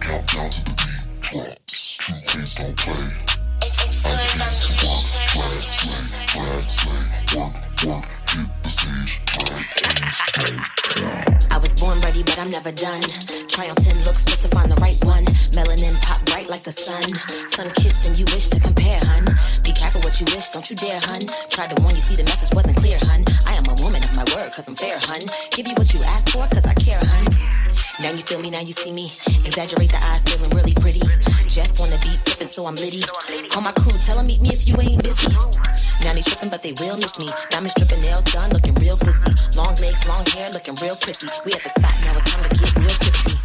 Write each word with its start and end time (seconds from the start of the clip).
Countdown 0.00 0.50
to 0.50 0.64
the 0.64 0.70
beat 0.70 1.20
drops. 1.22 1.96
True 1.98 2.16
kids 2.26 2.54
don't 2.54 2.76
play. 2.76 2.94
I 3.62 4.26
came 4.26 4.58
to 4.60 4.86
work. 4.86 5.04
Drag, 5.32 5.62
slay, 5.64 6.04
drag, 6.26 6.70
slay. 6.70 7.04
Work, 7.34 7.54
work, 7.86 8.04
hit 8.30 8.48
the 8.62 8.68
stage. 8.68 9.20
Drag 9.26 9.64
queens 9.74 11.44
I 11.50 11.58
was 11.58 11.74
born 11.80 11.98
ready, 12.00 12.22
but 12.22 12.38
I'm 12.38 12.50
never 12.50 12.70
done. 12.72 13.02
Try 13.48 13.68
on 13.70 13.76
10 13.76 14.04
looks 14.04 14.24
just 14.24 14.42
to 14.42 14.48
find 14.48 14.70
the 14.70 14.76
right 14.76 14.98
one. 15.04 15.24
Melanin 15.56 16.00
pop 16.02 16.24
bright 16.26 16.48
like 16.48 16.62
the 16.62 16.72
sun. 16.72 17.08
Sun 17.52 17.70
kissed 17.76 18.06
and 18.06 18.18
you 18.18 18.24
wish 18.26 18.48
to 18.50 18.60
compare, 18.60 19.00
hun. 19.04 19.24
Be 19.62 19.72
careful 19.72 20.00
what 20.02 20.20
you 20.20 20.26
wish, 20.34 20.50
don't 20.50 20.68
you 20.68 20.76
dare, 20.76 21.00
hun. 21.00 21.20
Tried 21.48 21.74
to 21.74 21.82
warn 21.82 21.94
you, 21.94 22.02
see 22.02 22.16
the 22.16 22.24
message 22.24 22.52
wasn't 22.54 22.76
clear, 22.76 22.98
hun. 23.02 23.24
I 23.46 23.54
am 23.54 23.64
a 23.66 23.74
woman 23.82 24.02
of 24.02 24.14
my 24.16 24.24
word, 24.34 24.52
cause 24.52 24.68
I'm 24.68 24.76
fair, 24.76 24.98
hun. 25.00 25.22
Give 25.50 25.66
you 25.66 25.74
what 25.74 25.92
you 25.94 26.02
asked 26.04 26.30
for, 26.30 26.46
cause 26.48 26.64
I 26.64 26.74
care, 26.74 26.98
hun. 26.98 27.53
Now 28.00 28.10
you 28.10 28.22
feel 28.22 28.40
me, 28.40 28.50
now 28.50 28.60
you 28.60 28.72
see 28.72 28.90
me. 28.90 29.06
Exaggerate 29.46 29.90
the 29.90 29.98
eyes, 30.02 30.20
feeling 30.22 30.50
really 30.50 30.74
pretty. 30.74 31.00
Jeff 31.46 31.70
on 31.80 31.88
the 31.90 31.98
beat, 32.02 32.18
flipping, 32.26 32.48
so 32.48 32.66
I'm 32.66 32.74
litty. 32.74 33.02
Call 33.48 33.62
my 33.62 33.72
crew, 33.72 33.92
tell 34.04 34.18
'em 34.18 34.26
meet 34.26 34.40
me 34.40 34.48
if 34.50 34.66
you 34.66 34.74
ain't 34.80 35.02
busy. 35.02 35.32
Now 36.02 36.12
they 36.12 36.22
tripping, 36.22 36.50
but 36.50 36.62
they 36.62 36.72
will 36.72 36.98
miss 36.98 37.16
me. 37.18 37.30
Diamonds 37.50 37.74
dripping, 37.76 38.00
nails 38.02 38.24
done, 38.24 38.50
looking 38.50 38.74
real 38.74 38.96
glitzy. 38.96 39.56
Long 39.56 39.74
legs, 39.76 40.08
long 40.08 40.26
hair, 40.26 40.50
looking 40.50 40.74
real 40.82 40.96
pretty. 40.96 41.28
We 41.44 41.52
at 41.54 41.62
the 41.62 41.70
spot, 41.70 41.94
now 42.04 42.18
it's 42.18 42.30
time 42.30 42.42
to 42.42 42.56
get 42.56 42.76
real 42.76 42.90
tipsy. 42.90 43.38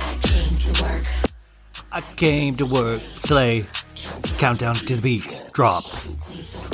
I 0.00 0.14
came 0.22 0.56
to 0.56 0.82
work. 0.82 1.06
I 1.92 2.00
came 2.16 2.56
to 2.56 2.66
work, 2.66 3.02
slay, 3.24 3.66
countdown 4.38 4.74
to 4.76 4.96
the 4.96 5.02
beat, 5.02 5.42
drop. 5.52 5.84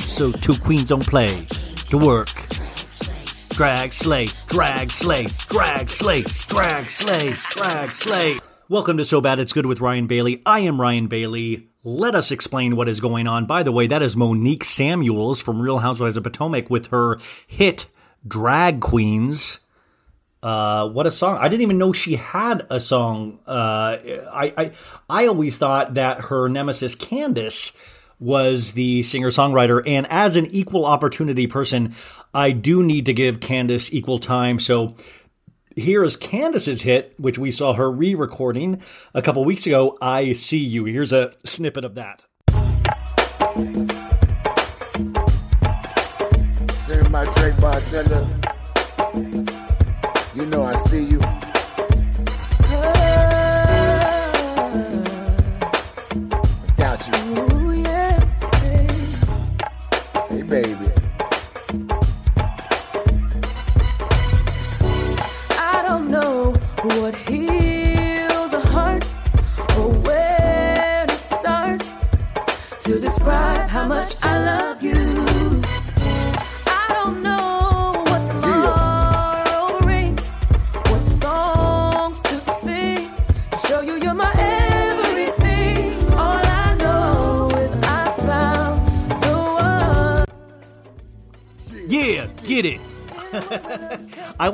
So 0.05 0.31
two 0.31 0.57
queens 0.57 0.87
don't 0.87 1.05
play, 1.05 1.45
to 1.89 1.97
work. 1.97 2.31
Drag, 3.59 3.91
slay, 3.91 4.27
drag, 4.47 4.89
slay, 4.89 5.25
drag, 5.49 5.89
slay, 5.89 6.21
drag, 6.47 6.89
slay, 6.89 7.33
drag, 7.49 7.93
slay. 7.93 8.39
Welcome 8.69 8.95
to 8.95 9.03
So 9.03 9.19
Bad 9.19 9.37
It's 9.39 9.51
Good 9.51 9.65
with 9.65 9.81
Ryan 9.81 10.07
Bailey. 10.07 10.41
I 10.45 10.61
am 10.61 10.79
Ryan 10.79 11.07
Bailey. 11.07 11.67
Let 11.83 12.15
us 12.15 12.31
explain 12.31 12.77
what 12.77 12.87
is 12.87 13.01
going 13.01 13.27
on. 13.27 13.47
By 13.47 13.63
the 13.63 13.73
way, 13.73 13.85
that 13.87 14.01
is 14.01 14.15
Monique 14.15 14.63
Samuels 14.63 15.41
from 15.41 15.59
Real 15.61 15.79
Housewives 15.79 16.15
of 16.15 16.23
Potomac 16.23 16.69
with 16.69 16.87
her 16.87 17.19
hit 17.47 17.87
Drag 18.25 18.79
Queens. 18.79 19.59
Uh, 20.41 20.87
what 20.87 21.05
a 21.05 21.11
song! 21.11 21.37
I 21.41 21.49
didn't 21.49 21.63
even 21.63 21.77
know 21.77 21.91
she 21.91 22.15
had 22.15 22.65
a 22.69 22.79
song. 22.79 23.39
Uh, 23.45 23.97
I, 24.31 24.53
I 24.57 24.71
I 25.09 25.27
always 25.27 25.57
thought 25.57 25.95
that 25.95 26.21
her 26.21 26.47
nemesis 26.47 26.95
Candiace 26.95 27.75
was 28.19 28.73
the 28.73 29.01
singer 29.03 29.29
songwriter, 29.29 29.81
and 29.87 30.05
as 30.09 30.35
an 30.35 30.45
equal 30.47 30.85
opportunity 30.85 31.47
person, 31.47 31.95
I 32.33 32.51
do 32.51 32.83
need 32.83 33.05
to 33.05 33.13
give 33.13 33.39
Candiace 33.39 33.93
equal 33.93 34.19
time. 34.19 34.59
So 34.59 34.95
here 35.75 36.03
is 36.03 36.17
Candiace's 36.17 36.81
hit, 36.81 37.13
which 37.17 37.37
we 37.37 37.51
saw 37.51 37.73
her 37.73 37.89
re-recording 37.89 38.81
a 39.13 39.21
couple 39.21 39.45
weeks 39.45 39.65
ago. 39.65 39.97
I 40.01 40.33
see 40.33 40.57
you. 40.57 40.85
Here's 40.85 41.13
a 41.13 41.33
snippet 41.45 41.85
of 41.85 41.95
that. 41.95 42.25
My 47.11 47.25
Drake 47.33 47.59
bartender. 47.59 48.27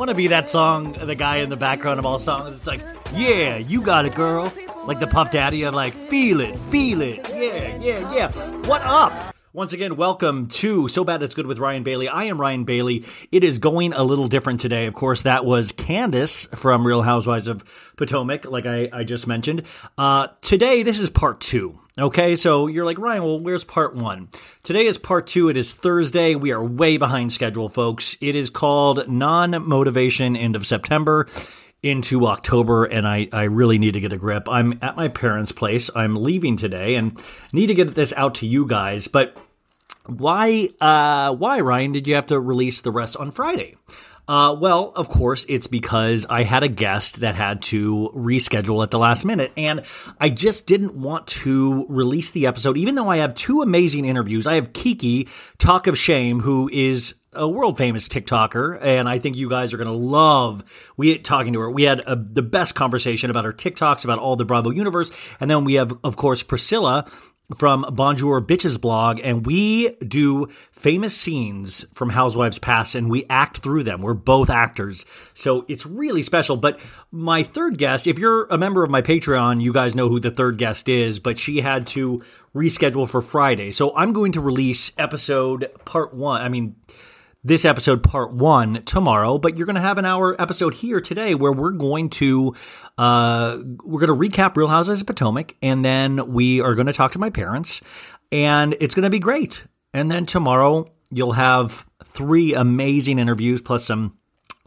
Want 0.05 0.15
to 0.15 0.21
be 0.21 0.27
that 0.27 0.47
song, 0.47 0.93
the 0.93 1.15
guy 1.15 1.37
in 1.37 1.49
the 1.49 1.55
background 1.55 1.97
of 1.97 2.05
all 2.05 2.19
songs. 2.19 2.55
It's 2.55 2.67
like, 2.67 2.79
yeah, 3.15 3.57
you 3.57 3.81
got 3.81 4.05
it, 4.05 4.13
girl. 4.13 4.53
Like 4.85 4.99
the 4.99 5.07
Puff 5.07 5.31
Daddy, 5.31 5.65
I'm 5.65 5.73
like, 5.73 5.93
feel 5.93 6.41
it, 6.41 6.55
feel 6.55 7.01
it. 7.01 7.27
Yeah, 7.29 7.75
yeah, 7.77 8.13
yeah. 8.13 8.31
What 8.67 8.83
up? 8.83 9.33
Once 9.51 9.73
again, 9.73 9.95
welcome 9.95 10.45
to 10.45 10.87
So 10.89 11.03
Bad 11.03 11.23
It's 11.23 11.33
Good 11.33 11.47
with 11.47 11.57
Ryan 11.57 11.81
Bailey. 11.81 12.07
I 12.07 12.25
am 12.25 12.39
Ryan 12.39 12.65
Bailey. 12.65 13.03
It 13.31 13.43
is 13.43 13.57
going 13.57 13.93
a 13.93 14.03
little 14.03 14.27
different 14.27 14.59
today. 14.59 14.85
Of 14.85 14.93
course, 14.93 15.23
that 15.23 15.43
was 15.43 15.71
Candiace 15.71 16.45
from 16.53 16.85
Real 16.85 17.01
Housewives 17.01 17.47
of 17.47 17.63
Potomac, 17.97 18.45
like 18.45 18.67
I, 18.67 18.89
I 18.93 19.05
just 19.05 19.25
mentioned. 19.25 19.63
Uh, 19.97 20.27
today, 20.41 20.83
this 20.83 20.99
is 20.99 21.09
part 21.09 21.39
two. 21.39 21.79
Okay, 21.97 22.35
so 22.35 22.67
you're 22.67 22.83
like, 22.83 22.99
Ryan, 22.99 23.23
well, 23.23 23.39
where's 23.39 23.63
part 23.63 23.95
one? 23.95 24.27
Today 24.63 24.85
is 24.85 24.97
part 24.97 25.27
two. 25.27 25.47
It 25.47 25.55
is 25.55 25.73
Thursday. 25.73 26.35
We 26.35 26.51
are 26.51 26.61
way 26.61 26.97
behind 26.97 27.31
schedule, 27.31 27.69
folks. 27.69 28.17
It 28.19 28.35
is 28.35 28.49
called 28.49 29.07
Non 29.07 29.65
Motivation 29.65 30.35
End 30.35 30.57
of 30.57 30.67
September 30.67 31.25
into 31.81 32.27
October, 32.27 32.83
and 32.83 33.07
I, 33.07 33.29
I 33.31 33.43
really 33.43 33.77
need 33.77 33.93
to 33.93 34.01
get 34.01 34.11
a 34.11 34.17
grip. 34.17 34.49
I'm 34.49 34.77
at 34.81 34.97
my 34.97 35.07
parents' 35.07 35.53
place. 35.53 35.89
I'm 35.95 36.21
leaving 36.21 36.57
today 36.57 36.95
and 36.95 37.17
need 37.53 37.67
to 37.67 37.73
get 37.73 37.95
this 37.95 38.11
out 38.17 38.35
to 38.35 38.45
you 38.45 38.67
guys. 38.67 39.07
But 39.07 39.37
why, 40.05 40.71
uh, 40.81 41.33
why, 41.33 41.61
Ryan, 41.61 41.93
did 41.93 42.07
you 42.07 42.15
have 42.15 42.25
to 42.25 42.41
release 42.41 42.81
the 42.81 42.91
rest 42.91 43.15
on 43.15 43.31
Friday? 43.31 43.77
Uh, 44.27 44.55
well, 44.59 44.91
of 44.95 45.07
course, 45.07 45.45
it's 45.47 45.67
because 45.67 46.25
I 46.27 46.43
had 46.43 46.63
a 46.63 46.67
guest 46.67 47.19
that 47.19 47.35
had 47.35 47.61
to 47.63 48.11
reschedule 48.15 48.81
at 48.81 48.89
the 48.89 48.97
last 48.97 49.23
minute, 49.23 49.51
and 49.55 49.83
I 50.19 50.29
just 50.29 50.65
didn't 50.65 50.95
want 50.95 51.27
to 51.27 51.85
release 51.89 52.31
the 52.31 52.47
episode, 52.47 52.77
even 52.77 52.95
though 52.95 53.09
I 53.09 53.17
have 53.17 53.35
two 53.35 53.61
amazing 53.61 54.05
interviews. 54.05 54.47
I 54.47 54.55
have 54.55 54.73
Kiki, 54.73 55.27
Talk 55.59 55.85
of 55.85 55.97
Shame, 55.97 56.39
who 56.39 56.69
is 56.73 57.13
a 57.33 57.47
world 57.47 57.77
famous 57.77 58.07
TikToker, 58.07 58.79
and 58.81 59.07
I 59.07 59.19
think 59.19 59.35
you 59.35 59.49
guys 59.49 59.73
are 59.73 59.77
going 59.77 59.89
to 59.89 59.93
love 59.93 60.63
we 60.97 61.17
talking 61.19 61.53
to 61.53 61.59
her. 61.59 61.69
We 61.69 61.83
had 61.83 62.01
a, 62.07 62.15
the 62.15 62.41
best 62.41 62.73
conversation 62.73 63.29
about 63.29 63.45
her 63.45 63.53
TikToks, 63.53 64.05
about 64.05 64.19
all 64.19 64.35
the 64.35 64.45
Bravo 64.45 64.71
universe, 64.71 65.11
and 65.39 65.51
then 65.51 65.65
we 65.65 65.75
have, 65.75 65.93
of 66.03 66.15
course, 66.15 66.41
Priscilla 66.41 67.05
from 67.57 67.85
Bonjour 67.93 68.41
Bitches 68.41 68.79
blog, 68.79 69.19
and 69.23 69.45
we 69.45 69.95
do 69.97 70.47
famous 70.71 71.15
scenes 71.15 71.85
from 71.93 72.09
Housewives 72.09 72.59
Past, 72.59 72.95
and 72.95 73.09
we 73.09 73.25
act 73.29 73.57
through 73.57 73.83
them. 73.83 74.01
We're 74.01 74.13
both 74.15 74.49
actors, 74.49 75.05
so 75.33 75.65
it's 75.67 75.85
really 75.85 76.23
special. 76.23 76.57
But 76.57 76.79
my 77.11 77.43
third 77.43 77.77
guest, 77.77 78.07
if 78.07 78.17
you're 78.17 78.45
a 78.45 78.57
member 78.57 78.83
of 78.83 78.89
my 78.89 79.01
Patreon, 79.01 79.61
you 79.61 79.71
guys 79.73 79.95
know 79.95 80.09
who 80.09 80.19
the 80.19 80.31
third 80.31 80.57
guest 80.57 80.89
is, 80.89 81.19
but 81.19 81.37
she 81.37 81.61
had 81.61 81.87
to 81.87 82.23
reschedule 82.55 83.07
for 83.07 83.21
Friday, 83.21 83.71
so 83.71 83.95
I'm 83.95 84.13
going 84.13 84.31
to 84.31 84.41
release 84.41 84.91
episode 84.97 85.69
part 85.85 86.13
one. 86.13 86.41
I 86.41 86.49
mean 86.49 86.75
this 87.45 87.63
episode 87.63 88.01
part 88.01 88.33
one 88.33 88.81
tomorrow, 88.85 89.37
but 89.37 89.55
you're 89.55 89.67
going 89.67 89.75
to 89.75 89.81
have 89.81 89.99
an 89.99 90.05
hour 90.05 90.39
episode 90.41 90.73
here 90.73 90.99
today 90.99 91.35
where 91.35 91.51
we're 91.51 91.69
going 91.69 92.09
to 92.09 92.55
uh, 92.97 93.59
we're 93.83 94.03
going 94.03 94.19
to 94.19 94.29
recap 94.29 94.57
Real 94.57 94.67
Housewives 94.67 95.01
of 95.01 95.07
Potomac, 95.07 95.55
and 95.61 95.85
then 95.85 96.33
we 96.33 96.59
are 96.59 96.73
going 96.73 96.87
to 96.87 96.93
talk 96.93 97.11
to 97.11 97.19
my 97.19 97.29
parents, 97.29 97.81
and 98.31 98.75
it's 98.79 98.95
going 98.95 99.03
to 99.03 99.11
be 99.11 99.19
great. 99.19 99.63
And 99.93 100.09
then 100.09 100.25
tomorrow 100.25 100.91
you'll 101.11 101.33
have 101.33 101.85
three 102.03 102.55
amazing 102.55 103.19
interviews 103.19 103.61
plus 103.61 103.85
some 103.85 104.17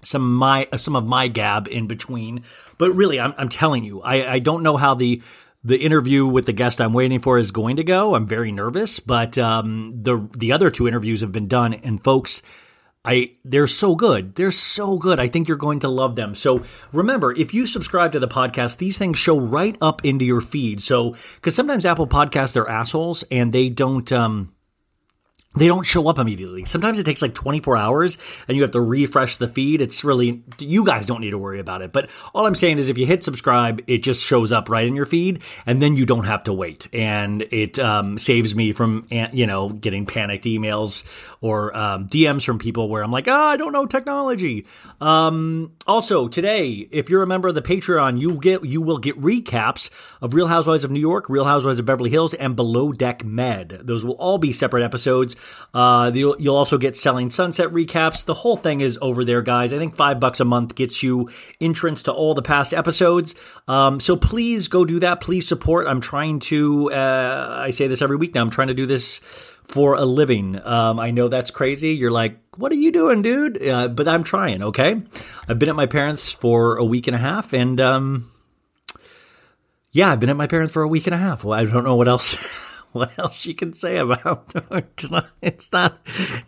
some 0.02 0.32
my 0.32 0.68
some 0.76 0.94
of 0.94 1.04
my 1.04 1.26
gab 1.26 1.66
in 1.66 1.88
between. 1.88 2.44
But 2.78 2.92
really, 2.92 3.18
I'm 3.18 3.34
I'm 3.36 3.48
telling 3.48 3.82
you, 3.82 4.02
I 4.02 4.34
I 4.34 4.38
don't 4.38 4.62
know 4.62 4.76
how 4.76 4.94
the 4.94 5.20
the 5.64 5.78
interview 5.78 6.24
with 6.24 6.46
the 6.46 6.52
guest 6.52 6.80
I'm 6.80 6.92
waiting 6.92 7.18
for 7.18 7.38
is 7.38 7.50
going 7.50 7.74
to 7.76 7.84
go. 7.84 8.14
I'm 8.14 8.28
very 8.28 8.52
nervous, 8.52 9.00
but 9.00 9.36
um, 9.36 9.98
the 10.00 10.28
the 10.38 10.52
other 10.52 10.70
two 10.70 10.86
interviews 10.86 11.22
have 11.22 11.32
been 11.32 11.48
done, 11.48 11.74
and 11.74 12.02
folks 12.04 12.40
I 13.08 13.30
they're 13.42 13.66
so 13.66 13.94
good. 13.94 14.34
They're 14.34 14.52
so 14.52 14.98
good. 14.98 15.18
I 15.18 15.28
think 15.28 15.48
you're 15.48 15.56
going 15.56 15.78
to 15.80 15.88
love 15.88 16.14
them. 16.14 16.34
So 16.34 16.62
remember, 16.92 17.32
if 17.32 17.54
you 17.54 17.66
subscribe 17.66 18.12
to 18.12 18.20
the 18.20 18.28
podcast, 18.28 18.76
these 18.76 18.98
things 18.98 19.18
show 19.18 19.40
right 19.40 19.78
up 19.80 20.04
into 20.04 20.26
your 20.26 20.42
feed. 20.42 20.82
So 20.82 21.14
because 21.36 21.54
sometimes 21.54 21.86
Apple 21.86 22.06
Podcasts 22.06 22.52
they're 22.52 22.68
assholes 22.68 23.24
and 23.30 23.50
they 23.50 23.70
don't 23.70 24.12
um 24.12 24.52
they 25.60 25.66
don't 25.66 25.84
show 25.84 26.08
up 26.08 26.18
immediately. 26.18 26.64
Sometimes 26.64 26.98
it 26.98 27.04
takes 27.04 27.22
like 27.22 27.34
24 27.34 27.76
hours 27.76 28.18
and 28.46 28.56
you 28.56 28.62
have 28.62 28.72
to 28.72 28.80
refresh 28.80 29.36
the 29.36 29.48
feed. 29.48 29.80
It's 29.80 30.04
really, 30.04 30.42
you 30.58 30.84
guys 30.84 31.06
don't 31.06 31.20
need 31.20 31.30
to 31.30 31.38
worry 31.38 31.60
about 31.60 31.82
it. 31.82 31.92
But 31.92 32.10
all 32.34 32.46
I'm 32.46 32.54
saying 32.54 32.78
is 32.78 32.88
if 32.88 32.98
you 32.98 33.06
hit 33.06 33.24
subscribe, 33.24 33.82
it 33.86 33.98
just 33.98 34.24
shows 34.24 34.52
up 34.52 34.68
right 34.68 34.86
in 34.86 34.94
your 34.94 35.06
feed 35.06 35.42
and 35.66 35.82
then 35.82 35.96
you 35.96 36.06
don't 36.06 36.24
have 36.24 36.44
to 36.44 36.52
wait. 36.52 36.88
And 36.92 37.42
it 37.50 37.78
um, 37.78 38.18
saves 38.18 38.54
me 38.54 38.72
from, 38.72 39.06
you 39.32 39.46
know, 39.46 39.68
getting 39.70 40.06
panicked 40.06 40.44
emails 40.44 41.04
or 41.40 41.76
um, 41.76 42.08
DMs 42.08 42.44
from 42.44 42.58
people 42.58 42.88
where 42.88 43.02
I'm 43.02 43.12
like, 43.12 43.28
ah, 43.28 43.48
oh, 43.48 43.48
I 43.48 43.56
don't 43.56 43.72
know 43.72 43.86
technology. 43.86 44.66
Um, 45.00 45.72
also, 45.86 46.28
today, 46.28 46.88
if 46.90 47.08
you're 47.08 47.22
a 47.22 47.26
member 47.26 47.48
of 47.48 47.54
the 47.54 47.62
Patreon, 47.62 48.20
you 48.20 48.32
get 48.32 48.64
you 48.64 48.80
will 48.80 48.98
get 48.98 49.20
recaps 49.20 49.90
of 50.20 50.34
Real 50.34 50.48
Housewives 50.48 50.84
of 50.84 50.90
New 50.90 51.00
York, 51.00 51.28
Real 51.28 51.44
Housewives 51.44 51.78
of 51.78 51.86
Beverly 51.86 52.10
Hills, 52.10 52.34
and 52.34 52.56
Below 52.56 52.92
Deck 52.92 53.24
Med. 53.24 53.80
Those 53.82 54.04
will 54.04 54.14
all 54.14 54.38
be 54.38 54.52
separate 54.52 54.82
episodes. 54.82 55.36
Uh, 55.74 56.10
you'll, 56.14 56.36
you'll 56.40 56.56
also 56.56 56.78
get 56.78 56.96
Selling 56.96 57.30
Sunset 57.30 57.68
recaps. 57.68 58.24
The 58.24 58.34
whole 58.34 58.56
thing 58.56 58.80
is 58.80 58.98
over 59.02 59.24
there, 59.24 59.42
guys. 59.42 59.72
I 59.72 59.78
think 59.78 59.94
five 59.96 60.18
bucks 60.18 60.40
a 60.40 60.44
month 60.44 60.74
gets 60.74 61.02
you 61.02 61.28
entrance 61.60 62.02
to 62.04 62.12
all 62.12 62.34
the 62.34 62.42
past 62.42 62.72
episodes. 62.72 63.34
Um, 63.66 64.00
so 64.00 64.16
please 64.16 64.68
go 64.68 64.84
do 64.84 65.00
that. 65.00 65.20
Please 65.20 65.46
support. 65.46 65.86
I'm 65.86 66.00
trying 66.00 66.40
to. 66.40 66.92
Uh, 66.92 67.56
I 67.60 67.70
say 67.70 67.86
this 67.86 68.02
every 68.02 68.16
week 68.16 68.34
now. 68.34 68.42
I'm 68.42 68.50
trying 68.50 68.68
to 68.68 68.74
do 68.74 68.86
this 68.86 69.20
for 69.64 69.94
a 69.94 70.04
living. 70.04 70.60
Um, 70.64 70.98
I 70.98 71.10
know 71.10 71.28
that's 71.28 71.50
crazy. 71.50 71.90
You're 71.90 72.10
like, 72.10 72.38
what 72.56 72.72
are 72.72 72.76
you 72.76 72.90
doing, 72.90 73.22
dude? 73.22 73.62
Uh, 73.62 73.88
but 73.88 74.08
I'm 74.08 74.24
trying. 74.24 74.62
Okay, 74.62 75.02
I've 75.48 75.58
been 75.58 75.68
at 75.68 75.76
my 75.76 75.86
parents 75.86 76.32
for 76.32 76.76
a 76.76 76.84
week 76.84 77.06
and 77.06 77.14
a 77.14 77.18
half, 77.18 77.52
and 77.52 77.80
um, 77.80 78.30
yeah, 79.92 80.10
I've 80.10 80.20
been 80.20 80.30
at 80.30 80.36
my 80.36 80.46
parents 80.46 80.72
for 80.72 80.82
a 80.82 80.88
week 80.88 81.06
and 81.06 81.14
a 81.14 81.18
half. 81.18 81.44
Well, 81.44 81.58
I 81.58 81.64
don't 81.64 81.84
know 81.84 81.96
what 81.96 82.08
else. 82.08 82.36
what 82.92 83.18
else 83.18 83.46
you 83.46 83.54
can 83.54 83.72
say 83.72 83.98
about 83.98 84.52
it's 85.42 85.72
not 85.72 85.98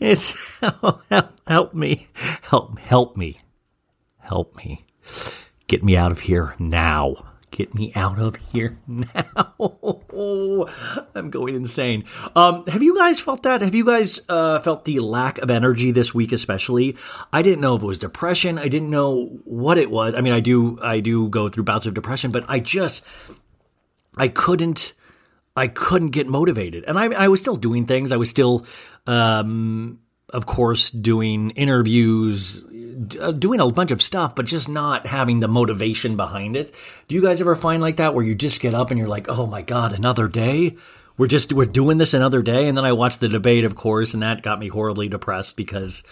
it's 0.00 0.60
help, 0.60 1.02
help 1.46 1.74
me 1.74 2.08
help 2.42 2.78
help 2.78 3.16
me 3.16 3.40
help 4.18 4.56
me 4.56 4.84
get 5.70 5.84
me 5.84 5.96
out 5.96 6.10
of 6.10 6.20
here 6.20 6.56
now. 6.58 7.26
Get 7.52 7.74
me 7.74 7.92
out 7.94 8.18
of 8.18 8.36
here 8.52 8.78
now. 8.86 9.54
I'm 11.14 11.30
going 11.30 11.54
insane. 11.54 12.04
Um, 12.36 12.64
have 12.66 12.82
you 12.82 12.96
guys 12.96 13.20
felt 13.20 13.42
that? 13.42 13.60
Have 13.60 13.74
you 13.74 13.84
guys 13.84 14.20
uh, 14.28 14.60
felt 14.60 14.84
the 14.84 15.00
lack 15.00 15.38
of 15.38 15.50
energy 15.50 15.90
this 15.90 16.14
week 16.14 16.32
especially? 16.32 16.96
I 17.32 17.42
didn't 17.42 17.60
know 17.60 17.76
if 17.76 17.82
it 17.82 17.86
was 17.86 17.98
depression. 17.98 18.58
I 18.58 18.68
didn't 18.68 18.90
know 18.90 19.26
what 19.44 19.78
it 19.78 19.90
was. 19.90 20.14
I 20.14 20.20
mean 20.20 20.32
i 20.32 20.40
do 20.40 20.78
i 20.82 21.00
do 21.00 21.28
go 21.28 21.48
through 21.48 21.64
bouts 21.64 21.86
of 21.86 21.94
depression 21.94 22.30
but 22.30 22.44
i 22.48 22.60
just 22.60 23.04
i 24.16 24.28
couldn't 24.28 24.92
I 25.60 25.68
couldn't 25.68 26.10
get 26.10 26.26
motivated. 26.26 26.84
And 26.84 26.98
I, 26.98 27.12
I 27.12 27.28
was 27.28 27.38
still 27.38 27.54
doing 27.54 27.84
things. 27.84 28.12
I 28.12 28.16
was 28.16 28.30
still, 28.30 28.64
um, 29.06 29.98
of 30.30 30.46
course, 30.46 30.88
doing 30.88 31.50
interviews, 31.50 32.64
uh, 33.20 33.32
doing 33.32 33.60
a 33.60 33.70
bunch 33.70 33.90
of 33.90 34.00
stuff, 34.00 34.34
but 34.34 34.46
just 34.46 34.70
not 34.70 35.06
having 35.06 35.40
the 35.40 35.48
motivation 35.48 36.16
behind 36.16 36.56
it. 36.56 36.72
Do 37.08 37.14
you 37.14 37.20
guys 37.20 37.42
ever 37.42 37.54
find 37.54 37.82
like 37.82 37.96
that 37.96 38.14
where 38.14 38.24
you 38.24 38.34
just 38.34 38.62
get 38.62 38.74
up 38.74 38.90
and 38.90 38.98
you're 38.98 39.06
like, 39.06 39.28
oh 39.28 39.46
my 39.46 39.60
God, 39.60 39.92
another 39.92 40.28
day? 40.28 40.76
We're 41.18 41.26
just, 41.26 41.52
we're 41.52 41.66
doing 41.66 41.98
this 41.98 42.14
another 42.14 42.40
day. 42.40 42.66
And 42.66 42.74
then 42.74 42.86
I 42.86 42.92
watched 42.92 43.20
the 43.20 43.28
debate, 43.28 43.66
of 43.66 43.76
course, 43.76 44.14
and 44.14 44.22
that 44.22 44.40
got 44.40 44.58
me 44.58 44.68
horribly 44.68 45.10
depressed 45.10 45.58
because, 45.58 46.02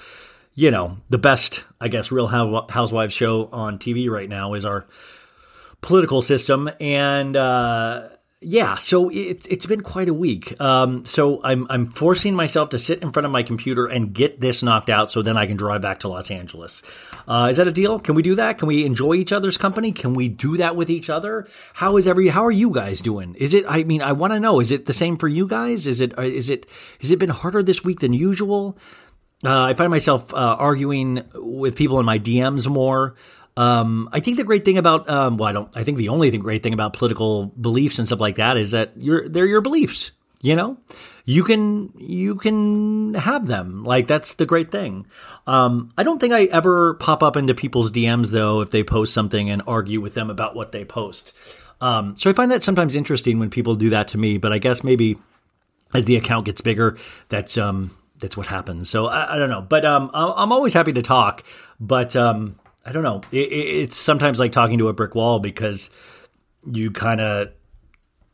you 0.54 0.70
know, 0.70 0.98
the 1.08 1.16
best, 1.16 1.64
I 1.80 1.88
guess, 1.88 2.12
Real 2.12 2.26
Housewives 2.26 3.14
show 3.14 3.48
on 3.50 3.78
TV 3.78 4.10
right 4.10 4.28
now 4.28 4.52
is 4.52 4.66
our 4.66 4.86
political 5.80 6.20
system. 6.20 6.68
And, 6.80 7.34
uh, 7.34 8.08
yeah, 8.40 8.76
so 8.76 9.08
it, 9.08 9.46
it's 9.50 9.66
been 9.66 9.80
quite 9.80 10.08
a 10.08 10.14
week. 10.14 10.60
Um, 10.60 11.04
so 11.04 11.42
I'm 11.42 11.66
I'm 11.68 11.86
forcing 11.86 12.34
myself 12.34 12.68
to 12.68 12.78
sit 12.78 13.02
in 13.02 13.10
front 13.10 13.26
of 13.26 13.32
my 13.32 13.42
computer 13.42 13.86
and 13.86 14.12
get 14.12 14.40
this 14.40 14.62
knocked 14.62 14.90
out, 14.90 15.10
so 15.10 15.22
then 15.22 15.36
I 15.36 15.46
can 15.46 15.56
drive 15.56 15.82
back 15.82 16.00
to 16.00 16.08
Los 16.08 16.30
Angeles. 16.30 16.82
Uh, 17.26 17.48
is 17.50 17.56
that 17.56 17.66
a 17.66 17.72
deal? 17.72 17.98
Can 17.98 18.14
we 18.14 18.22
do 18.22 18.36
that? 18.36 18.58
Can 18.58 18.68
we 18.68 18.84
enjoy 18.84 19.14
each 19.14 19.32
other's 19.32 19.58
company? 19.58 19.90
Can 19.90 20.14
we 20.14 20.28
do 20.28 20.56
that 20.58 20.76
with 20.76 20.88
each 20.88 21.10
other? 21.10 21.48
How 21.74 21.96
is 21.96 22.06
every? 22.06 22.28
How 22.28 22.44
are 22.46 22.52
you 22.52 22.70
guys 22.70 23.00
doing? 23.00 23.34
Is 23.34 23.54
it? 23.54 23.64
I 23.68 23.82
mean, 23.82 24.02
I 24.02 24.12
want 24.12 24.32
to 24.32 24.38
know. 24.38 24.60
Is 24.60 24.70
it 24.70 24.86
the 24.86 24.92
same 24.92 25.16
for 25.16 25.26
you 25.26 25.48
guys? 25.48 25.88
Is 25.88 26.00
it? 26.00 26.16
Uh, 26.16 26.22
it? 26.22 26.66
Has 27.00 27.10
it 27.10 27.18
been 27.18 27.30
harder 27.30 27.64
this 27.64 27.82
week 27.82 27.98
than 27.98 28.12
usual? 28.12 28.78
Uh, 29.44 29.62
I 29.62 29.74
find 29.74 29.90
myself 29.90 30.34
uh, 30.34 30.36
arguing 30.36 31.22
with 31.34 31.76
people 31.76 32.00
in 32.00 32.06
my 32.06 32.18
DMs 32.18 32.68
more. 32.68 33.14
Um, 33.58 34.08
I 34.12 34.20
think 34.20 34.36
the 34.36 34.44
great 34.44 34.64
thing 34.64 34.78
about 34.78 35.10
um, 35.10 35.36
well, 35.36 35.48
I 35.48 35.52
don't. 35.52 35.76
I 35.76 35.82
think 35.82 35.98
the 35.98 36.10
only 36.10 36.30
thing, 36.30 36.38
great 36.38 36.62
thing 36.62 36.74
about 36.74 36.92
political 36.92 37.46
beliefs 37.46 37.98
and 37.98 38.06
stuff 38.06 38.20
like 38.20 38.36
that 38.36 38.56
is 38.56 38.70
that 38.70 38.92
you're 38.96 39.28
they're 39.28 39.46
your 39.46 39.60
beliefs. 39.60 40.12
You 40.40 40.54
know, 40.54 40.76
you 41.24 41.42
can 41.42 41.92
you 41.98 42.36
can 42.36 43.14
have 43.14 43.48
them. 43.48 43.82
Like 43.82 44.06
that's 44.06 44.34
the 44.34 44.46
great 44.46 44.70
thing. 44.70 45.06
Um, 45.48 45.90
I 45.98 46.04
don't 46.04 46.20
think 46.20 46.32
I 46.32 46.44
ever 46.44 46.94
pop 46.94 47.24
up 47.24 47.36
into 47.36 47.52
people's 47.52 47.90
DMs 47.90 48.28
though 48.28 48.60
if 48.60 48.70
they 48.70 48.84
post 48.84 49.12
something 49.12 49.50
and 49.50 49.60
argue 49.66 50.00
with 50.00 50.14
them 50.14 50.30
about 50.30 50.54
what 50.54 50.70
they 50.70 50.84
post. 50.84 51.32
Um, 51.80 52.16
so 52.16 52.30
I 52.30 52.34
find 52.34 52.52
that 52.52 52.62
sometimes 52.62 52.94
interesting 52.94 53.40
when 53.40 53.50
people 53.50 53.74
do 53.74 53.90
that 53.90 54.06
to 54.08 54.18
me. 54.18 54.38
But 54.38 54.52
I 54.52 54.58
guess 54.58 54.84
maybe 54.84 55.18
as 55.92 56.04
the 56.04 56.14
account 56.14 56.46
gets 56.46 56.60
bigger, 56.60 56.96
that's 57.28 57.58
um, 57.58 57.90
that's 58.20 58.36
what 58.36 58.46
happens. 58.46 58.88
So 58.88 59.08
I, 59.08 59.34
I 59.34 59.38
don't 59.38 59.50
know, 59.50 59.62
but 59.62 59.84
um, 59.84 60.12
I'm 60.14 60.52
always 60.52 60.74
happy 60.74 60.92
to 60.92 61.02
talk. 61.02 61.42
But 61.80 62.14
I 62.88 62.92
don't 62.92 63.02
know. 63.02 63.20
It, 63.30 63.52
it's 63.52 63.96
sometimes 63.96 64.38
like 64.38 64.52
talking 64.52 64.78
to 64.78 64.88
a 64.88 64.94
brick 64.94 65.14
wall 65.14 65.40
because 65.40 65.90
you 66.64 66.90
kind 66.90 67.20
of 67.20 67.50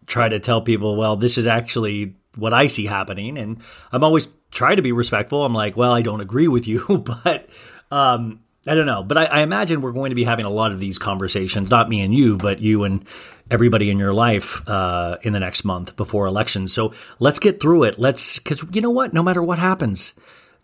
try 0.07 0.29
to 0.29 0.39
tell 0.39 0.61
people, 0.61 0.95
well, 0.95 1.17
this 1.17 1.39
is 1.39 1.47
actually 1.49 2.15
what 2.37 2.53
I 2.53 2.69
see 2.69 2.87
happening, 2.87 3.37
and 3.37 3.61
I'm 3.91 4.05
always 4.05 4.29
try 4.53 4.77
to 4.77 4.83
be 4.83 4.93
respectful. 4.93 5.45
I'm 5.45 5.55
like, 5.55 5.77
well, 5.77 5.93
I 5.93 6.03
don't 6.03 6.21
agree 6.21 6.47
with 6.47 6.69
you, 6.69 6.87
but 7.25 7.49
um, 7.91 8.45
I 8.65 8.77
don't 8.77 8.87
know. 8.87 9.03
But 9.03 9.19
I, 9.19 9.25
I, 9.25 9.41
imagine 9.41 9.81
we're 9.81 9.91
going 9.91 10.11
to 10.11 10.17
be 10.17 10.23
having 10.23 10.45
a 10.45 10.51
lot 10.51 10.71
of 10.71 10.79
these 10.79 10.99
conversations, 10.99 11.69
not 11.69 11.89
me 11.89 12.01
and 12.01 12.15
you, 12.15 12.37
but 12.37 12.61
you 12.61 12.85
and 12.85 13.05
everybody 13.51 13.91
in 13.91 13.99
your 13.99 14.15
life 14.15 14.67
uh, 14.69 15.19
in 15.23 15.33
the 15.33 15.41
next 15.41 15.65
month 15.65 15.97
before 15.97 16.27
elections. 16.27 16.73
So 16.73 16.95
let's 17.19 17.41
get 17.41 17.61
through 17.61 17.85
it. 17.85 17.99
Let's, 17.99 18.39
because 18.39 18.65
you 18.73 18.81
know 18.81 18.91
what? 18.91 19.13
No 19.13 19.23
matter 19.25 19.43
what 19.43 19.59
happens, 19.59 20.15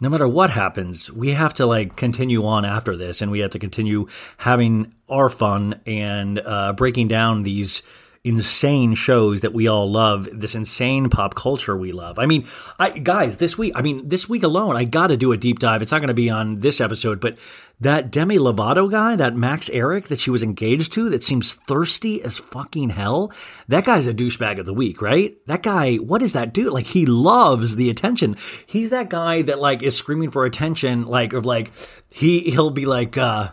no 0.00 0.08
matter 0.08 0.26
what 0.26 0.50
happens, 0.50 1.10
we 1.12 1.30
have 1.30 1.54
to 1.54 1.66
like 1.66 1.96
continue 1.96 2.46
on 2.46 2.64
after 2.64 2.96
this 2.96 3.20
and 3.20 3.30
we 3.30 3.40
have 3.40 3.50
to 3.50 3.58
continue 3.58 4.06
having 4.38 4.92
our 5.08 5.28
fun 5.28 5.80
and 5.86 6.38
uh, 6.38 6.72
breaking 6.72 7.08
down 7.08 7.42
these 7.42 7.82
insane 8.22 8.94
shows 8.94 9.40
that 9.40 9.54
we 9.54 9.66
all 9.66 9.90
love, 9.90 10.28
this 10.30 10.54
insane 10.54 11.08
pop 11.08 11.34
culture 11.34 11.74
we 11.74 11.90
love. 11.90 12.18
I 12.18 12.26
mean, 12.26 12.46
I 12.78 12.98
guys, 12.98 13.38
this 13.38 13.56
week, 13.56 13.72
I 13.74 13.80
mean, 13.80 14.08
this 14.08 14.28
week 14.28 14.42
alone, 14.42 14.76
I 14.76 14.84
got 14.84 15.06
to 15.06 15.16
do 15.16 15.32
a 15.32 15.38
deep 15.38 15.58
dive. 15.58 15.80
It's 15.80 15.90
not 15.90 16.00
going 16.00 16.08
to 16.08 16.14
be 16.14 16.28
on 16.28 16.58
this 16.58 16.82
episode, 16.82 17.18
but 17.18 17.38
that 17.80 18.10
Demi 18.10 18.36
Lovato 18.36 18.90
guy, 18.90 19.16
that 19.16 19.36
Max 19.36 19.70
Ehrich 19.70 20.08
that 20.08 20.20
she 20.20 20.30
was 20.30 20.42
engaged 20.42 20.92
to, 20.92 21.08
that 21.08 21.24
seems 21.24 21.54
thirsty 21.54 22.22
as 22.22 22.36
fucking 22.36 22.90
hell. 22.90 23.32
That 23.68 23.86
guy's 23.86 24.06
a 24.06 24.12
douchebag 24.12 24.60
of 24.60 24.66
the 24.66 24.74
week, 24.74 25.00
right? 25.00 25.34
That 25.46 25.62
guy, 25.62 25.96
what 25.96 26.20
is 26.20 26.34
that 26.34 26.52
dude? 26.52 26.74
Like, 26.74 26.88
he 26.88 27.06
loves 27.06 27.76
the 27.76 27.88
attention. 27.88 28.36
He's 28.66 28.90
that 28.90 29.08
guy 29.08 29.40
that 29.42 29.60
like 29.60 29.82
is 29.82 29.96
screaming 29.96 30.30
for 30.30 30.44
attention, 30.44 31.06
like, 31.06 31.32
or 31.32 31.40
like, 31.40 31.72
he, 32.10 32.50
he'll 32.50 32.70
be 32.70 32.84
like, 32.84 33.16
uh, 33.16 33.48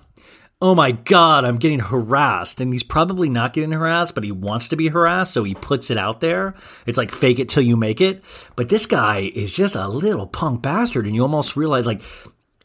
oh 0.61 0.73
my 0.73 0.91
God, 0.91 1.45
I'm 1.45 1.57
getting 1.57 1.79
harassed. 1.79 2.59
And 2.61 2.73
he's 2.73 2.83
probably 2.83 3.29
not 3.29 3.53
getting 3.53 3.71
harassed, 3.71 4.15
but 4.15 4.23
he 4.23 4.31
wants 4.31 4.67
to 4.69 4.75
be 4.75 4.87
harassed. 4.87 5.33
So 5.33 5.43
he 5.43 5.53
puts 5.53 5.91
it 5.91 5.97
out 5.97 6.19
there. 6.21 6.55
It's 6.85 6.97
like 6.97 7.11
fake 7.11 7.39
it 7.39 7.49
till 7.49 7.63
you 7.63 7.77
make 7.77 8.01
it. 8.01 8.23
But 8.55 8.69
this 8.69 8.85
guy 8.85 9.31
is 9.35 9.51
just 9.51 9.75
a 9.75 9.87
little 9.87 10.27
punk 10.27 10.61
bastard. 10.61 11.05
And 11.05 11.15
you 11.15 11.21
almost 11.21 11.55
realize, 11.55 11.85
like, 11.85 12.01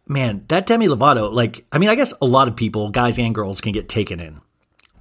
man, 0.06 0.44
that 0.49 0.66
Demi 0.66 0.88
Lovato, 0.88 1.32
like, 1.32 1.66
I 1.70 1.78
mean, 1.78 1.90
I 1.90 1.94
guess 1.94 2.14
a 2.22 2.26
lot 2.26 2.49
of 2.49 2.56
people, 2.56 2.88
guys 2.88 3.18
and 3.18 3.34
girls, 3.34 3.61
can 3.61 3.72
get 3.72 3.88
taken 3.88 4.20
in. 4.20 4.40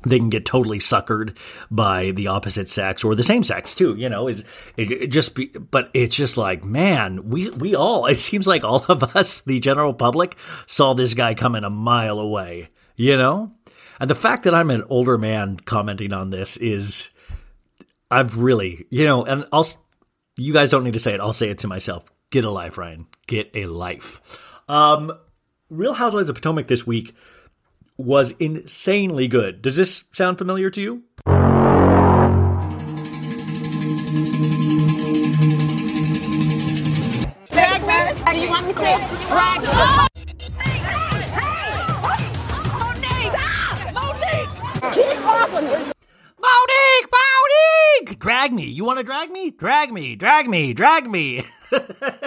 they 0.05 0.17
can 0.17 0.29
get 0.29 0.45
totally 0.45 0.79
suckered 0.79 1.37
by 1.69 2.11
the 2.11 2.27
opposite 2.27 2.67
sex 2.67 3.03
or 3.03 3.15
the 3.15 3.23
same 3.23 3.43
sex 3.43 3.75
too 3.75 3.95
you 3.95 4.09
know 4.09 4.27
is 4.27 4.43
it, 4.75 4.91
it 4.91 5.07
just 5.07 5.35
be 5.35 5.47
but 5.47 5.89
it's 5.93 6.15
just 6.15 6.37
like 6.37 6.63
man 6.63 7.29
we 7.29 7.49
we 7.51 7.75
all 7.75 8.05
it 8.07 8.19
seems 8.19 8.47
like 8.47 8.63
all 8.63 8.83
of 8.89 9.15
us 9.15 9.41
the 9.41 9.59
general 9.59 9.93
public 9.93 10.35
saw 10.65 10.93
this 10.93 11.13
guy 11.13 11.33
coming 11.33 11.63
a 11.63 11.69
mile 11.69 12.19
away 12.19 12.69
you 13.01 13.17
know 13.17 13.51
and 13.99 14.09
the 14.09 14.15
fact 14.15 14.43
that 14.43 14.53
i'm 14.53 14.69
an 14.69 14.83
older 14.89 15.17
man 15.17 15.57
commenting 15.57 16.13
on 16.13 16.29
this 16.29 16.57
is 16.57 17.09
i've 18.09 18.37
really 18.37 18.85
you 18.89 19.05
know 19.05 19.23
and 19.25 19.45
i'll 19.51 19.67
you 20.37 20.53
guys 20.53 20.69
don't 20.69 20.83
need 20.83 20.93
to 20.93 20.99
say 20.99 21.13
it 21.13 21.19
i'll 21.19 21.33
say 21.33 21.49
it 21.49 21.57
to 21.57 21.67
myself 21.67 22.03
get 22.29 22.45
a 22.45 22.49
life 22.49 22.77
ryan 22.77 23.07
get 23.27 23.49
a 23.53 23.65
life 23.65 24.49
um 24.69 25.11
real 25.69 25.93
housewives 25.93 26.29
of 26.29 26.35
potomac 26.35 26.67
this 26.67 26.85
week 26.85 27.15
was 27.97 28.31
insanely 28.39 29.27
good. 29.27 29.61
Does 29.61 29.75
this 29.75 30.05
sound 30.11 30.37
familiar 30.37 30.69
to 30.71 30.81
you? 30.81 31.03
Drag 37.51 37.81
me? 37.85 38.31
Do 38.31 38.39
you 38.39 38.49
want 38.49 38.67
me 38.67 38.73
to 38.73 38.79
drag 39.29 40.07
Monique, 45.61 47.09
Monique, 47.11 48.19
drag 48.19 48.51
me. 48.51 48.65
You 48.65 48.83
want 48.83 48.97
to 48.97 49.03
drag 49.03 49.29
me? 49.31 49.51
Drag 49.51 49.91
me, 49.91 50.15
drag 50.15 50.49
me, 50.49 50.73
drag 50.73 51.07
me. 51.07 51.45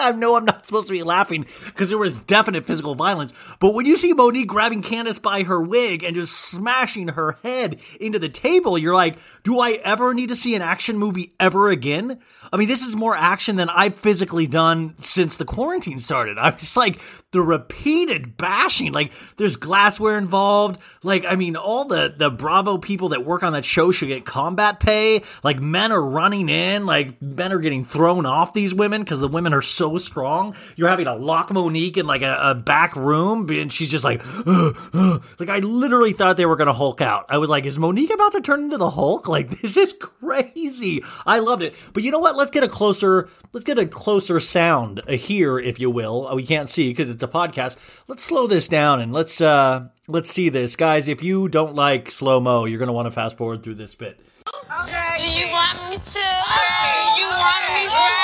I 0.00 0.12
know 0.12 0.36
I'm 0.36 0.44
not 0.44 0.66
supposed 0.70 0.88
to 0.88 0.92
be 0.92 1.02
laughing 1.02 1.46
because 1.66 1.90
there 1.90 1.98
was 1.98 2.20
definite 2.22 2.66
physical 2.66 2.94
violence. 2.94 3.32
But 3.60 3.74
when 3.74 3.86
you 3.86 3.96
see 3.96 4.12
Monique 4.12 4.48
grabbing 4.48 4.82
Candiace 4.82 5.18
by 5.18 5.42
her 5.44 5.60
wig 5.60 6.02
and 6.02 6.14
just 6.14 6.34
smashing 6.34 7.08
her 7.08 7.38
head 7.42 7.80
into 8.00 8.18
the 8.18 8.28
table, 8.28 8.78
you're 8.78 8.94
like, 8.94 9.18
do 9.44 9.60
I 9.60 9.72
ever 9.84 10.14
need 10.14 10.28
to 10.28 10.36
see 10.36 10.54
an 10.54 10.62
action 10.62 10.98
movie 10.98 11.32
ever 11.38 11.68
again? 11.68 12.20
I 12.52 12.56
mean, 12.56 12.68
this 12.68 12.84
is 12.84 12.96
more 12.96 13.16
action 13.16 13.56
than 13.56 13.68
I've 13.68 13.94
physically 13.94 14.46
done 14.46 14.94
since 14.98 15.36
the 15.36 15.44
quarantine 15.44 15.98
started. 15.98 16.38
I'm 16.40 16.56
just 16.56 16.76
like, 16.76 17.00
the 17.32 17.42
repeated 17.42 18.36
bashing, 18.36 18.92
like, 18.92 19.12
there's 19.36 19.56
glassware 19.56 20.18
involved. 20.18 20.80
Like, 21.02 21.24
I 21.24 21.36
mean, 21.36 21.56
all 21.56 21.84
the, 21.84 22.12
the 22.16 22.30
Bravo 22.30 22.78
people 22.78 23.10
that 23.10 23.24
work 23.24 23.42
on 23.42 23.52
that 23.52 23.64
show 23.64 23.92
should 23.92 24.08
get 24.08 24.24
combat 24.24 24.80
pay. 24.80 25.22
Like, 25.44 25.60
men 25.60 25.92
are 25.92 26.02
running 26.02 26.48
in, 26.48 26.86
like, 26.86 27.20
men 27.22 27.52
are 27.52 27.58
getting 27.58 27.84
thrown 27.84 28.26
off 28.26 28.52
these 28.52 28.74
women 28.74 29.02
because 29.02 29.20
the 29.20 29.28
women 29.28 29.54
are 29.54 29.62
so 29.62 29.89
strong. 29.98 30.54
You're 30.76 30.88
having 30.88 31.06
to 31.06 31.14
lock 31.14 31.50
Monique 31.52 31.96
in 31.96 32.06
like 32.06 32.22
a, 32.22 32.36
a 32.40 32.54
back 32.54 32.96
room, 32.96 33.48
and 33.50 33.72
she's 33.72 33.90
just 33.90 34.04
like, 34.04 34.22
"Ugh, 34.46 34.76
ugh." 34.94 35.24
like 35.38 35.48
I 35.48 35.58
literally 35.58 36.12
thought 36.12 36.36
they 36.36 36.46
were 36.46 36.56
gonna 36.56 36.72
Hulk 36.72 37.00
out. 37.00 37.26
I 37.28 37.38
was 37.38 37.50
like, 37.50 37.64
is 37.66 37.78
Monique 37.78 38.12
about 38.12 38.32
to 38.32 38.40
turn 38.40 38.64
into 38.64 38.76
the 38.78 38.90
Hulk? 38.90 39.28
Like 39.40 39.60
this 39.60 39.76
is 39.76 39.92
crazy. 39.94 41.02
I 41.26 41.38
loved 41.38 41.62
it. 41.62 41.74
But 41.92 42.02
you 42.02 42.10
know 42.10 42.18
what? 42.18 42.36
Let's 42.36 42.50
get 42.50 42.62
a 42.64 42.68
closer, 42.68 43.28
let's 43.52 43.64
get 43.64 43.78
a 43.78 43.86
closer 43.86 44.40
sound 44.40 45.00
uh, 45.08 45.12
here, 45.12 45.58
if 45.58 45.78
you 45.78 45.90
will. 45.90 46.26
Uh, 46.28 46.34
We 46.34 46.44
can't 46.46 46.68
see 46.68 46.88
because 46.88 47.10
it's 47.10 47.22
a 47.22 47.28
podcast. 47.28 47.78
Let's 48.08 48.22
slow 48.22 48.46
this 48.46 48.66
down 48.68 49.00
and 49.00 49.12
let's 49.12 49.40
uh 49.40 49.88
let's 50.08 50.30
see 50.30 50.48
this, 50.48 50.76
guys. 50.76 51.06
If 51.08 51.22
you 51.22 51.48
don't 51.48 51.74
like 51.74 52.10
slow 52.10 52.40
mo, 52.40 52.64
you're 52.64 52.78
gonna 52.78 52.92
want 52.92 53.06
to 53.06 53.10
fast 53.12 53.36
forward 53.36 53.62
through 53.62 53.76
this 53.76 53.94
bit. 53.94 54.20
Okay. 54.82 55.16
Do 55.18 55.30
you 55.30 55.46
want 55.52 55.78
me 55.90 55.96
to? 55.96 56.02
Do 56.02 57.20
you 57.20 57.28
want 57.28 57.62
me 57.74 57.84
to 57.86 58.19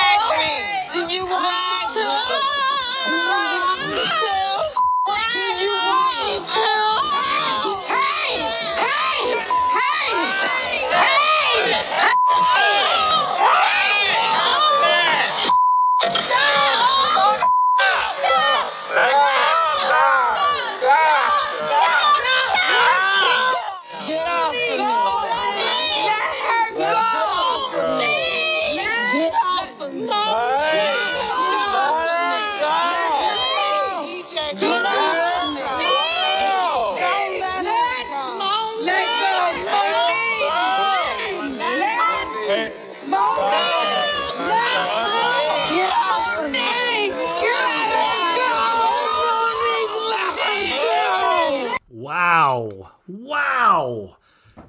Wow. 53.27 54.17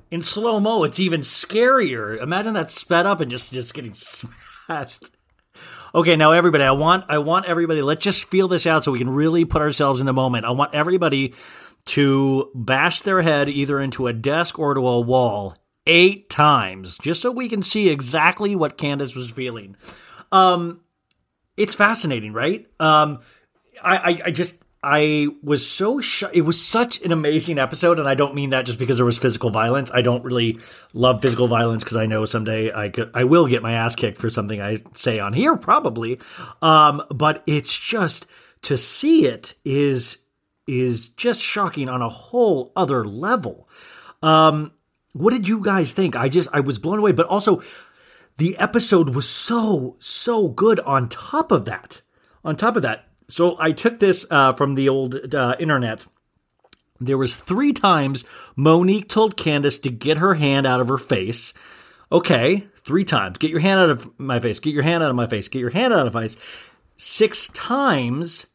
In 0.10 0.24
slow 0.24 0.60
mo, 0.60 0.84
it's 0.84 1.00
even 1.00 1.22
scarier. 1.22 2.22
Imagine 2.22 2.54
that 2.56 2.72
sped 2.72 3.06
up 3.06 3.22
and 3.22 3.30
just 3.30 3.54
just 3.54 3.74
getting 3.74 3.94
smashed. 3.94 5.12
Okay, 5.94 6.16
now 6.16 6.32
everybody, 6.32 6.64
I 6.64 6.72
want 6.72 7.06
I 7.08 7.20
want 7.20 7.46
everybody, 7.46 7.82
let's 7.82 8.04
just 8.04 8.30
feel 8.30 8.48
this 8.48 8.66
out 8.66 8.84
so 8.84 8.92
we 8.92 9.00
can 9.00 9.10
really 9.10 9.46
put 9.46 9.62
ourselves 9.62 10.00
in 10.00 10.06
the 10.06 10.14
moment. 10.14 10.46
I 10.46 10.52
want 10.52 10.74
everybody 10.74 11.34
to 11.86 12.52
bash 12.54 13.02
their 13.02 13.22
head 13.22 13.48
either 13.48 13.80
into 13.80 14.08
a 14.08 14.14
desk 14.14 14.60
or 14.60 14.74
to 14.74 14.88
a 14.88 15.00
wall 15.00 15.56
eight 15.86 16.30
times, 16.30 16.98
just 16.98 17.22
so 17.22 17.32
we 17.32 17.48
can 17.48 17.64
see 17.64 17.90
exactly 17.90 18.56
what 18.56 18.78
Candiace 18.78 19.16
was 19.16 19.32
feeling. 19.32 19.76
Um 20.32 20.82
it's 21.56 21.76
fascinating, 21.76 22.34
right? 22.34 22.66
Um 22.80 23.20
I, 23.84 23.98
I, 23.98 24.22
I 24.26 24.32
just 24.32 24.62
I 24.90 25.28
was 25.44 25.70
so 25.70 26.00
sh- 26.00 26.24
it 26.32 26.44
was 26.44 26.66
such 26.66 27.02
an 27.02 27.12
amazing 27.12 27.60
episode, 27.60 28.00
and 28.00 28.08
I 28.08 28.16
don't 28.16 28.34
mean 28.34 28.52
that 28.52 28.66
just 28.66 28.80
because 28.80 28.96
there 28.96 29.06
was 29.06 29.18
physical 29.18 29.50
violence. 29.50 29.92
I 29.94 30.02
don't 30.02 30.24
really 30.24 30.60
love 30.94 31.22
physical 31.22 31.50
violence 31.50 31.84
because 31.84 31.98
I 31.98 32.06
know 32.06 32.24
someday 32.24 32.72
I 32.74 32.88
could 32.88 33.12
I 33.14 33.26
will 33.26 33.48
get 33.48 33.62
my 33.62 33.74
ass 33.74 33.98
kicked 33.98 34.18
for 34.18 34.30
something 34.30 34.62
I 34.62 34.82
say 34.94 35.20
on 35.20 35.34
here 35.34 35.58
probably. 35.58 36.22
Um, 36.62 37.04
but 37.14 37.44
it's 37.46 37.78
just 37.78 38.28
to 38.62 38.78
see 38.78 39.26
it 39.26 39.56
is 39.66 40.20
is 40.68 41.10
just 41.10 41.44
shocking 41.44 41.90
on 41.90 42.02
a 42.02 42.08
whole 42.08 42.72
other 42.74 43.06
level. 43.06 43.68
Um, 44.24 44.72
what 45.12 45.34
did 45.34 45.50
you 45.50 45.60
guys 45.60 45.92
think? 45.92 46.16
I 46.16 46.30
just 46.30 46.48
I 46.54 46.62
was 46.62 46.80
blown 46.80 47.00
away, 47.00 47.12
but 47.12 47.28
also 47.28 47.62
the 48.38 48.56
episode 48.58 49.14
was 49.14 49.28
so 49.28 49.98
so 50.00 50.48
good 50.48 50.80
on 50.80 51.10
top 51.10 51.52
of 51.52 51.66
that 51.66 52.02
on 52.46 52.56
top 52.56 52.78
of 52.78 52.84
that 52.84 53.07
so 53.30 53.58
i 53.60 53.72
took 53.72 54.00
this 54.00 54.26
uh, 54.32 54.54
from 54.54 54.76
the 54.76 54.90
old 54.90 55.34
uh, 55.34 55.56
internet. 55.60 56.06
There 57.00 57.18
was 57.18 57.36
three 57.36 57.74
times 57.74 58.26
monique 58.56 59.08
told 59.08 59.38
candiace 59.38 59.78
to 59.80 59.92
get 59.92 60.18
her 60.18 60.34
hand 60.36 60.66
out 60.66 60.82
of 60.82 60.88
her 60.88 60.98
face. 60.98 61.54
Okay 62.12 62.68
three 62.78 63.04
times. 63.04 63.38
Get 63.38 63.52
your 63.52 63.60
hand 63.60 63.82
out 63.82 63.90
of 63.90 64.20
my 64.20 64.40
face. 64.40 64.60
Get 64.60 64.74
your 64.74 64.84
hand 64.84 65.04
out 65.04 65.10
of 65.10 65.16
my 65.16 65.28
face. 65.28 65.50
Get 65.50 65.60
your 65.60 65.70
hand 65.70 65.94
out 65.94 66.08
of 66.08 66.14
my 66.14 66.22
face. 66.22 66.38
Six 66.96 67.50
times 67.50 68.48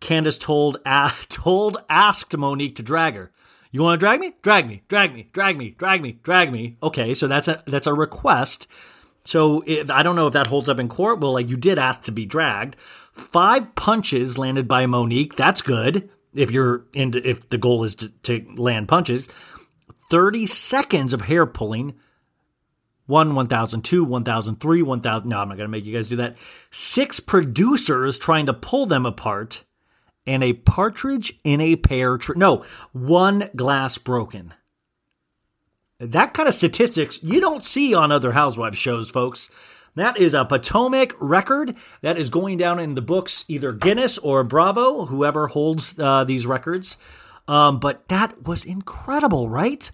candiace 0.00 0.38
told 0.38 0.78
uh, 0.86 1.10
told 1.28 1.78
asked 1.90 2.36
monique 2.36 2.76
to 2.76 2.82
drag 2.82 3.14
her. 3.14 3.32
You 3.72 3.82
want 3.82 3.98
to 3.98 4.06
drag 4.06 4.20
me? 4.20 4.34
Drag 4.42 4.68
me. 4.68 4.82
Drag 4.86 5.12
me. 5.12 5.28
Drag 5.32 5.58
me. 5.58 5.70
Drag 5.70 6.00
me. 6.00 6.12
Drag 6.22 6.52
me. 6.52 6.76
Okay 6.82 7.14
so 7.14 7.26
that's 7.26 7.48
a 7.48 7.62
that's 7.66 7.88
a 7.88 7.94
request 7.94 8.68
so 9.24 9.62
if, 9.66 9.90
I 9.90 10.02
don't 10.02 10.16
know 10.16 10.26
if 10.26 10.34
that 10.34 10.46
holds 10.46 10.68
up 10.68 10.78
in 10.78 10.88
court. 10.88 11.20
Well, 11.20 11.32
like 11.32 11.48
you 11.48 11.56
did 11.56 11.78
ask 11.78 12.02
to 12.02 12.12
be 12.12 12.26
dragged. 12.26 12.76
Five 13.12 13.74
punches 13.74 14.38
landed 14.38 14.68
by 14.68 14.86
Monique. 14.86 15.36
That's 15.36 15.62
good. 15.62 16.10
If 16.34 16.50
you're 16.50 16.84
into, 16.92 17.26
if 17.26 17.48
the 17.48 17.58
goal 17.58 17.84
is 17.84 17.94
to, 17.96 18.08
to 18.08 18.44
land 18.56 18.88
punches. 18.88 19.28
30 20.10 20.46
seconds 20.46 21.12
of 21.12 21.22
hair 21.22 21.46
pulling. 21.46 21.94
One, 23.06 23.34
1002, 23.34 24.04
1003, 24.04 24.82
1000. 24.82 25.28
No, 25.28 25.38
I'm 25.38 25.48
not 25.48 25.56
going 25.56 25.66
to 25.66 25.68
make 25.68 25.84
you 25.84 25.94
guys 25.94 26.08
do 26.08 26.16
that. 26.16 26.36
Six 26.70 27.20
producers 27.20 28.18
trying 28.18 28.46
to 28.46 28.54
pull 28.54 28.86
them 28.86 29.06
apart. 29.06 29.64
And 30.26 30.42
a 30.42 30.54
partridge 30.54 31.38
in 31.44 31.60
a 31.60 31.76
pear 31.76 32.16
tree. 32.16 32.36
No, 32.38 32.64
one 32.92 33.50
glass 33.54 33.98
broken 33.98 34.54
that 35.98 36.34
kind 36.34 36.48
of 36.48 36.54
statistics 36.54 37.22
you 37.22 37.40
don't 37.40 37.64
see 37.64 37.94
on 37.94 38.12
other 38.12 38.32
housewives 38.32 38.78
shows, 38.78 39.10
folks. 39.10 39.50
That 39.96 40.18
is 40.18 40.34
a 40.34 40.44
Potomac 40.44 41.14
record 41.20 41.76
that 42.02 42.18
is 42.18 42.28
going 42.28 42.58
down 42.58 42.80
in 42.80 42.96
the 42.96 43.02
books, 43.02 43.44
either 43.46 43.70
Guinness 43.72 44.18
or 44.18 44.42
Bravo, 44.42 45.04
whoever 45.04 45.46
holds 45.46 45.94
uh, 45.98 46.24
these 46.24 46.46
records. 46.46 46.96
Um, 47.46 47.78
but 47.78 48.08
that 48.08 48.42
was 48.44 48.64
incredible, 48.64 49.48
right? 49.48 49.88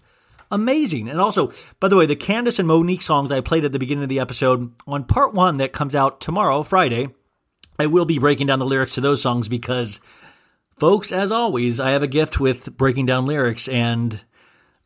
Amazing. 0.50 1.08
And 1.08 1.20
also, 1.20 1.52
by 1.78 1.88
the 1.88 1.96
way, 1.96 2.06
the 2.06 2.16
Candiace 2.16 2.58
and 2.58 2.66
Monique 2.66 3.02
songs 3.02 3.30
I 3.30 3.40
played 3.40 3.64
at 3.64 3.72
the 3.72 3.78
beginning 3.78 4.02
of 4.02 4.08
the 4.08 4.20
episode 4.20 4.72
on 4.86 5.04
part 5.04 5.34
one 5.34 5.58
that 5.58 5.72
comes 5.72 5.94
out 5.94 6.20
tomorrow, 6.20 6.62
Friday, 6.62 7.08
I 7.78 7.86
will 7.86 8.04
be 8.04 8.18
breaking 8.18 8.46
down 8.46 8.58
the 8.58 8.66
lyrics 8.66 8.94
to 8.94 9.00
those 9.00 9.22
songs 9.22 9.48
because, 9.48 10.00
folks, 10.78 11.12
as 11.12 11.30
always, 11.30 11.78
I 11.78 11.90
have 11.90 12.02
a 12.02 12.08
gift 12.08 12.40
with 12.40 12.76
breaking 12.76 13.06
down 13.06 13.26
lyrics 13.26 13.68
and 13.68 14.20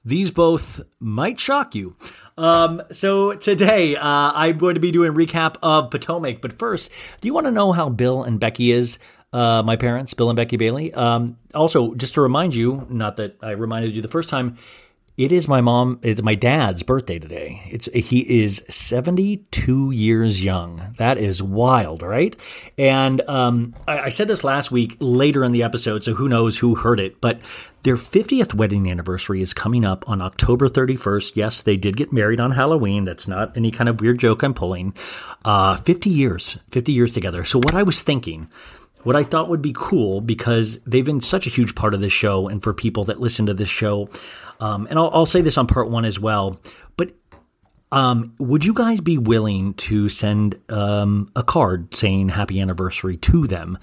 these 0.04 0.30
both 0.30 0.80
might 1.00 1.40
shock 1.40 1.74
you. 1.74 1.96
Um, 2.36 2.82
so 2.90 3.34
today, 3.34 3.96
uh, 3.96 4.32
I'm 4.34 4.58
going 4.58 4.74
to 4.74 4.80
be 4.80 4.90
doing 4.90 5.12
recap 5.12 5.56
of 5.62 5.90
Potomac. 5.90 6.40
But 6.40 6.58
first, 6.58 6.90
do 7.20 7.26
you 7.26 7.34
want 7.34 7.46
to 7.46 7.52
know 7.52 7.72
how 7.72 7.88
Bill 7.88 8.22
and 8.22 8.38
Becky 8.38 8.72
is? 8.72 8.98
Uh, 9.32 9.62
my 9.64 9.74
parents, 9.74 10.14
Bill 10.14 10.30
and 10.30 10.36
Becky 10.36 10.56
Bailey. 10.56 10.94
Um, 10.94 11.38
also, 11.54 11.94
just 11.94 12.14
to 12.14 12.20
remind 12.20 12.54
you, 12.54 12.86
not 12.88 13.16
that 13.16 13.36
I 13.42 13.50
reminded 13.50 13.96
you 13.96 14.02
the 14.02 14.08
first 14.08 14.28
time, 14.28 14.56
it 15.16 15.30
is 15.30 15.46
my 15.46 15.60
mom. 15.60 16.00
It's 16.02 16.22
my 16.22 16.34
dad's 16.34 16.82
birthday 16.82 17.18
today. 17.20 17.62
It's 17.70 17.86
he 17.86 18.42
is 18.42 18.64
seventy 18.68 19.38
two 19.52 19.92
years 19.92 20.42
young. 20.42 20.94
That 20.98 21.18
is 21.18 21.42
wild, 21.42 22.02
right? 22.02 22.36
And 22.76 23.20
um, 23.28 23.74
I, 23.86 24.00
I 24.00 24.08
said 24.08 24.26
this 24.26 24.42
last 24.42 24.72
week, 24.72 24.96
later 24.98 25.44
in 25.44 25.52
the 25.52 25.62
episode, 25.62 26.02
so 26.02 26.14
who 26.14 26.28
knows 26.28 26.58
who 26.58 26.74
heard 26.74 26.98
it? 26.98 27.20
But 27.20 27.40
their 27.84 27.96
fiftieth 27.96 28.54
wedding 28.54 28.90
anniversary 28.90 29.40
is 29.40 29.54
coming 29.54 29.84
up 29.84 30.08
on 30.08 30.20
October 30.20 30.68
thirty 30.68 30.96
first. 30.96 31.36
Yes, 31.36 31.62
they 31.62 31.76
did 31.76 31.96
get 31.96 32.12
married 32.12 32.40
on 32.40 32.50
Halloween. 32.50 33.04
That's 33.04 33.28
not 33.28 33.56
any 33.56 33.70
kind 33.70 33.88
of 33.88 34.00
weird 34.00 34.18
joke 34.18 34.42
I'm 34.42 34.54
pulling. 34.54 34.94
Uh, 35.44 35.76
fifty 35.76 36.10
years, 36.10 36.58
fifty 36.70 36.92
years 36.92 37.12
together. 37.12 37.44
So 37.44 37.58
what 37.58 37.74
I 37.74 37.84
was 37.84 38.02
thinking 38.02 38.48
what 39.04 39.16
I 39.16 39.22
thought 39.22 39.48
would 39.48 39.62
be 39.62 39.72
cool 39.74 40.20
because 40.20 40.80
they've 40.80 41.04
been 41.04 41.20
such 41.20 41.46
a 41.46 41.50
huge 41.50 41.74
part 41.74 41.94
of 41.94 42.00
this 42.00 42.12
show 42.12 42.48
and 42.48 42.62
for 42.62 42.74
people 42.74 43.04
that 43.04 43.20
listen 43.20 43.46
to 43.46 43.54
this 43.54 43.68
show. 43.68 44.08
Um, 44.60 44.86
and 44.90 44.98
I'll, 44.98 45.10
I'll, 45.12 45.26
say 45.26 45.40
this 45.40 45.58
on 45.58 45.66
part 45.66 45.90
one 45.90 46.04
as 46.04 46.20
well, 46.20 46.60
but 46.96 47.12
um, 47.94 48.34
would 48.38 48.64
you 48.64 48.74
guys 48.74 49.00
be 49.00 49.18
willing 49.18 49.74
to 49.74 50.08
send 50.08 50.60
um, 50.68 51.30
a 51.36 51.44
card 51.44 51.94
saying 51.94 52.30
happy 52.30 52.60
anniversary 52.60 53.16
to 53.18 53.46
them? 53.46 53.78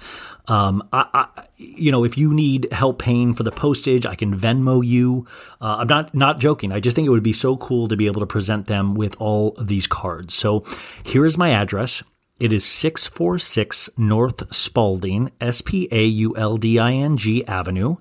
Um, 0.50 0.88
I, 0.92 1.06
I, 1.14 1.46
you 1.58 1.94
know, 1.94 2.04
if 2.04 2.18
you 2.18 2.34
need 2.34 2.68
help 2.74 3.00
paying 3.00 3.34
for 3.34 3.44
the 3.44 3.52
postage, 3.52 4.06
I 4.06 4.16
can 4.16 4.38
Venmo 4.38 4.86
you. 4.86 5.28
Uh, 5.62 5.78
I'm 5.80 5.88
not 5.88 6.14
not 6.14 6.40
joking. 6.40 6.74
I 6.74 6.82
just 6.82 6.94
think 6.94 7.06
it 7.06 7.12
would 7.12 7.24
be 7.24 7.32
so 7.32 7.56
cool 7.56 7.88
to 7.88 7.96
be 7.96 8.08
able 8.08 8.20
to 8.20 8.28
present 8.28 8.68
them 8.68 8.96
with 8.96 9.16
all 9.18 9.56
these 9.62 9.88
cards. 9.88 10.34
So 10.34 10.66
here 11.04 11.26
is 11.26 11.38
my 11.38 11.52
address. 11.52 12.04
It 12.42 12.52
is 12.52 12.66
646 12.66 13.92
North 14.00 14.52
Spaulding, 14.52 15.32
S 15.40 15.62
P 15.62 15.88
A 15.92 16.04
U 16.04 16.36
L 16.36 16.58
D 16.58 16.80
I 16.80 16.94
N 16.94 17.16
G 17.16 17.46
Avenue, 17.46 17.98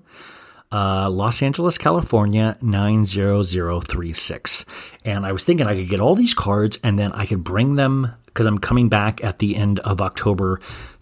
uh, 0.71 1.11
Los 1.11 1.43
Angeles, 1.43 1.77
California, 1.77 2.57
90036. 2.59 4.65
And 5.05 5.27
I 5.27 5.31
was 5.31 5.43
thinking 5.43 5.67
I 5.67 5.75
could 5.75 5.89
get 5.89 5.99
all 5.99 6.15
these 6.15 6.33
cards 6.33 6.79
and 6.83 6.97
then 6.97 7.11
I 7.11 7.27
could 7.27 7.43
bring 7.43 7.75
them 7.75 8.15
because 8.25 8.47
I'm 8.47 8.57
coming 8.57 8.89
back 8.89 9.23
at 9.23 9.37
the 9.37 9.55
end 9.55 9.77
of 9.81 10.01
October 10.01 10.59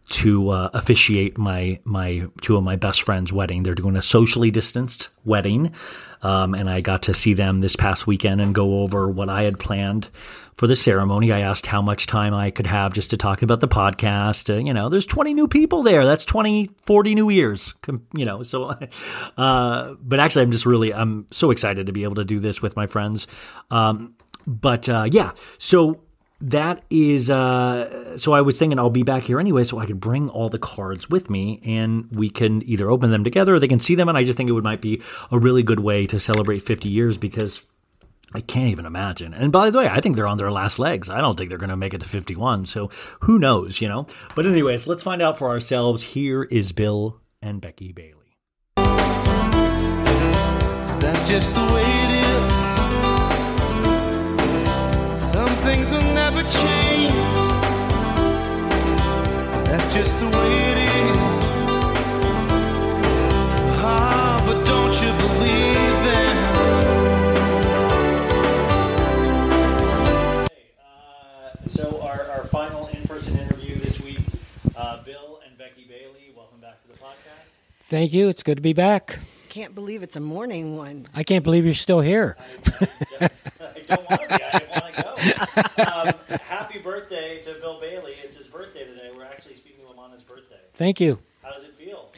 to 0.10 0.50
uh, 0.50 0.70
officiate 0.74 1.38
my 1.38 1.80
my 1.84 2.28
two 2.42 2.58
of 2.58 2.64
my 2.64 2.76
best 2.76 3.04
friends' 3.04 3.32
wedding. 3.32 3.64
They're 3.64 3.76
doing 3.76 3.96
a 3.96 4.02
socially 4.02 4.52
distanced 4.52 5.10
wedding, 5.24 5.74
um, 6.22 6.54
and 6.54 6.70
I 6.70 6.82
got 6.82 7.04
to 7.04 7.14
see 7.14 7.34
them 7.34 7.62
this 7.62 7.76
past 7.76 8.08
weekend 8.08 8.42
and 8.42 8.54
go 8.54 8.82
over 8.82 9.08
what 9.08 9.30
I 9.30 9.44
had 9.44 9.60
planned 9.60 10.10
for 10.58 10.68
the 10.68 10.76
ceremony. 10.76 11.32
I 11.32 11.40
asked 11.40 11.68
how 11.68 11.82
much 11.82 12.08
time 12.08 12.34
I 12.34 12.52
could 12.52 12.68
have 12.68 12.92
just 12.92 13.12
to 13.12 13.18
talk 13.18 13.42
about 13.42 13.62
the 13.62 13.68
podcast. 13.68 14.54
Uh, 14.54 14.58
you 14.58 14.74
know, 14.74 14.90
there's 14.90 15.06
20 15.06 15.34
new 15.34 15.48
people 15.48 15.84
there. 15.84 16.06
That's 16.06 16.26
20, 16.26 16.72
40 16.82 17.16
new 17.16 17.30
years. 17.30 17.74
You 18.14 18.26
know, 18.26 18.44
so, 18.44 18.76
uh, 19.38 19.94
but 20.02 20.20
actually, 20.20 20.42
I'm 20.42 20.52
just 20.52 20.66
really, 20.66 20.94
I'm 20.94 21.28
so 21.32 21.52
excited 21.52 21.86
to 21.88 21.94
be 21.94 22.04
able 22.04 22.16
to 22.16 22.26
do 22.26 22.40
this 22.40 22.62
with 22.62 22.76
my 22.76 22.88
friends. 22.88 23.26
Um, 23.72 24.16
but 24.46 24.90
uh, 24.90 25.08
yeah, 25.10 25.32
so 25.60 26.02
that 26.42 26.82
is 26.90 27.30
uh 27.30 28.18
so 28.18 28.32
i 28.34 28.42
was 28.42 28.58
thinking 28.58 28.80
i'll 28.80 28.90
be 28.90 29.04
back 29.04 29.24
here 29.24 29.40
anyway 29.40 29.64
so 29.64 29.78
i 29.78 29.86
could 29.86 30.00
bring 30.00 30.30
all 30.30 30.50
the 30.50 30.60
cards 30.60 31.10
with 31.10 31.30
me 31.30 31.62
and 31.66 32.10
we 32.12 32.30
can 32.30 32.64
either 32.64 32.90
open 32.90 33.12
them 33.12 33.24
together 33.24 33.56
or 33.56 33.60
they 33.60 33.68
can 33.68 33.80
see 33.80 33.96
them 33.96 34.08
and 34.08 34.18
i 34.18 34.24
just 34.24 34.38
think 34.38 34.50
it 34.50 34.54
would 34.54 34.64
might 34.64 34.82
be 34.82 35.02
a 35.32 35.38
really 35.38 35.64
good 35.64 35.82
way 35.82 36.08
to 36.08 36.20
celebrate 36.20 36.60
50 36.60 36.88
years 36.88 37.18
because 37.18 37.62
I 38.34 38.42
can't 38.42 38.68
even 38.68 38.86
imagine. 38.86 39.34
And 39.34 39.52
by 39.52 39.72
the 39.72 39.80
way, 39.80 39.88
I 39.90 40.02
think 40.02 40.16
they're 40.16 40.28
on 40.28 40.38
their 40.38 40.52
last 40.52 40.78
legs. 40.78 41.10
I 41.10 41.20
don't 41.20 41.36
think 41.36 41.50
they're 41.50 41.58
going 41.58 41.72
to 41.72 41.78
make 41.78 41.96
it 41.96 42.02
to 42.02 42.08
51. 42.08 42.68
So 42.68 42.92
who 43.22 43.40
knows, 43.40 43.82
you 43.82 43.88
know? 43.88 44.06
But, 44.36 44.46
anyways, 44.46 44.86
let's 44.86 45.02
find 45.02 45.20
out 45.22 45.40
for 45.40 45.50
ourselves. 45.50 46.04
Here 46.04 46.44
is 46.44 46.72
Bill 46.72 47.20
and 47.42 47.60
Becky 47.60 47.92
Bailey. 47.92 48.38
That's 51.00 51.28
just 51.28 51.56
the 51.56 51.62
way 51.74 51.82
it 51.86 52.12
is. 52.12 52.54
Some 55.32 55.50
things 55.64 55.90
will 56.44 56.52
never 56.52 56.52
change. 56.52 57.14
That's 59.66 59.94
just 59.94 60.20
the 60.20 60.26
way 60.26 60.52
it 60.72 60.78
is. 60.78 61.44
Ah, 63.82 64.44
but 64.46 64.66
don't 64.66 64.94
you 65.02 65.12
believe 65.28 66.04
them? 66.06 66.36
So 71.68 72.02
our, 72.02 72.22
our 72.30 72.44
final 72.46 72.88
in-person 72.88 73.38
interview 73.38 73.76
this 73.76 74.00
week, 74.02 74.20
uh, 74.76 75.04
Bill 75.04 75.40
and 75.46 75.58
Becky 75.58 75.86
Bailey, 75.88 76.34
welcome 76.36 76.60
back 76.60 76.82
to 76.84 76.88
the 76.88 76.96
podcast. 76.98 77.56
Thank 77.88 78.14
you. 78.14 78.30
It's 78.30 78.44
good 78.44 78.58
to 78.58 78.62
be 78.62 78.74
back. 78.74 79.20
Can't 79.50 79.74
believe 79.74 80.04
it's 80.04 80.16
a 80.16 80.20
morning 80.20 80.78
one. 80.78 81.08
I 81.14 81.24
can't 81.24 81.44
believe 81.44 81.66
you're 81.66 81.74
still 81.74 82.02
here. 82.02 82.38
I 83.20 83.30
don't 83.88 84.10
want 84.10 84.22
to 84.22 84.28
be. 84.28 84.44
I 84.44 84.60
didn't 84.60 84.70
want 84.70 84.74
to 84.74 84.79
go. 84.79 84.79
Um, 85.20 86.14
happy 86.42 86.80
birthday 86.80 87.42
to 87.44 87.54
Bill 87.56 87.80
Bailey. 87.80 88.14
It's 88.24 88.38
his 88.38 88.48
birthday 88.48 88.86
today. 88.86 89.10
We're 89.16 89.26
actually 89.26 89.56
speaking 89.56 89.84
to 89.86 89.92
him 89.92 90.00
on 90.00 90.12
his 90.12 90.22
birthday. 90.24 90.56
Thank 90.74 91.00
you. 91.02 91.20
How 91.44 91.52
does 91.52 91.64
it 91.64 91.76
feel? 91.76 92.12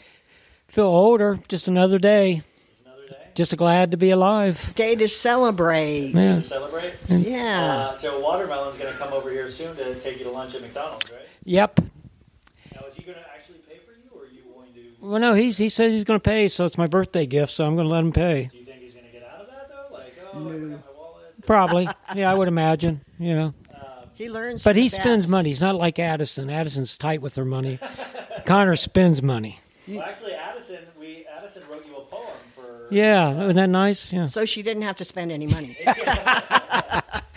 Feel 0.67 0.85
older. 0.85 1.39
Just 1.47 1.67
another 1.67 1.97
day. 1.99 2.43
Just 2.69 2.85
another 2.85 3.07
day 3.07 3.27
Just 3.35 3.57
glad 3.57 3.91
to 3.91 3.97
be 3.97 4.11
alive. 4.11 4.73
Day 4.75 4.95
to 4.95 5.07
celebrate. 5.07 6.09
Yeah. 6.09 6.35
to 6.35 6.41
celebrate. 6.41 6.93
Yeah. 7.09 7.89
Uh, 7.91 7.95
so 7.95 8.19
Watermelon's 8.19 8.77
going 8.77 8.91
to 8.91 8.97
come 8.97 9.13
over 9.13 9.29
here 9.29 9.49
soon 9.49 9.75
to 9.77 9.99
take 9.99 10.19
you 10.19 10.25
to 10.25 10.31
lunch 10.31 10.55
at 10.55 10.61
McDonald's, 10.61 11.09
right? 11.11 11.21
Yep. 11.43 11.79
Now, 12.75 12.85
is 12.87 12.93
he 12.95 13.03
going 13.03 13.17
to 13.17 13.25
actually 13.33 13.59
pay 13.67 13.79
for 13.85 13.91
you, 13.91 14.09
or 14.15 14.23
are 14.23 14.27
you 14.27 14.43
going 14.53 14.71
to? 14.73 15.05
Well, 15.05 15.19
no, 15.19 15.33
he's 15.33 15.57
he 15.57 15.69
says 15.69 15.91
he's 15.93 16.03
going 16.03 16.19
to 16.19 16.23
pay, 16.23 16.47
so 16.49 16.65
it's 16.65 16.77
my 16.77 16.87
birthday 16.87 17.25
gift, 17.25 17.51
so 17.51 17.65
I'm 17.65 17.75
going 17.75 17.87
to 17.87 17.91
let 17.93 18.03
him 18.03 18.11
pay. 18.13 18.49
Do 18.51 18.57
you 18.59 18.65
think 18.65 18.79
he's 18.81 18.93
going 18.93 19.07
to 19.07 19.11
get 19.11 19.23
out 19.23 19.41
of 19.41 19.47
that 19.47 19.69
though? 19.69 19.93
Like, 19.95 20.13
oh, 20.21 20.27
I 20.27 20.31
forgot 20.31 20.35
my 20.35 20.49
wallet. 20.59 20.85
Probably. 21.51 21.89
Yeah, 22.15 22.31
I 22.31 22.33
would 22.33 22.47
imagine. 22.47 23.01
You 23.19 23.35
know, 23.35 23.53
he 24.13 24.29
learns. 24.29 24.63
but 24.63 24.77
he 24.77 24.87
the 24.87 24.95
spends 24.95 25.27
money. 25.27 25.49
He's 25.49 25.59
not 25.59 25.75
like 25.75 25.99
Addison. 25.99 26.49
Addison's 26.49 26.97
tight 26.97 27.21
with 27.21 27.35
her 27.35 27.43
money. 27.43 27.77
Connor 28.45 28.77
spends 28.77 29.21
money. 29.21 29.59
Well, 29.85 30.01
actually, 30.01 30.33
Addison, 30.33 30.79
we 30.97 31.25
Addison 31.37 31.63
wrote 31.69 31.85
you 31.85 31.97
a 31.97 32.05
poem 32.05 32.37
for. 32.55 32.87
Yeah, 32.89 33.43
isn't 33.43 33.57
that 33.57 33.69
nice? 33.69 34.13
Yeah. 34.13 34.27
So 34.27 34.45
she 34.45 34.63
didn't 34.63 34.83
have 34.83 34.95
to 34.97 35.05
spend 35.05 35.31
any 35.31 35.47
money. 35.47 35.75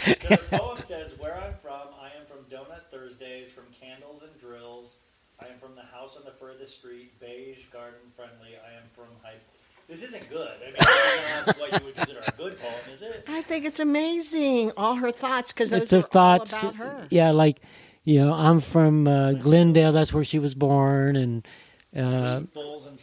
So 0.05 0.13
the 0.29 0.37
poem 0.59 0.83
says, 0.83 1.19
"Where 1.19 1.35
I'm 1.35 1.55
from, 1.63 1.89
I 1.99 2.09
am 2.21 2.27
from 2.29 2.45
Donut 2.55 2.83
Thursdays, 2.93 3.51
from 3.51 3.65
candles 3.81 4.23
and 4.23 4.39
drills. 4.39 4.97
I 5.41 5.47
am 5.47 5.59
from 5.59 5.75
the 5.75 5.83
house 5.97 6.19
on 6.19 6.25
the 6.27 6.31
furthest 6.33 6.79
street, 6.79 7.19
beige, 7.21 7.65
garden 7.73 8.01
friendly. 8.15 8.51
I 8.63 8.77
am 8.77 8.85
from 8.95 9.07
Hype." 9.23 9.41
This 9.89 10.03
isn't 10.03 10.29
good. 10.31 10.51
I 10.63 10.67
mean, 10.67 10.75
it's 10.79 11.47
not 11.47 11.59
what 11.59 11.81
you 11.81 11.87
would 11.87 11.95
consider 11.95 12.21
a 12.27 12.31
good 12.33 12.59
poem, 12.59 12.75
is 12.91 13.03
it? 13.03 13.25
I 13.29 13.43
think 13.55 13.65
it's 13.67 13.81
amazing. 13.81 14.73
All 14.77 14.97
her 14.97 15.11
thoughts, 15.11 15.53
because 15.53 15.71
those 15.71 15.83
it's 15.83 15.93
her 15.93 15.99
are 15.99 16.03
thoughts. 16.03 16.53
all 16.55 16.71
about 16.71 16.75
her. 16.77 17.07
Yeah, 17.11 17.31
like 17.31 17.61
you 18.05 18.19
know, 18.21 18.33
I'm 18.33 18.61
from 18.61 19.07
uh, 19.09 19.33
Glendale. 19.33 19.93
That's 19.93 20.13
where 20.13 20.25
she 20.25 20.39
was 20.39 20.55
born, 20.55 21.17
and 21.17 21.47
uh, 21.97 21.99
and 22.01 22.49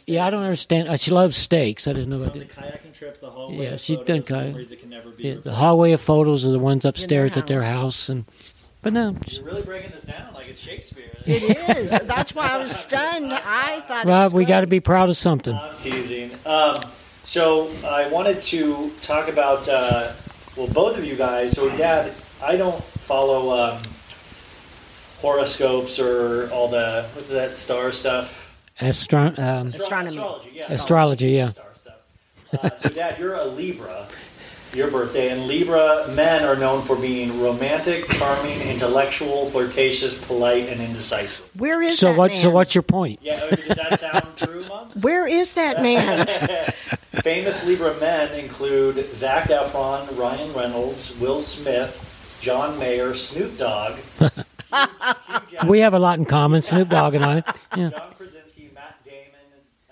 yeah, 0.06 0.26
I 0.26 0.30
don't 0.30 0.42
understand. 0.42 0.88
Uh, 0.88 0.96
she 0.96 1.10
loves 1.10 1.36
steaks. 1.36 1.88
I 1.88 1.92
didn't 1.92 2.10
know. 2.10 2.22
About 2.22 2.34
the 2.34 2.44
kayaking 2.44 2.92
trip, 2.92 3.20
the 3.20 3.30
hallway. 3.30 3.64
Yeah, 3.64 3.70
of 3.74 3.80
she's 3.80 3.96
photos, 3.96 4.06
done 4.06 4.22
kayak- 4.24 4.46
memories 4.48 4.70
that 4.70 4.80
can 4.80 4.90
never 4.90 5.10
be 5.10 5.22
Yeah, 5.24 5.34
the 5.42 5.54
hallway 5.54 5.92
of 5.92 6.00
photos 6.00 6.44
are 6.46 6.50
the 6.50 6.58
ones 6.58 6.84
upstairs 6.84 7.30
their 7.32 7.42
at 7.42 7.46
their 7.46 7.62
house. 7.62 8.06
house, 8.06 8.08
and 8.10 8.24
but 8.82 8.92
no, 8.92 9.16
You're 9.28 9.44
really 9.44 9.62
breaking 9.62 9.90
this 9.92 10.02
down 10.04 10.34
like 10.34 10.48
it's 10.48 10.60
Shakespeare. 10.60 11.04
It 11.24 11.42
is. 11.78 11.90
That's 11.90 12.34
why 12.34 12.48
I 12.48 12.58
was 12.58 12.72
stunned. 12.72 13.32
I 13.32 13.80
thought. 13.88 14.06
it 14.06 14.08
Rob, 14.10 14.24
was 14.24 14.34
we 14.34 14.44
got 14.44 14.60
to 14.62 14.66
be 14.66 14.80
proud 14.80 15.08
of 15.08 15.16
something. 15.16 15.54
I'm 15.54 15.76
teasing. 15.78 16.30
Um, 16.44 16.84
so 17.24 17.70
I 17.86 18.08
wanted 18.08 18.40
to 18.42 18.90
talk 19.00 19.28
about 19.28 19.66
uh, 19.68 20.12
well, 20.56 20.68
both 20.68 20.98
of 20.98 21.04
you 21.04 21.16
guys. 21.16 21.52
So, 21.52 21.68
Dad, 21.76 22.12
I 22.42 22.56
don't 22.56 22.82
follow 22.82 23.50
um, 23.58 23.78
horoscopes 25.20 25.98
or 25.98 26.50
all 26.52 26.68
the 26.68 27.08
what's 27.14 27.28
that 27.28 27.54
star 27.54 27.92
stuff. 27.92 28.38
Astro- 28.80 29.34
um, 29.36 29.68
Astronomy. 29.68 30.16
astrology, 30.16 30.50
yeah, 30.54 30.72
Astrology, 30.72 31.28
yeah. 31.30 31.48
Star 31.50 31.66
stuff. 31.74 32.64
Uh, 32.64 32.70
so, 32.76 32.88
Dad, 32.88 33.18
you're 33.18 33.34
a 33.34 33.44
Libra. 33.44 34.06
Your 34.74 34.90
birthday, 34.90 35.28
and 35.28 35.46
Libra 35.48 36.06
men 36.16 36.44
are 36.44 36.56
known 36.56 36.80
for 36.80 36.96
being 36.96 37.42
romantic, 37.42 38.08
charming, 38.08 38.58
intellectual, 38.62 39.50
flirtatious, 39.50 40.24
polite, 40.26 40.66
and 40.70 40.80
indecisive. 40.80 41.50
Where 41.60 41.82
is 41.82 41.98
so 41.98 42.08
that 42.08 42.16
what? 42.16 42.30
man? 42.30 42.40
So 42.40 42.48
what's 42.48 42.74
your 42.74 42.80
point? 42.80 43.18
Yeah, 43.20 43.38
does 43.50 43.66
that 43.66 44.00
sound 44.00 44.26
true, 44.38 44.64
Mom? 44.66 44.88
Where 44.92 45.26
is 45.26 45.52
that 45.54 45.82
man? 45.82 46.26
Famous 47.20 47.64
Libra 47.66 47.94
men 48.00 48.32
include 48.38 48.96
Zac 49.14 49.44
Efron, 49.48 50.18
Ryan 50.18 50.52
Reynolds, 50.54 51.18
Will 51.20 51.42
Smith, 51.42 52.38
John 52.40 52.78
Mayer, 52.78 53.14
Snoop 53.14 53.58
Dogg, 53.58 53.96
Hugh, 54.18 54.28
Hugh 55.50 55.68
We 55.68 55.80
have 55.80 55.92
a 55.92 55.98
lot 55.98 56.18
in 56.18 56.24
common, 56.24 56.62
Snoop 56.62 56.88
Dogg 56.88 57.14
and 57.14 57.24
I. 57.24 57.42
Yeah. 57.76 57.90
John 57.90 58.12
Krasinski, 58.16 58.70
Matt 58.74 58.96
Damon, 59.04 59.24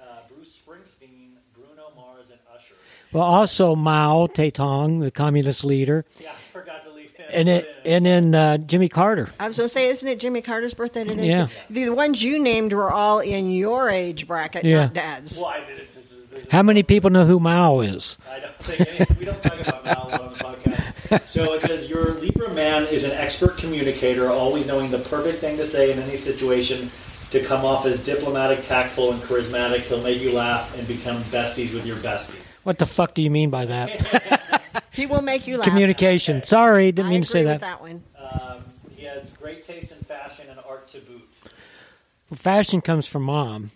uh, 0.01 0.05
Bruce 0.35 0.61
Springsteen, 0.67 1.33
Bruno 1.55 1.93
Mars, 1.95 2.31
and 2.31 2.39
Usher. 2.55 2.75
Well, 3.13 3.23
also 3.25 3.75
Mao 3.75 4.27
Zedong, 4.27 5.01
the 5.03 5.11
communist 5.11 5.63
leader, 5.65 6.05
Yeah, 6.19 6.31
I 6.33 6.53
forgot 6.53 6.85
to 6.85 6.91
leave 6.91 7.15
him. 7.15 7.27
and 7.33 7.49
it, 7.51 7.69
and 7.85 8.05
then 8.07 8.35
uh, 8.35 8.57
Jimmy 8.59 8.89
Carter. 8.89 9.31
I 9.39 9.47
was 9.49 9.57
going 9.59 9.67
to 9.69 9.73
say, 9.73 9.89
isn't 9.89 10.09
it 10.09 10.21
Jimmy 10.21 10.41
Carter's 10.43 10.75
birthday 10.75 11.05
today? 11.05 11.29
Yeah. 11.29 11.47
too? 11.47 11.53
The 11.75 11.89
ones 11.91 12.23
you 12.23 12.39
named 12.39 12.73
were 12.73 12.91
all 12.91 13.21
in 13.21 13.51
your 13.51 13.91
age 13.91 14.27
bracket, 14.27 14.65
Yeah. 14.65 14.85
not 14.87 14.95
Dad's. 14.95 15.37
Well, 15.37 15.47
I 15.47 15.61
did 15.61 15.79
it. 15.79 15.91
This 16.41 16.47
is, 16.47 16.47
this 16.47 16.47
is 16.47 16.53
How 16.53 16.63
many 16.63 16.83
people 16.83 17.11
know 17.11 17.25
who 17.25 17.39
Mao 17.41 17.81
is? 17.81 18.19
I 18.31 18.41
don't 18.41 18.55
think 18.57 18.81
any, 19.01 19.19
we 19.19 19.25
don't 19.25 19.43
talk 19.43 19.61
about 19.61 19.85
Mao 19.85 19.93
a 19.93 20.09
lot 20.11 20.21
on 20.23 20.33
the 20.33 20.39
podcast. 20.39 21.29
So 21.29 21.53
it 21.55 21.63
says 21.63 21.89
your 21.91 22.13
Libra 22.15 22.51
man 22.55 22.85
is 22.85 23.05
an 23.05 23.13
expert 23.13 23.59
communicator, 23.59 24.29
always 24.31 24.67
knowing 24.67 24.91
the 24.91 24.99
perfect 25.01 25.39
thing 25.39 25.57
to 25.57 25.65
say 25.65 25.93
in 25.93 25.99
any 25.99 26.17
situation 26.17 26.91
to 27.31 27.45
come 27.45 27.65
off 27.65 27.85
as 27.87 28.03
diplomatic, 28.05 28.63
tactful, 28.65 29.13
and 29.13 29.21
charismatic. 29.23 29.81
He'll 29.81 30.03
make 30.03 30.21
you 30.21 30.33
laugh 30.33 30.77
and 30.79 30.87
become 30.89 31.23
besties 31.25 31.75
with 31.75 31.87
your 31.87 31.97
bestie. 31.99 32.37
What 32.65 32.79
the 32.79 32.87
fuck 32.87 33.15
do 33.15 33.23
you 33.23 33.31
mean 33.31 33.51
by 33.51 33.67
that? 33.67 34.57
He 34.93 35.07
will 35.07 35.23
make 35.23 35.47
you 35.47 35.57
laugh. 35.57 35.67
Communication. 35.69 36.43
Sorry, 36.43 36.91
didn't 36.93 37.07
I 37.07 37.11
mean 37.11 37.23
to 37.23 37.27
say 37.29 37.41
agree 37.41 37.53
that. 37.53 37.61
that 37.61 37.81
one. 37.81 38.03
Um, 38.19 38.65
he 38.95 39.05
has 39.07 39.31
great 39.31 39.63
taste 39.63 39.93
in 39.93 39.99
fashion 39.99 40.47
and 40.51 40.59
art 40.69 40.89
to 40.89 40.99
boot. 40.99 41.29
Well, 42.29 42.37
fashion 42.37 42.81
comes 42.81 43.07
from 43.07 43.23
mom, 43.23 43.71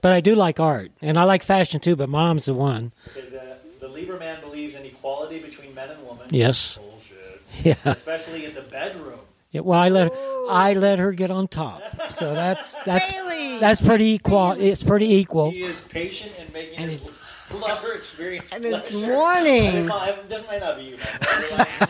but 0.00 0.12
I 0.12 0.20
do 0.20 0.34
like 0.34 0.60
art, 0.60 0.90
and 1.00 1.18
I 1.18 1.24
like 1.24 1.42
fashion 1.42 1.80
too. 1.80 1.96
But 1.96 2.08
mom's 2.08 2.46
the 2.46 2.54
one. 2.54 2.92
The, 3.14 3.56
the 3.80 3.88
Libra 3.88 4.18
man 4.18 4.40
believes 4.40 4.74
in 4.76 4.84
equality 4.84 5.38
between 5.40 5.74
men 5.74 5.90
and 5.90 6.02
women. 6.06 6.26
Yes. 6.30 6.78
Bullshit. 6.78 7.42
Yeah. 7.64 7.74
Especially 7.92 8.44
in 8.44 8.54
the 8.54 8.62
bedroom. 8.62 9.20
Yeah, 9.50 9.62
well, 9.62 9.78
I 9.80 9.88
let 9.88 10.12
I 10.50 10.72
let 10.74 10.98
her 10.98 11.12
get 11.12 11.30
on 11.30 11.48
top, 11.48 11.82
so 12.14 12.34
that's 12.34 12.72
that's 12.84 13.12
that's 13.60 13.80
pretty 13.80 14.06
equal. 14.06 14.52
It's 14.52 14.82
pretty 14.82 15.14
equal. 15.14 15.50
He 15.50 15.62
is 15.62 15.80
patient 15.82 16.32
in 16.38 16.52
making 16.52 16.88
his 16.88 17.22
lover 17.54 17.92
experience 17.92 18.52
And 18.52 18.64
it's 18.64 18.90
pleasure. 18.90 19.06
morning. 19.06 19.76
And 19.76 19.88
it 19.90 20.28
This 20.28 20.46
might 20.48 20.60
not 20.60 20.76
be 20.76 20.84
you, 20.84 20.96
man. 20.96 21.06
I 21.22 21.40
realize 21.40 21.80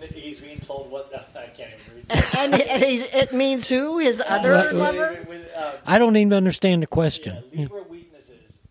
when 0.00 0.08
he's 0.12 0.40
being 0.40 0.58
told 0.58 0.90
what 0.90 1.10
I 1.36 1.46
can't 1.46 1.70
even 1.70 1.93
read. 1.93 1.93
and 2.38 2.54
and 2.54 2.82
he's, 2.82 3.02
it 3.14 3.32
means 3.32 3.68
who? 3.68 3.98
His 3.98 4.22
other 4.26 4.50
Right. 4.52 4.72
lover? 4.74 5.26
I 5.86 5.98
don't 5.98 6.16
even 6.16 6.32
understand 6.32 6.82
the 6.82 6.86
question. 6.86 7.42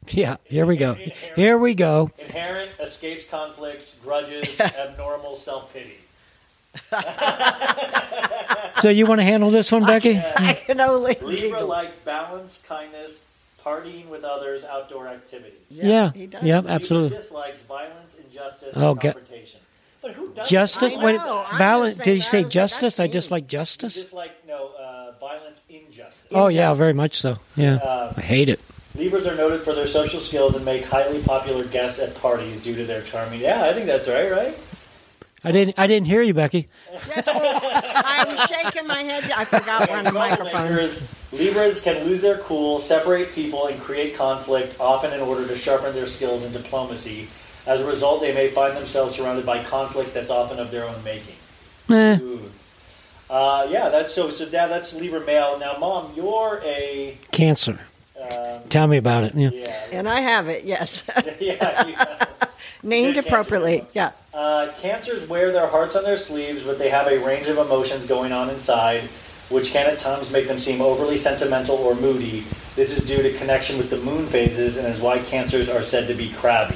Yeah, 0.10 0.36
here 0.46 0.66
we 0.66 0.76
go. 0.78 0.96
Here 1.36 1.58
we 1.58 1.74
go. 1.76 2.12
Inherent 2.20 2.72
escapes 2.80 3.26
conflicts, 3.26 3.96
grudges, 4.04 4.60
abnormal 4.60 5.36
self 5.36 5.74
pity. 5.74 5.94
So 8.82 8.90
you 8.90 9.06
want 9.06 9.20
to 9.20 9.24
handle 9.26 9.50
this 9.50 9.72
one, 9.72 9.86
Becky? 9.86 10.18
I 10.18 10.56
can 10.56 10.82
only 10.82 11.14
Libra 11.22 11.36
giggle. 11.36 11.68
likes 11.68 11.96
balance, 12.00 12.62
kindness, 12.68 13.20
partying 13.64 14.08
with 14.10 14.24
others, 14.26 14.66
outdoor 14.66 15.08
activities. 15.08 15.54
Yeah, 15.70 16.12
he 16.12 16.28
does. 16.28 16.44
yeah, 16.44 16.58
Libra 16.58 16.72
absolutely. 16.74 17.16
dislikes 17.18 17.62
violence, 17.62 18.18
injustice, 18.20 18.74
Oh, 18.76 18.92
and 18.92 19.00
ga- 19.00 19.14
confrontation. 19.14 19.60
But 20.04 20.12
who 20.12 20.34
does 20.34 20.50
Justice? 20.50 20.98
Wait, 20.98 21.16
Val- 21.58 21.94
did 21.94 22.08
you 22.08 22.20
say 22.20 22.44
that? 22.44 22.52
justice? 22.52 23.00
I 23.00 23.08
dislike 23.08 23.48
justice. 23.48 23.96
Dislike 24.04 24.34
no 24.46 24.72
uh, 24.78 25.14
violence, 25.20 25.62
injustice. 25.70 26.28
Oh 26.32 26.48
yeah, 26.48 26.74
very 26.74 26.94
much 26.94 27.22
so. 27.22 27.38
Yeah, 27.56 27.76
Uh, 27.76 28.14
I 28.18 28.22
hate 28.22 28.50
it. 28.50 28.60
Libras 28.96 29.26
are 29.26 29.36
noted 29.36 29.62
for 29.62 29.74
their 29.74 29.88
social 29.88 30.20
skills 30.20 30.56
and 30.56 30.66
make 30.66 30.84
highly 30.86 31.22
popular 31.24 31.64
guests 31.66 32.00
at 32.00 32.14
parties 32.16 32.62
due 32.62 32.76
to 32.76 32.84
their 32.84 33.02
charming. 33.02 33.40
Yeah, 33.40 33.64
I 33.64 33.74
think 33.74 33.88
that's 33.88 34.08
right, 34.08 34.30
right? 34.30 34.60
I 35.46 35.52
didn't. 35.52 35.76
I 35.78 35.88
didn't 35.88 36.08
hear 36.08 36.22
you, 36.22 36.34
Becky. 36.34 36.68
That's 37.16 37.28
what 37.28 37.62
I'm 37.64 38.38
shaking 38.48 38.86
my 38.86 39.04
head. 39.04 39.32
I 39.32 39.46
forgot 39.46 39.90
one 39.90 40.14
microphone. 40.14 40.68
Libras, 40.68 41.08
Libras 41.32 41.82
can 41.82 42.04
lose 42.06 42.22
their 42.22 42.38
cool, 42.40 42.80
separate 42.80 43.32
people, 43.34 43.68
and 43.68 43.80
create 43.80 44.16
conflict, 44.16 44.78
often 44.80 45.12
in 45.14 45.22
order 45.22 45.48
to 45.48 45.58
sharpen 45.58 45.94
their 45.94 46.08
skills 46.08 46.46
in 46.46 46.52
diplomacy. 46.52 47.28
As 47.66 47.82
a 47.82 47.86
result, 47.88 48.22
they 48.22 48.34
may 48.34 48.50
find 48.50 48.76
themselves 48.76 49.16
surrounded 49.16 49.46
by 49.46 49.64
conflict 49.64 50.14
that's 50.14 50.30
often 50.30 50.60
of 50.60 50.70
their 50.72 50.86
own 50.86 51.04
making. 51.04 51.36
Eh, 51.90 52.18
Ooh. 52.22 52.40
Uh, 53.30 53.66
yeah, 53.70 53.90
that's 53.90 54.14
so. 54.14 54.30
So, 54.30 54.46
Dad, 54.48 54.68
that's 54.68 54.94
Libra 54.94 55.22
male. 55.26 55.58
Now, 55.60 55.78
Mom, 55.80 56.12
you're 56.16 56.62
a 56.64 57.18
cancer. 57.32 57.80
um, 58.22 58.62
Tell 58.70 58.88
me 58.88 58.98
about 58.98 59.24
it. 59.24 59.34
Yeah. 59.36 59.86
And 59.92 60.08
I 60.10 60.20
have 60.20 60.50
it, 60.50 60.66
yes. 60.66 61.04
yeah. 61.40 61.88
you- 61.88 61.96
Named 62.86 63.16
Good 63.16 63.24
cancer. 63.24 63.30
appropriately. 63.30 63.86
Yeah. 63.94 64.12
Uh, 64.34 64.68
cancers 64.82 65.28
wear 65.30 65.52
their 65.54 65.68
hearts 65.68 65.96
on 65.96 66.04
their 66.04 66.18
sleeves, 66.18 66.64
but 66.64 66.78
they 66.78 66.90
have 66.90 67.08
a 67.08 67.18
range 67.26 67.48
of 67.48 67.58
emotions 67.58 68.06
going 68.06 68.34
on 68.34 68.50
inside, 68.50 69.04
which 69.50 69.72
can 69.72 69.88
at 69.90 69.98
times 70.00 70.32
make 70.32 70.50
them 70.50 70.60
seem 70.60 70.82
overly 70.82 71.16
sentimental 71.16 71.78
or 71.78 71.96
moody. 71.96 72.42
This 72.76 72.98
is 72.98 73.06
due 73.06 73.22
to 73.24 73.32
connection 73.38 73.78
with 73.78 73.90
the 73.90 73.98
moon 73.98 74.26
phases 74.28 74.76
and 74.78 74.86
is 74.86 75.00
why 75.00 75.20
cancers 75.20 75.70
are 75.70 75.82
said 75.82 76.08
to 76.10 76.14
be 76.14 76.30
crabby. 76.34 76.76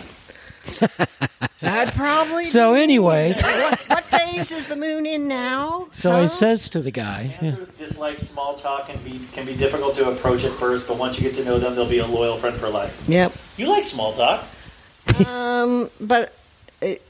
I'd 1.61 1.93
probably. 1.93 2.45
So 2.45 2.73
anyway, 2.75 3.33
what, 3.41 3.79
what 3.89 4.03
phase 4.05 4.51
is 4.51 4.65
the 4.67 4.75
moon 4.75 5.05
in 5.05 5.27
now? 5.27 5.87
so 5.91 6.11
Huh? 6.11 6.21
he 6.21 6.27
says 6.27 6.69
to 6.69 6.79
the 6.81 6.91
guy, 6.91 7.35
yeah. 7.41 7.55
Dislike 7.77 8.19
small 8.19 8.55
talk 8.55 8.89
and 8.89 9.03
be 9.03 9.19
can 9.33 9.45
be 9.45 9.55
difficult 9.55 9.95
to 9.95 10.09
approach 10.09 10.43
at 10.43 10.51
first, 10.53 10.87
but 10.87 10.97
once 10.97 11.17
you 11.19 11.23
get 11.27 11.35
to 11.37 11.45
know 11.45 11.57
them, 11.57 11.75
they'll 11.75 11.89
be 11.89 11.99
a 11.99 12.07
loyal 12.07 12.37
friend 12.37 12.55
for 12.55 12.69
life. 12.69 13.03
Yep. 13.07 13.33
You 13.57 13.69
like 13.69 13.85
small 13.85 14.13
talk? 14.13 14.45
Um, 15.25 15.89
but 16.01 16.35
it, 16.81 16.87
it, 16.87 17.06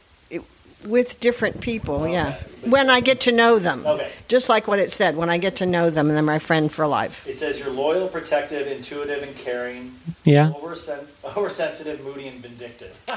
with 0.86 1.20
different 1.20 1.62
people, 1.62 2.08
yeah. 2.08 2.40
When 2.66 2.90
I 2.90 3.00
get 3.00 3.22
to 3.22 3.32
know 3.32 3.60
them. 3.60 3.86
Okay. 3.86 4.12
Just 4.28 4.50
like 4.50 4.68
what 4.68 4.80
it 4.80 4.92
said, 4.92 5.16
when 5.16 5.30
I 5.30 5.38
get 5.38 5.58
to 5.58 5.66
know 5.66 5.90
them, 5.90 6.08
and 6.08 6.16
they're 6.16 6.24
my 6.24 6.40
friend 6.40 6.72
for 6.72 6.86
life. 6.86 7.26
It 7.28 7.38
says 7.38 7.58
you're 7.60 7.70
loyal, 7.72 8.08
protective, 8.08 8.68
intuitive, 8.68 9.24
and 9.24 9.36
caring. 9.38 9.94
Yeah. 10.24 10.52
Oversen- 10.56 11.08
oversensitive, 11.38 12.04
moody, 12.04 12.28
and 12.28 12.40
vindictive. 12.40 12.96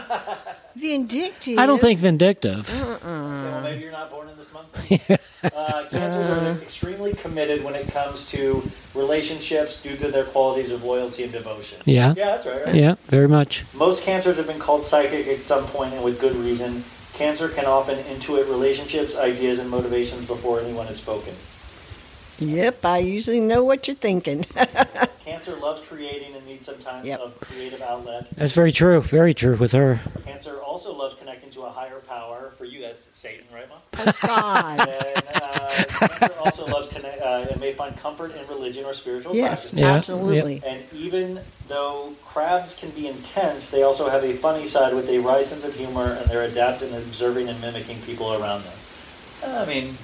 Vindictive. 0.76 1.58
I 1.58 1.66
don't 1.66 1.80
think 1.80 1.98
vindictive. 1.98 2.70
Okay, 2.82 3.04
well, 3.04 3.60
maybe 3.60 3.80
you're 3.82 3.90
not 3.90 4.08
born 4.08 4.28
in 4.28 4.36
this 4.36 4.52
month. 4.52 4.68
uh, 5.44 5.86
cancers 5.90 6.58
are 6.58 6.62
extremely 6.62 7.12
committed 7.14 7.64
when 7.64 7.74
it 7.74 7.88
comes 7.88 8.24
to 8.30 8.62
relationships 8.94 9.82
due 9.82 9.96
to 9.96 10.12
their 10.12 10.24
qualities 10.24 10.70
of 10.70 10.84
loyalty 10.84 11.24
and 11.24 11.32
devotion. 11.32 11.80
Yeah. 11.86 12.14
Yeah, 12.16 12.26
that's 12.26 12.46
right. 12.46 12.66
right? 12.66 12.74
Yeah, 12.76 12.94
very 13.06 13.26
much. 13.26 13.64
Most 13.74 14.04
cancers 14.04 14.36
have 14.36 14.46
been 14.46 14.60
called 14.60 14.84
psychic 14.84 15.26
at 15.26 15.40
some 15.40 15.64
point 15.66 15.92
and 15.92 16.04
with 16.04 16.20
good 16.20 16.36
reason. 16.36 16.84
Cancer 17.20 17.50
can 17.50 17.66
often 17.66 17.98
intuit 18.04 18.48
relationships, 18.48 19.14
ideas, 19.14 19.58
and 19.58 19.68
motivations 19.68 20.26
before 20.26 20.58
anyone 20.58 20.86
has 20.86 20.96
spoken. 20.96 21.34
Yep, 22.38 22.82
I 22.82 22.96
usually 23.00 23.40
know 23.40 23.62
what 23.62 23.86
you're 23.86 23.94
thinking. 23.94 24.44
Cancer 25.26 25.54
loves 25.56 25.86
creating 25.86 26.34
and 26.34 26.46
needs 26.46 26.64
some 26.64 26.78
time 26.78 27.04
Yep. 27.04 27.20
of 27.20 27.38
creative 27.40 27.82
outlet. 27.82 28.26
That's 28.36 28.54
very 28.54 28.72
true. 28.72 29.02
Very 29.02 29.34
true 29.34 29.54
with 29.56 29.72
her. 29.72 30.00
Cancer 30.24 30.62
also 30.62 30.94
loves 30.94 31.14
connecting 31.14 31.50
to 31.50 31.64
a 31.64 31.68
higher 31.70 32.00
power. 32.08 32.52
For 32.56 32.64
you, 32.64 32.80
that's 32.80 33.06
Satan, 33.12 33.44
right, 33.52 33.68
Mom? 33.68 33.79
That's 33.92 34.20
God. 34.20 34.80
And, 34.80 35.24
uh, 35.34 36.28
also 36.40 36.66
loves 36.66 36.88
connect, 36.92 37.20
uh, 37.22 37.46
and 37.50 37.60
may 37.60 37.72
find 37.72 37.96
comfort 37.96 38.34
in 38.34 38.46
religion 38.48 38.84
or 38.84 38.94
spiritual 38.94 39.34
yes, 39.34 39.48
practices. 39.48 39.78
Yeah, 39.78 39.94
absolutely. 39.94 40.62
And 40.66 40.82
even 40.94 41.40
though 41.68 42.14
crabs 42.24 42.78
can 42.78 42.90
be 42.90 43.08
intense, 43.08 43.70
they 43.70 43.82
also 43.82 44.08
have 44.08 44.24
a 44.24 44.32
funny 44.32 44.66
side 44.66 44.94
with 44.94 45.08
a 45.08 45.18
wry 45.18 45.42
sense 45.42 45.64
of 45.64 45.74
humor, 45.74 46.16
and 46.18 46.28
they're 46.30 46.42
adept 46.42 46.82
in 46.82 46.92
observing 46.94 47.48
and 47.48 47.60
mimicking 47.60 48.00
people 48.02 48.32
around 48.32 48.62
them. 48.64 48.72
I 49.46 49.64
mean, 49.66 49.94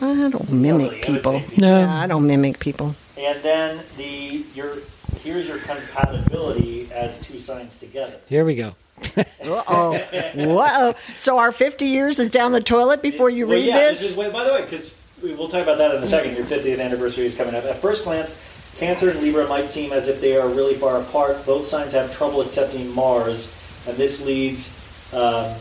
I 0.00 0.30
don't 0.30 0.50
mimic 0.50 0.90
really 0.90 1.02
people. 1.02 1.40
people. 1.40 1.58
No. 1.58 1.80
Yeah, 1.80 2.00
I 2.00 2.06
don't 2.06 2.26
mimic 2.26 2.58
people. 2.58 2.94
and 3.18 3.42
then 3.42 3.80
the 3.96 4.44
your 4.54 4.76
here's 5.22 5.46
your 5.46 5.58
compatibility 5.58 6.88
as 6.92 7.20
two 7.20 7.38
signs 7.38 7.78
together. 7.78 8.18
Here 8.28 8.44
we 8.44 8.54
go. 8.54 8.74
Uh-oh. 9.16 9.98
Whoa. 10.34 10.94
So 11.18 11.38
our 11.38 11.52
50 11.52 11.86
years 11.86 12.18
is 12.18 12.30
down 12.30 12.52
the 12.52 12.60
toilet 12.60 13.02
before 13.02 13.30
you 13.30 13.46
Well, 13.46 13.56
read 13.56 13.66
yeah, 13.66 13.78
this? 13.78 14.02
is, 14.02 14.16
wait, 14.16 14.32
by 14.32 14.44
the 14.44 14.52
way, 14.52 14.62
because 14.62 14.94
we'll 15.22 15.48
talk 15.48 15.62
about 15.62 15.78
that 15.78 15.94
in 15.94 16.02
a 16.02 16.06
second. 16.06 16.36
Your 16.36 16.44
50th 16.44 16.80
anniversary 16.80 17.26
is 17.26 17.36
coming 17.36 17.54
up. 17.54 17.64
At 17.64 17.78
first 17.78 18.04
glance, 18.04 18.44
Cancer 18.78 19.10
and 19.10 19.20
Libra 19.20 19.46
might 19.48 19.68
seem 19.68 19.92
as 19.92 20.08
if 20.08 20.20
they 20.20 20.36
are 20.36 20.48
really 20.48 20.74
far 20.74 21.00
apart. 21.00 21.44
Both 21.44 21.66
signs 21.66 21.92
have 21.92 22.14
trouble 22.16 22.40
accepting 22.42 22.94
Mars, 22.94 23.52
and 23.88 23.96
this 23.96 24.24
leads 24.24 24.74
um, 25.12 25.54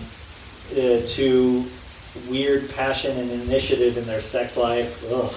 uh, 0.71 1.01
to 1.07 1.65
weird 2.29 2.69
passion 2.71 3.17
and 3.17 3.29
initiative 3.31 3.97
in 3.97 4.05
their 4.05 4.21
sex 4.21 4.57
life. 4.57 5.01
However, 5.09 5.31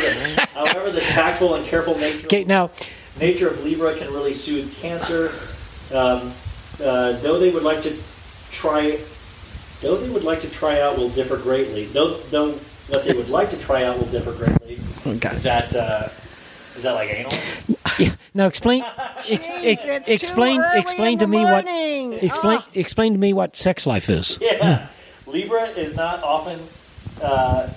the, 0.00 0.48
however, 0.54 0.90
the 0.90 1.00
tactful 1.00 1.54
and 1.56 1.64
careful 1.66 1.96
nature 1.98 2.26
Okay, 2.26 2.44
now 2.44 2.70
nature 3.20 3.48
of 3.48 3.62
Libra 3.64 3.94
can 3.96 4.12
really 4.12 4.32
soothe 4.32 4.74
Cancer. 4.76 5.32
Um, 5.94 6.32
uh, 6.82 7.12
though 7.20 7.38
they 7.38 7.50
would 7.50 7.62
like 7.62 7.82
to 7.82 7.96
try, 8.52 8.98
though 9.80 9.96
they 9.96 10.10
would 10.10 10.24
like 10.24 10.40
to 10.42 10.50
try 10.50 10.80
out, 10.80 10.96
will 10.96 11.10
differ 11.10 11.36
greatly. 11.36 11.86
Though, 11.86 12.16
though 12.30 12.52
what 12.88 13.04
they 13.04 13.12
would 13.12 13.28
like 13.28 13.50
to 13.50 13.58
try 13.58 13.84
out 13.84 13.98
will 13.98 14.06
differ 14.06 14.32
greatly. 14.32 14.78
Okay. 15.06 15.30
Is 15.30 15.42
that 15.44 15.74
uh, 15.74 16.08
is 16.76 16.82
that 16.82 16.92
like 16.92 17.08
anal? 17.10 17.32
Yeah. 17.98 18.14
Now 18.34 18.46
explain. 18.46 18.84
Ex, 19.28 19.30
ex, 19.30 19.82
Jeez, 19.82 19.86
it's 19.86 20.08
explain. 20.08 20.62
Explain 20.74 21.18
to 21.18 21.24
the 21.24 21.30
me 21.30 21.42
what. 21.44 21.66
Explain. 21.66 22.58
Oh. 22.60 22.66
Explain 22.74 23.12
to 23.12 23.18
me 23.18 23.32
what 23.32 23.56
sex 23.56 23.86
life 23.86 24.10
is. 24.10 24.38
Yeah, 24.40 24.86
Libra 25.26 25.62
is 25.70 25.96
not 25.96 26.22
often. 26.22 26.60
Uh, 27.22 27.26
uh, 27.26 27.68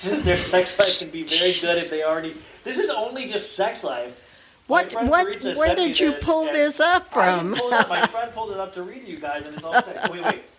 this 0.00 0.12
is 0.12 0.24
their 0.24 0.36
sex 0.36 0.78
life 0.78 0.98
can 0.98 1.10
be 1.10 1.22
very 1.22 1.52
good 1.60 1.78
if 1.78 1.90
they 1.90 2.02
already. 2.02 2.34
This 2.64 2.78
is 2.78 2.90
only 2.90 3.26
just 3.26 3.54
sex 3.54 3.84
life. 3.84 4.29
What? 4.70 4.92
What? 4.92 5.10
Where 5.56 5.74
did 5.74 5.98
you 5.98 6.12
this, 6.12 6.24
pull 6.24 6.46
and 6.46 6.54
this 6.54 6.78
up 6.78 7.10
from? 7.10 7.56
pulled 7.56 7.72
it 7.72 7.80
up. 7.80 7.88
My 7.88 8.06
friend 8.06 8.32
pulled 8.32 8.52
it 8.52 8.58
up 8.58 8.72
to 8.74 8.82
read 8.82 9.04
to 9.04 9.10
you 9.10 9.18
guys, 9.18 9.44
and 9.44 9.54
it's 9.56 9.64
all 9.64 9.82
set. 9.82 10.10
Wait, 10.10 10.22
wait. 10.22 10.42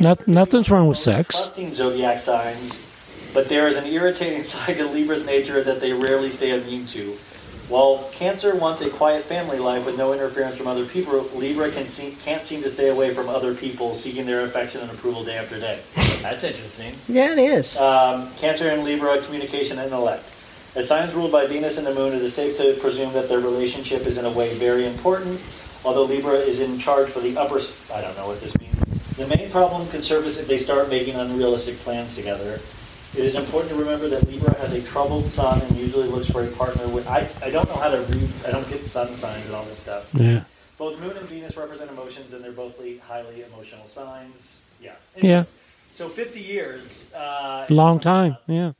No, 0.00 0.16
nothing's 0.26 0.70
wrong 0.70 0.88
with 0.88 0.96
sex. 0.96 1.36
Trusting 1.36 1.74
zodiac 1.74 2.18
signs, 2.18 2.82
but 3.34 3.50
there 3.50 3.68
is 3.68 3.76
an 3.76 3.84
irritating 3.84 4.42
side 4.52 4.78
to 4.78 4.86
Libra's 4.86 5.26
nature 5.26 5.62
that 5.62 5.80
they 5.82 5.92
rarely 5.92 6.30
stay 6.30 6.58
immune 6.58 6.86
to. 6.86 7.10
While 7.68 8.08
Cancer 8.12 8.56
wants 8.56 8.80
a 8.80 8.88
quiet 8.88 9.22
family 9.22 9.58
life 9.58 9.84
with 9.84 9.98
no 9.98 10.14
interference 10.14 10.56
from 10.56 10.66
other 10.66 10.86
people, 10.86 11.20
Libra 11.34 11.70
can 11.70 11.84
see, 11.84 12.16
can't 12.24 12.42
seem 12.42 12.62
to 12.62 12.70
stay 12.70 12.88
away 12.88 13.12
from 13.12 13.28
other 13.28 13.54
people, 13.54 13.94
seeking 13.94 14.24
their 14.24 14.46
affection 14.46 14.80
and 14.80 14.90
approval 14.90 15.22
day 15.24 15.36
after 15.36 15.60
day. 15.60 15.78
That's 16.22 16.42
interesting. 16.42 16.94
Yeah, 17.06 17.32
it 17.32 17.38
is. 17.38 17.76
Um, 17.76 18.32
Cancer 18.36 18.70
and 18.70 18.84
Libra, 18.84 19.20
communication 19.20 19.78
and 19.78 19.86
intellect. 19.86 20.24
As 20.74 20.88
signs 20.88 21.12
ruled 21.12 21.32
by 21.32 21.46
Venus 21.46 21.76
and 21.76 21.86
the 21.86 21.94
Moon, 21.94 22.14
it 22.14 22.22
is 22.22 22.32
safe 22.32 22.56
to 22.56 22.74
presume 22.80 23.12
that 23.12 23.28
their 23.28 23.40
relationship 23.40 24.06
is 24.06 24.16
in 24.16 24.24
a 24.24 24.30
way 24.30 24.54
very 24.54 24.86
important. 24.86 25.38
Although 25.84 26.04
Libra 26.04 26.32
is 26.34 26.60
in 26.60 26.78
charge 26.78 27.10
for 27.10 27.20
the 27.20 27.36
upper, 27.36 27.60
I 27.92 28.00
don't 28.00 28.16
know 28.16 28.26
what 28.28 28.40
this 28.40 28.58
means. 28.58 28.78
The 29.16 29.26
main 29.26 29.50
problem 29.50 29.86
could 29.88 30.02
surface 30.02 30.38
if 30.38 30.48
they 30.48 30.56
start 30.56 30.88
making 30.88 31.16
unrealistic 31.16 31.76
plans 31.78 32.16
together. 32.16 32.54
It 33.14 33.24
is 33.26 33.34
important 33.34 33.72
to 33.72 33.78
remember 33.78 34.08
that 34.08 34.26
Libra 34.26 34.56
has 34.56 34.72
a 34.72 34.80
troubled 34.80 35.26
sun 35.26 35.60
and 35.60 35.76
usually 35.76 36.08
looks 36.08 36.30
for 36.30 36.42
a 36.42 36.46
partner 36.52 36.88
with. 36.88 37.06
I, 37.06 37.28
I 37.42 37.50
don't 37.50 37.68
know 37.68 37.76
how 37.76 37.90
to 37.90 38.00
read. 38.04 38.30
I 38.46 38.50
don't 38.50 38.66
get 38.70 38.82
sun 38.82 39.14
signs 39.14 39.44
and 39.44 39.54
all 39.54 39.64
this 39.64 39.78
stuff. 39.80 40.08
Yeah. 40.14 40.44
Both 40.78 40.98
Moon 40.98 41.14
and 41.14 41.26
Venus 41.26 41.54
represent 41.54 41.90
emotions, 41.90 42.32
and 42.32 42.42
they're 42.42 42.50
both 42.50 42.78
highly 43.02 43.44
emotional 43.44 43.86
signs. 43.86 44.56
Yeah. 44.80 44.94
Yeah. 45.20 45.44
So 45.92 46.08
50 46.08 46.40
years. 46.40 47.12
Uh, 47.12 47.66
Long 47.68 48.00
time. 48.00 48.38
Yeah. 48.46 48.72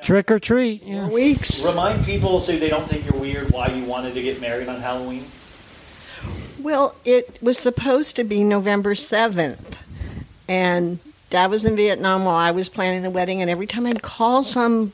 October 0.00 0.22
31st. 0.22 0.22
Now, 0.22 0.22
Trick 0.22 0.30
or 0.30 0.38
treat. 0.38 0.82
Yeah. 0.82 1.08
Weeks. 1.08 1.64
Remind 1.64 2.04
people 2.04 2.40
so 2.40 2.56
they 2.56 2.68
don't 2.68 2.88
think 2.88 3.04
you're 3.04 3.20
weird 3.20 3.50
why 3.50 3.68
you 3.68 3.84
wanted 3.84 4.14
to 4.14 4.22
get 4.22 4.40
married 4.40 4.68
on 4.68 4.80
Halloween. 4.80 5.24
Well, 6.60 6.94
it 7.04 7.42
was 7.42 7.58
supposed 7.58 8.16
to 8.16 8.24
be 8.24 8.44
November 8.44 8.94
7th. 8.94 9.76
And 10.48 10.98
Dad 11.30 11.50
was 11.50 11.64
in 11.64 11.76
Vietnam 11.76 12.24
while 12.24 12.36
I 12.36 12.50
was 12.50 12.68
planning 12.68 13.02
the 13.02 13.10
wedding. 13.10 13.40
And 13.40 13.50
every 13.50 13.66
time 13.66 13.86
I'd 13.86 14.02
call 14.02 14.44
some, 14.44 14.92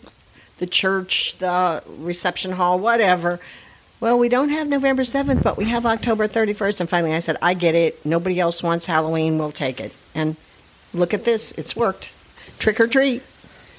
the 0.58 0.66
church, 0.66 1.36
the 1.38 1.82
reception 1.98 2.52
hall, 2.52 2.78
whatever, 2.78 3.40
well, 3.98 4.18
we 4.18 4.28
don't 4.28 4.50
have 4.50 4.68
November 4.68 5.02
7th, 5.02 5.42
but 5.42 5.56
we 5.56 5.64
have 5.66 5.86
October 5.86 6.28
31st. 6.28 6.80
And 6.80 6.88
finally 6.88 7.14
I 7.14 7.20
said, 7.20 7.36
I 7.40 7.54
get 7.54 7.74
it. 7.74 8.04
Nobody 8.04 8.38
else 8.38 8.62
wants 8.62 8.86
Halloween. 8.86 9.38
We'll 9.38 9.52
take 9.52 9.80
it. 9.80 9.94
And 10.14 10.36
look 10.92 11.14
at 11.14 11.24
this. 11.24 11.52
It's 11.52 11.74
worked. 11.74 12.10
Trick 12.58 12.78
or 12.78 12.86
treat. 12.86 13.22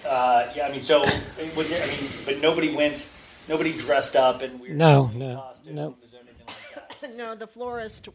Uh, 0.08 0.52
yeah, 0.56 0.68
I 0.68 0.72
mean, 0.72 0.82
so 0.82 1.04
it 1.04 1.56
was 1.56 1.72
it? 1.72 1.82
I 1.84 1.88
mean, 1.88 2.10
but 2.26 2.42
nobody 2.42 2.74
went. 2.76 3.10
Nobody 3.50 3.78
dressed 3.78 4.16
up 4.16 4.42
in 4.42 4.60
weird 4.60 4.76
No, 4.78 5.10
no, 5.14 5.36
costumes 5.38 5.76
no. 5.76 5.88
or 5.88 5.96
anything 6.20 6.48
like 6.48 7.00
that. 7.02 7.16
no, 7.16 7.34
the 7.36 7.48
florist. 7.48 8.10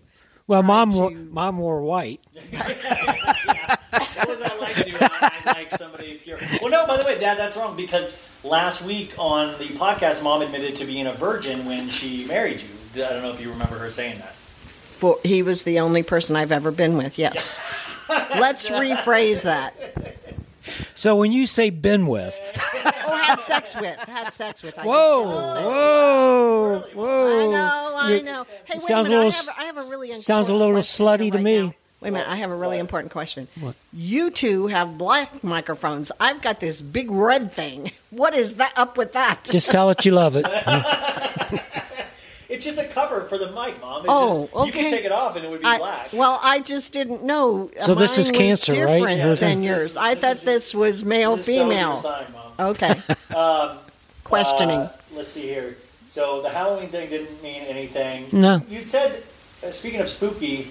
Well, 0.46 0.62
mom 0.62 0.90
tried 0.90 0.98
wore, 1.00 1.10
mom 1.10 1.58
wore 1.58 1.82
white. 1.82 2.20
That 3.92 4.26
was 4.28 4.40
I 4.40 4.56
like 4.58 4.74
to. 4.74 5.04
I, 5.04 5.32
I 5.44 5.52
like 5.52 5.70
somebody 5.72 6.16
pure. 6.18 6.38
Well, 6.60 6.70
no. 6.70 6.86
By 6.86 6.96
the 6.96 7.04
way, 7.04 7.18
that 7.18 7.36
that's 7.36 7.56
wrong 7.56 7.76
because 7.76 8.16
last 8.42 8.82
week 8.82 9.12
on 9.18 9.48
the 9.58 9.66
podcast, 9.66 10.22
mom 10.22 10.40
admitted 10.42 10.76
to 10.76 10.84
being 10.86 11.06
a 11.06 11.12
virgin 11.12 11.66
when 11.66 11.88
she 11.90 12.24
married 12.26 12.60
you. 12.62 13.04
I 13.04 13.10
don't 13.10 13.22
know 13.22 13.32
if 13.32 13.40
you 13.40 13.50
remember 13.50 13.78
her 13.78 13.90
saying 13.90 14.18
that. 14.18 14.32
For, 14.32 15.18
he 15.24 15.42
was 15.42 15.64
the 15.64 15.80
only 15.80 16.02
person 16.02 16.36
I've 16.36 16.52
ever 16.52 16.70
been 16.70 16.96
with, 16.96 17.18
yes. 17.18 17.60
Let's 18.08 18.68
rephrase 18.70 19.42
that. 19.42 19.74
So 20.94 21.16
when 21.16 21.32
you 21.32 21.46
say 21.46 21.70
been 21.70 22.06
with, 22.06 22.38
Oh, 23.04 23.16
had 23.16 23.40
sex 23.40 23.74
with. 23.74 23.96
Had 23.98 24.32
sex 24.32 24.62
with. 24.62 24.78
I 24.78 24.84
whoa, 24.84 25.22
whoa, 25.22 26.84
whoa. 26.94 27.40
I 27.40 27.46
know, 27.50 27.96
I 27.96 28.12
You- 28.14 28.22
know. 28.22 28.44
Hey, 28.64 28.74
wait 28.74 28.82
sounds 28.82 29.06
a 29.06 29.10
minute. 29.10 29.24
little 29.26 29.50
I, 29.50 29.52
have, 29.54 29.58
I 29.58 29.64
have 29.64 29.86
a 29.86 29.90
really 29.90 30.20
sounds 30.20 30.48
a 30.48 30.54
little 30.54 30.76
slutty 30.76 31.32
to 31.32 31.38
me. 31.38 31.58
now. 31.60 31.74
Wait 32.00 32.08
a 32.08 32.12
minute. 32.12 32.28
I 32.28 32.36
have 32.36 32.50
a 32.50 32.56
really 32.56 32.78
important 32.78 33.12
question. 33.12 33.46
What? 33.60 33.74
You 33.92 34.30
two 34.30 34.66
have 34.66 34.98
black 34.98 35.44
microphones. 35.44 36.10
I've 36.18 36.42
got 36.42 36.58
this 36.58 36.80
big 36.80 37.10
red 37.10 37.52
thing. 37.52 37.92
What 38.10 38.34
is 38.34 38.56
that 38.56 38.72
up 38.76 38.96
with 38.98 39.12
that? 39.12 39.44
Just 39.44 39.70
tell 39.70 39.88
it 39.90 40.04
you 40.04 40.10
love 40.12 40.34
it. 40.36 40.44
It's 42.52 42.64
just 42.64 42.78
a 42.78 42.84
cover 42.84 43.22
for 43.22 43.38
the 43.38 43.46
mic, 43.46 43.80
mom. 43.80 44.00
It's 44.02 44.06
Oh, 44.08 44.42
just, 44.42 44.52
You 44.54 44.60
okay. 44.60 44.70
can 44.72 44.90
take 44.90 45.04
it 45.06 45.12
off 45.12 45.36
and 45.36 45.44
it 45.44 45.50
would 45.50 45.60
be 45.60 45.66
I- 45.66 45.78
black. 45.78 46.10
well, 46.12 46.38
I 46.42 46.60
just 46.60 46.92
didn't 46.92 47.22
know. 47.24 47.70
So 47.84 47.94
this 47.94 48.18
is 48.18 48.30
Mine 48.32 48.50
was 48.50 48.64
cancer, 48.64 48.84
right? 48.84 48.98
different 48.98 49.20
Yours- 49.20 49.40
Than 49.40 49.62
yours. 49.62 49.96
I 49.96 50.14
thought 50.14 50.38
this 50.42 50.74
was 50.74 51.02
male, 51.04 51.36
this 51.36 51.46
female. 51.46 51.94
sign, 51.94 52.26
Mom. 52.32 52.68
Okay. 52.70 52.94
Um, 53.34 53.78
Questioning. 54.24 54.80
uh, 54.80 54.92
let's 55.14 55.32
see 55.32 55.42
here. 55.42 55.76
So 56.10 56.42
the 56.42 56.50
Halloween 56.50 56.88
thing 56.90 57.08
didn't 57.08 57.42
mean 57.42 57.62
anything. 57.62 58.26
No. 58.32 58.60
You 58.68 58.84
said, 58.84 59.22
uh, 59.66 59.70
speaking 59.70 60.00
of 60.00 60.08
spooky, 60.10 60.68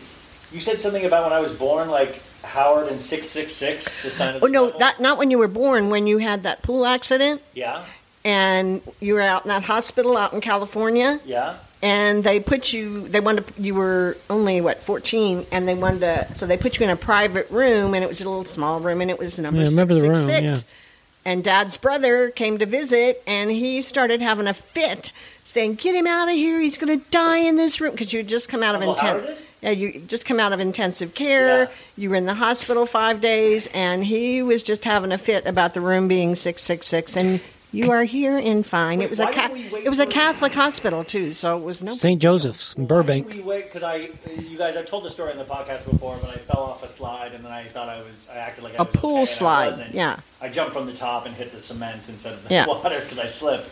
you 0.51 0.59
said 0.59 0.79
something 0.79 1.05
about 1.05 1.23
when 1.23 1.33
I 1.33 1.39
was 1.39 1.51
born, 1.51 1.89
like 1.89 2.21
Howard 2.43 2.87
and 2.89 3.01
six 3.01 3.25
six 3.27 3.51
six, 3.53 4.01
the 4.03 4.11
sign 4.11 4.35
of 4.35 4.43
Oh 4.43 4.47
no, 4.47 4.65
devil. 4.67 4.79
that 4.79 4.99
not 4.99 5.17
when 5.17 5.31
you 5.31 5.39
were 5.39 5.47
born. 5.47 5.89
When 5.89 6.05
you 6.05 6.19
had 6.19 6.43
that 6.43 6.61
pool 6.61 6.85
accident 6.85 7.41
Yeah, 7.55 7.83
and 8.23 8.81
you 8.99 9.15
were 9.15 9.21
out 9.21 9.43
in 9.45 9.49
that 9.49 9.63
hospital 9.63 10.15
out 10.17 10.33
in 10.33 10.41
California, 10.41 11.19
yeah. 11.25 11.55
And 11.81 12.23
they 12.23 12.39
put 12.39 12.73
you. 12.73 13.07
They 13.07 13.19
wanted 13.19 13.47
to, 13.47 13.61
you 13.61 13.75
were 13.75 14.17
only 14.29 14.61
what 14.61 14.83
fourteen, 14.83 15.45
and 15.51 15.67
they 15.67 15.75
wanted 15.75 15.99
to. 15.99 16.33
So 16.35 16.45
they 16.45 16.57
put 16.57 16.79
you 16.79 16.83
in 16.83 16.89
a 16.89 16.95
private 16.95 17.49
room, 17.49 17.93
and 17.93 18.03
it 18.03 18.07
was 18.07 18.21
a 18.21 18.29
little 18.29 18.45
small 18.45 18.79
room, 18.79 19.01
and 19.01 19.09
it 19.09 19.19
was 19.19 19.39
number 19.39 19.61
Yeah, 19.61 19.67
I 19.67 19.69
remember 19.69 19.93
the 19.93 20.01
six 20.01 20.19
room, 20.19 20.27
six 20.27 20.43
yeah. 20.43 20.59
And 21.23 21.43
Dad's 21.43 21.77
brother 21.77 22.31
came 22.31 22.57
to 22.57 22.65
visit, 22.65 23.21
and 23.27 23.51
he 23.51 23.81
started 23.81 24.21
having 24.21 24.47
a 24.47 24.53
fit, 24.53 25.11
saying, 25.43 25.75
"Get 25.75 25.93
him 25.93 26.07
out 26.07 26.29
of 26.29 26.33
here! 26.33 26.59
He's 26.59 26.77
going 26.77 26.99
to 26.99 27.05
die 27.11 27.37
in 27.39 27.57
this 27.57 27.79
room." 27.79 27.91
Because 27.91 28.11
you 28.11 28.23
just 28.23 28.49
come 28.49 28.63
out 28.63 28.75
of 28.75 28.81
oh, 28.81 28.89
Uncle 28.89 29.07
Howard 29.07 29.21
intense. 29.23 29.41
Yeah, 29.61 29.69
you 29.69 29.99
just 29.99 30.25
come 30.25 30.39
out 30.39 30.53
of 30.53 30.59
intensive 30.59 31.13
care. 31.13 31.63
Yeah. 31.63 31.69
You 31.95 32.09
were 32.09 32.15
in 32.15 32.25
the 32.25 32.33
hospital 32.33 32.87
five 32.87 33.21
days, 33.21 33.67
and 33.73 34.03
he 34.03 34.41
was 34.41 34.63
just 34.63 34.83
having 34.83 35.11
a 35.11 35.19
fit 35.19 35.45
about 35.45 35.75
the 35.75 35.81
room 35.81 36.07
being 36.07 36.33
six 36.35 36.63
six 36.63 36.87
six. 36.87 37.15
And 37.15 37.39
you 37.71 37.91
are 37.91 38.03
here 38.03 38.37
in 38.37 38.63
fine. 38.63 38.99
Wait, 38.99 39.05
it 39.05 39.09
was 39.09 39.19
a 39.19 39.31
ca- 39.31 39.49
we 39.51 39.61
it 39.85 39.89
was 39.89 39.99
a 39.99 40.05
for- 40.05 40.11
Catholic 40.11 40.53
hospital 40.53 41.03
too, 41.03 41.33
so 41.33 41.57
it 41.57 41.63
was 41.63 41.81
no. 41.81 41.95
St. 41.95 42.21
Joseph's 42.21 42.73
in 42.75 42.85
Burbank. 42.87 43.29
We 43.33 43.41
wait 43.41 43.65
because 43.65 43.83
I, 43.83 44.09
you 44.37 44.57
guys, 44.57 44.75
I 44.77 44.83
told 44.83 45.03
the 45.05 45.11
story 45.11 45.31
in 45.31 45.37
the 45.37 45.45
podcast 45.45 45.89
before, 45.89 46.17
but 46.21 46.29
I 46.31 46.37
fell 46.37 46.59
off 46.63 46.83
a 46.83 46.87
slide 46.87 47.33
and 47.33 47.43
then 47.43 47.51
I 47.51 47.63
thought 47.63 47.89
I 47.89 48.01
was, 48.01 48.29
I 48.33 48.37
acted 48.37 48.63
like 48.63 48.73
I 48.73 48.77
A 48.77 48.83
was 48.83 48.95
pool 48.95 49.09
okay, 49.11 49.19
and 49.19 49.29
I 49.29 49.71
slide, 49.71 49.93
yeah. 49.93 50.19
I 50.41 50.49
jumped 50.49 50.73
from 50.73 50.85
the 50.85 50.93
top 50.93 51.25
and 51.25 51.33
hit 51.35 51.51
the 51.51 51.59
cement 51.59 52.07
instead 52.09 52.33
of 52.33 52.47
the 52.47 52.53
Yeah. 52.53 52.65
water 52.67 52.99
because 52.99 53.19
I 53.19 53.25
slipped. 53.25 53.69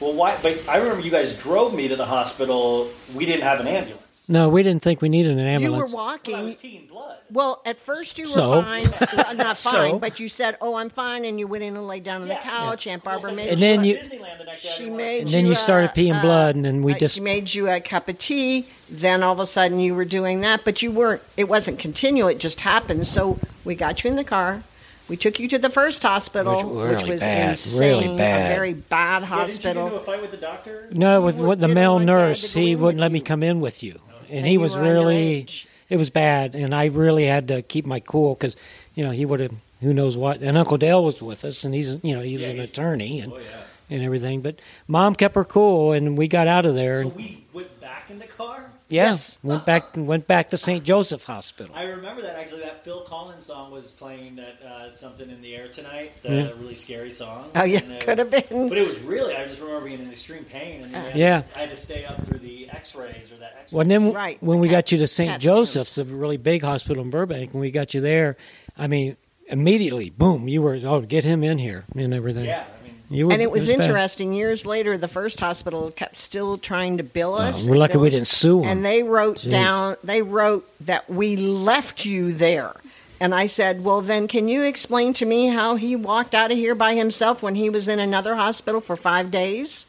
Well, 0.00 0.14
why? 0.14 0.36
But 0.42 0.68
I 0.68 0.78
remember 0.78 1.00
you 1.02 1.10
guys 1.12 1.36
drove 1.40 1.74
me 1.74 1.86
to 1.88 1.94
the 1.96 2.06
hospital. 2.06 2.88
We 3.14 3.24
didn't 3.26 3.42
have 3.42 3.60
an 3.60 3.68
ambulance. 3.68 4.00
No, 4.32 4.48
we 4.48 4.62
didn't 4.62 4.82
think 4.82 5.02
we 5.02 5.10
needed 5.10 5.32
an 5.32 5.40
ambulance. 5.40 5.62
You 5.62 5.70
were 5.70 5.84
ambulance. 5.84 5.92
walking. 5.92 6.34
I 6.36 6.42
was 6.42 6.54
peeing 6.54 6.88
blood. 6.88 7.18
Well, 7.30 7.60
at 7.66 7.78
first 7.78 8.16
you 8.18 8.24
were 8.24 8.30
So? 8.30 8.62
fine, 8.62 8.84
well, 9.16 9.34
not 9.36 9.56
fine, 9.58 9.98
but 9.98 10.18
you 10.20 10.26
said, 10.28 10.56
"Oh, 10.60 10.76
I'm 10.76 10.88
fine," 10.88 11.24
and 11.26 11.38
you 11.38 11.46
went 11.46 11.62
in 11.64 11.76
and 11.76 11.86
laid 11.86 12.02
down 12.04 12.22
on 12.22 12.28
the 12.28 12.34
Yeah. 12.34 12.42
couch. 12.42 12.86
Aunt 12.86 13.04
Barbara 13.04 13.32
made 13.32 13.50
And 13.50 13.60
you. 13.60 13.66
then 13.66 13.84
you- 13.84 13.96
Disneyland 13.96 14.38
the 14.38 14.44
next 14.44 14.62
day. 14.62 14.68
I 14.70 14.72
she 14.72 14.78
didn't 14.84 14.92
wanna 14.92 15.04
made 15.04 15.20
And 15.20 15.28
see 15.30 15.36
then 15.36 15.46
you 15.46 15.52
a, 15.52 15.56
started 15.56 15.90
peeing 15.90 16.18
uh, 16.18 16.22
blood, 16.22 16.56
and 16.56 16.64
then 16.64 16.82
we 16.82 16.94
uh, 16.94 16.98
just 16.98 17.14
she 17.16 17.20
made 17.20 17.52
you 17.52 17.68
a 17.68 17.78
cup 17.80 18.08
of 18.08 18.18
tea. 18.18 18.66
Then 18.88 19.22
all 19.22 19.34
of 19.34 19.38
a 19.40 19.46
sudden 19.46 19.78
you 19.80 19.94
were 19.94 20.04
doing 20.06 20.40
that, 20.40 20.64
but 20.64 20.80
you 20.82 20.90
weren't. 20.92 21.20
It 21.36 21.44
wasn't 21.48 21.78
continual. 21.78 22.28
It 22.28 22.38
just 22.38 22.62
happened. 22.62 23.06
So 23.06 23.38
we 23.66 23.74
got 23.74 24.02
you 24.02 24.08
in 24.10 24.16
the 24.16 24.24
car. 24.24 24.62
We 25.08 25.16
took 25.18 25.38
you 25.40 25.48
to 25.48 25.58
the 25.58 25.68
first 25.68 26.02
hospital, 26.02 26.56
Which 26.56 26.64
which, 26.64 26.96
really 27.00 27.10
was 27.10 27.20
bad, 27.20 27.50
insane, 27.50 27.80
really 28.06 28.16
bad. 28.16 28.50
a 28.50 28.54
very 28.54 28.72
bad 28.72 29.22
Yeah, 29.22 29.28
didn't 29.28 29.30
you 29.30 29.36
get 29.36 29.76
hospital. 29.76 29.86
into 29.88 29.98
a 29.98 30.00
fight 30.04 30.22
with 30.22 30.30
the 30.30 30.36
doctor? 30.38 30.88
no 30.92 31.18
You 31.18 31.26
with 31.26 31.38
were- 31.38 31.48
what 31.48 31.58
the 31.58 31.66
didn't 31.66 31.74
male 31.74 31.94
want 31.94 32.06
Dad 32.06 32.14
to 32.14 32.20
nurse. 32.28 32.54
go 32.54 32.60
He 32.60 32.70
in 32.72 32.80
wouldn't 32.80 32.96
with 32.96 33.00
let 33.02 33.12
me 33.12 33.18
you. 33.18 33.24
come 33.24 33.42
in 33.42 33.60
with 33.60 33.82
you, 33.82 33.98
and, 34.32 34.38
And 34.38 34.46
he 34.46 34.58
was 34.58 34.76
really. 34.76 35.46
It 35.88 35.96
was 35.98 36.08
bad, 36.10 36.54
and 36.54 36.74
I 36.74 36.86
really 36.86 37.26
had 37.26 37.48
to 37.48 37.60
keep 37.60 37.84
my 37.84 38.00
cool 38.00 38.34
because 38.34 38.56
you 38.94 39.04
know 39.04 39.10
he 39.10 39.26
would 39.26 39.40
have 39.40 39.52
who 39.82 39.92
knows 39.92 40.16
what. 40.16 40.40
And 40.40 40.56
Uncle 40.56 40.78
Dale 40.78 41.04
was 41.04 41.20
with 41.20 41.44
us, 41.44 41.64
and 41.64 41.74
he's 41.74 42.02
you 42.02 42.14
know 42.16 42.22
he 42.22 42.34
was 42.38 42.44
Yeah, 42.44 42.54
an 42.54 42.60
attorney 42.60 43.20
and 43.20 43.32
Oh 43.34 43.36
yeah. 43.38 43.44
and 43.90 44.02
everything. 44.02 44.40
But 44.40 44.56
mom 44.88 45.14
kept 45.14 45.34
her 45.34 45.44
cool, 45.44 45.92
and 45.92 46.16
we 46.16 46.28
got 46.28 46.46
out 46.48 46.64
of 46.64 46.74
there. 46.74 47.02
So 47.02 47.08
we 47.08 47.44
went 47.52 47.78
back 47.80 48.08
in 48.08 48.18
the 48.18 48.26
car. 48.26 48.71
Yeah, 48.92 49.10
Yes. 49.10 49.38
went 49.42 49.64
back 49.64 49.96
went 49.96 50.26
back 50.26 50.50
to 50.50 50.58
St. 50.58 50.84
Joseph 50.84 51.24
Hospital. 51.24 51.74
I 51.74 51.84
remember 51.84 52.22
that 52.22 52.36
actually. 52.36 52.60
That 52.60 52.84
Phil 52.84 53.00
Collins 53.02 53.46
song 53.46 53.70
was 53.72 53.90
playing 53.90 54.36
that 54.36 54.62
uh, 54.62 54.90
something 54.90 55.28
in 55.30 55.40
the 55.40 55.54
air 55.56 55.68
tonight. 55.68 56.12
The 56.22 56.28
Yeah. 56.28 56.48
really 56.60 56.74
scary 56.74 57.10
song. 57.10 57.50
Oh 57.54 57.64
yeah, 57.64 57.78
it 57.80 58.00
could 58.00 58.18
have 58.18 58.30
been. 58.30 58.68
But 58.68 58.78
it 58.78 58.86
was 58.86 59.00
really. 59.00 59.34
I 59.34 59.44
just 59.46 59.60
remember 59.60 59.86
being 59.86 60.00
in 60.00 60.10
extreme 60.10 60.44
pain, 60.44 60.82
and 60.84 60.94
then 60.94 61.04
had- 61.04 61.16
Yeah. 61.16 61.42
I 61.56 61.60
had 61.60 61.70
to 61.70 61.76
stay 61.76 62.04
up 62.04 62.24
through 62.26 62.38
the 62.40 62.68
X-rays 62.70 63.32
or 63.32 63.36
that. 63.36 63.56
X-ray. 63.62 63.76
Well, 63.76 63.86
then 63.86 64.12
Right, 64.12 64.42
when 64.42 64.58
the 64.58 64.62
we 64.62 64.68
cat- 64.68 64.72
got 64.86 64.92
you 64.92 64.98
to 64.98 65.06
St. 65.06 65.28
CAT 65.30 65.40
scans. 65.42 65.44
Joseph's, 65.74 65.98
a 65.98 66.04
really 66.04 66.36
big 66.36 66.62
hospital 66.62 67.02
in 67.02 67.10
Burbank, 67.10 67.54
when 67.54 67.60
we 67.60 67.70
got 67.70 67.94
you 67.94 68.00
there, 68.00 68.36
I 68.76 68.86
mean, 68.88 69.16
immediately, 69.48 70.10
boom, 70.10 70.48
you 70.48 70.62
were, 70.62 70.78
oh, 70.84 71.00
get 71.00 71.24
him 71.24 71.42
in 71.44 71.58
here 71.58 71.84
and 71.96 72.12
everything. 72.14 72.44
yeah, 72.44 72.64
I 72.64 72.81
mean, 72.81 72.81
You 72.81 72.81
were, 73.12 73.32
And 73.32 73.42
it 73.42 73.50
was 73.50 73.68
bad. 73.68 73.80
interesting. 73.80 74.32
Years 74.32 74.64
later, 74.64 74.96
the 74.96 75.08
first 75.08 75.38
hospital 75.40 75.90
kept 75.90 76.16
still 76.16 76.56
trying 76.58 76.96
to 76.96 77.02
bill 77.02 77.34
us. 77.34 77.66
we're 77.68 77.76
lucky 77.76 77.98
we 77.98 78.10
didn't 78.10 78.28
sue 78.28 78.62
'em. 78.62 78.68
And 78.68 78.84
they 78.84 79.02
wrote 79.02 79.38
Jeez. 79.40 79.50
down. 79.50 79.96
They 80.02 80.22
wrote 80.22 80.68
that 80.80 81.08
we 81.10 81.36
left 81.36 82.04
you 82.04 82.32
there. 82.32 82.72
And 83.20 83.34
I 83.34 83.46
said, 83.46 83.84
"Well, 83.84 84.00
then, 84.00 84.26
can 84.26 84.48
you 84.48 84.62
explain 84.64 85.12
to 85.14 85.24
me 85.26 85.46
how 85.48 85.76
he 85.76 85.94
walked 85.94 86.34
out 86.34 86.50
of 86.50 86.56
here 86.58 86.74
by 86.74 86.94
himself 86.94 87.40
when 87.42 87.54
he 87.54 87.70
was 87.70 87.86
in 87.86 88.00
another 88.00 88.34
hospital 88.34 88.80
for 88.80 88.96
five 88.96 89.30
days?" 89.30 89.84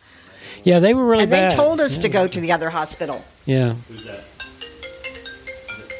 Yeah, 0.63 0.79
they 0.79 0.93
were 0.93 1.05
really 1.05 1.23
and 1.23 1.31
bad. 1.31 1.51
they 1.51 1.55
told 1.55 1.81
us 1.81 1.97
to 1.97 2.09
go 2.09 2.27
to 2.27 2.39
the 2.39 2.51
other 2.51 2.69
hospital. 2.69 3.23
Yeah. 3.45 3.73
Who's 3.89 4.05
that? 4.05 4.23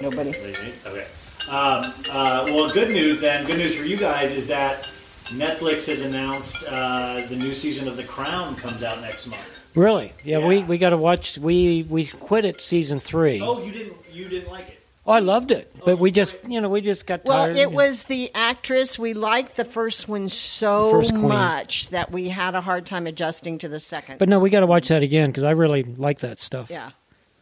Nobody. 0.02 0.30
Okay. 0.30 1.06
Um, 1.50 1.94
uh, 2.12 2.44
well, 2.48 2.70
good 2.72 2.90
news 2.90 3.20
then. 3.20 3.46
Good 3.46 3.58
news 3.58 3.76
for 3.76 3.84
you 3.86 3.98
guys 3.98 4.32
is 4.34 4.48
that 4.48 4.88
Netflix 5.34 5.88
has 5.88 6.02
announced 6.02 6.64
uh, 6.68 7.26
the 7.28 7.36
new 7.36 7.54
season 7.54 7.88
of 7.88 7.98
The 7.98 8.04
Crown 8.04 8.56
comes 8.56 8.84
out 8.84 9.02
next 9.02 9.28
month. 9.28 9.42
Really? 9.76 10.14
Yeah, 10.24 10.46
we 10.46 10.60
we 10.64 10.78
got 10.78 10.90
to 10.90 10.98
watch. 10.98 11.38
We 11.38 11.84
we 11.90 12.06
quit 12.06 12.46
at 12.46 12.62
season 12.62 13.00
three. 13.00 13.42
Oh, 13.42 13.58
Oh, 13.58 13.64
you 13.64 13.72
didn't 13.72 13.96
you 14.12 14.30
didn't 14.30 14.52
like 14.52 14.68
it? 14.70 14.80
Oh, 15.06 15.12
I 15.14 15.20
loved 15.20 15.52
it, 15.52 15.76
but 15.84 15.98
we 15.98 16.12
just 16.12 16.38
you 16.48 16.62
know 16.62 16.70
we 16.70 16.80
just 16.80 17.06
got 17.06 17.26
Well, 17.26 17.46
tired. 17.46 17.56
Well, 17.56 17.62
it 17.64 17.72
was 17.72 18.04
the 18.04 18.32
actress. 18.36 18.98
We 19.00 19.14
liked 19.14 19.56
the 19.58 19.66
first 19.66 20.08
one 20.08 20.30
so 20.30 20.92
first 20.92 21.14
much 21.14 21.90
that 21.90 22.12
we 22.12 22.30
had 22.30 22.54
a 22.56 22.62
hard 22.62 22.86
time 22.86 23.08
adjusting 23.08 23.58
to 23.60 23.68
the 23.68 23.80
second. 23.80 24.20
But 24.20 24.30
no, 24.30 24.40
we 24.40 24.50
got 24.52 24.60
to 24.62 24.68
watch 24.68 24.90
that 24.90 25.02
again 25.04 25.30
because 25.32 25.44
I 25.44 25.52
really 25.52 25.84
like 25.84 26.20
that 26.20 26.40
stuff. 26.40 26.70
yeah. 26.70 26.92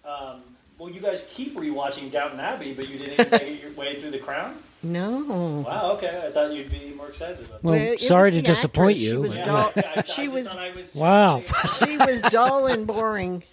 Um, 0.05 0.41
well, 0.81 0.89
you 0.91 0.99
guys 0.99 1.27
keep 1.31 1.55
rewatching 1.55 2.09
Downton 2.11 2.39
Abbey, 2.39 2.73
but 2.73 2.89
you 2.89 2.97
didn't 2.97 3.31
make 3.31 3.41
it 3.43 3.61
your 3.61 3.71
way 3.73 3.99
through 3.99 4.09
The 4.09 4.17
Crown. 4.17 4.55
No. 4.81 5.63
Wow. 5.67 5.91
Okay, 5.91 6.23
I 6.25 6.31
thought 6.31 6.51
you'd 6.53 6.71
be 6.71 6.91
more 6.97 7.07
excited 7.09 7.37
about. 7.39 7.63
Well, 7.63 7.75
Well, 7.75 7.97
sorry 7.99 8.31
to 8.31 8.41
disappoint 8.41 8.97
actress. 8.97 9.03
She 9.03 9.05
you. 9.11 9.21
was 9.21 9.35
but- 9.35 9.45
dull. 9.45 9.71
I- 9.77 9.83
I 9.97 10.01
She 10.01 10.23
just 10.25 10.31
was. 10.33 10.75
was- 10.75 10.95
Wow. 10.95 11.43
She 11.77 11.97
was 11.97 12.21
dull 12.23 12.65
and 12.65 12.87
boring. 12.87 13.43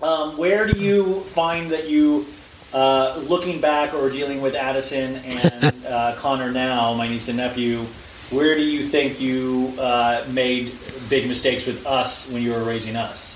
Um, 0.00 0.36
where 0.38 0.68
do 0.68 0.78
you 0.78 1.18
find 1.20 1.70
that 1.70 1.88
you, 1.88 2.24
uh, 2.72 3.18
looking 3.26 3.60
back 3.60 3.92
or 3.92 4.08
dealing 4.08 4.40
with 4.40 4.54
Addison 4.54 5.16
and 5.16 5.74
uh, 5.88 6.14
Connor 6.18 6.52
now, 6.52 6.94
my 6.94 7.08
niece 7.08 7.26
and 7.26 7.38
nephew, 7.38 7.78
where 8.30 8.54
do 8.54 8.62
you 8.62 8.84
think 8.86 9.20
you 9.20 9.72
uh, 9.80 10.22
made 10.30 10.70
big 11.10 11.26
mistakes 11.26 11.66
with 11.66 11.84
us 11.88 12.30
when 12.30 12.40
you 12.40 12.52
were 12.52 12.62
raising 12.62 12.94
us? 12.94 13.34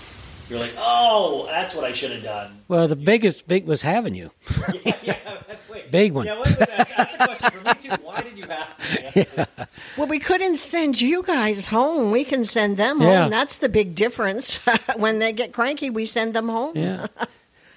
You're 0.53 0.61
like, 0.61 0.75
oh, 0.77 1.47
that's 1.47 1.75
what 1.75 1.85
I 1.85 1.93
should 1.93 2.13
have 2.13 2.23
done. 2.23 2.61
Well, 2.69 2.87
the 2.87 2.95
biggest 2.95 3.49
big 3.49 3.65
was 3.65 3.81
having 3.81 4.15
you. 4.15 4.33
yeah, 4.85 4.99
yeah. 5.03 5.19
Wait, 5.71 5.91
Big 5.91 6.13
one. 6.13 6.27
Yeah, 6.27 6.37
wait, 6.37 6.59
wait, 6.59 6.69
that's 6.69 7.15
a 7.15 7.19
question 7.27 7.51
for 7.51 7.65
me 7.67 7.75
too. 7.97 8.03
Why 8.03 8.21
did 8.21 8.37
you 8.37 8.45
have 8.45 9.17
me? 9.17 9.27
Well, 9.97 10.07
we 10.07 10.19
couldn't 10.19 10.57
send 10.59 11.01
you 11.01 11.23
guys 11.23 11.69
home. 11.69 12.11
We 12.11 12.25
can 12.25 12.45
send 12.45 12.77
them 12.77 13.01
home. 13.01 13.31
That's 13.31 13.57
the 13.57 13.71
big 13.71 13.95
difference. 13.95 14.59
when 14.97 15.19
they 15.19 15.33
get 15.33 15.55
cranky, 15.55 15.89
we 15.89 16.05
send 16.05 16.35
them 16.35 16.49
home. 16.51 16.77
Yeah. 16.77 17.07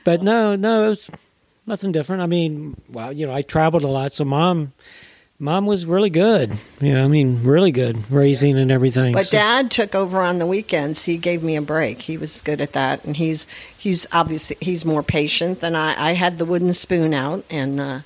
but 0.03 0.21
no, 0.21 0.57
no, 0.57 0.85
it 0.85 0.87
was 0.89 1.09
nothing 1.65 1.93
different. 1.93 2.21
I 2.21 2.25
mean, 2.25 2.75
well, 2.89 3.13
you 3.13 3.25
know, 3.25 3.33
I 3.33 3.41
traveled 3.41 3.83
a 3.83 3.87
lot, 3.87 4.11
so 4.11 4.25
mom, 4.25 4.73
mom 5.39 5.65
was 5.65 5.85
really 5.85 6.09
good. 6.09 6.53
You 6.81 6.93
know, 6.93 7.03
I 7.03 7.07
mean, 7.07 7.43
really 7.43 7.71
good 7.71 8.09
raising 8.11 8.57
and 8.57 8.71
everything. 8.71 9.13
But 9.13 9.27
So- 9.27 9.37
Dad 9.37 9.71
took 9.71 9.93
over 9.95 10.21
on 10.21 10.39
the 10.39 10.45
weekends. 10.45 11.05
He 11.05 11.17
gave 11.17 11.43
me 11.43 11.55
a 11.55 11.61
break. 11.61 12.01
He 12.03 12.17
was 12.17 12.41
good 12.41 12.61
at 12.61 12.73
that, 12.73 13.03
and 13.05 13.17
he's 13.17 13.45
he's 13.77 14.07
obviously 14.11 14.57
he's 14.61 14.85
more 14.85 15.03
patient 15.03 15.61
than 15.61 15.75
I. 15.75 16.09
I 16.09 16.13
had 16.13 16.37
the 16.37 16.45
wooden 16.45 16.73
spoon 16.73 17.13
out, 17.13 17.43
and 17.49 17.79
uh, 17.79 17.99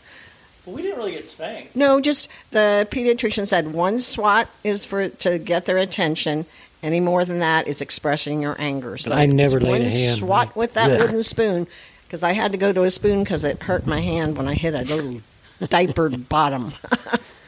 well, 0.66 0.76
we 0.76 0.82
didn't 0.82 0.98
really 0.98 1.12
get 1.12 1.26
spanked. 1.28 1.76
no, 1.76 2.00
just 2.02 2.28
the 2.52 2.88
pediatrician 2.92 3.48
said 3.48 3.74
one 3.74 4.00
swat 4.00 4.50
is 4.64 4.86
for 4.86 5.10
to 5.10 5.38
get 5.38 5.66
their 5.66 5.78
attention. 5.78 6.46
Any 6.82 7.02
more 7.02 7.26
than 7.26 7.40
that 7.40 7.68
is 7.68 7.82
expressing 7.82 8.42
your 8.42 8.56
anger. 8.58 8.98
So 8.98 9.14
I 9.14 9.26
never 9.26 9.58
it's 9.58 9.66
laid 9.66 9.82
a 9.88 9.90
hand. 9.90 10.18
swat 10.20 10.56
with 10.56 10.76
that 10.76 10.90
Ugh. 10.90 11.00
wooden 11.02 11.24
spoon 11.24 11.68
because 12.08 12.24
I 12.24 12.32
had 12.32 12.54
to 12.54 12.58
go 12.58 12.72
to 12.72 12.84
a 12.84 12.90
spoon 12.90 13.24
because 13.26 13.44
it 13.44 13.64
hurt 13.64 13.86
my 13.86 14.00
hand 14.00 14.38
when 14.38 14.48
I 14.48 14.54
hit 14.54 14.74
a 14.74 14.84
little 14.84 15.20
diapered 15.68 16.30
bottom. 16.30 16.74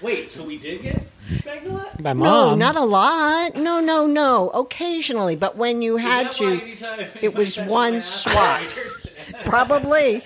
Wait, 0.02 0.30
so 0.30 0.44
we 0.44 0.58
did 0.58 0.82
get 0.82 1.02
spanked 1.32 1.68
a 1.68 1.72
lot? 1.72 2.00
My 2.00 2.14
No, 2.14 2.50
mom. 2.50 2.60
not 2.60 2.76
a 2.76 2.82
lot. 2.84 3.56
No, 3.56 3.80
no, 3.80 4.08
no. 4.08 4.50
Occasionally, 4.50 5.36
but 5.36 5.56
when 5.56 5.82
you 5.82 5.98
had 5.98 6.32
Is 6.32 6.38
that 6.80 6.98
why 7.00 7.04
to, 7.06 7.26
it 7.26 7.36
was 7.36 7.58
one 7.58 7.94
my 7.94 8.00
swat. 8.00 8.78
Probably. 9.46 10.24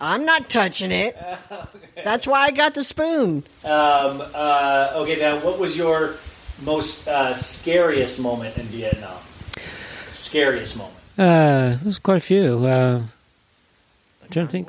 I'm 0.00 0.24
not 0.24 0.48
touching 0.48 0.92
it. 0.92 1.16
That's 2.04 2.26
why 2.26 2.44
I 2.46 2.50
got 2.52 2.74
the 2.74 2.84
spoon. 2.84 3.42
Um, 3.64 4.22
uh, 4.34 4.92
okay, 4.96 5.18
now 5.18 5.38
what 5.40 5.58
was 5.58 5.76
your 5.76 6.14
most 6.62 7.08
uh, 7.08 7.34
scariest 7.34 8.20
moment 8.20 8.56
in 8.56 8.64
Vietnam? 8.66 9.18
Scariest 10.12 10.76
moment. 10.76 10.94
Uh, 11.18 11.76
there's 11.82 11.98
quite 11.98 12.18
a 12.18 12.20
few. 12.20 12.64
Uh, 12.64 13.02
I'm 14.22 14.28
trying 14.30 14.46
to 14.46 14.52
think. 14.52 14.68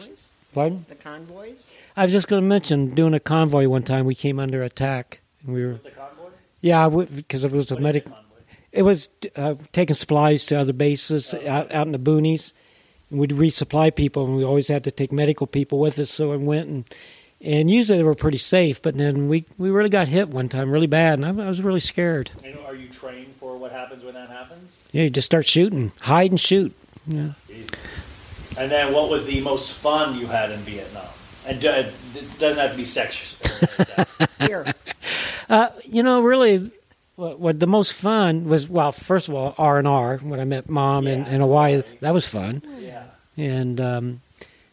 Pardon? 0.56 0.86
The 0.89 0.95
convoys. 0.95 1.74
I 1.99 2.03
was 2.03 2.13
just 2.13 2.29
going 2.29 2.41
to 2.41 2.47
mention 2.47 2.95
doing 2.95 3.13
a 3.13 3.19
convoy 3.19 3.67
one 3.67 3.83
time. 3.83 4.05
We 4.05 4.15
came 4.15 4.39
under 4.39 4.63
attack, 4.63 5.19
and 5.43 5.53
we 5.53 5.65
were. 5.65 5.73
What's 5.73 5.85
a 5.85 5.91
convoy? 5.91 6.29
Yeah, 6.62 6.88
because 6.88 7.43
it 7.43 7.51
was 7.51 7.71
a 7.71 7.79
medic. 7.79 8.05
It 8.71 8.83
was 8.83 9.09
uh, 9.35 9.55
taking 9.73 9.97
supplies 9.97 10.45
to 10.45 10.57
other 10.57 10.71
bases 10.71 11.33
out, 11.33 11.73
out 11.73 11.88
in 11.88 11.91
the 11.91 11.99
boonies. 11.99 12.53
And 13.09 13.19
we'd 13.19 13.31
resupply 13.31 13.93
people, 13.93 14.23
and 14.23 14.38
we 14.38 14.45
always 14.45 14.69
had 14.69 14.85
to 14.85 14.91
take 14.91 15.12
medical 15.12 15.45
people 15.45 15.77
with 15.77 15.99
us. 15.99 16.09
So 16.09 16.31
I 16.31 16.38
went 16.38 16.69
and 16.69 16.85
and 17.41 17.69
usually 17.69 17.97
they 17.97 18.03
were 18.03 18.15
pretty 18.15 18.38
safe, 18.38 18.81
but 18.81 18.97
then 18.97 19.27
we 19.27 19.45
we 19.57 19.69
really 19.69 19.89
got 19.89 20.07
hit 20.07 20.29
one 20.29 20.47
time 20.47 20.71
really 20.71 20.88
bad, 20.88 21.19
and 21.19 21.25
I, 21.25 21.45
I 21.45 21.47
was 21.49 21.62
really 21.62 21.81
scared. 21.81 22.31
And 22.45 22.57
are 22.59 22.75
you 22.75 22.88
trained 22.88 23.33
for 23.41 23.57
what 23.57 23.73
happens 23.73 24.05
when 24.05 24.13
that 24.13 24.29
happens? 24.29 24.85
Yeah, 24.93 25.03
you 25.03 25.09
just 25.09 25.25
start 25.25 25.45
shooting, 25.45 25.91
hide 25.99 26.31
and 26.31 26.39
shoot. 26.39 26.73
Yeah. 27.07 27.31
Jeez. 27.49 27.85
And 28.57 28.71
then 28.71 28.93
what 28.93 29.09
was 29.09 29.25
the 29.25 29.41
most 29.41 29.73
fun 29.73 30.17
you 30.17 30.27
had 30.27 30.51
in 30.51 30.59
Vietnam? 30.59 31.03
And 31.49 31.65
uh, 31.65 31.83
this 32.13 32.38
doesn't 32.38 32.59
have 32.59 32.71
to 32.71 32.77
be 32.77 32.85
sex. 32.85 33.35
Here. 34.39 34.71
Uh, 35.49 35.69
you 35.83 36.03
know, 36.03 36.21
really, 36.21 36.69
what, 37.15 37.39
what 37.39 37.59
the 37.59 37.65
most 37.65 37.93
fun 37.93 38.45
was. 38.45 38.69
Well, 38.69 38.91
first 38.91 39.27
of 39.27 39.33
all, 39.33 39.55
R 39.57 39.79
and 39.79 39.88
R 39.88 40.17
when 40.17 40.39
I 40.39 40.45
met 40.45 40.69
mom 40.69 41.07
in, 41.07 41.25
in 41.25 41.41
Hawaii. 41.41 41.81
That 42.01 42.13
was 42.13 42.27
fun. 42.27 42.62
Yeah. 42.79 43.03
and 43.35 43.81
um, 43.81 44.21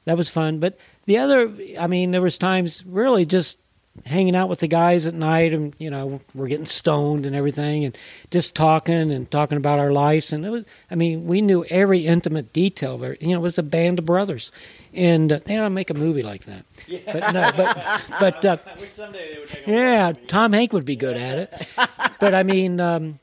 that 0.04 0.18
was 0.18 0.28
fun. 0.28 0.58
But 0.58 0.78
the 1.06 1.16
other, 1.16 1.50
I 1.80 1.86
mean, 1.86 2.10
there 2.10 2.20
was 2.20 2.36
times 2.36 2.84
really 2.84 3.24
just 3.24 3.58
hanging 4.04 4.36
out 4.36 4.50
with 4.50 4.60
the 4.60 4.68
guys 4.68 5.06
at 5.06 5.14
night, 5.14 5.54
and 5.54 5.74
you 5.78 5.88
know, 5.88 6.20
we're 6.34 6.48
getting 6.48 6.66
stoned 6.66 7.24
and 7.24 7.34
everything, 7.34 7.86
and 7.86 7.96
just 8.30 8.54
talking 8.54 9.10
and 9.10 9.30
talking 9.30 9.56
about 9.56 9.78
our 9.78 9.92
lives. 9.92 10.32
And 10.32 10.44
it 10.44 10.50
was, 10.50 10.64
I 10.90 10.94
mean, 10.94 11.26
we 11.26 11.40
knew 11.40 11.64
every 11.64 12.00
intimate 12.06 12.52
detail. 12.52 12.96
of 12.96 13.02
it. 13.04 13.22
You 13.22 13.28
know, 13.28 13.38
it 13.38 13.42
was 13.42 13.56
a 13.58 13.62
band 13.62 13.98
of 13.98 14.04
brothers, 14.06 14.52
and 14.96 15.32
uh, 15.32 15.40
they 15.44 15.56
ought 15.56 15.64
to 15.64 15.70
make 15.70 15.90
a 15.90 15.94
movie 15.94 16.22
like 16.22 16.44
that. 16.44 16.64
Yeah. 16.86 17.00
But 17.12 17.32
no, 17.32 17.50
but 17.56 18.02
but 18.20 18.44
uh, 18.44 18.56
I 18.66 18.80
wish 18.80 18.90
someday 18.90 19.34
they 19.34 19.40
would 19.40 19.52
make 19.52 19.66
a 19.66 19.70
yeah, 19.70 20.12
Tom 20.26 20.52
Hank 20.52 20.72
would 20.72 20.84
be 20.84 20.96
good 20.96 21.16
at 21.16 21.38
it. 21.38 21.68
but 22.20 22.34
I 22.34 22.42
mean, 22.42 22.80
um, 22.80 23.18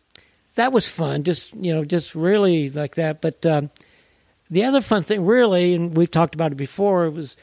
that 0.56 0.72
was 0.72 0.88
fun. 0.88 1.24
Just 1.24 1.54
you 1.56 1.74
know, 1.74 1.84
just 1.86 2.16
really 2.16 2.70
like 2.70 2.96
that. 2.96 3.22
But 3.22 3.46
um, 3.46 3.70
the 4.50 4.64
other 4.66 4.82
fun 4.82 5.04
thing, 5.04 5.26
really, 5.26 5.74
and 5.74 5.96
we've 5.98 6.12
talked 6.12 6.36
about 6.36 6.52
it 6.52 6.56
before, 6.56 7.10
was 7.10 7.36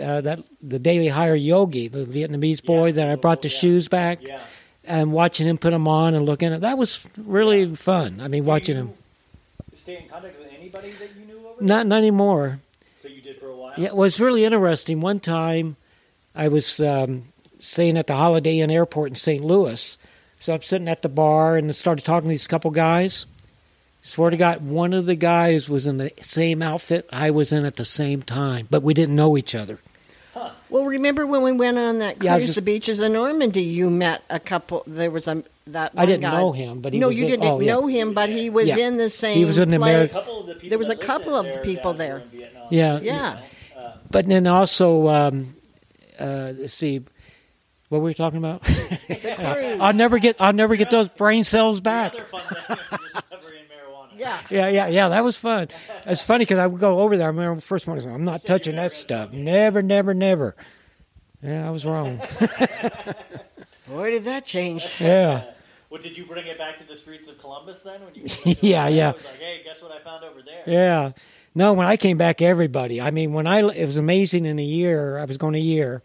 uh, 0.00 0.20
that 0.22 0.40
the 0.62 0.78
Daily 0.78 1.08
Hire 1.08 1.34
Yogi, 1.34 1.88
the 1.88 2.04
Vietnamese 2.04 2.64
boy 2.64 2.92
that 2.92 3.08
I 3.08 3.14
brought 3.16 3.42
the 3.42 3.48
shoes 3.48 3.88
back, 3.88 4.26
Yeah. 4.26 4.40
and 4.84 5.12
watching 5.12 5.46
him 5.46 5.58
put 5.58 5.70
them 5.70 5.86
on 5.88 6.14
and 6.14 6.24
looking 6.26 6.52
at 6.52 6.60
that 6.62 6.78
was 6.78 7.00
really 7.16 7.74
fun. 7.74 8.20
I 8.20 8.28
mean, 8.28 8.44
watching 8.44 8.76
him. 8.76 8.92
Stay 9.74 10.02
in 10.02 10.08
contact 10.08 10.38
with 10.38 10.48
anybody 10.56 10.90
that 10.92 11.10
you 11.18 11.26
knew 11.26 11.46
over 11.46 11.62
Not, 11.64 11.86
not 11.86 11.96
anymore. 11.98 12.60
So 13.76 13.80
you 13.82 13.86
did 13.86 13.90
for 13.90 13.94
a 13.94 13.94
while? 13.94 13.94
Yeah, 13.94 13.94
it 13.94 13.96
was 13.96 14.20
really 14.20 14.44
interesting. 14.44 15.00
One 15.00 15.20
time, 15.20 15.76
I 16.34 16.48
was 16.48 16.80
um, 16.80 17.24
staying 17.60 17.96
at 17.96 18.06
the 18.06 18.14
Holiday 18.16 18.60
Inn 18.60 18.70
Airport 18.70 19.10
in 19.10 19.16
St. 19.16 19.42
Louis. 19.44 19.98
So 20.40 20.52
I'm 20.54 20.62
sitting 20.62 20.88
at 20.88 21.02
the 21.02 21.08
bar 21.08 21.56
and 21.56 21.74
started 21.74 22.04
talking 22.04 22.28
to 22.28 22.32
these 22.34 22.46
couple 22.46 22.70
guys. 22.70 23.26
Swear 24.02 24.28
to 24.28 24.36
God, 24.36 24.66
one 24.68 24.92
of 24.92 25.06
the 25.06 25.14
guys 25.14 25.68
was 25.70 25.86
in 25.86 25.96
the 25.96 26.12
same 26.20 26.60
outfit 26.60 27.08
I 27.10 27.30
was 27.30 27.52
in 27.52 27.64
at 27.64 27.76
the 27.76 27.86
same 27.86 28.20
time, 28.20 28.68
but 28.70 28.82
we 28.82 28.92
didn't 28.92 29.16
know 29.16 29.38
each 29.38 29.54
other. 29.54 29.78
Well, 30.68 30.84
remember 30.84 31.26
when 31.26 31.42
we 31.42 31.52
went 31.52 31.78
on 31.78 32.00
that 32.00 32.18
cruise, 32.18 32.24
Yeah, 32.26 32.38
just- 32.40 32.56
the 32.56 32.60
beaches 32.62 32.98
of 33.00 33.12
Normandy? 33.12 33.62
You 33.62 33.88
met 33.88 34.22
a 34.28 34.38
couple. 34.40 34.82
There 34.86 35.10
was 35.10 35.26
a 35.28 35.42
that. 35.68 35.92
I 35.96 36.04
didn't 36.04 36.22
guy- 36.22 36.36
know 36.38 36.52
him, 36.52 36.80
but 36.80 36.92
he 36.92 36.98
no, 36.98 37.06
was 37.06 37.16
you 37.16 37.24
in- 37.24 37.30
didn't 37.30 37.46
oh, 37.46 37.60
yeah. 37.60 37.72
know 37.72 37.86
him, 37.86 38.12
but 38.12 38.28
he 38.28 38.50
was 38.50 38.68
Yeah. 38.68 38.76
in 38.88 38.98
the 38.98 39.08
same. 39.08 39.38
He 39.38 39.44
was 39.46 39.56
in 39.56 39.70
the 39.70 39.78
play. 39.78 39.94
Ameri- 39.94 40.04
A 40.04 40.08
couple 40.08 40.40
of 40.40 40.46
the 40.48 40.54
people 40.54 40.68
There 40.70 40.78
was 40.78 40.88
that 40.88 41.02
a 41.02 41.06
couple 41.06 41.34
of 41.36 41.46
listed 41.46 41.64
their 41.64 41.64
people 41.74 41.92
there. 41.94 42.14
were 42.14 42.20
in 42.42 42.50
Yeah, 42.70 43.00
Yeah. 43.00 43.36
But 44.14 44.28
then 44.28 44.46
also, 44.46 45.08
um, 45.08 45.56
uh, 46.20 46.52
let's 46.56 46.72
see, 46.72 47.00
what 47.88 47.98
were 47.98 48.04
we 48.04 48.14
talking 48.14 48.38
about? 48.38 48.62
I'll 49.80 49.92
never 49.92 50.20
get, 50.20 50.36
I'll 50.38 50.52
never 50.52 50.76
get 50.76 50.88
those 50.92 51.08
brain 51.08 51.42
cells 51.42 51.80
back. 51.80 52.14
Yeah. 54.16 54.40
Yeah, 54.48 54.68
yeah, 54.68 54.86
yeah. 54.86 55.08
That 55.08 55.24
was 55.24 55.36
fun. 55.36 55.66
It's 56.06 56.22
funny 56.22 56.44
because 56.44 56.58
I 56.58 56.68
would 56.68 56.80
go 56.80 57.00
over 57.00 57.16
there. 57.16 57.26
I 57.26 57.30
remember 57.30 57.56
the 57.56 57.60
first 57.60 57.88
morning, 57.88 58.08
I'm 58.08 58.24
not 58.24 58.44
touching 58.44 58.76
that 58.76 58.92
stuff. 58.92 59.32
Never, 59.32 59.82
never, 59.82 60.14
never. 60.14 60.54
Yeah, 61.42 61.66
I 61.66 61.70
was 61.70 61.84
wrong. 61.84 62.20
Boy, 63.88 64.12
did 64.12 64.24
that 64.24 64.44
change? 64.44 64.88
Yeah. 65.00 65.50
What 65.88 66.02
did 66.02 66.16
you 66.16 66.24
bring 66.24 66.46
it 66.46 66.58
back 66.58 66.76
to 66.78 66.86
the 66.86 66.96
streets 66.96 67.28
of 67.28 67.38
Columbus 67.38 67.80
then? 67.80 68.00
When 68.04 68.14
you 68.14 68.26
Yeah, 68.60 68.86
yeah. 68.88 69.10
I 69.10 69.12
was 69.12 69.24
like, 69.24 69.38
hey, 69.38 69.60
guess 69.64 69.82
what 69.82 69.92
I 69.92 69.98
found 69.98 70.24
over 70.24 70.40
there? 70.42 70.62
Yeah. 70.66 71.12
No, 71.54 71.72
when 71.72 71.86
I 71.86 71.96
came 71.96 72.18
back, 72.18 72.42
everybody. 72.42 73.00
I 73.00 73.10
mean, 73.10 73.32
when 73.32 73.46
I 73.46 73.60
it 73.60 73.86
was 73.86 73.96
amazing 73.96 74.44
in 74.44 74.58
a 74.58 74.64
year. 74.64 75.18
I 75.18 75.24
was 75.24 75.36
going 75.36 75.54
a 75.54 75.58
year. 75.58 76.02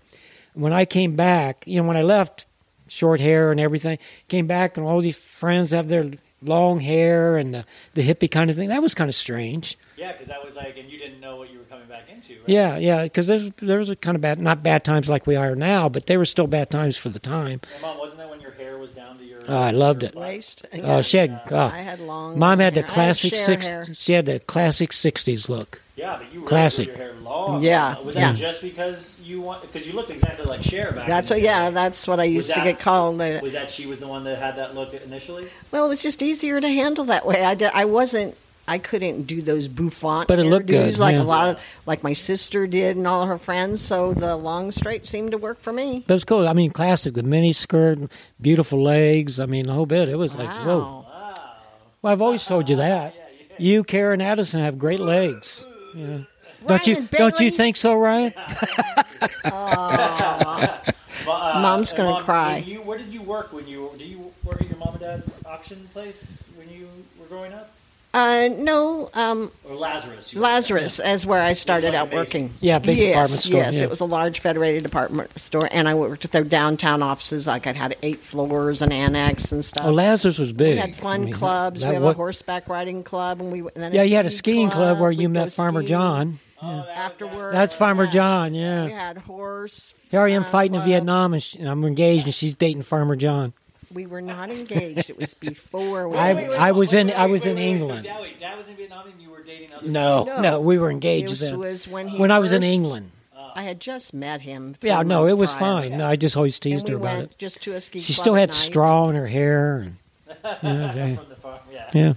When 0.54 0.74
I 0.74 0.86
came 0.86 1.16
back, 1.16 1.64
you 1.66 1.82
know, 1.82 1.88
when 1.88 1.98
I 1.98 2.02
left, 2.02 2.46
short 2.88 3.20
hair 3.20 3.52
and 3.52 3.60
everything, 3.60 3.98
came 4.28 4.48
back 4.48 4.78
and 4.78 4.86
all 4.86 5.00
these 5.00 5.18
friends 5.18 5.72
have 5.72 5.88
their 5.88 6.12
long 6.42 6.80
hair 6.80 7.38
and 7.38 7.54
the, 7.54 7.66
the 7.94 8.08
hippie 8.08 8.30
kind 8.30 8.50
of 8.50 8.56
thing. 8.56 8.70
That 8.70 8.82
was 8.82 8.94
kind 8.94 9.10
of 9.10 9.16
strange. 9.16 9.78
Yeah, 9.98 10.12
because 10.12 10.28
that 10.28 10.44
was 10.44 10.56
like, 10.56 10.78
and 10.78 10.90
you 10.90 10.98
didn't 10.98 11.20
know 11.20 11.36
what 11.38 11.52
you 11.52 11.60
were 11.60 11.66
coming 11.66 11.88
back 11.88 12.10
into, 12.10 12.34
right? 12.34 12.50
Yeah, 12.50 12.78
yeah, 12.78 13.04
because 13.04 13.28
there 13.58 13.80
was 13.80 13.90
a 13.90 13.96
kind 13.96 14.16
of 14.16 14.22
bad, 14.22 14.40
not 14.40 14.64
bad 14.64 14.84
times 14.84 15.10
like 15.10 15.28
we 15.28 15.36
are 15.36 15.56
now, 15.56 15.90
but 15.90 16.06
they 16.08 16.18
were 16.18 16.26
still 16.26 16.48
bad 16.48 16.70
times 16.70 16.98
for 16.98 17.10
the 17.10 17.20
time. 17.20 17.62
Mom, 17.82 17.98
wasn't 18.00 18.20
that 18.20 18.30
when 18.30 18.42
your 18.42 18.52
hair 18.52 18.78
was 18.78 18.94
down 18.94 19.18
to 19.18 19.26
your? 19.26 19.39
Oh, 19.50 19.58
I 19.58 19.72
loved 19.72 20.04
it. 20.04 20.16
Waist. 20.16 20.66
Oh, 20.84 21.02
she 21.02 21.18
had. 21.18 21.42
Oh. 21.52 21.58
I 21.58 21.80
had 21.80 22.00
long. 22.00 22.38
Mom 22.38 22.60
had 22.60 22.76
the 22.76 22.82
hair. 22.82 22.90
I 22.90 22.94
classic 22.94 23.36
share 23.36 23.46
six. 23.46 23.66
hair. 23.68 23.88
She 23.94 24.14
had 24.14 24.26
the 24.26 24.40
classic 24.40 24.92
'60s 24.92 25.50
look. 25.50 25.82
Yeah, 25.96 26.16
but 26.18 26.28
you 26.32 26.40
really 26.40 26.48
Classic. 26.48 26.88
your 26.88 26.96
hair 26.96 27.14
long. 27.24 27.62
Yeah, 27.62 28.00
Was 28.02 28.16
yeah. 28.16 28.32
that 28.32 28.38
just 28.38 28.62
because 28.62 29.20
you 29.22 29.42
want? 29.42 29.62
Because 29.64 29.86
you 29.86 29.92
looked 29.94 30.10
exactly 30.12 30.46
like 30.46 30.64
Cher 30.64 30.94
back. 30.94 31.08
That's 31.08 31.30
what. 31.30 31.42
Yeah, 31.42 31.72
that's 31.72 32.08
what 32.08 32.20
I 32.22 32.26
Was 32.28 32.34
used 32.36 32.54
to 32.54 32.62
get 32.62 32.80
called. 32.80 33.20
Uh, 33.20 33.40
Was 33.42 33.52
that 33.54 33.70
she 33.70 33.86
was 33.86 34.00
the 34.00 34.08
one 34.08 34.24
that 34.24 34.40
had 34.40 34.56
that 34.56 34.76
look 34.76 34.94
initially? 34.94 35.48
Well, 35.72 35.86
it 35.86 35.90
was 35.90 36.02
just 36.02 36.22
easier 36.22 36.62
to 36.62 36.70
handle 36.70 37.04
that 37.06 37.26
way. 37.26 37.44
I, 37.44 37.54
did, 37.56 37.72
I 37.74 37.84
wasn't. 37.86 38.38
I 38.70 38.78
couldn't 38.78 39.24
do 39.24 39.42
those 39.42 39.68
bouffant 39.68 40.28
But 40.28 40.38
it 40.38 40.44
looked 40.44 40.68
hairdos 40.68 40.92
good, 40.92 41.00
like 41.00 41.16
yeah. 41.16 41.22
a 41.22 41.24
lot 41.24 41.50
of 41.50 41.60
like 41.88 42.04
my 42.04 42.14
sister 42.14 42.68
did 42.68 42.98
and 42.98 43.08
all 43.08 43.26
her 43.26 43.40
friends. 43.40 43.82
So 43.82 44.14
the 44.14 44.36
long 44.36 44.72
straight 44.72 45.08
seemed 45.08 45.32
to 45.32 45.40
work 45.40 45.60
for 45.60 45.74
me. 45.74 46.04
But 46.06 46.14
it's 46.14 46.24
cool. 46.24 46.48
I 46.48 46.54
mean, 46.54 46.70
classic. 46.70 47.16
The 47.16 47.24
mini 47.24 47.52
skirt, 47.52 48.00
beautiful 48.40 48.84
legs. 48.84 49.40
I 49.40 49.48
mean, 49.48 49.66
the 49.66 49.74
whole 49.74 49.88
bit. 49.88 50.08
It 50.08 50.18
was 50.18 50.36
like, 50.36 50.50
whoa. 50.50 50.80
Wow. 50.80 51.56
Well, 52.04 52.14
I've 52.14 52.22
always 52.22 52.46
told 52.46 52.70
you 52.70 52.76
that. 52.76 53.16
You, 53.58 53.84
Karen 53.84 54.22
Addison, 54.22 54.62
have 54.62 54.78
great 54.78 55.00
legs. 55.00 55.66
Yeah. 55.96 56.20
Don't 56.68 56.86
you? 56.88 56.96
Ryan 56.96 57.10
Don't 57.12 57.40
you 57.40 57.50
think 57.50 57.76
so, 57.76 57.96
Ryan? 57.96 58.34
Aw. 59.46 60.82
But, 60.86 60.96
uh, 61.28 61.60
Mom's 61.62 61.92
gonna 61.92 62.12
Mom, 62.12 62.24
cry. 62.24 62.58
You, 62.58 62.82
where 62.82 62.98
did 62.98 63.08
you 63.08 63.22
work 63.22 63.52
when 63.52 63.68
you? 63.68 63.92
Did 63.98 64.08
you 64.08 64.32
work 64.44 64.62
at 64.62 64.70
your 64.70 64.78
mom 64.78 64.90
and 64.90 65.00
dad's 65.00 65.44
auction 65.46 65.90
place 65.94 66.28
when 66.56 66.70
you 66.70 66.88
were 67.20 67.26
growing 67.28 67.54
up, 67.54 67.72
Uh, 68.12 68.50
no, 68.58 69.08
um, 69.14 69.52
or 69.70 69.76
Lazarus? 69.76 70.34
You 70.34 70.40
worked 70.40 70.48
at? 70.50 70.54
Lazarus 70.56 71.00
is 71.00 71.26
where 71.28 71.44
I 71.44 71.54
started 71.54 71.94
out 71.94 72.12
working. 72.12 72.52
Yeah, 72.60 72.80
big 72.80 72.98
yes, 72.98 73.10
department 73.10 73.42
store, 73.44 73.58
Yes, 73.60 73.78
yeah. 73.78 73.84
it 73.84 73.90
was 73.92 74.00
a 74.00 74.06
large 74.06 74.40
federated 74.40 74.82
department 74.82 75.40
store, 75.40 75.70
and 75.72 75.88
I 75.88 75.94
worked 75.94 76.26
at 76.26 76.32
their 76.32 76.44
downtown 76.44 77.04
offices. 77.04 77.46
Like 77.46 77.68
I 77.68 77.74
had 77.74 77.96
eight 78.02 78.18
floors, 78.18 78.82
and 78.82 78.92
annex, 78.92 79.52
and 79.52 79.64
stuff. 79.64 79.86
Oh, 79.86 79.92
Lazarus 79.92 80.40
was 80.40 80.52
big. 80.54 80.74
We 80.74 80.80
had 80.80 80.96
fun 80.96 81.22
I 81.22 81.26
mean, 81.26 81.34
clubs. 81.34 81.82
that 81.82 81.90
we 81.90 81.94
have 81.96 82.04
wa- 82.04 82.10
a 82.10 82.14
horseback 82.16 82.68
riding 82.68 83.04
club, 83.04 83.42
and 83.42 83.52
we 83.52 83.60
and 83.60 83.70
then 83.76 83.94
Yeah, 83.94 84.02
you 84.02 84.16
had 84.16 84.26
a 84.26 84.32
skiing 84.32 84.72
club 84.72 85.00
where 85.00 85.12
you 85.12 85.30
met 85.30 85.54
Farmer 85.54 85.82
skiing 85.82 85.90
John. 85.90 86.40
Afterwards, 86.62 87.54
That's 87.54 87.76
Farmer 87.76 88.06
yeah. 88.06 88.10
John. 88.10 88.52
We 88.54 88.60
Yeah. 88.60 88.88
had 88.88 89.18
horse. 89.20 89.94
Here 90.10 90.22
I 90.22 90.30
am 90.30 90.42
uh, 90.42 90.46
fighting 90.46 90.74
in 90.74 90.80
club. 90.82 90.88
Vietnam, 90.90 91.34
and, 91.34 91.44
she, 91.44 91.60
and 91.60 91.70
I'm 91.70 91.86
engaged, 91.86 92.26
and 92.26 92.34
she's 92.34 92.56
dating 92.56 92.82
Farmer 92.82 93.16
John. 93.16 93.54
We 93.94 94.06
were 94.06 94.22
not 94.22 94.50
engaged. 94.52 95.10
It 95.10 95.18
was 95.18 95.34
before. 95.34 96.08
We 96.10 96.18
I- 96.18 96.34
were 96.34 96.56
I 96.56 96.72
was 96.72 96.94
in- 96.94 97.12
I 97.12 97.26
was 97.26 97.46
in 97.46 97.56
wait, 97.56 97.62
wait, 97.62 97.70
England. 97.70 98.06
So 98.06 98.12
dad, 98.12 98.22
wait, 98.22 98.40
dad 98.40 98.58
was 98.58 98.68
in 98.68 98.76
Vietnam, 98.76 99.08
and 99.08 99.20
you 99.22 99.30
were 99.32 99.42
dating 99.44 99.74
other. 99.74 99.88
No, 99.88 100.24
No. 100.26 100.42
no, 100.42 100.60
we 100.62 100.78
were 100.78 100.92
engaged 100.92 101.30
This 101.34 101.40
then. 101.42 101.58
was 101.60 101.88
when 101.88 102.08
he 102.08 102.18
when 102.20 102.32
I 102.32 102.40
was 102.40 102.52
in 102.54 102.64
England. 102.64 103.12
I 103.56 103.64
had 103.64 103.80
just 103.82 104.14
met 104.14 104.42
him. 104.42 104.76
three 104.76 104.90
Yeah, 104.92 105.02
no, 105.02 105.26
it 105.26 105.34
was 105.38 105.52
prior. 105.52 105.90
fine. 105.90 105.98
No, 105.98 106.06
I 106.06 106.16
just 106.16 106.38
always 106.38 106.60
teased 106.60 106.86
we 106.86 106.92
her 106.92 106.98
about 106.98 107.18
went 107.18 107.32
it. 107.32 107.38
just 107.40 107.60
to 107.64 107.74
a 107.74 107.82
ski. 107.82 108.00
She 108.00 108.14
still 108.14 108.36
had 108.36 108.50
night. 108.50 108.56
straw 108.56 109.10
in 109.10 109.16
her 109.16 109.26
hair, 109.26 109.80
and 109.80 109.98
yeah, 110.46 110.94
yeah. 110.94 111.16
From 111.16 111.30
the 111.30 111.36
farm, 111.36 111.60
yeah. 111.74 111.90
yeah. 111.94 112.14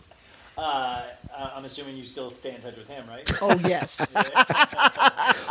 Uh, 0.58 1.02
uh, 1.34 1.50
I'm 1.56 1.64
assuming 1.64 1.96
you 1.96 2.04
still 2.04 2.30
stay 2.32 2.54
in 2.54 2.60
touch 2.60 2.76
with 2.76 2.86
him, 2.88 3.04
right? 3.08 3.28
Oh 3.40 3.58
yes. 3.66 4.06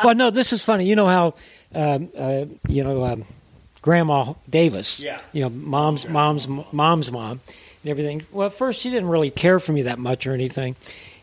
Well, 0.04 0.16
no, 0.16 0.30
this 0.30 0.52
is 0.54 0.64
funny. 0.64 0.86
You 0.86 0.96
know 0.96 1.08
how, 1.08 1.34
um, 1.76 2.10
uh, 2.18 2.46
you 2.68 2.84
know, 2.84 3.04
um, 3.06 3.26
Grandma 3.82 4.34
Davis. 4.50 5.00
Yeah. 5.00 5.22
You 5.34 5.44
know, 5.44 5.50
mom's 5.50 6.08
mom's 6.08 6.48
mom's 6.48 7.12
mom, 7.12 7.40
and 7.84 7.92
everything. 7.92 8.24
Well, 8.32 8.48
at 8.48 8.54
first 8.54 8.82
she 8.82 8.90
didn't 8.90 9.10
really 9.10 9.32
care 9.32 9.60
for 9.60 9.74
me 9.74 9.84
that 9.84 10.00
much 10.00 10.28
or 10.28 10.34
anything, 10.34 10.76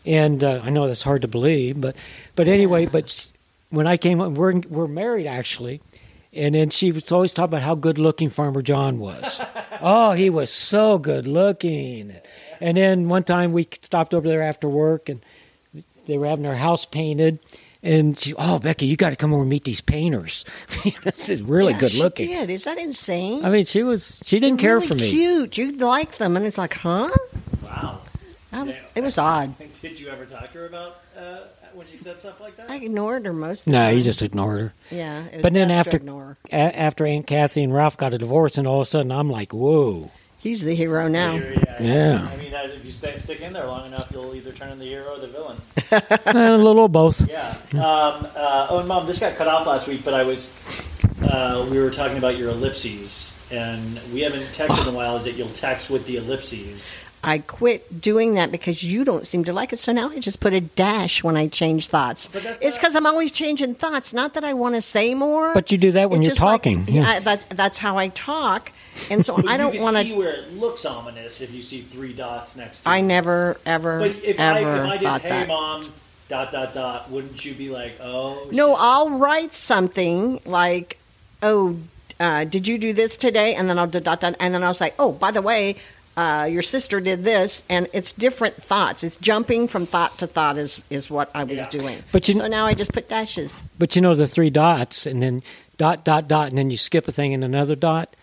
and 0.05 0.43
uh, 0.43 0.61
I 0.63 0.71
know 0.71 0.87
that's 0.87 1.03
hard 1.03 1.23
to 1.23 1.29
believe, 1.29 1.81
but 1.81 1.97
but 2.35 2.49
anyway, 2.49 2.87
but 2.87 3.31
when 3.71 3.87
I 3.87 3.97
came, 3.97 4.19
we're 4.35 4.61
we're 4.69 4.89
married 4.89 5.27
actually. 5.27 5.81
And 6.31 6.55
then 6.55 6.69
she 6.69 6.93
was 6.93 7.11
always 7.11 7.33
talking 7.33 7.55
about 7.55 7.63
how 7.63 7.75
good 7.75 7.99
looking 7.99 8.29
Farmer 8.29 8.61
John 8.61 8.99
was. 8.99 9.41
oh, 9.81 10.13
he 10.13 10.29
was 10.29 10.51
so 10.51 10.99
good 10.99 11.27
looking. 11.27 12.15
And 12.61 12.77
then 12.77 13.09
one 13.09 13.25
time 13.25 13.53
we 13.53 13.67
stopped 13.83 14.13
over 14.13 14.29
there 14.29 14.43
after 14.43 14.69
work 14.69 15.09
and 15.09 15.23
they 16.07 16.19
were 16.19 16.27
having 16.27 16.43
their 16.43 16.55
house 16.55 16.85
painted. 16.85 17.39
And 17.83 18.19
she, 18.19 18.35
oh, 18.37 18.59
Becky, 18.59 18.87
you 18.87 18.97
got 18.97 19.11
to 19.11 19.17
come 19.17 19.33
over 19.33 19.43
and 19.43 19.51
meet 19.51 19.63
these 19.65 19.81
painters. 19.81 20.45
this 21.05 21.29
is 21.29 21.43
really 21.43 21.73
Yeah, 21.75 21.79
good 21.79 21.93
she 21.93 22.03
looking. 22.03 22.29
Did 22.31 22.51
is 22.51 22.65
that 22.65 22.77
insane? 22.79 23.45
I 23.45 23.51
mean, 23.51 23.65
she 23.67 23.83
was, 23.85 24.21
she 24.25 24.41
didn't 24.41 24.61
They're 24.61 24.71
care 24.71 24.75
really 24.77 24.87
for 24.89 24.95
me. 24.97 25.11
Cute. 25.11 25.57
You 25.59 25.73
like 25.73 26.17
them, 26.17 26.37
and 26.37 26.45
it's 26.45 26.59
like, 26.59 26.75
huh? 26.75 27.09
Wow. 27.63 28.01
That 28.51 28.67
was, 28.67 28.75
Damn. 28.75 28.85
it 28.97 29.03
was 29.05 29.19
odd. 29.19 29.55
Did 29.83 30.01
you 30.01 30.09
ever 30.09 30.25
talk 30.27 30.51
to 30.53 30.59
her 30.59 30.67
about 30.67 31.01
uh, 31.17 31.39
when 31.75 31.87
she 31.87 31.97
said 31.97 32.19
stuff 32.19 32.41
like 32.41 32.57
that? 32.57 32.69
I 32.69 32.77
ignored 32.77 33.27
her 33.27 33.33
most. 33.33 33.61
Of 33.61 33.65
the 33.67 33.71
No, 33.73 33.79
time. 33.85 33.97
you 33.97 34.03
just 34.03 34.23
ignored 34.23 34.61
her. 34.61 34.75
Yeah. 34.91 35.25
It 35.27 35.35
was 35.35 35.43
But 35.43 35.53
then 35.53 35.71
after 35.71 35.99
ignore. 35.99 36.37
a, 36.51 36.55
after 36.57 37.07
Aunt 37.07 37.27
Kathy 37.29 37.63
and 37.63 37.73
Ralph 37.73 37.97
got 37.97 38.13
a 38.13 38.19
divorce, 38.19 38.59
and 38.59 38.67
all 38.67 38.81
of 38.81 38.87
a 38.89 38.91
sudden 38.91 39.13
I'm 39.13 39.31
like, 39.31 39.53
whoa, 39.53 40.11
He's 40.39 40.63
the 40.63 40.75
hero 40.75 41.09
now. 41.09 41.35
Yeah. 41.35 41.83
Yeah. 41.83 42.29
I 42.33 42.37
mean, 42.37 42.53
if 42.53 42.85
you 42.85 42.91
stay, 42.91 43.17
stick 43.19 43.41
in 43.41 43.53
there 43.53 43.67
long 43.67 43.87
enough, 43.87 44.09
you'll 44.13 44.35
either 44.35 44.53
turn 44.53 44.71
in 44.71 44.79
the 44.79 44.85
hero 44.87 45.15
or 45.15 45.19
the 45.19 45.27
villain. 45.27 45.57
A 46.27 46.57
little 46.57 46.85
of 46.85 46.93
both. 46.93 47.29
Yeah. 47.29 47.57
Um, 47.75 48.27
uh, 48.37 48.69
oh, 48.71 48.79
and 48.79 48.89
mom, 48.89 49.07
this 49.07 49.19
got 49.19 49.35
cut 49.37 49.49
off 49.49 49.67
last 49.67 49.89
week, 49.89 50.05
but 50.05 50.15
I 50.15 50.23
was. 50.23 50.55
Uh, 51.23 51.67
we 51.71 51.79
were 51.81 51.91
talking 51.91 52.17
about 52.17 52.37
your 52.39 52.51
ellipses, 52.51 53.37
and 53.51 54.01
we 54.13 54.21
haven't 54.21 54.43
texted 54.53 54.87
in 54.87 54.95
a 54.95 54.97
while. 54.97 55.17
Is 55.17 55.25
that 55.25 55.33
you'll 55.33 55.49
text 55.49 55.91
with 55.91 56.07
the 56.07 56.17
ellipses? 56.17 56.97
I 57.23 57.39
quit 57.39 58.01
doing 58.01 58.35
that 58.35 58.53
because 58.53 58.83
you 58.85 59.05
don't 59.05 59.27
seem 59.27 59.43
to 59.45 59.53
like 59.53 59.73
it. 59.73 59.79
So 59.79 59.91
now 59.93 60.09
I 60.11 60.21
just 60.21 60.39
put 60.41 60.53
a 60.53 60.61
dash 60.61 61.23
when 61.25 61.37
I 61.37 61.49
change 61.49 61.89
thoughts. 61.89 62.29
But 62.33 62.45
that's 62.45 62.63
It's 62.63 62.77
not- 62.77 62.81
because 62.83 62.97
I'm 62.97 63.07
always 63.07 63.33
changing 63.33 63.75
thoughts. 63.75 64.13
Not 64.15 64.35
that 64.35 64.45
I 64.45 64.55
want 64.55 64.77
to 64.77 64.81
say 64.81 65.15
more. 65.15 65.53
But 65.53 65.73
you 65.73 65.79
do 65.79 65.91
that 65.93 66.11
when 66.11 66.21
It's 66.21 66.27
you're 66.29 66.35
just 66.37 66.43
like- 66.43 66.63
talking. 66.63 66.85
yeah, 66.89 67.03
Yeah. 67.03 67.11
I- 67.11 67.19
that's 67.21 67.45
that's 67.51 67.79
how 67.79 67.99
I 67.99 68.09
talk, 68.09 68.71
and 69.11 69.25
so 69.25 69.37
But 69.37 69.49
I 69.49 69.57
don't 69.57 69.73
can 69.73 69.83
want 69.83 69.97
see 69.97 70.11
to. 70.11 70.17
where 70.17 70.31
it 70.33 70.55
looks 70.57 70.85
ominous 70.85 71.41
if 71.41 71.53
you 71.53 71.63
see 71.63 71.81
three 71.81 72.13
dots 72.13 72.55
next 72.57 72.83
to. 72.83 72.89
I 72.89 72.99
it. 72.99 73.03
never 73.03 73.59
ever 73.67 73.99
But 73.99 74.11
if 74.25 74.39
I, 74.39 74.61
ever 74.63 74.77
if 74.77 74.85
I 74.85 74.97
did, 74.99 75.03
thought 75.03 75.23
hey 75.23 75.29
that. 75.31 75.49
mom, 75.49 75.93
dot 76.29 76.53
dot 76.53 76.73
dot, 76.73 77.11
wouldn't 77.11 77.45
you 77.45 77.53
be 77.55 77.69
like, 77.71 77.99
oh? 78.01 78.47
No, 78.53 78.71
shit. 78.71 78.77
I'll 78.79 79.11
write 79.11 79.55
something 79.55 80.41
like, 80.45 80.99
"Oh, 81.43 81.77
uh, 82.21 82.45
did 82.45 82.69
you 82.69 82.79
do 82.79 82.93
this 82.93 83.17
today?" 83.17 83.55
And 83.55 83.69
then 83.69 83.77
I'll 83.79 83.87
dot 83.89 84.05
dot, 84.05 84.21
dot 84.21 84.35
and 84.39 84.55
then 84.55 84.63
I'll 84.63 84.73
say, 84.75 84.93
"Oh, 84.99 85.13
by 85.13 85.31
the 85.33 85.43
way, 85.43 85.77
uh, 86.19 86.45
your 86.47 86.63
sister 86.63 87.01
did 87.01 87.25
this," 87.25 87.63
and 87.71 87.87
it's 87.93 88.11
different 88.13 88.61
thoughts. 88.61 89.05
It's 89.05 89.17
jumping 89.17 89.69
from 89.69 89.87
thought 89.87 90.19
to 90.19 90.27
thought 90.27 90.59
is 90.59 90.81
is 90.91 91.09
what 91.09 91.31
I 91.35 91.45
was 91.45 91.59
Yeah. 91.59 91.69
doing. 91.71 92.03
But 92.13 92.29
you- 92.29 92.35
so 92.35 92.49
now 92.49 92.67
I 92.67 92.75
just 92.75 92.93
put 92.93 93.09
dashes. 93.09 93.61
But 93.79 93.95
you 93.95 94.03
know 94.03 94.15
the 94.15 94.27
three 94.27 94.51
dots, 94.51 95.07
and 95.07 95.23
then 95.23 95.43
dot, 95.77 96.05
dot, 96.05 96.27
dot, 96.27 96.49
and 96.49 96.59
then 96.59 96.71
you 96.71 96.77
skip 96.77 97.07
a 97.07 97.13
thing 97.13 97.33
and 97.35 97.45
another 97.45 97.77
dot. 97.77 98.15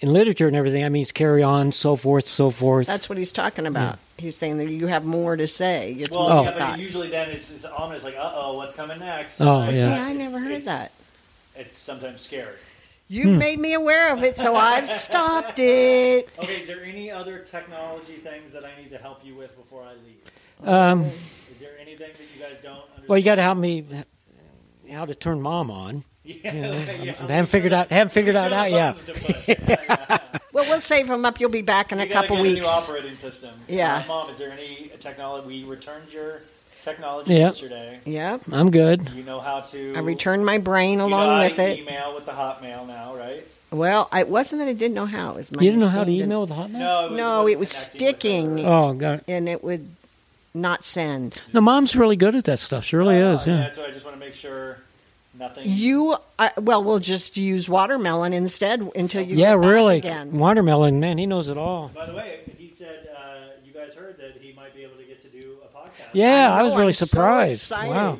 In 0.00 0.12
literature 0.12 0.46
and 0.46 0.54
everything, 0.56 0.82
that 0.82 0.90
means 0.92 1.10
carry 1.10 1.42
on, 1.42 1.72
so 1.72 1.96
forth, 1.96 2.24
so 2.24 2.50
forth. 2.50 2.86
That's 2.86 3.08
what 3.08 3.18
he's 3.18 3.32
talking 3.32 3.66
about. 3.66 3.98
He's 4.16 4.36
saying 4.36 4.58
that 4.58 4.70
you 4.70 4.86
have 4.86 5.04
more 5.04 5.34
to 5.36 5.46
say. 5.48 5.96
It's 5.98 6.14
Well, 6.14 6.28
more 6.32 6.44
yeah, 6.44 6.52
thought. 6.56 6.70
but 6.76 6.78
usually 6.78 7.08
then 7.10 7.30
it's, 7.30 7.50
it's 7.50 7.64
ominous, 7.64 8.04
like, 8.04 8.14
uh 8.16 8.32
oh, 8.34 8.54
what's 8.58 8.74
coming 8.74 9.00
next? 9.00 9.40
Oh, 9.40 9.64
yeah. 9.64 9.70
Yeah, 9.70 9.84
it's- 9.86 10.06
I 10.08 10.12
it's- 10.12 10.32
never 10.32 10.38
heard 10.44 10.52
it's- 10.52 10.66
that. 10.66 10.92
It's 11.56 11.76
sometimes 11.76 12.20
scary. 12.20 12.54
You've 13.10 13.32
Hmm. 13.34 13.38
made 13.38 13.58
me 13.58 13.72
aware 13.72 14.12
of 14.12 14.22
it, 14.22 14.36
so 14.36 14.54
I've 14.54 14.90
stopped 14.90 15.58
it. 15.58 16.28
Okay, 16.38 16.56
is 16.60 16.66
there 16.66 16.84
any 16.84 17.10
other 17.10 17.38
technology 17.38 18.14
things 18.14 18.52
that 18.52 18.64
I 18.64 18.70
need 18.80 18.90
to 18.90 18.98
help 18.98 19.24
you 19.24 19.34
with 19.34 19.56
before 19.56 19.82
I 19.82 19.92
leave? 19.92 20.68
um, 20.68 21.04
Is 21.50 21.58
there 21.60 21.70
anything 21.80 22.10
that 22.12 22.20
you 22.36 22.42
guys 22.42 22.58
don't 22.62 22.74
understand? 22.76 23.08
well, 23.08 23.18
you 23.18 23.24
got 23.24 23.36
to 23.36 23.42
help 23.42 23.56
me 23.58 23.86
how 24.92 25.06
to 25.06 25.14
turn 25.14 25.40
mom 25.40 25.70
on. 25.70 26.04
Yeah, 26.24 26.52
You 26.54 26.60
know, 26.60 26.72
okay, 26.72 27.00
yeah. 27.02 27.12
I 27.20 27.22
haven't 27.32 27.46
figured 27.46 27.72
out 27.72 27.90
haven't 27.90 28.10
figured 28.12 28.34
Show 28.34 28.40
out 28.42 28.52
out 28.52 28.70
yet. 28.70 28.96
buttons 28.96 29.04
to 29.20 29.32
push. 29.32 29.48
Yeah, 29.48 29.56
yeah. 30.08 30.18
Well, 30.52 30.64
we'll 30.68 30.80
save 30.80 31.06
them 31.08 31.24
up. 31.24 31.38
You'll 31.40 31.50
be 31.50 31.62
back 31.62 31.92
in 31.92 32.00
a 32.00 32.04
You 32.04 32.12
gotta 32.12 32.26
couple 32.26 32.42
get 32.44 32.54
weeks. 32.54 32.66
A 32.66 32.70
new 32.70 32.76
operating 32.76 33.16
system. 33.16 33.54
Yeah. 33.68 33.98
Uh, 34.04 34.08
Mom, 34.08 34.28
is 34.30 34.38
there 34.38 34.50
any 34.50 34.90
technology? 34.98 35.46
We 35.46 35.64
returned 35.64 36.10
your 36.12 36.42
technology 36.88 37.32
Yeah. 37.34 37.38
yesterday. 37.40 37.98
Yep. 38.04 38.42
I'm 38.52 38.70
good. 38.70 39.10
You 39.14 39.22
know 39.22 39.40
how 39.40 39.60
to. 39.60 39.94
I 39.96 40.00
returned 40.00 40.44
my 40.46 40.58
brain 40.58 40.98
you 40.98 41.04
along 41.04 41.10
know 41.10 41.34
how 41.36 41.42
with 41.42 41.56
to 41.56 41.62
it. 41.70 41.78
Email 41.80 42.14
with 42.14 42.26
the 42.26 42.32
Hotmail 42.32 42.86
now, 42.86 43.14
right? 43.16 43.44
Well, 43.70 44.08
it 44.16 44.28
wasn't 44.28 44.60
that 44.60 44.68
I 44.68 44.72
didn't 44.72 44.94
know 44.94 45.06
how. 45.06 45.30
It 45.32 45.36
was 45.36 45.52
my 45.52 45.62
You 45.62 45.70
didn't 45.70 45.80
know 45.80 45.88
how 45.88 46.04
to 46.04 46.10
machine 46.10 46.24
email 46.24 46.40
with 46.42 46.50
Hotmail? 46.50 46.70
No, 46.70 47.06
it 47.06 47.10
was, 47.10 47.18
No, 47.18 47.38
wasn't 47.40 47.52
it 47.52 47.58
was 47.58 47.70
sticking. 47.70 48.66
Oh, 48.66 48.94
God. 48.94 49.20
and 49.28 49.48
it 49.48 49.62
would 49.62 49.88
not 50.54 50.84
send. 50.84 51.36
No, 51.52 51.60
mom's 51.60 51.94
really 51.94 52.16
good 52.16 52.34
at 52.34 52.44
that 52.44 52.58
stuff. 52.60 52.84
She 52.84 52.96
really 52.96 53.16
Oh, 53.20 53.34
is. 53.34 53.46
Yeah. 53.46 53.56
That's 53.56 53.76
why 53.78 53.84
I 53.84 53.90
just 53.90 54.04
want 54.06 54.16
to 54.16 54.20
make 54.20 54.32
sure 54.34 54.78
nothing. 55.38 55.64
You, 55.68 56.16
I, 56.38 56.50
well, 56.56 56.82
we'll 56.82 56.98
just 56.98 57.36
use 57.36 57.68
watermelon 57.68 58.32
instead 58.32 58.80
until 58.96 59.20
you 59.22 59.36
Yeah, 59.36 59.52
get 59.52 59.60
back 59.60 59.70
really. 59.70 59.96
again. 59.98 60.32
Watermelon, 60.38 60.98
man, 60.98 61.18
he 61.18 61.26
knows 61.26 61.48
it 61.50 61.58
all. 61.58 61.90
By 61.94 62.06
the 62.06 62.14
way, 62.14 62.40
he 62.56 62.70
said 62.70 63.10
uh, 63.14 63.50
you 63.66 63.72
guys 63.74 63.92
heard 63.92 64.16
that 64.18 64.40
he 64.40 64.54
might 64.54 64.74
be 64.74 64.82
able 64.82 64.96
to 64.96 65.04
get 65.04 65.20
to 65.22 65.28
do 65.28 65.58
a 65.62 65.76
podcast. 65.76 65.87
Yeah, 66.12 66.52
I 66.52 66.60
I, 66.60 66.62
was 66.62 66.74
really 66.74 66.88
I'm 66.88 66.92
surprised. 66.92 67.62
excited. 67.62 67.90
wow. 67.90 68.18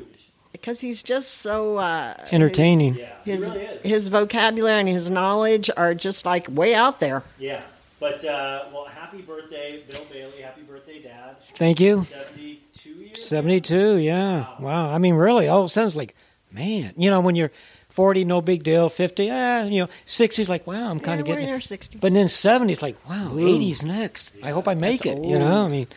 because 0.51 0.79
he's 0.81 1.01
just 1.03 1.35
so 1.39 1.77
uh, 1.77 2.13
Entertaining. 2.31 2.95
Yeah, 2.95 3.13
His 3.25 3.49
really 3.49 3.77
his 3.83 4.07
vocabulary 4.09 4.79
and 4.79 4.89
his 4.89 5.09
knowledge 5.09 5.69
are 5.75 5.93
just 5.93 6.25
like 6.25 6.47
way 6.49 6.73
out 6.75 6.99
there. 6.99 7.23
yeah. 7.39 7.61
But 7.99 8.23
uh, 8.23 8.63
well, 8.73 8.85
happy 8.85 9.21
birthday, 9.21 9.83
Bill 9.89 10.05
Bailey. 10.09 10.41
Happy 10.41 10.61
birthday, 10.61 11.01
Dad. 11.01 11.41
Thank 11.41 11.81
you. 11.81 12.03
Seventy-two 12.03 12.89
years. 12.91 13.25
72, 13.25 13.97
yeah. 13.97 14.45
Wow. 14.57 14.89
I 14.89 14.99
mean, 14.99 15.15
really, 15.15 15.49
all 15.49 15.59
of 15.59 15.65
a 15.65 15.69
sudden 15.69 15.87
it's 15.87 15.97
like, 15.97 16.15
man, 16.49 16.93
you 16.95 17.09
know, 17.09 17.19
when 17.19 17.35
you're 17.35 17.51
40, 17.89 18.23
no 18.23 18.39
big 18.39 18.63
deal. 18.63 18.87
50, 18.87 19.29
ah, 19.31 19.63
you 19.65 19.81
know, 19.81 19.89
60's 20.05 20.47
like, 20.49 20.65
wow, 20.65 20.89
I'm 20.89 21.01
kind 21.01 21.17
Yeah, 21.17 21.21
of 21.23 21.27
we're 21.27 21.33
getting 21.33 21.49
in 21.49 21.49
it. 21.49 21.53
our 21.55 21.59
60s. 21.59 21.99
But 21.99 22.13
then 22.13 22.27
70's 22.27 22.81
like, 22.81 22.95
wow, 23.09 23.31
80's 23.33 23.83
next. 23.83 24.31
I 24.41 24.51
hope 24.51 24.69
I 24.69 24.75
make 24.75 25.01
That's 25.01 25.17
it, 25.19 25.25
you 25.25 25.37
know? 25.37 25.65
I 25.65 25.67
mean, 25.67 25.87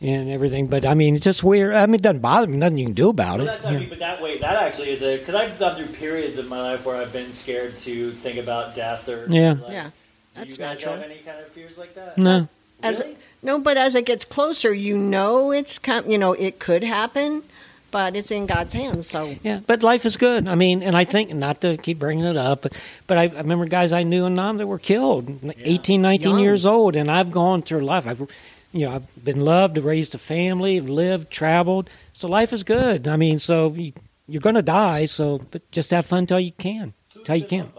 and 0.00 0.28
everything. 0.30 0.66
But 0.68 0.84
I 0.84 0.94
mean, 0.94 1.14
it's 1.16 1.24
just 1.24 1.42
weird. 1.42 1.74
I 1.74 1.86
mean, 1.86 1.96
it 1.96 2.02
doesn't 2.02 2.20
bother 2.20 2.46
me. 2.46 2.56
Nothing 2.56 2.78
you 2.78 2.84
can 2.86 2.94
do 2.94 3.08
about 3.08 3.38
Well, 3.38 3.48
it. 3.48 3.50
that's, 3.50 3.64
I 3.64 3.76
mean, 3.78 3.88
but 3.88 3.98
that 3.98 4.22
way, 4.22 4.38
that 4.38 4.62
actually 4.62 4.90
is 4.90 5.02
a 5.02 5.18
because 5.18 5.34
I've 5.34 5.58
gone 5.58 5.76
through 5.76 5.86
periods 5.86 6.38
of 6.38 6.48
my 6.48 6.60
life 6.60 6.84
where 6.86 6.96
I've 6.96 7.12
been 7.12 7.32
scared 7.32 7.76
to 7.80 8.10
think 8.12 8.38
about 8.38 8.74
death 8.74 9.08
or 9.08 9.26
Yeah. 9.28 9.52
like, 9.60 9.72
Yeah, 9.72 9.84
Do 9.84 9.90
that's 10.34 10.52
you 10.52 10.58
guys 10.58 10.78
natural. 10.78 10.94
have 10.96 11.04
any 11.10 11.18
kind 11.20 11.38
of 11.40 11.48
fears 11.48 11.78
like 11.78 11.94
that? 11.94 12.16
No. 12.18 12.48
As 12.82 12.98
Really? 13.00 13.10
it, 13.12 13.18
no, 13.42 13.58
but 13.58 13.76
as 13.76 13.94
it 13.96 14.04
gets 14.06 14.24
closer, 14.24 14.72
you 14.72 14.96
know 14.96 15.50
it's 15.50 15.78
com- 15.80 16.08
you 16.08 16.16
know 16.18 16.32
it 16.32 16.60
could 16.60 16.84
happen, 16.84 17.42
but 17.90 18.14
it's 18.14 18.30
in 18.30 18.46
God's 18.46 18.72
hands. 18.72 19.08
So 19.08 19.34
Yeah, 19.42 19.58
but 19.66 19.82
life 19.82 20.06
is 20.06 20.16
good. 20.16 20.46
I 20.46 20.54
mean, 20.54 20.84
and 20.84 20.96
I 20.96 21.02
think 21.02 21.34
not 21.34 21.60
to 21.62 21.76
keep 21.76 21.98
bringing 21.98 22.24
it 22.24 22.36
up, 22.36 22.62
but, 22.62 22.72
but 23.08 23.18
I, 23.18 23.22
I 23.24 23.38
remember 23.38 23.64
guys 23.66 23.92
I 23.92 24.04
knew 24.04 24.26
in 24.26 24.36
Nam 24.36 24.58
that 24.58 24.68
were 24.68 24.78
killed, 24.78 25.42
like 25.42 25.58
18, 25.60 26.00
19 26.02 26.30
Young. 26.32 26.40
years 26.40 26.64
old, 26.64 26.94
and 26.94 27.10
I've 27.10 27.32
gone 27.32 27.62
through 27.62 27.80
life. 27.80 28.06
I've, 28.06 28.28
you 28.72 28.86
know, 28.86 28.96
I've 28.96 29.24
been 29.24 29.40
loved, 29.40 29.78
raised 29.78 30.14
a 30.14 30.18
family, 30.18 30.80
lived, 30.80 31.30
traveled. 31.30 31.88
So 32.12 32.28
life 32.28 32.52
is 32.52 32.64
good. 32.64 33.08
I 33.08 33.16
mean, 33.16 33.38
so 33.38 33.72
you, 33.72 33.92
you're 34.26 34.42
going 34.42 34.56
to 34.56 34.62
die. 34.62 35.06
So, 35.06 35.38
but 35.50 35.70
just 35.70 35.90
have 35.90 36.06
fun 36.06 36.26
till 36.26 36.40
you 36.40 36.52
can, 36.52 36.92
till 37.24 37.36
you 37.36 37.46
can. 37.46 37.72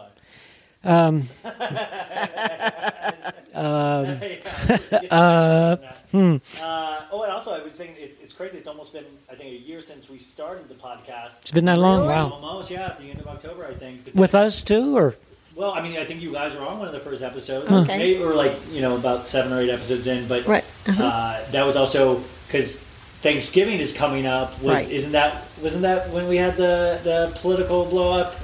Um, 0.84 1.28
um, 3.54 4.18
uh, 5.12 5.76
hmm. 6.12 6.38
Uh, 6.60 7.02
oh, 7.12 7.24
and 7.24 7.32
also 7.32 7.52
I 7.52 7.62
was 7.62 7.76
thinking 7.76 7.98
it's, 8.00 8.20
it's 8.20 8.34
crazy. 8.34 8.58
It's 8.58 8.68
almost 8.68 8.94
been 8.94 9.06
I 9.30 9.36
think 9.36 9.52
a 9.52 9.58
year 9.58 9.82
since 9.82 10.10
we 10.10 10.18
started 10.18 10.70
the 10.70 10.76
podcast. 10.76 11.42
It's 11.42 11.52
been 11.52 11.66
that 11.66 11.78
long? 11.78 12.02
Really? 12.02 12.14
Wow. 12.14 12.30
Almost, 12.32 12.72
yeah, 12.72 12.88
at 12.88 13.00
the 13.00 13.10
end 13.10 13.20
of 13.20 13.28
October, 13.28 13.66
I 13.66 13.74
think. 13.74 14.10
With 14.14 14.34
us 14.34 14.64
too, 14.64 14.96
or 14.96 15.16
Well, 15.60 15.74
I 15.74 15.82
mean, 15.82 15.97
I 15.97 16.05
think 16.05 16.22
you 16.22 16.32
guys 16.32 16.55
were 16.55 16.62
on 16.66 16.80
one 16.80 16.88
of 16.88 16.93
the 16.93 17.01
first 17.01 17.22
episodes, 17.22 17.70
Okay. 17.70 17.97
maybe, 17.97 18.24
or 18.24 18.34
like 18.34 18.53
you 18.72 18.80
know 18.80 18.95
about 18.95 19.28
seven 19.28 19.51
or 19.51 19.60
eight 19.60 19.70
episodes 19.70 20.07
in. 20.07 20.26
But 20.26 20.47
Right. 20.47 20.64
Uh-huh. 20.88 21.03
uh, 21.03 21.51
that 21.51 21.66
was 21.68 21.76
also 21.76 22.22
because 22.47 22.78
Thanksgiving 23.22 23.80
is 23.80 23.91
coming 23.91 24.26
up. 24.26 24.53
Was 24.64 24.78
Right. 24.78 24.89
isn't 24.89 25.12
that 25.12 25.43
wasn't 25.62 25.82
that 25.82 26.12
when 26.12 26.30
we 26.30 26.38
had 26.38 26.55
the 26.55 27.01
the 27.03 27.38
political 27.41 27.84
blow 27.84 28.14
up 28.18 28.38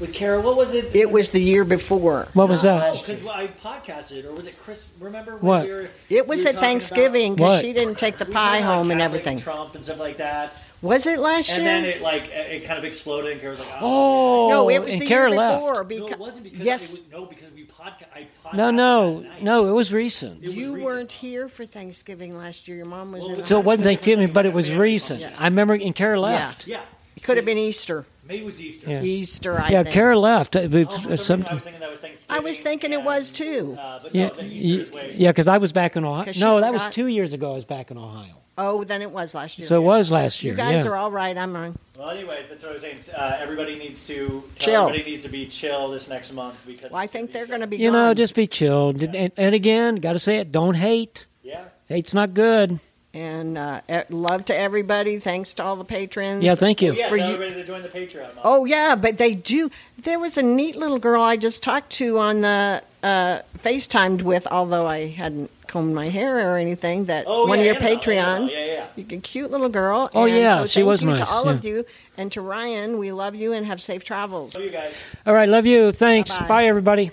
with 0.00 0.12
Kara? 0.12 0.40
What 0.40 0.56
was 0.56 0.74
it? 0.74 0.94
it 0.94 1.10
was 1.10 1.30
the 1.30 1.40
year 1.40 1.64
before. 1.64 2.28
what 2.34 2.48
was 2.48 2.62
that? 2.62 2.94
Oh, 2.94 3.00
because 3.00 3.24
I 3.26 3.46
podcasted, 3.46 4.24
or 4.24 4.32
was 4.32 4.46
it 4.46 4.58
Chris? 4.60 4.86
Remember 5.00 5.32
when 5.36 5.40
What? 5.42 5.64
we 5.64 5.70
were? 5.72 5.88
It 6.10 6.26
was 6.26 6.38
we 6.40 6.44
were 6.44 6.48
at 6.48 6.54
talking 6.56 6.68
Thanksgiving 6.68 7.30
What? 7.32 7.36
because 7.36 7.60
she 7.60 7.72
didn't 7.72 7.98
take 7.98 8.16
the 8.18 8.24
about- 8.24 8.28
we 8.28 8.34
pie 8.34 8.40
talked 8.60 8.64
about 8.64 8.74
home 8.76 8.90
and 8.90 9.00
Catholic 9.00 9.20
everything. 9.20 9.38
Trump 9.38 9.74
and 9.74 9.84
stuff 9.84 9.98
like 10.00 10.16
that. 10.18 10.62
Was 10.82 11.06
it 11.06 11.18
last 11.18 11.48
year? 11.48 11.58
And 11.58 11.66
year? 11.66 11.74
then 11.74 11.84
it 11.84 12.02
like 12.02 12.28
it 12.28 12.64
kind 12.64 12.78
of 12.78 12.84
exploded, 12.84 13.32
and 13.32 13.40
Kara 13.40 13.52
was 13.52 13.60
like, 13.60 13.68
oh, 13.80 14.46
oh, 14.46 14.50
no, 14.50 14.68
it 14.70 14.80
was 14.80 14.92
and 14.94 15.02
the 15.02 15.06
Kara 15.06 15.30
year 15.30 15.38
left. 15.38 15.56
before. 15.60 15.74
No, 15.76 15.84
Because 15.84 16.10
it 16.10 16.18
wasn't 16.18 16.44
because 16.44 16.60
yes, 16.66 16.92
it 16.92 16.92
was, 16.92 17.02
no, 17.20 17.26
because 17.26 17.50
we 17.52 17.64
podca- 17.64 18.06
I 18.14 18.26
podcasted 18.44 18.54
No, 18.56 18.70
no, 18.70 19.20
that 19.22 19.28
night. 19.28 19.42
no. 19.42 19.66
It 19.68 19.72
was 19.72 19.92
recent. 19.92 20.42
It 20.42 20.48
was 20.48 20.56
you 20.56 20.66
recent. 20.74 20.84
weren't 20.84 21.12
here 21.12 21.48
for 21.48 21.64
Thanksgiving 21.64 22.36
last 22.36 22.68
year. 22.68 22.76
Your 22.78 22.86
mom 22.86 23.12
was 23.12 23.22
Well, 23.24 23.38
in. 23.38 23.46
So 23.46 23.58
it 23.60 23.64
wasn't. 23.64 23.84
Thanksgiving, 23.86 24.32
but 24.32 24.44
it 24.44 24.52
was 24.52 24.72
recent. 24.72 25.20
Yeah. 25.20 25.30
I 25.38 25.44
remember, 25.44 25.74
and 25.74 25.94
Kara 25.94 26.20
left. 26.20 26.66
Yeah, 26.66 26.82
It 27.16 27.22
could 27.22 27.36
have 27.38 27.46
been 27.46 27.58
Easter. 27.58 28.04
Maybe 28.26 28.42
it 28.42 28.44
was 28.44 28.60
Easter. 28.60 28.90
Yeah. 28.90 29.02
Easter, 29.02 29.58
I 29.60 29.68
Yeah, 29.70 29.82
think. 29.82 29.94
Kara 29.94 30.18
left. 30.18 30.56
It 30.56 30.70
was- 30.70 30.86
Oh, 30.88 30.98
for 30.98 31.16
some 31.16 31.24
some- 31.24 31.36
reason 31.40 31.46
I 31.50 31.54
was 31.54 31.62
thinking 31.64 31.80
that 31.80 31.90
was 31.90 31.98
Thanksgiving. 31.98 32.36
I 32.36 32.40
was 32.44 32.60
thinking 32.60 32.92
it 32.92 33.02
was 33.02 33.32
too. 33.32 33.76
Uh, 33.78 34.00
but 34.02 34.14
yeah, 34.14 34.28
no, 34.28 34.34
the 34.34 34.44
Easter 34.44 34.94
way. 34.94 35.14
yeah, 35.16 35.30
because 35.30 35.48
I 35.48 35.58
was 35.58 35.72
back 35.72 35.96
in 35.96 36.04
Ohio. 36.04 36.32
No, 36.38 36.60
that 36.60 36.72
was 36.72 36.88
two 36.90 37.06
years 37.06 37.32
ago. 37.32 37.52
I 37.52 37.54
was 37.54 37.64
back 37.64 37.90
in 37.90 37.98
Ohio. 37.98 38.34
Oh, 38.56 38.84
then 38.84 39.02
it 39.02 39.10
was 39.10 39.34
last 39.34 39.58
year. 39.58 39.66
So 39.66 39.82
it 39.82 39.84
was 39.84 40.12
last 40.12 40.44
year. 40.44 40.52
you 40.52 40.56
guys 40.56 40.84
yeah. 40.84 40.90
are 40.92 40.96
all 40.96 41.10
right. 41.10 41.36
I'm 41.36 41.54
wrong. 41.56 41.76
Well, 41.98 42.10
anyways, 42.10 42.48
that's 42.48 42.62
what 42.62 42.70
I 42.70 42.72
was 42.74 42.82
saying. 42.82 43.00
Uh, 43.16 43.36
everybody 43.40 43.74
needs 43.76 44.06
to 44.06 44.44
tell 44.54 44.64
Chill. 44.64 44.82
Everybody 44.88 45.10
needs 45.10 45.24
to 45.24 45.28
be 45.30 45.46
chill 45.46 45.88
this 45.90 46.08
next 46.08 46.32
month 46.32 46.54
because 46.64 46.92
Well, 46.92 47.00
I 47.00 47.04
it's 47.04 47.12
gonna 47.12 47.22
think 47.26 47.32
they're 47.32 47.46
going 47.48 47.62
to 47.62 47.66
be. 47.66 47.78
you 47.78 47.90
know, 47.90 48.14
just 48.14 48.34
be 48.36 48.46
chilled. 48.46 49.02
And, 49.02 49.32
and 49.36 49.54
again, 49.56 49.96
got 49.96 50.12
to 50.12 50.20
say 50.20 50.38
it. 50.38 50.52
Don't 50.52 50.74
hate. 50.74 51.26
yeah. 51.42 51.64
Hate's 51.86 52.14
not 52.14 52.32
good. 52.32 52.78
And 53.14 53.56
uh, 53.56 53.80
love 54.10 54.46
to 54.46 54.56
everybody. 54.56 55.20
Thanks 55.20 55.54
to 55.54 55.62
all 55.62 55.76
the 55.76 55.84
patrons. 55.84 56.42
Yeah, 56.42 56.56
thank 56.56 56.82
you. 56.82 56.90
Oh, 56.90 56.94
yeah, 56.94 57.08
For 57.08 57.16
tell 57.16 57.28
you- 57.28 57.34
everybody 57.34 57.60
to 57.60 57.66
join 57.66 57.82
the 57.82 57.88
Patreon. 57.88 58.34
Mom. 58.34 58.42
Oh 58.44 58.64
yeah, 58.64 58.96
but 58.96 59.18
they 59.18 59.34
do. 59.34 59.70
There 60.02 60.18
was 60.18 60.36
a 60.36 60.42
neat 60.42 60.74
little 60.74 60.98
girl 60.98 61.22
I 61.22 61.36
just 61.36 61.62
talked 61.62 61.90
to 61.92 62.18
on 62.18 62.40
the 62.40 62.82
uh, 63.04 63.38
FaceTimed 63.58 64.22
with, 64.22 64.48
although 64.50 64.86
I 64.88 65.06
hadn't 65.06 65.50
combed 65.68 65.94
my 65.94 66.08
hair 66.08 66.50
or 66.52 66.56
anything. 66.56 67.04
That 67.04 67.24
Oh, 67.28 67.46
one 67.46 67.58
yeah, 67.60 67.66
of 67.66 67.80
your 67.80 67.88
Annabelle, 67.88 67.98
Patreons. 67.98 68.16
Annabelle, 68.26 68.50
yeah, 68.58 68.66
yeah. 68.66 68.86
You- 68.96 69.16
A 69.18 69.20
cute 69.20 69.50
little 69.52 69.68
girl. 69.68 70.10
Oh, 70.12 70.24
and 70.26 70.34
yeah, 70.34 70.58
so 70.62 70.66
she 70.66 70.80
thank 70.80 70.86
was 70.88 71.02
you 71.04 71.10
nice, 71.10 71.20
to 71.20 71.26
all 71.28 71.48
of 71.48 71.64
you 71.64 71.86
and 72.18 72.32
to 72.32 72.40
Ryan. 72.40 72.98
We 72.98 73.12
love 73.12 73.36
you 73.36 73.52
and 73.52 73.64
have 73.66 73.80
safe 73.80 74.02
travels. 74.04 74.56
Love 74.56 74.64
you 74.64 74.70
guys. 74.70 74.92
All 75.24 75.34
right, 75.34 75.48
love 75.48 75.66
you. 75.66 75.92
Thanks. 75.92 76.32
Bye-bye. 76.32 76.48
Bye, 76.48 76.66
everybody. 76.66 77.12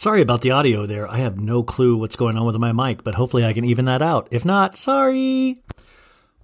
Sorry 0.00 0.22
about 0.22 0.40
the 0.40 0.52
audio 0.52 0.86
there. 0.86 1.06
I 1.06 1.18
have 1.18 1.38
no 1.38 1.62
clue 1.62 1.94
what's 1.94 2.16
going 2.16 2.38
on 2.38 2.46
with 2.46 2.56
my 2.56 2.72
mic, 2.72 3.04
but 3.04 3.14
hopefully 3.14 3.44
I 3.44 3.52
can 3.52 3.66
even 3.66 3.84
that 3.84 4.00
out. 4.00 4.28
If 4.30 4.46
not, 4.46 4.78
sorry. 4.78 5.58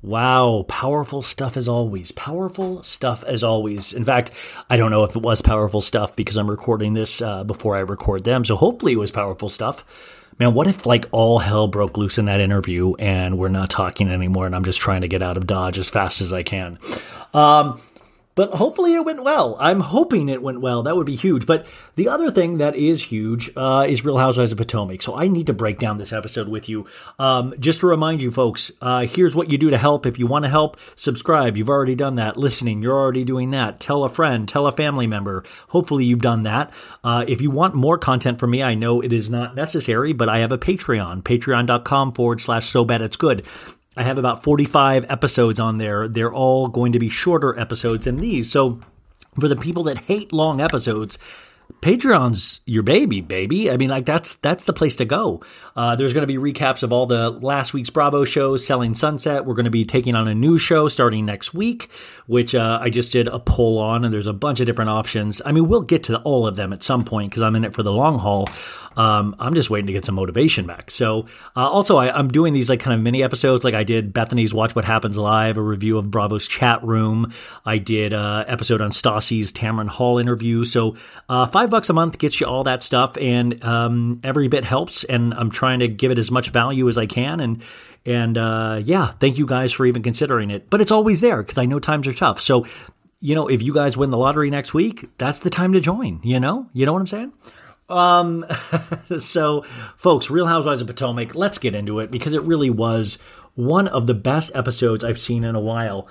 Wow, 0.03 0.67
powerful 0.69 1.23
stuff 1.23 1.57
as 1.57 1.67
always. 1.67 2.13
Powerful 2.13 2.83
stuff 2.83 3.25
as 3.25 3.43
always. 3.43 3.95
In 3.95 4.05
fact, 4.05 4.31
I 4.69 4.77
don't 4.77 4.91
know 4.91 5.05
if 5.05 5.17
it 5.17 5.23
was 5.23 5.41
powerful 5.41 5.81
stuff 5.81 6.15
because 6.15 6.37
I'm 6.37 6.51
recording 6.51 6.93
this 6.93 7.23
uh, 7.23 7.45
before 7.45 7.75
I 7.75 7.79
record 7.79 8.25
them, 8.25 8.45
so 8.45 8.57
hopefully 8.57 8.93
it 8.93 8.99
was 8.99 9.11
powerful 9.11 9.49
stuff. 9.49 9.87
Man, 10.39 10.53
what 10.53 10.67
if 10.67 10.85
like 10.85 11.07
all 11.11 11.39
hell 11.39 11.67
broke 11.67 11.97
loose 11.97 12.19
in 12.19 12.27
that 12.27 12.41
interview 12.41 12.93
and 12.97 13.39
we're 13.39 13.49
not 13.49 13.71
talking 13.71 14.11
anymore 14.11 14.45
and 14.45 14.55
I'm 14.55 14.65
just 14.65 14.81
trying 14.81 15.01
to 15.01 15.09
get 15.09 15.23
out 15.23 15.39
of 15.39 15.47
Dodge 15.47 15.79
as 15.79 15.89
fast 15.89 16.21
as 16.21 16.31
I 16.31 16.43
can? 16.43 16.79
Um, 17.33 17.81
but 18.37 18.53
hopefully 18.53 18.95
it 18.95 19.05
went 19.05 19.25
well. 19.25 19.57
I'm 19.59 19.81
hoping 19.81 20.29
it 20.29 20.43
went 20.43 20.61
well. 20.61 20.85
That 20.85 20.95
would 20.95 21.07
be 21.07 21.17
huge. 21.17 21.47
But 21.47 21.67
the 21.97 22.09
other 22.09 22.31
thing 22.31 22.59
that 22.59 22.77
is 22.77 23.05
huge 23.05 23.51
uh, 23.57 23.87
is 23.89 24.05
Real 24.05 24.19
Housewives 24.19 24.53
of 24.53 24.59
Potomac. 24.59 25.03
So 25.03 25.17
I 25.17 25.27
need 25.27 25.47
to 25.49 25.55
break 25.55 25.79
down 25.79 25.97
this 25.97 26.13
episode 26.13 26.47
with 26.47 26.69
you. 26.69 26.87
Um, 27.19 27.55
just 27.59 27.81
to 27.81 27.87
remind 27.87 28.21
you, 28.21 28.31
folks, 28.31 28.71
uh, 28.81 29.07
here's 29.07 29.35
what 29.35 29.51
you 29.51 29.57
do 29.59 29.71
to 29.71 29.79
help. 29.79 30.07
If 30.07 30.19
you 30.19 30.27
want 30.27 30.45
to 30.45 30.51
help, 30.51 30.77
subscribe. 30.95 31.57
You've 31.57 31.71
already 31.71 31.95
done 31.95 32.17
that. 32.17 32.37
Listening, 32.37 32.83
you're 32.83 32.95
already 32.95 33.25
doing 33.25 33.51
that. 33.51 33.81
Tell 33.81 34.05
a 34.05 34.11
friend, 34.11 34.47
tell 34.47 34.67
a 34.67 34.73
family 34.73 35.07
member. 35.07 35.43
Hopefully 35.69 36.05
you've 36.05 36.21
done 36.21 36.43
that. 36.43 36.73
Uh, 37.03 37.25
if 37.27 37.41
you 37.41 37.51
want 37.51 37.75
more 37.75 37.97
content 37.97 38.39
from 38.39 38.51
me, 38.51 38.63
I 38.63 38.75
know 38.75 39.01
it 39.01 39.15
is 39.15 39.31
not 39.31 39.55
necessary, 39.55 40.13
but 40.13 40.29
I 40.29 40.39
have 40.39 40.53
a 40.53 40.59
Patreon, 40.59 41.23
patreon.com 41.23 42.13
forward 42.13 42.43
slash 42.43 42.69
so 42.69 42.85
bad 42.85 43.01
it's 43.01 43.17
good. 43.17 43.47
I 43.97 44.03
have 44.03 44.19
about 44.19 44.43
45 44.43 45.07
episodes 45.11 45.59
on 45.59 45.79
there. 45.79 46.07
They're 46.07 46.33
all 46.33 46.69
going 46.69 46.93
to 46.93 46.99
be 46.99 47.09
shorter 47.09 47.59
episodes 47.59 48.05
than 48.05 48.17
these. 48.19 48.51
So 48.51 48.81
for 49.41 49.49
the 49.49 49.57
people 49.57 49.85
that 49.85 49.99
hate 49.99 50.33
long 50.33 50.61
episodes, 50.61 51.19
Patreon's 51.81 52.61
your 52.65 52.83
baby, 52.83 53.21
baby. 53.21 53.71
I 53.71 53.77
mean, 53.77 53.91
like 53.91 54.07
that's 54.07 54.37
that's 54.37 54.65
the 54.65 54.73
place 54.73 54.97
to 54.97 55.05
go. 55.05 55.43
Uh, 55.75 55.97
there's 55.97 56.13
going 56.13 56.23
to 56.23 56.27
be 56.27 56.37
recaps 56.37 56.83
of 56.83 56.93
all 56.93 57.07
the 57.07 57.31
last 57.31 57.75
week's 57.75 57.91
Bravo 57.91 58.25
shows, 58.25 58.67
Selling 58.67 58.95
Sunset. 58.95 59.45
We're 59.45 59.55
going 59.55 59.65
to 59.65 59.71
be 59.71 59.85
taking 59.85 60.15
on 60.15 60.29
a 60.29 60.35
new 60.35 60.59
show 60.59 60.89
starting 60.89 61.27
next 61.27 61.55
week, 61.55 61.91
which 62.27 62.55
uh, 62.55 62.79
I 62.81 62.89
just 62.91 63.13
did 63.13 63.29
a 63.29 63.39
poll 63.39 63.79
on, 63.79 64.05
and 64.05 64.15
there's 64.15 64.27
a 64.27 64.33
bunch 64.33 64.61
of 64.61 64.67
different 64.67 64.91
options. 64.91 65.43
I 65.45 65.53
mean, 65.53 65.69
we'll 65.69 65.83
get 65.83 66.05
to 66.05 66.19
all 66.21 66.47
of 66.47 66.57
them 66.57 66.73
at 66.73 66.83
some 66.83 67.05
point 67.05 67.31
because 67.31 67.43
I'm 67.43 67.57
in 67.57 67.65
it 67.65 67.75
for 67.75 67.83
the 67.83 67.93
long 67.93 68.19
haul. 68.19 68.47
Um, 68.97 69.37
I'm 69.39 69.55
just 69.55 69.71
waiting 69.71 69.87
to 69.89 69.93
get 69.93 70.05
some 70.05 70.15
motivation 70.15 70.67
back. 70.67 70.91
So, 70.91 71.27
uh, 71.55 71.69
also, 71.69 71.99
I, 71.99 72.17
I'm 72.17 72.29
doing 72.29 72.55
these 72.55 72.71
like 72.71 72.81
kind 72.81 72.95
of 72.95 73.01
mini 73.01 73.23
episodes. 73.23 73.65
Like 73.65 73.75
I 73.75 73.85
did 73.85 74.13
Bethany's 74.13 74.55
Watch 74.55 74.75
What 74.75 74.85
Happens 74.85 75.19
Live, 75.19 75.59
a 75.59 75.63
review 75.63 75.99
of 75.99 76.11
Bravo's 76.11 76.49
chat 76.49 76.83
room. 76.83 77.33
I 77.65 77.79
did 77.79 78.13
uh, 78.13 78.45
episode 78.47 78.81
on 78.81 78.91
Stassi's 78.91 79.53
Tamron 79.53 79.89
Hall 79.89 80.19
interview. 80.19 80.65
So, 80.65 80.97
uh, 81.29 81.47
five 81.47 81.71
bucks 81.71 81.91
a 81.91 81.93
month 81.93 82.19
gets 82.19 82.41
you 82.41 82.47
all 82.47 82.65
that 82.65 82.83
stuff, 82.83 83.17
and 83.19 83.63
um, 83.63 84.21
every 84.25 84.49
bit 84.49 84.65
helps. 84.65 85.05
And 85.05 85.35
I'm 85.35 85.51
trying 85.51 85.81
to 85.81 85.89
give 85.89 86.11
it 86.11 86.19
as 86.19 86.31
much 86.31 86.51
value 86.51 86.89
as 86.89 86.97
I 86.97 87.07
can. 87.07 87.41
And 87.41 87.63
and 88.05 88.39
uh, 88.39 88.81
yeah, 88.83 89.13
thank 89.21 89.37
you 89.37 89.47
guys 89.47 89.73
for 89.73 89.85
even 89.85 90.03
considering 90.03 90.51
it. 90.51 90.71
But 90.71 90.81
it's 90.81 90.93
always 90.93 91.21
there 91.21 91.43
because 91.43 91.59
I 91.59 91.67
know 91.67 91.79
times 91.79 92.07
are 92.07 92.15
tough. 92.15 92.41
So. 92.41 92.67
You 93.19 93.35
know, 93.35 93.49
if 93.49 93.63
you 93.63 93.73
guys 93.73 93.97
win 93.97 94.11
the 94.11 94.19
lottery 94.19 94.51
next 94.51 94.75
week, 94.75 95.09
that's 95.17 95.39
the 95.39 95.49
time 95.49 95.73
to 95.73 95.81
join. 95.81 96.21
You 96.23 96.39
know, 96.39 96.69
you 96.75 96.85
know 96.85 96.93
what 96.93 97.01
I'm 97.01 97.07
saying. 97.07 97.33
Um, 97.89 98.45
so, 99.19 99.63
folks, 99.97 100.31
Real 100.31 100.47
Housewives 100.47 100.81
of 100.81 100.87
Potomac, 100.87 101.35
let's 101.35 101.59
get 101.59 101.75
into 101.75 102.01
it 102.01 102.11
because 102.11 102.35
it 102.35 102.43
really 102.43 102.71
was 102.71 103.19
one 103.55 103.89
of 103.89 104.07
the 104.07 104.15
best 104.15 104.51
episodes 104.55 105.05
I've 105.05 105.21
seen 105.21 105.45
in 105.45 105.55
a 105.55 105.61
while. 105.61 106.09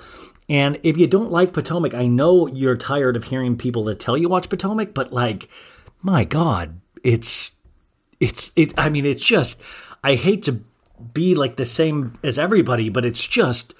And 0.47 0.79
if 0.83 0.97
you 0.97 1.07
don't 1.07 1.31
like 1.31 1.53
Potomac, 1.53 1.93
I 1.93 2.07
know 2.07 2.47
you're 2.47 2.75
tired 2.75 3.15
of 3.15 3.25
hearing 3.25 3.57
people 3.57 3.85
that 3.85 3.99
tell 3.99 4.17
you 4.17 4.29
watch 4.29 4.49
Potomac, 4.49 4.93
but 4.93 5.11
like, 5.11 5.49
my 6.01 6.23
God, 6.23 6.79
it's, 7.03 7.51
it's, 8.19 8.51
it, 8.55 8.73
I 8.77 8.89
mean, 8.89 9.05
it's 9.05 9.25
just, 9.25 9.61
I 10.03 10.15
hate 10.15 10.43
to 10.43 10.61
be 11.13 11.35
like 11.35 11.55
the 11.55 11.65
same 11.65 12.13
as 12.23 12.37
everybody, 12.37 12.89
but 12.89 13.05
it's 13.05 13.25
just 13.25 13.73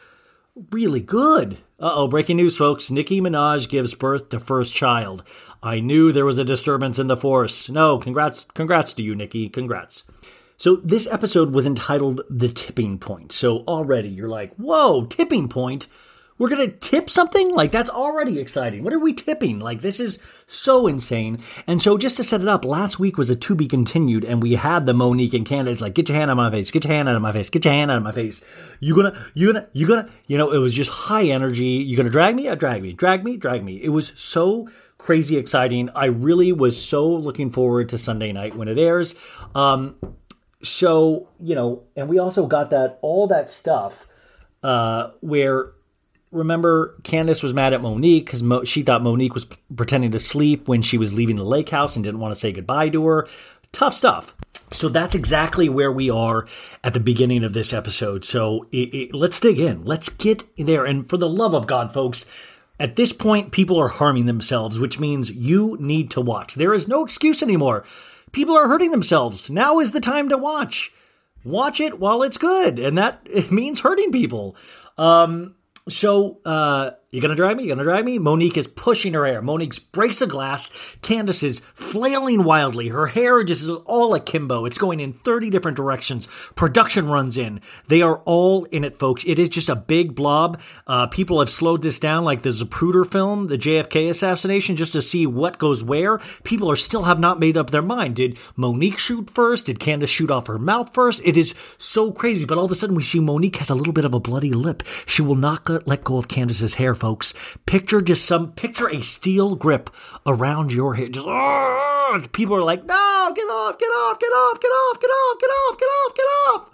really 0.71 1.01
good. 1.01 1.57
Uh 1.79 1.91
oh, 1.93 2.07
breaking 2.07 2.37
news, 2.37 2.55
folks. 2.57 2.89
Nicki 2.89 3.19
Minaj 3.19 3.67
gives 3.69 3.93
birth 3.93 4.29
to 4.29 4.39
first 4.39 4.73
child. 4.73 5.23
I 5.61 5.79
knew 5.79 6.11
there 6.11 6.25
was 6.25 6.37
a 6.37 6.45
disturbance 6.45 6.99
in 6.99 7.07
the 7.07 7.17
force. 7.17 7.69
No, 7.69 7.97
congrats, 7.97 8.45
congrats 8.53 8.93
to 8.93 9.03
you, 9.03 9.15
Nicki. 9.15 9.49
Congrats. 9.49 10.03
So 10.57 10.77
this 10.77 11.07
episode 11.07 11.51
was 11.51 11.67
entitled 11.67 12.21
The 12.29 12.47
Tipping 12.47 12.97
Point. 12.97 13.33
So 13.33 13.59
already 13.67 14.07
you're 14.07 14.29
like, 14.29 14.55
whoa, 14.55 15.05
tipping 15.05 15.49
point? 15.49 15.87
We're 16.37 16.49
going 16.49 16.69
to 16.69 16.77
tip 16.77 17.09
something? 17.09 17.53
Like, 17.53 17.71
that's 17.71 17.89
already 17.89 18.39
exciting. 18.39 18.83
What 18.83 18.91
are 18.91 18.99
we 18.99 19.13
tipping? 19.13 19.59
Like, 19.59 19.79
this 19.79 20.01
is 20.01 20.19
so 20.47 20.85
insane. 20.85 21.39
And 21.65 21.81
so, 21.81 21.97
just 21.97 22.17
to 22.17 22.23
set 22.23 22.41
it 22.41 22.47
up, 22.47 22.65
last 22.65 22.99
week 22.99 23.17
was 23.17 23.29
a 23.29 23.37
to 23.37 23.55
be 23.55 23.67
continued, 23.67 24.25
and 24.25 24.43
we 24.43 24.55
had 24.55 24.85
the 24.85 24.93
Monique 24.93 25.33
and 25.33 25.45
Candiace, 25.45 25.79
like, 25.79 25.93
get 25.93 26.09
your 26.09 26.17
hand 26.17 26.29
out 26.29 26.33
of 26.33 26.37
my 26.37 26.51
face, 26.51 26.71
get 26.71 26.83
your 26.83 26.93
hand 26.93 27.07
out 27.07 27.15
of 27.15 27.21
my 27.21 27.31
face, 27.31 27.49
get 27.49 27.63
your 27.63 27.73
hand 27.73 27.89
out 27.89 27.97
of 27.97 28.03
my 28.03 28.11
face. 28.11 28.43
You're 28.81 28.97
gonna, 28.97 29.25
you're 29.33 29.53
gonna, 29.53 29.67
you're 29.71 29.87
gonna, 29.87 30.09
you 30.27 30.37
know, 30.37 30.51
it 30.51 30.57
was 30.57 30.73
just 30.73 30.89
high 30.89 31.23
energy. 31.23 31.63
You're 31.63 31.97
gonna 31.97 32.09
drag 32.09 32.35
me? 32.35 32.49
I 32.49 32.55
drag 32.55 32.81
me. 32.81 32.91
Drag 32.91 33.23
me? 33.23 33.37
Drag 33.37 33.63
me. 33.63 33.81
It 33.81 33.89
was 33.89 34.11
so 34.17 34.67
crazy 34.97 35.37
exciting. 35.37 35.89
I 35.95 36.05
really 36.05 36.51
was 36.51 36.83
so 36.83 37.07
looking 37.07 37.51
forward 37.51 37.89
to 37.89 37.97
Sunday 37.97 38.33
night 38.33 38.55
when 38.55 38.67
it 38.67 38.77
airs. 38.77 39.15
Um, 39.53 39.95
so, 40.63 41.29
you 41.39 41.55
know, 41.55 41.83
and 41.95 42.09
we 42.09 42.19
also 42.19 42.45
got 42.45 42.71
that, 42.71 42.99
all 43.01 43.27
that 43.27 43.49
stuff, 43.49 44.07
uh, 44.63 45.11
where 45.21 45.71
remember 46.35 46.95
Candiace 47.03 47.43
was 47.43 47.53
mad 47.53 47.73
at 47.73 47.81
Monique 47.81 48.25
because 48.25 48.43
Mo- 48.43 48.63
she 48.63 48.83
thought 48.83 49.03
Monique 49.03 49.33
was 49.33 49.45
p- 49.45 49.57
pretending 49.75 50.11
to 50.11 50.19
sleep 50.19 50.67
when 50.67 50.81
she 50.81 50.97
was 50.97 51.13
leaving 51.13 51.35
the 51.35 51.43
lake 51.43 51.69
house 51.69 51.95
and 51.95 52.03
didn't 52.03 52.19
want 52.19 52.33
to 52.33 52.39
say 52.39 52.51
goodbye 52.51 52.89
to 52.89 53.05
her. 53.05 53.27
Tough 53.71 53.95
stuff. 53.95 54.35
So 54.71 54.89
that's 54.89 55.15
exactly 55.15 55.69
where 55.69 55.91
we 55.91 56.09
are 56.09 56.47
at 56.83 56.93
the 56.93 56.99
beginning 56.99 57.43
of 57.43 57.53
this 57.53 57.71
episode. 57.71 58.25
So 58.25 58.67
it, 58.71 58.93
it, 58.93 59.15
let's 59.15 59.39
dig 59.39 59.59
in. 59.59 59.85
Let's 59.85 60.09
get 60.09 60.43
there. 60.57 60.85
And 60.85 61.07
for 61.07 61.17
the 61.17 61.29
love 61.29 61.53
of 61.53 61.67
God, 61.67 61.93
folks, 61.93 62.25
at 62.79 62.95
this 62.95 63.13
point, 63.13 63.51
people 63.51 63.77
are 63.79 63.87
harming 63.87 64.25
themselves, 64.25 64.79
which 64.79 64.99
means 64.99 65.31
you 65.31 65.77
need 65.79 66.11
to 66.11 66.21
watch. 66.21 66.55
There 66.55 66.73
is 66.73 66.87
no 66.87 67.05
excuse 67.05 67.41
anymore. 67.41 67.85
People 68.31 68.57
are 68.57 68.67
hurting 68.67 68.91
themselves. 68.91 69.49
Now 69.49 69.79
is 69.79 69.91
the 69.91 70.01
time 70.01 70.29
to 70.29 70.37
watch. 70.37 70.91
Watch 71.45 71.79
it 71.79 71.99
while 71.99 72.23
it's 72.23 72.37
good, 72.37 72.79
and 72.79 72.97
that 72.97 73.21
it 73.25 73.51
means 73.51 73.81
hurting 73.81 74.11
people. 74.11 74.57
Um, 74.97 75.55
so, 75.87 76.39
uh, 76.45 76.91
you 77.15 77.21
gonna 77.21 77.33
drag 77.33 77.55
me? 77.55 77.63
You 77.63 77.69
gonna 77.69 77.83
drag 77.83 78.03
me? 78.03 78.19
Monique 78.19 78.57
is 78.57 78.67
pushing 78.67 79.13
her 79.13 79.25
hair. 79.25 79.41
Monique 79.41 79.89
breaks 79.93 80.21
a 80.21 80.27
glass. 80.27 80.69
Candiace 81.01 81.43
is 81.43 81.61
flailing 81.73 82.43
wildly. 82.43 82.89
Her 82.89 83.07
hair 83.07 83.41
just 83.41 83.61
is 83.61 83.69
all 83.69 84.13
akimbo. 84.13 84.65
It's 84.65 84.77
going 84.77 84.99
in 84.99 85.13
30 85.13 85.49
different 85.49 85.77
directions. 85.77 86.27
Production 86.55 87.07
runs 87.07 87.37
in. 87.37 87.61
They 87.87 88.01
are 88.01 88.17
all 88.25 88.65
in 88.65 88.83
it, 88.83 88.99
folks. 88.99 89.23
It 89.25 89.39
is 89.39 89.47
just 89.47 89.69
a 89.69 89.77
big 89.77 90.13
blob. 90.13 90.59
Uh, 90.87 91.07
people 91.07 91.39
have 91.39 91.49
slowed 91.49 91.83
this 91.83 91.99
down 91.99 92.25
like 92.25 92.41
the 92.41 92.49
Zapruder 92.49 93.09
film, 93.09 93.47
the 93.47 93.57
JFK 93.57 94.09
assassination, 94.09 94.75
just 94.75 94.91
to 94.91 95.01
see 95.01 95.25
what 95.25 95.57
goes 95.57 95.85
where. 95.85 96.17
People 96.43 96.69
are 96.69 96.75
still 96.75 97.03
have 97.03 97.19
not 97.19 97.39
made 97.39 97.55
up 97.55 97.69
their 97.69 97.81
mind. 97.81 98.17
Did 98.17 98.37
Monique 98.57 98.99
shoot 98.99 99.29
first? 99.29 99.67
Did 99.67 99.79
Candiace 99.79 100.09
shoot 100.09 100.31
off 100.31 100.47
her 100.47 100.59
mouth 100.59 100.93
first? 100.93 101.21
It 101.23 101.37
is 101.37 101.55
so 101.77 102.11
crazy. 102.11 102.45
But 102.45 102.57
all 102.57 102.65
of 102.65 102.71
a 102.71 102.75
sudden 102.75 102.95
we 102.97 103.03
see 103.03 103.21
Monique 103.21 103.55
has 103.55 103.69
a 103.69 103.75
little 103.75 103.93
bit 103.93 104.03
of 104.03 104.13
a 104.13 104.19
bloody 104.19 104.51
lip. 104.51 104.83
She 105.05 105.21
will 105.21 105.35
not 105.35 105.87
let 105.87 106.03
go 106.03 106.17
of 106.17 106.27
Candiace's 106.27 106.73
hair. 106.73 106.93
Picture 107.65 108.01
just 108.01 108.25
some, 108.25 108.53
picture 108.53 108.89
a 108.89 109.01
steel 109.01 109.55
grip 109.55 109.89
around 110.25 110.73
your 110.73 110.95
head. 110.95 111.13
Just, 111.13 111.27
"Argh!" 111.27 112.31
people 112.31 112.55
are 112.55 112.63
like, 112.63 112.85
no, 112.85 113.33
get 113.35 113.43
off, 113.43 113.77
get 113.77 113.87
off, 113.87 114.19
get 114.19 114.27
off, 114.27 114.59
get 114.59 114.67
off, 114.69 114.99
get 115.01 115.09
off, 115.09 115.39
get 115.39 115.49
off, 115.49 115.77
get 115.77 115.85
off, 115.85 116.15
get 116.15 116.23
off. 116.23 116.69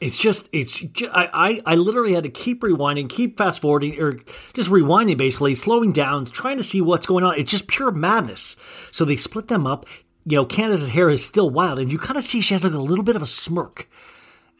It's 0.00 0.18
just, 0.18 0.48
it's, 0.52 0.80
ju- 0.80 1.10
I, 1.12 1.28
I, 1.32 1.60
I 1.72 1.74
literally 1.76 2.14
had 2.14 2.24
to 2.24 2.30
keep 2.30 2.62
rewinding, 2.62 3.08
keep 3.08 3.38
fast 3.38 3.60
forwarding, 3.60 4.00
or 4.00 4.14
just 4.52 4.68
rewinding 4.68 5.16
basically, 5.16 5.54
slowing 5.54 5.92
down, 5.92 6.24
trying 6.24 6.56
to 6.56 6.64
see 6.64 6.80
what's 6.80 7.06
going 7.06 7.24
on. 7.24 7.38
It's 7.38 7.50
just 7.50 7.68
pure 7.68 7.92
madness. 7.92 8.56
So 8.90 9.04
they 9.04 9.16
split 9.16 9.48
them 9.48 9.66
up. 9.66 9.86
You 10.24 10.36
know, 10.36 10.44
Candiace's 10.44 10.88
hair 10.88 11.08
is 11.08 11.24
still 11.24 11.50
wild, 11.50 11.78
and 11.78 11.90
you 11.90 11.98
kind 11.98 12.16
of 12.16 12.24
see 12.24 12.40
she 12.40 12.54
has 12.54 12.64
like 12.64 12.72
a 12.72 12.78
little 12.78 13.04
bit 13.04 13.16
of 13.16 13.22
a 13.22 13.26
smirk 13.26 13.88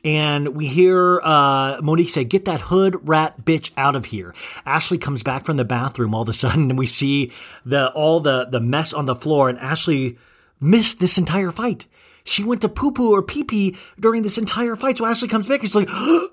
and 0.04 0.48
we 0.56 0.66
hear 0.66 1.20
uh, 1.22 1.78
Monique 1.82 2.10
say, 2.10 2.24
"Get 2.24 2.46
that 2.46 2.60
hood 2.60 3.08
rat 3.08 3.44
bitch 3.44 3.70
out 3.76 3.94
of 3.94 4.06
here." 4.06 4.34
Ashley 4.66 4.98
comes 4.98 5.22
back 5.22 5.46
from 5.46 5.56
the 5.56 5.64
bathroom 5.64 6.14
all 6.14 6.22
of 6.22 6.28
a 6.28 6.32
sudden, 6.32 6.70
and 6.70 6.78
we 6.78 6.86
see 6.86 7.32
the 7.64 7.90
all 7.92 8.20
the 8.20 8.46
the 8.46 8.60
mess 8.60 8.92
on 8.92 9.06
the 9.06 9.14
floor. 9.14 9.48
And 9.48 9.58
Ashley 9.58 10.18
missed 10.60 10.98
this 10.98 11.18
entire 11.18 11.50
fight. 11.50 11.86
She 12.24 12.44
went 12.44 12.60
to 12.62 12.68
poo 12.68 12.92
poo 12.92 13.12
or 13.12 13.22
pee 13.22 13.44
pee 13.44 13.76
during 13.98 14.22
this 14.22 14.38
entire 14.38 14.76
fight. 14.76 14.98
So 14.98 15.06
Ashley 15.06 15.28
comes 15.28 15.46
back. 15.46 15.60
and 15.60 15.68
She's 15.68 15.76
like, 15.76 15.88
"Uh, 15.90 16.28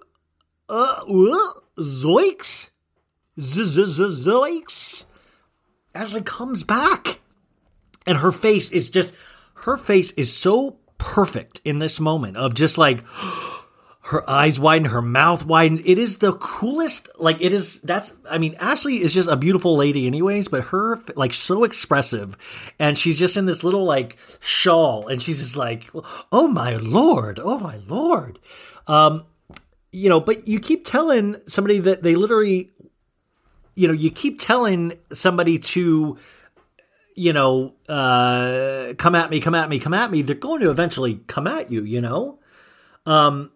uh, 0.70 1.54
zoinks, 1.80 2.70
zoinks." 3.38 5.06
Ashley 5.94 6.22
comes 6.22 6.64
back, 6.64 7.20
and 8.06 8.18
her 8.20 8.32
face 8.32 8.72
is 8.72 8.90
just 8.90 9.14
her 9.56 9.78
face 9.78 10.12
is 10.12 10.36
so 10.36 10.78
perfect 10.98 11.62
in 11.66 11.80
this 11.80 12.00
moment 12.00 12.38
of 12.38 12.54
just 12.54 12.78
like 12.78 13.04
her 14.10 14.28
eyes 14.28 14.60
widen, 14.60 14.90
her 14.90 15.04
mouth 15.04 15.46
widens. 15.46 15.82
It 15.86 16.00
is 16.00 16.18
the 16.18 16.34
coolest. 16.34 17.10
Like 17.20 17.42
it 17.42 17.54
is. 17.54 17.80
That's. 17.82 18.16
I 18.30 18.40
mean, 18.40 18.56
Ashley 18.60 19.02
is 19.02 19.14
just 19.14 19.30
a 19.30 19.38
beautiful 19.38 19.78
lady, 19.78 20.08
anyways. 20.08 20.48
But 20.48 20.66
her 20.66 20.98
like 21.16 21.32
so 21.32 21.64
expressive, 21.64 22.74
and 22.80 22.98
she's 22.98 23.20
just 23.20 23.38
in 23.38 23.46
this 23.46 23.64
little 23.64 23.86
like 23.86 24.18
shawl, 24.40 25.08
and 25.08 25.22
she's 25.22 25.40
just 25.40 25.56
like, 25.56 25.92
"Oh 26.32 26.48
my 26.48 26.78
lord! 26.78 27.40
Oh 27.40 27.60
my 27.60 27.78
lord!" 27.88 28.40
Um, 28.88 29.26
you 29.92 30.10
know. 30.10 30.20
But 30.20 30.48
you 30.48 30.60
keep 30.60 30.86
telling 30.86 31.36
somebody 31.46 31.78
that 31.78 32.02
they 32.02 32.16
literally, 32.16 32.72
you 33.76 33.88
know, 33.88 33.94
you 33.94 34.10
keep 34.10 34.42
telling 34.42 34.94
somebody 35.14 35.60
to 35.60 36.18
you 37.16 37.34
know, 37.34 37.74
uh, 37.90 38.94
come 38.98 39.14
at 39.14 39.30
me, 39.30 39.42
come 39.42 39.54
at 39.54 39.70
me, 39.70 39.78
come 39.78 39.94
at 39.94 40.10
me, 40.10 40.22
they're 40.22 40.36
going 40.36 40.62
to 40.62 40.72
eventually 40.72 41.16
come 41.28 41.48
at 41.48 41.70
you, 41.70 41.84
you 41.84 42.00
know? 42.00 42.40
Um, 43.06 43.52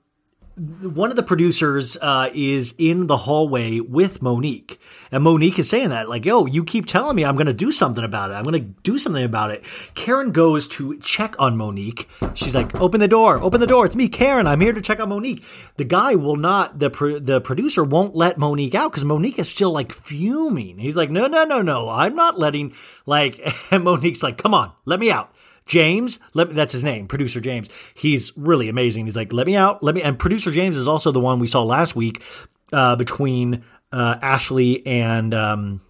one 0.55 1.09
of 1.09 1.15
the 1.15 1.23
producers 1.23 1.97
uh, 1.99 2.29
is 2.33 2.75
in 2.77 3.07
the 3.07 3.17
hallway 3.17 3.79
with 3.79 4.21
Monique, 4.21 4.79
and 5.11 5.23
Monique 5.23 5.57
is 5.57 5.67
saying 5.67 5.89
that, 5.89 6.09
like, 6.09 6.25
"Yo, 6.25 6.45
you 6.45 6.63
keep 6.63 6.85
telling 6.85 7.15
me 7.15 7.25
I'm 7.25 7.35
going 7.35 7.47
to 7.47 7.53
do 7.53 7.71
something 7.71 8.03
about 8.03 8.29
it. 8.29 8.35
I'm 8.35 8.43
going 8.43 8.61
to 8.61 8.81
do 8.83 8.99
something 8.99 9.23
about 9.23 9.49
it." 9.49 9.63
Karen 9.95 10.31
goes 10.31 10.67
to 10.69 10.99
check 10.99 11.35
on 11.39 11.57
Monique. 11.57 12.07
She's 12.35 12.53
like, 12.53 12.79
"Open 12.79 12.99
the 12.99 13.07
door! 13.07 13.41
Open 13.41 13.61
the 13.61 13.67
door! 13.67 13.85
It's 13.85 13.95
me, 13.95 14.07
Karen. 14.07 14.45
I'm 14.45 14.61
here 14.61 14.73
to 14.73 14.81
check 14.81 14.99
on 14.99 15.09
Monique." 15.09 15.43
The 15.77 15.85
guy 15.85 16.13
will 16.15 16.37
not. 16.37 16.77
the 16.77 16.91
pro- 16.91 17.19
The 17.19 17.41
producer 17.41 17.83
won't 17.83 18.15
let 18.15 18.37
Monique 18.37 18.75
out 18.75 18.91
because 18.91 19.05
Monique 19.05 19.39
is 19.39 19.49
still 19.49 19.71
like 19.71 19.91
fuming. 19.91 20.77
He's 20.77 20.95
like, 20.95 21.09
"No, 21.09 21.25
no, 21.25 21.45
no, 21.45 21.63
no! 21.63 21.89
I'm 21.89 22.15
not 22.15 22.37
letting." 22.37 22.73
Like, 23.07 23.41
and 23.71 23.83
Monique's 23.83 24.21
like, 24.21 24.37
"Come 24.37 24.53
on, 24.53 24.71
let 24.85 24.99
me 24.99 25.09
out." 25.09 25.33
James, 25.65 26.19
let 26.33 26.53
that's 26.53 26.73
his 26.73 26.83
name, 26.83 27.07
producer 27.07 27.39
James. 27.39 27.69
He's 27.93 28.31
really 28.35 28.69
amazing. 28.69 29.05
He's 29.05 29.15
like, 29.15 29.33
let 29.33 29.47
me 29.47 29.55
out, 29.55 29.83
let 29.83 29.95
me. 29.95 30.01
And 30.01 30.19
producer 30.19 30.51
James 30.51 30.77
is 30.77 30.87
also 30.87 31.11
the 31.11 31.19
one 31.19 31.39
we 31.39 31.47
saw 31.47 31.63
last 31.63 31.95
week 31.95 32.23
uh, 32.71 32.95
between 32.95 33.63
uh, 33.91 34.17
Ashley 34.21 34.85
and 34.85 35.33
um, 35.33 35.81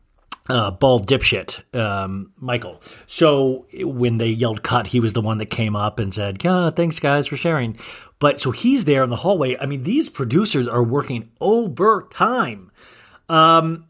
uh, 0.49 0.71
bald 0.71 1.07
dipshit 1.07 1.61
um, 1.75 2.31
Michael. 2.37 2.81
So 3.07 3.65
when 3.73 4.17
they 4.17 4.29
yelled 4.29 4.63
cut, 4.63 4.87
he 4.87 4.99
was 4.99 5.13
the 5.13 5.21
one 5.21 5.37
that 5.37 5.47
came 5.47 5.75
up 5.75 5.99
and 5.99 6.13
said, 6.13 6.43
yeah, 6.43 6.69
thanks 6.69 6.99
guys 6.99 7.27
for 7.27 7.37
sharing. 7.37 7.77
But 8.19 8.39
so 8.39 8.51
he's 8.51 8.85
there 8.85 9.03
in 9.03 9.09
the 9.09 9.15
hallway. 9.17 9.57
I 9.57 9.65
mean, 9.65 9.83
these 9.83 10.09
producers 10.09 10.67
are 10.67 10.83
working 10.83 11.31
overtime. 11.41 12.71
Um, 13.29 13.85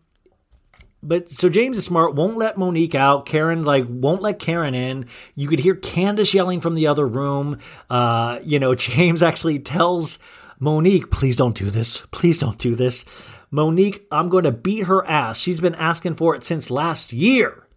but 1.08 1.30
so 1.30 1.50
James 1.50 1.78
is 1.78 1.86
smart, 1.86 2.16
won't 2.16 2.38
let 2.38 2.58
Monique 2.58 2.96
out. 2.96 3.26
Karen 3.26 3.64
like 3.64 3.86
won't 3.88 4.22
let 4.22 4.40
Karen 4.40 4.74
in. 4.74 5.06
You 5.36 5.48
could 5.48 5.60
hear 5.60 5.76
Candiace 5.76 6.34
yelling 6.34 6.62
from 6.62 6.76
the 6.76 6.88
other 6.88 7.08
room. 7.08 7.60
Uh, 7.90 8.40
you 8.44 8.60
know, 8.60 8.76
James 8.94 9.22
actually 9.22 9.60
tells 9.60 10.20
Monique, 10.60 11.12
please 11.12 11.36
don't 11.36 11.56
do 11.56 11.70
this. 11.70 12.04
Please 12.12 12.40
don't 12.40 12.58
do 12.58 12.76
this. 12.76 13.06
Monique, 13.52 14.08
I'm 14.12 14.30
going 14.30 14.46
to 14.46 14.52
beat 14.52 14.86
her 14.86 15.06
ass. 15.06 15.38
She's 15.40 15.62
been 15.62 15.76
asking 15.76 16.16
for 16.16 16.36
it 16.36 16.44
since 16.44 16.72
last 16.72 17.14
year. 17.14 17.68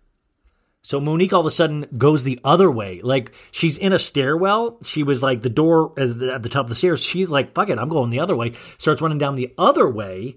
So 0.86 1.00
Monique 1.00 1.32
all 1.32 1.40
of 1.40 1.46
a 1.46 1.50
sudden 1.50 1.86
goes 1.98 2.22
the 2.22 2.38
other 2.44 2.70
way. 2.70 3.00
Like 3.02 3.32
she's 3.50 3.76
in 3.76 3.92
a 3.92 3.98
stairwell. 3.98 4.78
She 4.84 5.02
was 5.02 5.20
like 5.20 5.42
the 5.42 5.50
door 5.50 5.92
the 5.96 6.32
at 6.32 6.44
the 6.44 6.48
top 6.48 6.66
of 6.66 6.68
the 6.68 6.76
stairs. 6.76 7.02
She's 7.02 7.28
like, 7.28 7.56
fuck 7.56 7.70
it, 7.70 7.78
I'm 7.78 7.88
going 7.88 8.10
the 8.10 8.20
other 8.20 8.36
way. 8.36 8.52
Starts 8.78 9.02
running 9.02 9.18
down 9.18 9.34
the 9.34 9.52
other 9.58 9.88
way. 9.88 10.36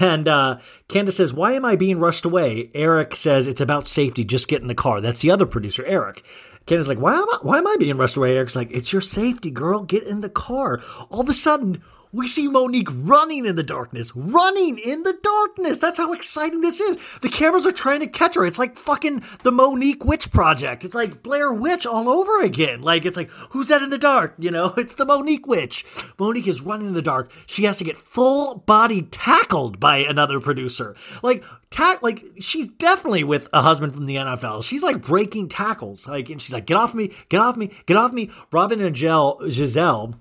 And 0.00 0.26
uh, 0.26 0.58
Candiace 0.88 1.16
says, 1.16 1.34
Why 1.34 1.52
am 1.52 1.64
I 1.64 1.76
being 1.76 1.98
rushed 1.98 2.24
away? 2.24 2.70
Eric 2.74 3.14
says, 3.14 3.46
It's 3.46 3.60
about 3.60 3.86
safety. 3.86 4.24
Just 4.24 4.48
get 4.48 4.62
in 4.62 4.68
the 4.68 4.74
car. 4.74 5.00
That's 5.00 5.20
the 5.20 5.30
other 5.30 5.46
producer, 5.46 5.84
Eric. 5.84 6.24
Candiace's 6.66 6.88
like, 6.88 6.98
why 6.98 7.14
am, 7.14 7.28
I, 7.28 7.38
why 7.42 7.58
am 7.58 7.66
I 7.66 7.76
being 7.78 7.96
rushed 7.96 8.16
away? 8.16 8.36
Eric's 8.36 8.56
like, 8.56 8.70
It's 8.70 8.92
your 8.92 9.02
safety, 9.02 9.50
girl. 9.50 9.82
Get 9.82 10.02
in 10.02 10.20
the 10.20 10.30
car. 10.30 10.80
All 11.10 11.20
of 11.20 11.28
a 11.28 11.34
sudden, 11.34 11.82
we 12.12 12.26
see 12.26 12.48
Monique 12.48 12.88
running 12.90 13.46
in 13.46 13.56
the 13.56 13.62
darkness, 13.62 14.14
running 14.14 14.78
in 14.78 15.02
the 15.02 15.16
darkness. 15.22 15.78
That's 15.78 15.98
how 15.98 16.12
exciting 16.12 16.60
this 16.60 16.80
is. 16.80 17.18
The 17.18 17.28
cameras 17.28 17.66
are 17.66 17.72
trying 17.72 18.00
to 18.00 18.06
catch 18.06 18.34
her. 18.34 18.46
It's 18.46 18.58
like 18.58 18.78
fucking 18.78 19.22
the 19.42 19.52
Monique 19.52 20.04
Witch 20.04 20.30
Project. 20.30 20.84
It's 20.84 20.94
like 20.94 21.22
Blair 21.22 21.52
Witch 21.52 21.86
all 21.86 22.08
over 22.08 22.40
again. 22.40 22.80
Like, 22.80 23.04
it's 23.04 23.16
like, 23.16 23.30
who's 23.50 23.68
that 23.68 23.82
in 23.82 23.90
the 23.90 23.98
dark? 23.98 24.34
You 24.38 24.50
know, 24.50 24.74
it's 24.76 24.94
the 24.94 25.04
Monique 25.04 25.46
Witch. 25.46 25.84
Monique 26.18 26.48
is 26.48 26.60
running 26.60 26.88
in 26.88 26.94
the 26.94 27.02
dark. 27.02 27.30
She 27.46 27.64
has 27.64 27.76
to 27.78 27.84
get 27.84 27.96
full 27.96 28.56
body 28.66 29.02
tackled 29.02 29.80
by 29.80 29.98
another 29.98 30.40
producer. 30.40 30.96
Like, 31.22 31.44
tack, 31.70 32.02
like, 32.02 32.24
she's 32.38 32.68
definitely 32.68 33.24
with 33.24 33.48
a 33.52 33.62
husband 33.62 33.94
from 33.94 34.06
the 34.06 34.16
NFL. 34.16 34.64
She's 34.64 34.82
like 34.82 35.02
breaking 35.02 35.48
tackles. 35.48 36.06
Like, 36.06 36.30
and 36.30 36.40
she's 36.40 36.52
like, 36.52 36.66
get 36.66 36.76
off 36.76 36.94
me, 36.94 37.12
get 37.28 37.40
off 37.40 37.56
me, 37.56 37.70
get 37.86 37.96
off 37.96 38.12
me. 38.12 38.30
Robin 38.52 38.80
and 38.80 38.94
Gel, 38.94 39.38
Gizelle 39.42 40.14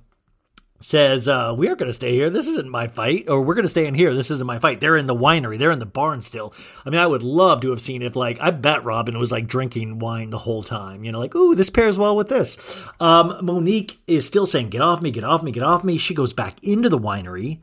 says, 0.80 1.28
uh, 1.28 1.54
We 1.58 1.70
are 1.70 1.76
going 1.76 1.90
to 1.90 1.94
stay 1.94 2.14
here. 2.14 2.30
This 2.30 2.48
isn't 2.48 2.70
my 2.70 2.88
fight. 2.88 3.26
Or 3.28 3.42
we're 3.42 3.56
going 3.56 3.64
to 3.64 3.70
stay 3.70 3.88
in 3.88 3.94
here. 3.94 4.14
This 4.14 4.32
isn't 4.32 4.48
my 4.48 4.60
fight. 4.60 4.80
They're 4.80 4.98
in 4.98 5.08
the 5.08 5.16
winery. 5.16 5.58
They're 5.58 5.72
in 5.72 5.80
the 5.80 5.86
barn 5.86 6.22
still. 6.22 6.54
I 6.86 6.90
mean, 6.90 7.00
I 7.00 7.08
would 7.08 7.24
love 7.24 7.62
to 7.62 7.70
have 7.72 7.82
seen 7.82 8.02
if, 8.02 8.16
like, 8.16 8.38
I 8.40 8.52
bet 8.52 8.84
Robin 8.84 9.18
was 9.18 9.32
like 9.32 9.48
drinking 9.48 10.00
wine 10.00 10.30
the 10.30 10.38
whole 10.38 10.64
time. 10.64 11.04
You 11.04 11.12
know, 11.12 11.20
like, 11.20 11.36
ooh, 11.36 11.56
this 11.56 11.70
pairs 11.70 11.98
well 11.98 12.16
with 12.16 12.30
this. 12.30 12.58
Um, 13.00 13.38
Monique 13.42 14.00
is 14.08 14.26
still 14.26 14.48
saying, 14.48 14.70
Get 14.70 14.82
off 14.82 15.02
me, 15.02 15.12
get 15.12 15.24
off 15.24 15.44
me, 15.44 15.52
get 15.52 15.64
off 15.64 15.84
me. 15.84 15.98
She 15.98 16.14
goes 16.14 16.34
back 16.34 16.64
into 16.64 16.90
the 16.90 17.00
winery. 17.00 17.60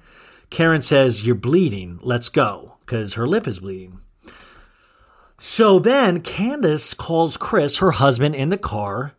Karen 0.51 0.83
says, 0.83 1.27
You're 1.27 1.35
bleeding. 1.35 1.99
Let's 2.03 2.29
go. 2.29 2.77
Because 2.81 3.15
her 3.15 3.29
lip 3.29 3.47
is 3.47 3.61
bleeding. 3.61 4.01
So 5.39 5.81
then 5.81 6.21
Candiace 6.21 6.95
calls 6.95 7.37
Chris, 7.37 7.79
her 7.79 7.91
husband, 7.91 8.35
in 8.35 8.51
the 8.51 8.57
car. 8.57 9.15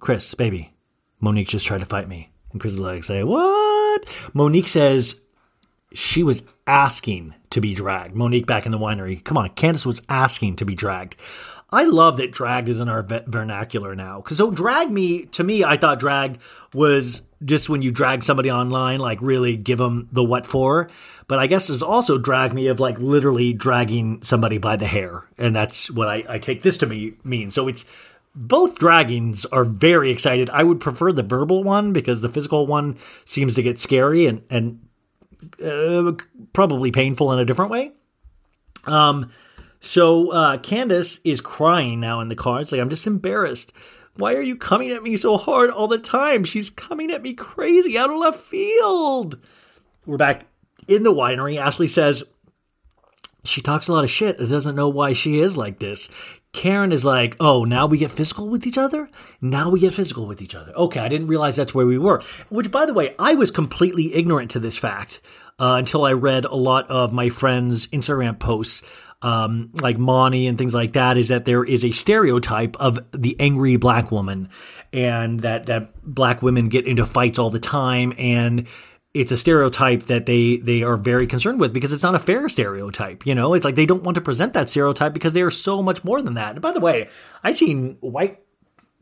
Chris, 0.00 0.34
baby, 0.34 0.72
Monique 1.20 1.48
just 1.48 1.66
tried 1.66 1.80
to 1.80 1.86
fight 1.86 2.08
me. 2.08 2.29
And 2.52 2.60
Chris 2.60 2.74
is 2.74 2.80
like, 2.80 3.04
say, 3.04 3.22
what? 3.24 4.30
Monique 4.32 4.68
says 4.68 5.20
she 5.92 6.22
was 6.22 6.42
asking 6.66 7.34
to 7.50 7.60
be 7.60 7.74
dragged. 7.74 8.14
Monique 8.14 8.46
back 8.46 8.66
in 8.66 8.72
the 8.72 8.78
winery. 8.78 9.22
Come 9.22 9.36
on, 9.36 9.50
Candiace 9.50 9.86
was 9.86 10.02
asking 10.08 10.56
to 10.56 10.64
be 10.64 10.74
dragged. 10.74 11.16
I 11.72 11.84
love 11.84 12.16
that 12.16 12.32
dragged 12.32 12.68
is 12.68 12.80
in 12.80 12.88
our 12.88 13.02
vernacular 13.02 13.94
now. 13.94 14.20
Because 14.20 14.38
so 14.38 14.50
drag 14.50 14.90
me, 14.90 15.26
to 15.26 15.44
me, 15.44 15.62
I 15.62 15.76
thought 15.76 16.00
drag 16.00 16.40
was 16.74 17.22
just 17.44 17.68
when 17.68 17.82
you 17.82 17.92
drag 17.92 18.22
somebody 18.22 18.50
online, 18.50 18.98
like 18.98 19.20
really 19.22 19.56
give 19.56 19.78
them 19.78 20.08
the 20.10 20.24
what 20.24 20.46
for. 20.46 20.90
But 21.28 21.38
I 21.38 21.46
guess 21.46 21.68
there's 21.68 21.82
also 21.82 22.18
drag 22.18 22.52
me 22.52 22.66
of 22.66 22.80
like 22.80 22.98
literally 22.98 23.52
dragging 23.52 24.20
somebody 24.22 24.58
by 24.58 24.76
the 24.76 24.86
hair. 24.86 25.28
And 25.38 25.54
that's 25.54 25.90
what 25.90 26.08
I, 26.08 26.24
I 26.28 26.38
take 26.38 26.62
this 26.62 26.76
to 26.78 26.86
me 26.86 27.14
mean. 27.22 27.50
So 27.50 27.68
it's 27.68 27.84
both 28.34 28.78
draggings 28.78 29.46
are 29.50 29.64
very 29.64 30.10
excited. 30.10 30.50
I 30.50 30.62
would 30.62 30.80
prefer 30.80 31.12
the 31.12 31.22
verbal 31.22 31.64
one 31.64 31.92
because 31.92 32.20
the 32.20 32.28
physical 32.28 32.66
one 32.66 32.96
seems 33.24 33.54
to 33.54 33.62
get 33.62 33.78
scary 33.78 34.26
and 34.26 34.42
and 34.50 34.86
uh, 35.64 36.12
probably 36.52 36.90
painful 36.90 37.32
in 37.32 37.38
a 37.38 37.44
different 37.44 37.70
way. 37.70 37.92
Um, 38.84 39.30
so 39.80 40.30
uh, 40.32 40.58
Candiace 40.58 41.20
is 41.24 41.40
crying 41.40 42.00
now 42.00 42.20
in 42.20 42.28
the 42.28 42.36
car. 42.36 42.60
It's 42.60 42.72
like 42.72 42.80
I'm 42.80 42.90
just 42.90 43.06
embarrassed. 43.06 43.72
Why 44.16 44.34
are 44.34 44.42
you 44.42 44.56
coming 44.56 44.90
at 44.90 45.02
me 45.02 45.16
so 45.16 45.36
hard 45.36 45.70
all 45.70 45.88
the 45.88 45.98
time? 45.98 46.44
She's 46.44 46.68
coming 46.68 47.10
at 47.10 47.22
me 47.22 47.32
crazy 47.32 47.96
out 47.96 48.10
of 48.10 48.16
left 48.16 48.40
field. 48.40 49.38
We're 50.04 50.18
back 50.18 50.46
in 50.88 51.04
the 51.04 51.14
winery. 51.14 51.56
Ashley 51.56 51.86
says 51.86 52.24
she 53.44 53.60
talks 53.60 53.88
a 53.88 53.92
lot 53.92 54.04
of 54.04 54.10
shit 54.10 54.38
doesn't 54.38 54.76
know 54.76 54.88
why 54.88 55.12
she 55.12 55.40
is 55.40 55.56
like 55.56 55.78
this. 55.78 56.10
Karen 56.52 56.90
is 56.90 57.04
like, 57.04 57.36
oh, 57.38 57.64
now 57.64 57.86
we 57.86 57.96
get 57.96 58.10
physical 58.10 58.48
with 58.48 58.66
each 58.66 58.78
other? 58.78 59.08
Now 59.40 59.70
we 59.70 59.80
get 59.80 59.92
physical 59.92 60.26
with 60.26 60.42
each 60.42 60.54
other. 60.54 60.72
Okay, 60.72 60.98
I 60.98 61.08
didn't 61.08 61.28
realize 61.28 61.54
that's 61.54 61.74
where 61.74 61.86
we 61.86 61.98
were. 61.98 62.22
Which, 62.48 62.72
by 62.72 62.86
the 62.86 62.94
way, 62.94 63.14
I 63.18 63.34
was 63.34 63.50
completely 63.50 64.14
ignorant 64.14 64.50
to 64.52 64.58
this 64.58 64.76
fact 64.76 65.20
uh, 65.60 65.76
until 65.78 66.04
I 66.04 66.12
read 66.14 66.44
a 66.46 66.54
lot 66.56 66.90
of 66.90 67.12
my 67.12 67.28
friends' 67.28 67.86
Instagram 67.88 68.38
posts, 68.38 68.82
um, 69.22 69.70
like 69.74 69.96
Monty 69.96 70.48
and 70.48 70.58
things 70.58 70.74
like 70.74 70.94
that, 70.94 71.16
is 71.16 71.28
that 71.28 71.44
there 71.44 71.62
is 71.62 71.84
a 71.84 71.92
stereotype 71.92 72.76
of 72.80 72.98
the 73.12 73.36
angry 73.38 73.76
black 73.76 74.10
woman 74.10 74.48
and 74.92 75.40
that, 75.40 75.66
that 75.66 75.92
black 76.02 76.42
women 76.42 76.68
get 76.68 76.86
into 76.86 77.06
fights 77.06 77.38
all 77.38 77.50
the 77.50 77.60
time 77.60 78.12
and 78.18 78.66
it's 79.12 79.32
a 79.32 79.36
stereotype 79.36 80.04
that 80.04 80.26
they 80.26 80.56
they 80.56 80.82
are 80.82 80.96
very 80.96 81.26
concerned 81.26 81.58
with 81.58 81.72
because 81.72 81.92
it's 81.92 82.02
not 82.02 82.14
a 82.14 82.20
fair 82.20 82.48
stereotype. 82.48 83.26
You 83.26 83.34
know, 83.34 83.54
it's 83.54 83.64
like 83.64 83.74
they 83.74 83.86
don't 83.86 84.04
want 84.04 84.14
to 84.14 84.20
present 84.20 84.52
that 84.52 84.70
stereotype 84.70 85.12
because 85.12 85.32
they 85.32 85.42
are 85.42 85.50
so 85.50 85.82
much 85.82 86.04
more 86.04 86.22
than 86.22 86.34
that. 86.34 86.52
And 86.52 86.62
by 86.62 86.72
the 86.72 86.80
way, 86.80 87.08
I've 87.42 87.56
seen 87.56 87.96
white 88.00 88.40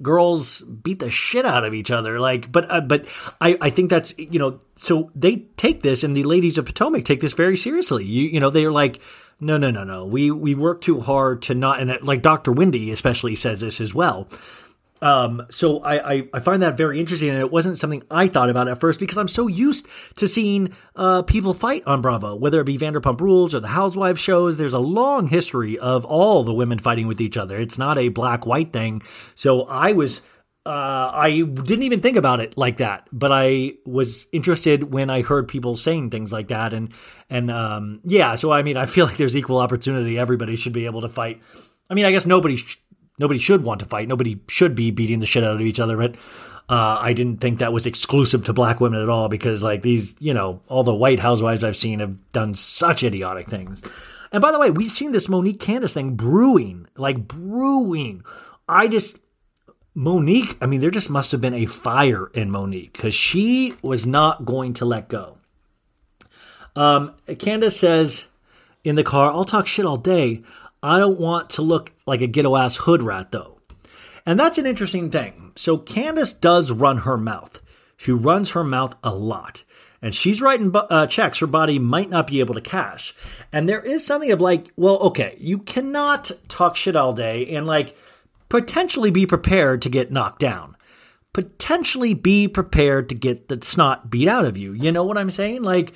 girls 0.01 0.61
beat 0.61 1.01
the 1.01 1.11
shit 1.11 1.45
out 1.45 1.65
of 1.65 1.75
each 1.75 1.91
other 1.91 2.21
like 2.21 2.53
but 2.53 2.71
uh, 2.71 2.81
but 2.81 3.07
I, 3.41 3.59
I 3.61 3.71
think 3.71 3.91
that's 3.91 4.17
you 4.17 4.39
know 4.39 4.61
so 4.77 5.11
they 5.15 5.47
take 5.57 5.83
this 5.83 6.05
and 6.05 6.17
the 6.17 6.23
ladies 6.23 6.57
of 6.57 6.67
potomac 6.67 7.05
take 7.05 7.21
this 7.21 7.33
very 7.33 7.57
seriously 7.57 8.05
you 8.05 8.29
you 8.29 8.39
know 8.39 8.51
they're 8.51 8.71
like 8.71 9.01
no 9.41 9.57
no 9.57 9.73
no 9.73 9.83
no 9.83 10.05
we 10.05 10.31
we 10.31 10.55
work 10.55 10.83
too 10.83 11.01
hard 11.01 11.43
to 11.43 11.55
not 11.57 11.81
and 11.81 12.01
like 12.03 12.23
dr 12.23 12.51
wendy 12.53 12.93
especially 12.93 13.35
says 13.35 13.61
this 13.61 13.81
as 13.81 13.93
well 13.93 14.29
um, 15.01 15.47
so 15.51 15.81
I, 15.81 16.13
I, 16.13 16.29
I, 16.35 16.41
find 16.41 16.63
that 16.63 16.77
very 16.77 16.99
interesting, 16.99 17.31
and 17.31 17.39
it 17.39 17.53
wasn't 17.53 17.79
something 17.79 18.03
I 18.11 18.27
thought 18.27 18.51
about 18.51 18.69
at 18.69 18.81
first 18.81 18.99
because 18.99 19.17
I'm 19.17 19.29
so 19.29 19.47
used 19.47 19.87
to 20.17 20.27
seeing 20.27 20.75
uh, 20.97 21.23
people 21.23 21.55
fight 21.55 21.85
on 21.87 22.03
Bravo, 22.03 22.35
whether 22.35 22.61
it 22.61 22.65
be 22.65 22.79
Vanderpump 22.79 23.21
Rules 23.21 23.55
or 23.55 23.61
the 23.61 23.69
Housewives 23.69 24.21
shows. 24.21 24.57
There's 24.57 24.73
a 24.73 24.81
long 24.81 25.29
history 25.29 25.79
of 25.79 26.05
all 26.05 26.43
the 26.43 26.53
women 26.53 26.79
fighting 26.79 27.07
with 27.07 27.21
each 27.21 27.37
other. 27.37 27.59
It's 27.59 27.79
not 27.79 27.97
a 27.97 28.09
black 28.09 28.45
white 28.47 28.73
thing. 28.73 29.03
So 29.35 29.63
I 29.63 29.93
was. 29.93 30.23
Uh, 30.67 31.11
I 31.15 31.41
didn't 31.41 31.85
even 31.85 32.01
think 32.01 32.19
about 32.19 32.41
it 32.41 32.59
like 32.59 32.77
that, 32.77 33.09
but 33.11 33.33
I 33.33 33.75
was 33.87 34.27
interested 34.33 34.93
when 34.93 35.09
I 35.09 35.23
heard 35.23 35.49
people 35.49 35.79
saying 35.79 36.11
things 36.11 36.31
like 36.31 36.49
that, 36.49 36.75
and 36.75 36.93
and 37.31 37.51
um, 37.51 38.01
yeah. 38.05 38.35
So 38.35 38.53
I 38.53 38.63
mean, 38.63 38.77
I 38.77 38.85
feel 38.85 39.07
like 39.07 39.17
there's 39.17 39.37
equal 39.37 39.59
opportunity. 39.59 40.19
Everybody 40.19 40.57
should 40.57 40.75
be 40.75 40.85
able 40.85 41.01
to 41.03 41.09
fight. 41.09 41.41
I 41.89 41.95
mean, 41.95 42.05
I 42.05 42.11
guess 42.11 42.27
nobody 42.27 42.57
sh- 42.57 42.77
nobody 43.19 43.41
should 43.41 43.63
want 43.63 43.81
to 43.81 43.87
fight. 43.87 44.09
Nobody 44.09 44.41
should 44.49 44.75
be 44.75 44.91
beating 44.91 45.21
the 45.21 45.27
shit 45.27 45.45
out 45.45 45.55
of 45.55 45.61
each 45.61 45.81
other. 45.81 45.97
But 45.97 46.15
uh, 46.69 46.99
I 47.01 47.13
didn't 47.13 47.41
think 47.41 47.59
that 47.59 47.73
was 47.73 47.87
exclusive 47.87 48.45
to 48.45 48.53
black 48.53 48.81
women 48.81 49.03
at 49.03 49.09
all 49.09 49.29
because, 49.29 49.63
like, 49.63 49.83
these, 49.83 50.15
you 50.19 50.35
know, 50.35 50.61
all 50.69 50.85
the 50.85 50.95
white 50.95 51.21
housewives 51.21 51.65
I've 51.65 51.77
seen 51.77 52.01
have 52.01 52.33
done 52.33 52.55
such 52.55 53.03
idiotic 53.03 53.49
things. 53.49 53.83
And 54.33 54.43
by 54.43 54.53
the 54.53 54.59
way, 54.59 54.71
we've 54.71 54.91
seen 54.91 55.13
this 55.13 55.29
Monique 55.29 55.61
Candiace 55.61 55.95
thing 55.95 56.15
brewing, 56.15 56.87
like 56.97 57.27
brewing. 57.27 58.23
I 58.69 58.87
just, 58.87 59.19
Monique, 59.95 60.59
I 60.61 60.67
mean, 60.67 60.81
there 60.83 60.91
just 60.91 61.09
must 61.09 61.33
have 61.33 61.41
been 61.41 61.55
a 61.55 61.67
fire 61.67 62.27
in 62.35 62.51
Monique 62.51 62.93
because 62.93 63.15
she 63.15 63.75
was 63.83 64.07
not 64.07 64.45
going 64.45 64.75
to 64.75 64.85
let 64.85 65.09
go. 65.09 65.39
Um, 66.77 67.15
Candiace 67.27 67.79
says 67.79 68.27
in 68.85 68.95
the 68.95 69.03
car, 69.03 69.33
I'll 69.33 69.45
talk 69.45 69.67
shit 69.67 69.87
all 69.87 69.97
day. 69.97 70.43
I 70.83 70.99
don't 70.99 71.21
want 71.21 71.51
to 71.51 71.63
look 71.63 71.93
like 72.07 72.21
a 72.21 72.27
ghetto 72.27 72.57
ass 72.57 72.77
hood 72.77 73.03
rat 73.03 73.33
though. 73.33 73.59
And 74.25 74.39
that's 74.39 74.59
an 74.59 74.67
interesting 74.67 75.11
thing. 75.11 75.53
So 75.57 75.79
Candiace 75.79 76.33
does 76.33 76.71
run 76.71 76.99
her 76.99 77.17
mouth. 77.17 77.61
She 77.97 78.13
runs 78.13 78.51
her 78.51 78.63
mouth 78.63 78.95
a 79.03 79.15
lot. 79.15 79.65
And 80.01 80.15
she's 80.15 80.41
writing 80.41 80.73
uh, 80.75 81.07
checks 81.07 81.41
her 81.41 81.47
body 81.47 81.79
might 81.79 82.09
not 82.09 82.29
be 82.29 82.41
able 82.41 82.55
to 82.55 82.61
cash. 82.61 83.15
And 83.53 83.69
there 83.69 83.81
is 83.81 84.07
something 84.07 84.31
of 84.31 84.41
like, 84.41 84.71
well, 84.77 84.99
okay, 84.99 85.37
you 85.41 85.59
cannot 85.59 86.31
talk 86.47 86.77
shit 86.77 86.95
all 86.95 87.13
day 87.13 87.47
and 87.47 87.67
like 87.67 87.97
potentially 88.49 89.11
be 89.11 89.27
prepared 89.27 89.83
to 89.83 89.89
get 89.89 90.13
knocked 90.13 90.39
down. 90.39 90.77
Potentially 91.33 92.15
be 92.15 92.49
prepared 92.49 93.09
to 93.09 93.15
get 93.15 93.49
the 93.49 93.59
snot 93.63 94.11
beat 94.11 94.29
out 94.29 94.45
of 94.45 94.57
you. 94.57 94.73
You 94.73 94.93
know 94.93 95.05
what 95.05 95.19
I'm 95.19 95.31
saying? 95.31 95.63
Like, 95.63 95.95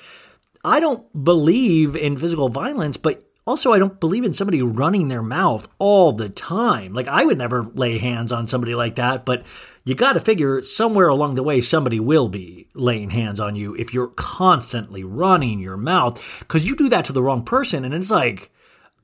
I 0.63 0.79
don't 0.79 1.23
believe 1.23 1.95
in 1.95 2.17
physical 2.17 2.49
violence, 2.49 2.97
but 2.97 3.23
also, 3.45 3.73
I 3.73 3.79
don't 3.79 3.99
believe 3.99 4.23
in 4.23 4.33
somebody 4.33 4.61
running 4.61 5.09
their 5.09 5.21
mouth 5.21 5.67
all 5.77 6.13
the 6.13 6.29
time. 6.29 6.93
Like, 6.93 7.09
I 7.09 7.25
would 7.25 7.37
never 7.37 7.63
lay 7.75 7.97
hands 7.97 8.31
on 8.31 8.47
somebody 8.47 8.73
like 8.73 8.95
that, 8.95 9.25
but 9.25 9.45
you 9.83 9.95
got 9.95 10.13
to 10.13 10.21
figure 10.21 10.61
somewhere 10.61 11.09
along 11.09 11.35
the 11.35 11.43
way, 11.43 11.59
somebody 11.59 11.99
will 11.99 12.29
be 12.29 12.67
laying 12.73 13.09
hands 13.09 13.41
on 13.41 13.57
you 13.57 13.75
if 13.75 13.93
you're 13.93 14.07
constantly 14.15 15.03
running 15.03 15.59
your 15.59 15.75
mouth 15.75 16.39
because 16.39 16.65
you 16.65 16.75
do 16.75 16.87
that 16.87 17.03
to 17.05 17.13
the 17.13 17.21
wrong 17.21 17.43
person. 17.43 17.83
And 17.83 17.93
it's 17.93 18.11
like 18.11 18.49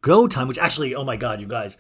go 0.02 0.28
time, 0.28 0.48
which 0.48 0.58
actually, 0.58 0.96
oh 0.96 1.04
my 1.04 1.18
God, 1.18 1.42
you 1.42 1.48
guys, 1.48 1.76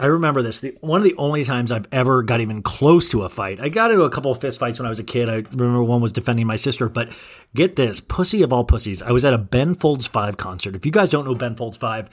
I 0.00 0.06
remember 0.06 0.42
this. 0.42 0.60
The, 0.60 0.76
one 0.80 1.00
of 1.00 1.04
the 1.04 1.14
only 1.16 1.44
times 1.44 1.70
I've 1.70 1.86
ever 1.92 2.22
got 2.22 2.40
even 2.40 2.62
close 2.62 3.10
to 3.10 3.22
a 3.22 3.28
fight. 3.28 3.60
I 3.60 3.68
got 3.68 3.90
into 3.90 4.02
a 4.02 4.10
couple 4.10 4.32
of 4.32 4.40
fist 4.40 4.58
fights 4.58 4.78
when 4.78 4.86
I 4.86 4.88
was 4.88 4.98
a 4.98 5.04
kid. 5.04 5.28
I 5.28 5.44
remember 5.54 5.84
one 5.84 6.00
was 6.00 6.12
defending 6.12 6.46
my 6.46 6.56
sister. 6.56 6.88
But 6.88 7.10
get 7.54 7.76
this, 7.76 8.00
pussy 8.00 8.42
of 8.42 8.52
all 8.52 8.64
pussies. 8.64 9.02
I 9.02 9.12
was 9.12 9.24
at 9.24 9.34
a 9.34 9.38
Ben 9.38 9.74
Folds 9.74 10.06
Five 10.06 10.36
concert. 10.36 10.74
If 10.74 10.84
you 10.86 10.92
guys 10.92 11.10
don't 11.10 11.24
know 11.24 11.34
Ben 11.34 11.54
Folds 11.54 11.76
Five, 11.76 12.08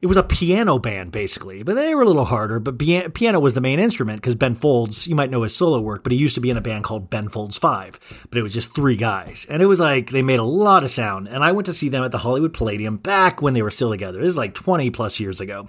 it 0.00 0.06
was 0.06 0.16
a 0.16 0.22
piano 0.22 0.78
band 0.78 1.10
basically, 1.10 1.62
but 1.62 1.74
they 1.74 1.94
were 1.94 2.02
a 2.02 2.06
little 2.06 2.24
harder. 2.24 2.60
But 2.60 2.78
piano 2.78 3.40
was 3.40 3.54
the 3.54 3.60
main 3.60 3.78
instrument 3.78 4.20
because 4.20 4.34
Ben 4.34 4.54
Folds, 4.54 5.06
you 5.06 5.14
might 5.14 5.30
know 5.30 5.42
his 5.42 5.56
solo 5.56 5.80
work, 5.80 6.02
but 6.02 6.12
he 6.12 6.18
used 6.18 6.34
to 6.34 6.40
be 6.40 6.50
in 6.50 6.56
a 6.56 6.60
band 6.60 6.84
called 6.84 7.10
Ben 7.10 7.28
Folds 7.28 7.56
Five. 7.58 7.98
But 8.28 8.38
it 8.38 8.42
was 8.42 8.52
just 8.52 8.74
three 8.74 8.96
guys, 8.96 9.46
and 9.48 9.62
it 9.62 9.66
was 9.66 9.80
like 9.80 10.10
they 10.10 10.22
made 10.22 10.40
a 10.40 10.44
lot 10.44 10.84
of 10.84 10.90
sound. 10.90 11.26
And 11.28 11.42
I 11.42 11.52
went 11.52 11.66
to 11.66 11.72
see 11.72 11.88
them 11.88 12.04
at 12.04 12.12
the 12.12 12.18
Hollywood 12.18 12.54
Palladium 12.54 12.98
back 12.98 13.40
when 13.40 13.54
they 13.54 13.62
were 13.62 13.70
still 13.70 13.90
together. 13.90 14.20
This 14.20 14.28
is 14.28 14.36
like 14.36 14.52
twenty 14.52 14.90
plus 14.90 15.20
years 15.20 15.40
ago. 15.40 15.68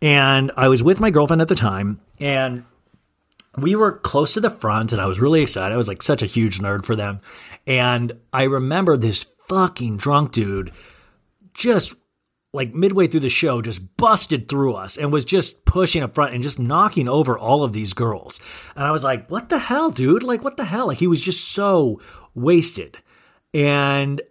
And 0.00 0.52
I 0.56 0.68
was 0.68 0.82
with 0.82 1.00
my 1.00 1.10
girlfriend 1.10 1.42
at 1.42 1.48
the 1.48 1.54
time, 1.54 2.00
and 2.20 2.64
we 3.56 3.74
were 3.74 3.92
close 3.92 4.34
to 4.34 4.40
the 4.40 4.50
front 4.50 4.92
and 4.92 5.00
I 5.00 5.06
was 5.06 5.20
really 5.20 5.42
excited. 5.42 5.74
I 5.74 5.78
was 5.78 5.88
like 5.88 6.02
such 6.02 6.22
a 6.22 6.26
huge 6.26 6.58
nerd 6.60 6.84
for 6.84 6.96
them. 6.96 7.20
And 7.66 8.12
I 8.32 8.44
remember 8.44 8.96
this 8.96 9.26
fucking 9.48 9.96
drunk 9.96 10.32
dude 10.32 10.72
just 11.54 11.94
like 12.52 12.72
midway 12.72 13.06
through 13.06 13.20
the 13.20 13.28
show 13.28 13.60
just 13.60 13.96
busted 13.96 14.48
through 14.48 14.74
us 14.74 14.96
and 14.96 15.12
was 15.12 15.24
just 15.24 15.64
pushing 15.64 16.02
up 16.02 16.14
front 16.14 16.34
and 16.34 16.42
just 16.42 16.58
knocking 16.58 17.08
over 17.08 17.38
all 17.38 17.62
of 17.62 17.72
these 17.72 17.92
girls. 17.92 18.40
And 18.74 18.84
I 18.84 18.90
was 18.90 19.04
like, 19.04 19.28
what 19.28 19.48
the 19.48 19.58
hell, 19.58 19.90
dude? 19.90 20.22
Like, 20.22 20.42
what 20.42 20.56
the 20.56 20.64
hell? 20.64 20.86
Like, 20.86 20.98
he 20.98 21.06
was 21.06 21.22
just 21.22 21.48
so 21.48 22.00
wasted. 22.34 22.96
And 23.52 24.22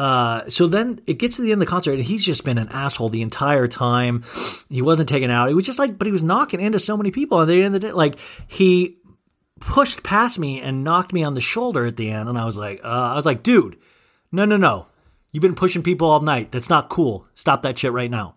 uh, 0.00 0.48
so 0.48 0.66
then 0.66 0.98
it 1.06 1.18
gets 1.18 1.36
to 1.36 1.42
the 1.42 1.52
end 1.52 1.60
of 1.60 1.68
the 1.68 1.70
concert 1.70 1.92
and 1.92 2.02
he's 2.02 2.24
just 2.24 2.42
been 2.42 2.56
an 2.56 2.70
asshole 2.70 3.10
the 3.10 3.20
entire 3.20 3.68
time. 3.68 4.24
He 4.70 4.80
wasn't 4.80 5.10
taken 5.10 5.30
out. 5.30 5.48
He 5.48 5.54
was 5.54 5.66
just 5.66 5.78
like, 5.78 5.98
but 5.98 6.06
he 6.06 6.10
was 6.10 6.22
knocking 6.22 6.58
into 6.58 6.80
so 6.80 6.96
many 6.96 7.10
people. 7.10 7.38
And 7.38 7.50
at 7.50 7.82
the 7.82 7.88
end 7.88 7.94
like, 7.94 8.18
he 8.48 8.96
pushed 9.60 10.02
past 10.02 10.38
me 10.38 10.62
and 10.62 10.84
knocked 10.84 11.12
me 11.12 11.22
on 11.22 11.34
the 11.34 11.42
shoulder 11.42 11.84
at 11.84 11.98
the 11.98 12.10
end. 12.10 12.30
And 12.30 12.38
I 12.38 12.46
was 12.46 12.56
like, 12.56 12.80
uh, 12.82 12.88
I 12.88 13.14
was 13.14 13.26
like, 13.26 13.42
dude, 13.42 13.76
no, 14.32 14.46
no, 14.46 14.56
no. 14.56 14.86
You've 15.32 15.42
been 15.42 15.54
pushing 15.54 15.82
people 15.82 16.08
all 16.08 16.20
night. 16.20 16.50
That's 16.50 16.70
not 16.70 16.88
cool. 16.88 17.26
Stop 17.34 17.60
that 17.60 17.78
shit 17.78 17.92
right 17.92 18.10
now. 18.10 18.36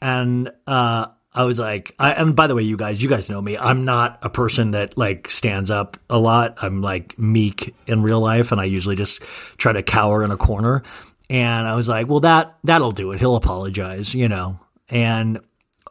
And 0.00 0.52
uh, 0.68 1.08
I 1.32 1.44
was 1.44 1.58
like, 1.58 1.94
I, 1.98 2.12
and 2.12 2.34
by 2.34 2.48
the 2.48 2.54
way, 2.56 2.62
you 2.62 2.76
guys, 2.76 3.02
you 3.02 3.08
guys 3.08 3.28
know 3.28 3.40
me. 3.40 3.56
I'm 3.56 3.84
not 3.84 4.18
a 4.22 4.28
person 4.30 4.72
that 4.72 4.98
like 4.98 5.30
stands 5.30 5.70
up 5.70 5.96
a 6.08 6.18
lot. 6.18 6.58
I'm 6.60 6.82
like 6.82 7.18
meek 7.18 7.74
in 7.86 8.02
real 8.02 8.20
life, 8.20 8.50
and 8.50 8.60
I 8.60 8.64
usually 8.64 8.96
just 8.96 9.22
try 9.56 9.72
to 9.72 9.82
cower 9.82 10.24
in 10.24 10.32
a 10.32 10.36
corner. 10.36 10.82
And 11.28 11.68
I 11.68 11.76
was 11.76 11.88
like, 11.88 12.08
well, 12.08 12.20
that 12.20 12.56
that'll 12.64 12.90
do 12.90 13.12
it. 13.12 13.20
He'll 13.20 13.36
apologize, 13.36 14.14
you 14.14 14.28
know. 14.28 14.58
And 14.88 15.38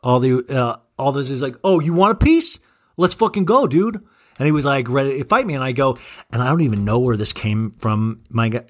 all 0.04 0.20
the 0.20 0.46
uh, 0.50 0.78
all 0.98 1.14
this 1.14 1.30
is 1.30 1.42
like, 1.42 1.56
oh, 1.64 1.80
you 1.80 1.94
want 1.94 2.12
a 2.12 2.26
piece? 2.26 2.60
Let's 2.98 3.16
fucking 3.16 3.46
go, 3.46 3.66
dude. 3.66 3.96
And 4.38 4.46
he 4.46 4.52
was 4.52 4.66
like 4.66 4.90
ready 4.90 5.18
to 5.18 5.24
fight 5.24 5.48
me, 5.48 5.54
and 5.54 5.64
I 5.64 5.72
go, 5.72 5.98
and 6.32 6.42
I 6.42 6.50
don't 6.50 6.62
even 6.62 6.84
know 6.84 7.00
where 7.00 7.16
this 7.16 7.32
came 7.32 7.72
from. 7.80 8.24
My 8.30 8.64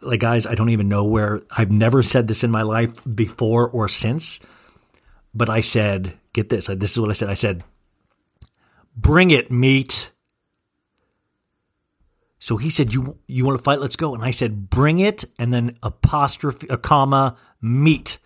like 0.00 0.20
guys, 0.20 0.46
I 0.46 0.54
don't 0.54 0.70
even 0.70 0.88
know 0.88 1.04
where 1.04 1.42
I've 1.54 1.70
never 1.70 2.02
said 2.02 2.28
this 2.28 2.44
in 2.44 2.50
my 2.50 2.62
life 2.62 2.92
before 3.14 3.68
or 3.68 3.88
since, 3.88 4.40
but 5.34 5.50
I 5.50 5.60
said, 5.60 6.14
get 6.32 6.48
this. 6.48 6.66
This 6.66 6.92
is 6.92 7.00
what 7.00 7.10
I 7.10 7.14
said. 7.14 7.28
I 7.28 7.34
said, 7.34 7.64
bring 8.96 9.30
it, 9.30 9.50
meat. 9.50 10.10
So 12.44 12.58
he 12.58 12.68
said, 12.68 12.92
"You 12.92 13.18
you 13.26 13.46
want 13.46 13.58
to 13.58 13.64
fight? 13.64 13.80
Let's 13.80 13.96
go." 13.96 14.14
And 14.14 14.22
I 14.22 14.30
said, 14.30 14.68
"Bring 14.68 14.98
it," 14.98 15.24
and 15.38 15.50
then 15.50 15.78
apostrophe, 15.82 16.66
a 16.68 16.76
comma, 16.76 17.36
meat, 17.62 18.18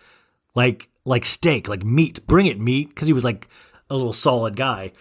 like 0.55 0.89
like 1.05 1.23
steak, 1.23 1.69
like 1.69 1.85
meat. 1.85 2.27
Bring 2.27 2.45
it, 2.45 2.59
meat, 2.59 2.89
because 2.89 3.07
he 3.07 3.13
was 3.13 3.23
like 3.23 3.47
a 3.89 3.95
little 3.95 4.11
solid 4.11 4.57
guy. 4.57 4.91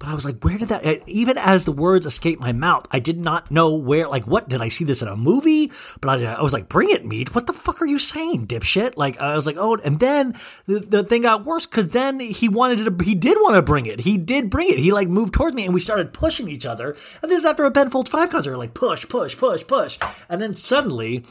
But 0.00 0.08
I 0.08 0.14
was 0.14 0.24
like, 0.24 0.42
where 0.42 0.56
did 0.56 0.70
that, 0.70 0.84
eh, 0.84 1.00
even 1.06 1.36
as 1.36 1.66
the 1.66 1.72
words 1.72 2.06
escaped 2.06 2.40
my 2.40 2.52
mouth, 2.52 2.86
I 2.90 3.00
did 3.00 3.20
not 3.20 3.50
know 3.50 3.74
where, 3.74 4.08
like, 4.08 4.26
what, 4.26 4.48
did 4.48 4.62
I 4.62 4.70
see 4.70 4.84
this 4.84 5.02
in 5.02 5.08
a 5.08 5.14
movie? 5.14 5.70
But 6.00 6.08
I, 6.08 6.32
I 6.32 6.42
was 6.42 6.54
like, 6.54 6.70
bring 6.70 6.88
it, 6.88 7.04
meat. 7.04 7.34
What 7.34 7.46
the 7.46 7.52
fuck 7.52 7.82
are 7.82 7.86
you 7.86 7.98
saying, 7.98 8.46
dipshit? 8.46 8.94
Like, 8.96 9.20
I 9.20 9.36
was 9.36 9.44
like, 9.44 9.58
oh, 9.58 9.76
and 9.76 10.00
then 10.00 10.36
the, 10.64 10.80
the 10.80 11.04
thing 11.04 11.22
got 11.22 11.44
worse 11.44 11.66
because 11.66 11.88
then 11.88 12.18
he 12.18 12.48
wanted 12.48 12.78
to, 12.78 13.04
he 13.04 13.14
did 13.14 13.36
want 13.42 13.56
to 13.56 13.62
bring 13.62 13.84
it. 13.84 14.00
He 14.00 14.16
did 14.16 14.48
bring 14.48 14.70
it. 14.70 14.78
He 14.78 14.90
like 14.90 15.08
moved 15.08 15.34
towards 15.34 15.54
me 15.54 15.66
and 15.66 15.74
we 15.74 15.80
started 15.80 16.14
pushing 16.14 16.48
each 16.48 16.64
other. 16.64 16.96
And 17.22 17.30
this 17.30 17.40
is 17.40 17.44
after 17.44 17.66
a 17.66 17.70
Ben 17.70 17.90
Folds 17.90 18.08
5 18.08 18.30
concert, 18.30 18.56
like 18.56 18.72
push, 18.72 19.06
push, 19.06 19.36
push, 19.36 19.66
push. 19.66 19.98
And 20.30 20.40
then 20.40 20.54
suddenly, 20.54 21.26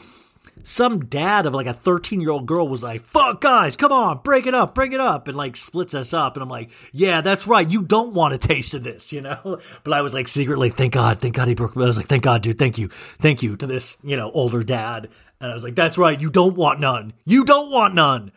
some 0.64 1.06
dad 1.06 1.46
of 1.46 1.54
like 1.54 1.66
a 1.66 1.72
13 1.72 2.20
year 2.20 2.30
old 2.30 2.46
girl 2.46 2.68
was 2.68 2.82
like, 2.82 3.02
fuck 3.02 3.40
guys, 3.40 3.76
come 3.76 3.92
on, 3.92 4.18
break 4.18 4.46
it 4.46 4.54
up, 4.54 4.74
break 4.74 4.92
it 4.92 5.00
up, 5.00 5.28
and 5.28 5.36
like 5.36 5.56
splits 5.56 5.94
us 5.94 6.12
up. 6.12 6.36
And 6.36 6.42
I'm 6.42 6.48
like, 6.48 6.70
yeah, 6.92 7.20
that's 7.20 7.46
right. 7.46 7.68
You 7.68 7.82
don't 7.82 8.14
want 8.14 8.34
a 8.34 8.38
taste 8.38 8.74
of 8.74 8.82
this, 8.82 9.12
you 9.12 9.20
know? 9.20 9.58
But 9.84 9.92
I 9.92 10.02
was 10.02 10.14
like, 10.14 10.28
secretly, 10.28 10.70
thank 10.70 10.94
God, 10.94 11.20
thank 11.20 11.34
God 11.34 11.48
he 11.48 11.54
broke. 11.54 11.76
I 11.76 11.80
was 11.80 11.96
like, 11.96 12.08
thank 12.08 12.22
God, 12.22 12.42
dude, 12.42 12.58
thank 12.58 12.78
you, 12.78 12.88
thank 12.88 13.42
you 13.42 13.56
to 13.56 13.66
this, 13.66 13.98
you 14.02 14.16
know, 14.16 14.30
older 14.32 14.62
dad. 14.62 15.08
And 15.40 15.50
I 15.50 15.54
was 15.54 15.62
like, 15.62 15.74
that's 15.74 15.96
right. 15.96 16.20
You 16.20 16.30
don't 16.30 16.54
want 16.54 16.80
none. 16.80 17.14
You 17.24 17.44
don't 17.44 17.70
want 17.70 17.94
none. 17.94 18.32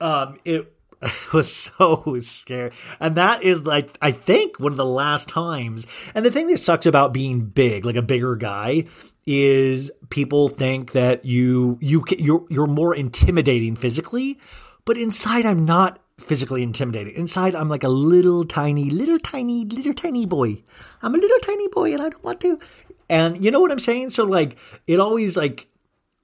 Um, 0.00 0.36
it, 0.44 0.72
was 1.32 1.54
so 1.54 2.16
scary. 2.20 2.72
And 3.00 3.16
that 3.16 3.42
is 3.42 3.62
like, 3.62 3.96
I 4.00 4.12
think 4.12 4.60
one 4.60 4.72
of 4.72 4.78
the 4.78 4.84
last 4.84 5.28
times. 5.28 5.86
And 6.14 6.24
the 6.24 6.30
thing 6.30 6.46
that 6.48 6.58
sucks 6.58 6.86
about 6.86 7.12
being 7.12 7.46
big, 7.46 7.84
like 7.84 7.96
a 7.96 8.02
bigger 8.02 8.36
guy, 8.36 8.84
is 9.26 9.90
people 10.10 10.48
think 10.48 10.92
that 10.92 11.24
you 11.24 11.78
you 11.80 12.04
you're 12.18 12.44
you're 12.50 12.66
more 12.66 12.94
intimidating 12.94 13.76
physically, 13.76 14.38
but 14.84 14.96
inside 14.96 15.46
I'm 15.46 15.64
not 15.64 16.00
physically 16.18 16.62
intimidating. 16.62 17.14
Inside 17.14 17.54
I'm 17.54 17.68
like 17.68 17.84
a 17.84 17.88
little 17.88 18.44
tiny, 18.44 18.90
little 18.90 19.18
tiny, 19.18 19.64
little 19.64 19.92
tiny 19.92 20.26
boy. 20.26 20.62
I'm 21.02 21.14
a 21.14 21.18
little 21.18 21.38
tiny 21.38 21.68
boy 21.68 21.92
and 21.92 22.02
I 22.02 22.08
don't 22.08 22.24
want 22.24 22.40
to. 22.40 22.58
And 23.08 23.44
you 23.44 23.50
know 23.50 23.60
what 23.60 23.72
I'm 23.72 23.78
saying? 23.78 24.10
So 24.10 24.24
like 24.24 24.58
it 24.86 25.00
always 25.00 25.36
like 25.36 25.68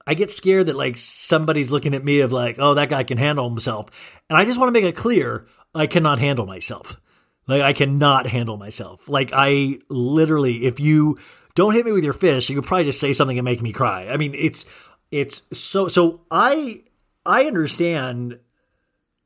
I 0.07 0.13
get 0.15 0.31
scared 0.31 0.67
that 0.67 0.75
like 0.75 0.97
somebody's 0.97 1.69
looking 1.69 1.93
at 1.93 2.03
me 2.03 2.21
of 2.21 2.31
like, 2.31 2.55
oh, 2.57 2.73
that 2.73 2.89
guy 2.89 3.03
can 3.03 3.17
handle 3.17 3.47
himself. 3.47 4.19
And 4.29 4.37
I 4.37 4.45
just 4.45 4.59
want 4.59 4.69
to 4.69 4.79
make 4.79 4.87
it 4.87 4.95
clear 4.95 5.47
I 5.75 5.87
cannot 5.87 6.19
handle 6.19 6.45
myself. 6.45 6.99
Like 7.47 7.61
I 7.61 7.73
cannot 7.73 8.27
handle 8.27 8.57
myself. 8.57 9.07
Like 9.09 9.31
I 9.33 9.79
literally, 9.89 10.65
if 10.65 10.79
you 10.79 11.17
don't 11.59 11.73
hit 11.73 11.85
me 11.85 11.91
with 11.91 12.05
your 12.05 12.13
fist. 12.13 12.49
You 12.49 12.55
could 12.55 12.65
probably 12.65 12.85
just 12.85 12.99
say 12.99 13.13
something 13.13 13.37
and 13.37 13.45
make 13.45 13.61
me 13.61 13.71
cry. 13.73 14.07
I 14.07 14.17
mean, 14.17 14.33
it's 14.33 14.65
it's 15.11 15.43
so 15.51 15.87
so. 15.87 16.21
I 16.31 16.81
I 17.25 17.45
understand. 17.45 18.39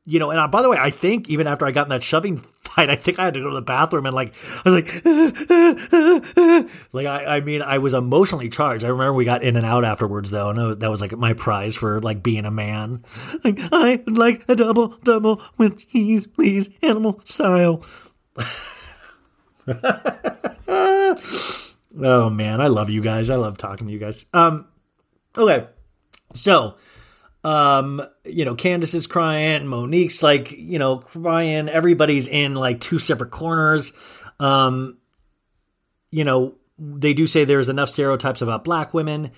You 0.06 0.20
know, 0.20 0.32
and 0.32 0.40
I, 0.40 0.48
by 0.48 0.62
the 0.62 0.70
way, 0.70 0.76
I 0.78 0.90
think 0.90 1.30
even 1.30 1.48
after 1.48 1.66
I 1.66 1.72
got 1.72 1.86
in 1.86 1.92
that 1.92 2.04
shoving 2.04 2.36
fight, 2.38 2.90
I 2.90 2.98
think 2.98 3.20
I 3.20 3.26
had 3.26 3.36
to 3.36 3.40
go 3.40 3.48
to 3.48 3.56
the 3.56 3.62
bathroom 3.62 4.06
and 4.06 4.14
like 4.14 4.36
I 4.66 4.70
was 4.70 4.82
like, 4.82 5.06
like 6.94 7.06
I, 7.06 7.38
I 7.38 7.40
mean, 7.40 7.62
I 7.62 7.78
was 7.78 7.94
emotionally 7.94 8.50
charged. 8.50 8.84
I 8.84 8.90
remember 8.90 9.14
we 9.14 9.24
got 9.24 9.44
in 9.44 9.56
and 9.56 9.66
out 9.66 9.86
afterwards, 9.86 10.30
though, 10.30 10.50
and 10.50 10.62
was, 10.62 10.80
that 10.80 10.90
was 10.90 11.00
like 11.00 11.14
my 11.14 11.32
prize 11.32 11.78
for 11.78 12.02
like 12.02 12.22
being 12.22 12.46
a 12.46 12.52
man. 12.52 13.06
Like 13.46 13.60
I 13.72 14.02
would 14.06 14.18
like 14.18 14.44
a 14.50 14.58
double 14.58 14.90
double 15.04 15.42
with 15.58 15.88
cheese, 15.88 16.28
please, 16.28 16.70
animal 16.82 17.22
style. 17.24 17.82
Oh 22.02 22.30
man, 22.30 22.62
I 22.62 22.68
love 22.68 22.90
you 22.90 23.02
guys. 23.02 23.30
I 23.30 23.36
love 23.36 23.58
talking 23.58 23.88
to 23.88 23.94
you 23.94 24.00
guys. 24.00 24.26
Um, 24.34 24.68
okay, 25.38 25.68
so, 26.34 26.76
um, 27.44 28.02
you 28.26 28.46
know, 28.46 28.56
Candiace 28.56 28.94
is 28.96 29.08
crying, 29.08 29.68
Monique's 29.68 30.24
like, 30.24 30.52
you 30.52 30.80
know, 30.80 30.98
crying. 30.98 31.70
Everybody's 31.70 32.28
in 32.28 32.56
like 32.56 32.80
two 32.80 33.00
separate 33.00 33.32
corners. 33.32 33.94
Um, 34.40 34.98
you 36.12 36.24
know, 36.24 36.56
they 36.78 37.14
do 37.14 37.28
say 37.28 37.44
there's 37.46 37.70
enough 37.70 37.90
stereotypes 37.90 38.42
about 38.42 38.64
black 38.64 38.94
women. 38.94 39.32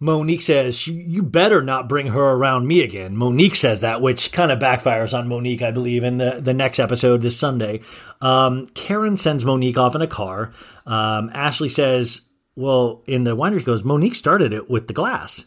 Monique 0.00 0.42
says, 0.42 0.86
You 0.86 1.22
better 1.22 1.60
not 1.62 1.88
bring 1.88 2.08
her 2.08 2.32
around 2.32 2.66
me 2.66 2.82
again. 2.82 3.16
Monique 3.16 3.56
says 3.56 3.80
that, 3.80 4.00
which 4.00 4.30
kind 4.32 4.52
of 4.52 4.58
backfires 4.58 5.16
on 5.16 5.28
Monique, 5.28 5.62
I 5.62 5.70
believe, 5.72 6.04
in 6.04 6.18
the, 6.18 6.40
the 6.40 6.54
next 6.54 6.78
episode 6.78 7.20
this 7.20 7.36
Sunday. 7.38 7.80
Um, 8.20 8.66
Karen 8.68 9.16
sends 9.16 9.44
Monique 9.44 9.78
off 9.78 9.94
in 9.94 10.02
a 10.02 10.06
car. 10.06 10.52
Um, 10.86 11.30
Ashley 11.32 11.68
says, 11.68 12.22
Well, 12.54 13.02
in 13.06 13.24
the 13.24 13.36
winery, 13.36 13.64
goes, 13.64 13.82
Monique 13.82 14.14
started 14.14 14.52
it 14.52 14.70
with 14.70 14.86
the 14.86 14.92
glass. 14.94 15.46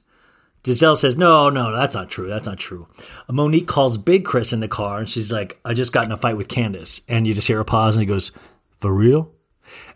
Gizelle 0.63 0.97
says, 0.97 1.17
No, 1.17 1.49
no, 1.49 1.75
that's 1.75 1.95
not 1.95 2.09
true. 2.09 2.27
That's 2.27 2.45
not 2.45 2.59
true. 2.59 2.87
Monique 3.29 3.67
calls 3.67 3.97
Big 3.97 4.25
Chris 4.25 4.53
in 4.53 4.59
the 4.59 4.67
car 4.67 4.99
and 4.99 5.09
she's 5.09 5.31
like, 5.31 5.59
I 5.63 5.73
just 5.73 5.93
got 5.93 6.05
in 6.05 6.11
a 6.11 6.17
fight 6.17 6.37
with 6.37 6.49
Candiace. 6.49 7.01
And 7.07 7.25
you 7.25 7.33
just 7.33 7.47
hear 7.47 7.59
a 7.59 7.65
pause 7.65 7.95
and 7.95 8.01
he 8.01 8.05
goes, 8.05 8.31
For 8.79 8.93
real? 8.93 9.31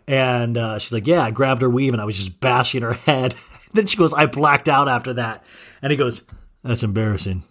And 0.08 0.56
uh, 0.56 0.78
she's 0.78 0.92
like, 0.92 1.06
Yeah, 1.06 1.22
I 1.22 1.30
grabbed 1.30 1.62
her 1.62 1.70
weave 1.70 1.92
and 1.92 2.00
I 2.00 2.06
was 2.06 2.16
just 2.16 2.40
bashing 2.40 2.82
her 2.82 2.92
head. 3.06 3.34
Then 3.76 3.86
she 3.86 3.96
goes, 3.96 4.12
I 4.12 4.26
blacked 4.26 4.68
out 4.68 4.88
after 4.88 5.14
that. 5.14 5.44
And 5.82 5.90
he 5.90 5.96
goes, 5.96 6.22
That's 6.62 6.82
embarrassing. 6.82 7.42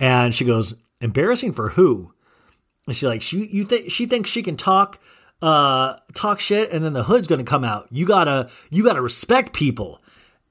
And 0.00 0.34
she 0.34 0.44
goes, 0.44 0.74
Embarrassing 1.00 1.52
for 1.52 1.70
who? 1.70 2.12
And 2.86 2.96
she's 2.96 3.08
like, 3.08 3.22
she 3.22 3.46
you 3.46 3.64
think 3.64 3.90
she 3.90 4.06
thinks 4.06 4.30
she 4.30 4.42
can 4.42 4.56
talk 4.56 5.00
uh 5.40 5.96
talk 6.14 6.40
shit 6.40 6.72
and 6.72 6.84
then 6.84 6.94
the 6.94 7.04
hood's 7.04 7.28
gonna 7.28 7.44
come 7.44 7.64
out. 7.64 7.86
You 7.90 8.06
gotta 8.06 8.50
you 8.70 8.82
gotta 8.84 9.02
respect 9.02 9.52
people. 9.52 10.00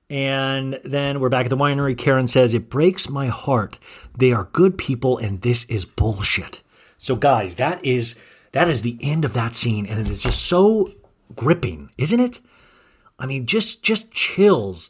And 0.10 0.80
then 0.86 1.20
we're 1.20 1.28
back 1.28 1.46
at 1.46 1.50
the 1.50 1.58
winery. 1.58 1.98
Karen 1.98 2.28
says, 2.28 2.54
It 2.54 2.70
breaks 2.70 3.10
my 3.10 3.28
heart. 3.28 3.78
They 4.18 4.32
are 4.32 4.46
good 4.54 4.78
people 4.78 5.18
and 5.18 5.42
this 5.42 5.66
is 5.66 5.84
bullshit. 5.84 6.62
So 6.98 7.16
guys, 7.16 7.56
that 7.56 7.84
is 7.86 8.16
that 8.52 8.70
is 8.70 8.82
the 8.82 8.98
end 9.02 9.26
of 9.26 9.34
that 9.34 9.54
scene, 9.56 9.86
and 9.86 10.00
it 10.00 10.10
is 10.10 10.22
just 10.22 10.46
so 10.46 10.90
gripping, 11.36 11.90
isn't 11.98 12.20
it? 12.20 12.40
I 13.20 13.26
mean, 13.26 13.46
just 13.46 13.84
just 13.84 14.12
chills. 14.12 14.90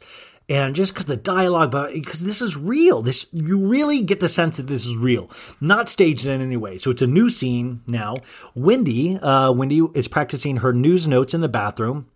And 0.50 0.74
just 0.74 0.94
because 0.94 1.04
the 1.04 1.16
dialogue, 1.16 1.70
but 1.70 1.92
because 1.92 2.20
this 2.20 2.40
is 2.40 2.56
real, 2.56 3.02
this 3.02 3.26
you 3.32 3.58
really 3.58 4.00
get 4.00 4.20
the 4.20 4.30
sense 4.30 4.56
that 4.56 4.66
this 4.66 4.86
is 4.86 4.96
real, 4.96 5.30
not 5.60 5.90
staged 5.90 6.24
in 6.24 6.40
any 6.40 6.56
way. 6.56 6.78
So 6.78 6.90
it's 6.90 7.02
a 7.02 7.06
new 7.06 7.28
scene 7.28 7.82
now. 7.86 8.14
Wendy, 8.54 9.18
uh, 9.18 9.52
Wendy 9.52 9.82
is 9.94 10.08
practicing 10.08 10.58
her 10.58 10.72
news 10.72 11.06
notes 11.06 11.34
in 11.34 11.42
the 11.42 11.48
bathroom. 11.48 12.06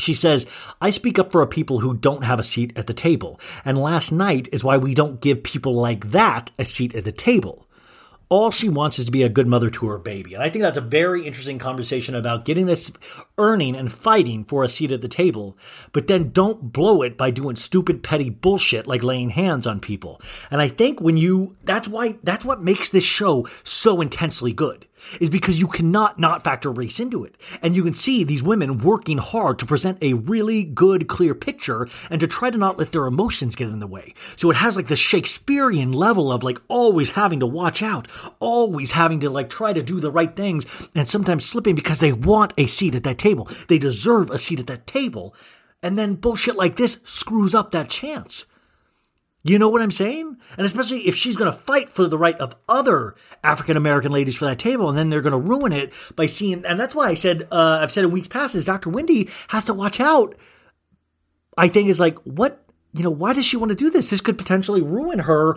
She 0.00 0.12
says, 0.12 0.46
I 0.80 0.90
speak 0.90 1.18
up 1.18 1.30
for 1.30 1.46
people 1.46 1.80
who 1.80 1.94
don't 1.94 2.24
have 2.24 2.40
a 2.40 2.44
seat 2.44 2.76
at 2.76 2.86
the 2.86 2.94
table. 2.94 3.38
And 3.64 3.78
last 3.78 4.10
night 4.10 4.48
is 4.50 4.64
why 4.64 4.76
we 4.76 4.94
don't 4.94 5.20
give 5.20 5.42
people 5.42 5.74
like 5.74 6.10
that 6.10 6.50
a 6.58 6.64
seat 6.64 6.94
at 6.94 7.04
the 7.04 7.12
table. 7.12 7.68
All 8.30 8.52
she 8.52 8.68
wants 8.68 8.98
is 9.00 9.06
to 9.06 9.10
be 9.10 9.24
a 9.24 9.28
good 9.28 9.48
mother 9.48 9.68
to 9.68 9.88
her 9.88 9.98
baby. 9.98 10.34
And 10.34 10.42
I 10.42 10.48
think 10.48 10.62
that's 10.62 10.78
a 10.78 10.82
very 10.82 11.26
interesting 11.26 11.58
conversation 11.58 12.14
about 12.14 12.44
getting 12.44 12.66
this 12.66 12.92
earning 13.36 13.74
and 13.74 13.92
fighting 13.92 14.44
for 14.44 14.62
a 14.62 14.68
seat 14.68 14.92
at 14.92 15.02
the 15.02 15.08
table, 15.08 15.58
but 15.92 16.06
then 16.06 16.30
don't 16.30 16.72
blow 16.72 17.02
it 17.02 17.18
by 17.18 17.32
doing 17.32 17.56
stupid 17.56 18.04
petty 18.04 18.30
bullshit 18.30 18.86
like 18.86 19.02
laying 19.02 19.30
hands 19.30 19.66
on 19.66 19.80
people. 19.80 20.20
And 20.48 20.60
I 20.60 20.68
think 20.68 21.00
when 21.00 21.16
you 21.16 21.56
that's 21.64 21.88
why 21.88 22.18
that's 22.22 22.44
what 22.44 22.62
makes 22.62 22.88
this 22.88 23.04
show 23.04 23.48
so 23.64 24.00
intensely 24.00 24.52
good 24.52 24.86
is 25.20 25.30
because 25.30 25.58
you 25.58 25.66
cannot 25.66 26.18
not 26.18 26.44
factor 26.44 26.70
race 26.70 27.00
into 27.00 27.24
it. 27.24 27.34
And 27.62 27.74
you 27.74 27.82
can 27.82 27.94
see 27.94 28.24
these 28.24 28.42
women 28.42 28.78
working 28.78 29.18
hard 29.18 29.58
to 29.58 29.66
present 29.66 30.02
a 30.02 30.14
really 30.14 30.64
good, 30.64 31.08
clear 31.08 31.34
picture 31.34 31.88
and 32.10 32.20
to 32.20 32.26
try 32.26 32.50
to 32.50 32.58
not 32.58 32.78
let 32.78 32.92
their 32.92 33.06
emotions 33.06 33.56
get 33.56 33.68
in 33.68 33.80
the 33.80 33.86
way. 33.86 34.14
So 34.36 34.50
it 34.50 34.56
has 34.56 34.76
like 34.76 34.88
the 34.88 34.96
Shakespearean 34.96 35.92
level 35.92 36.32
of 36.32 36.42
like 36.42 36.58
always 36.68 37.10
having 37.10 37.40
to 37.40 37.46
watch 37.46 37.82
out, 37.82 38.08
always 38.38 38.92
having 38.92 39.20
to 39.20 39.30
like 39.30 39.50
try 39.50 39.72
to 39.72 39.82
do 39.82 40.00
the 40.00 40.10
right 40.10 40.34
things 40.34 40.88
and 40.94 41.08
sometimes 41.08 41.44
slipping 41.44 41.74
because 41.74 41.98
they 41.98 42.12
want 42.12 42.54
a 42.56 42.66
seat 42.66 42.94
at 42.94 43.04
that 43.04 43.18
table. 43.18 43.48
They 43.68 43.78
deserve 43.78 44.30
a 44.30 44.38
seat 44.38 44.60
at 44.60 44.66
that 44.66 44.86
table. 44.86 45.34
And 45.82 45.98
then 45.98 46.14
bullshit 46.14 46.56
like 46.56 46.76
this 46.76 47.00
screws 47.04 47.54
up 47.54 47.70
that 47.70 47.88
chance. 47.88 48.44
You 49.42 49.58
know 49.58 49.70
what 49.70 49.80
I'm 49.80 49.90
saying? 49.90 50.36
And 50.58 50.66
especially 50.66 51.08
if 51.08 51.16
she's 51.16 51.36
going 51.36 51.50
to 51.50 51.56
fight 51.56 51.88
for 51.88 52.06
the 52.06 52.18
right 52.18 52.36
of 52.36 52.54
other 52.68 53.14
African 53.42 53.76
American 53.76 54.12
ladies 54.12 54.36
for 54.36 54.44
that 54.44 54.58
table, 54.58 54.88
and 54.88 54.98
then 54.98 55.08
they're 55.08 55.22
going 55.22 55.32
to 55.32 55.38
ruin 55.38 55.72
it 55.72 55.94
by 56.14 56.26
seeing. 56.26 56.64
And 56.66 56.78
that's 56.78 56.94
why 56.94 57.08
I 57.08 57.14
said, 57.14 57.48
uh, 57.50 57.78
I've 57.80 57.90
said 57.90 58.04
in 58.04 58.10
weeks 58.10 58.28
past, 58.28 58.54
is 58.54 58.66
Dr. 58.66 58.90
Wendy 58.90 59.30
has 59.48 59.64
to 59.64 59.74
watch 59.74 59.98
out. 59.98 60.36
I 61.56 61.68
think 61.68 61.88
is 61.88 62.00
like, 62.00 62.18
what, 62.20 62.64
you 62.92 63.02
know, 63.02 63.10
why 63.10 63.32
does 63.32 63.46
she 63.46 63.56
want 63.56 63.70
to 63.70 63.76
do 63.76 63.88
this? 63.88 64.10
This 64.10 64.20
could 64.20 64.36
potentially 64.36 64.82
ruin 64.82 65.20
her 65.20 65.56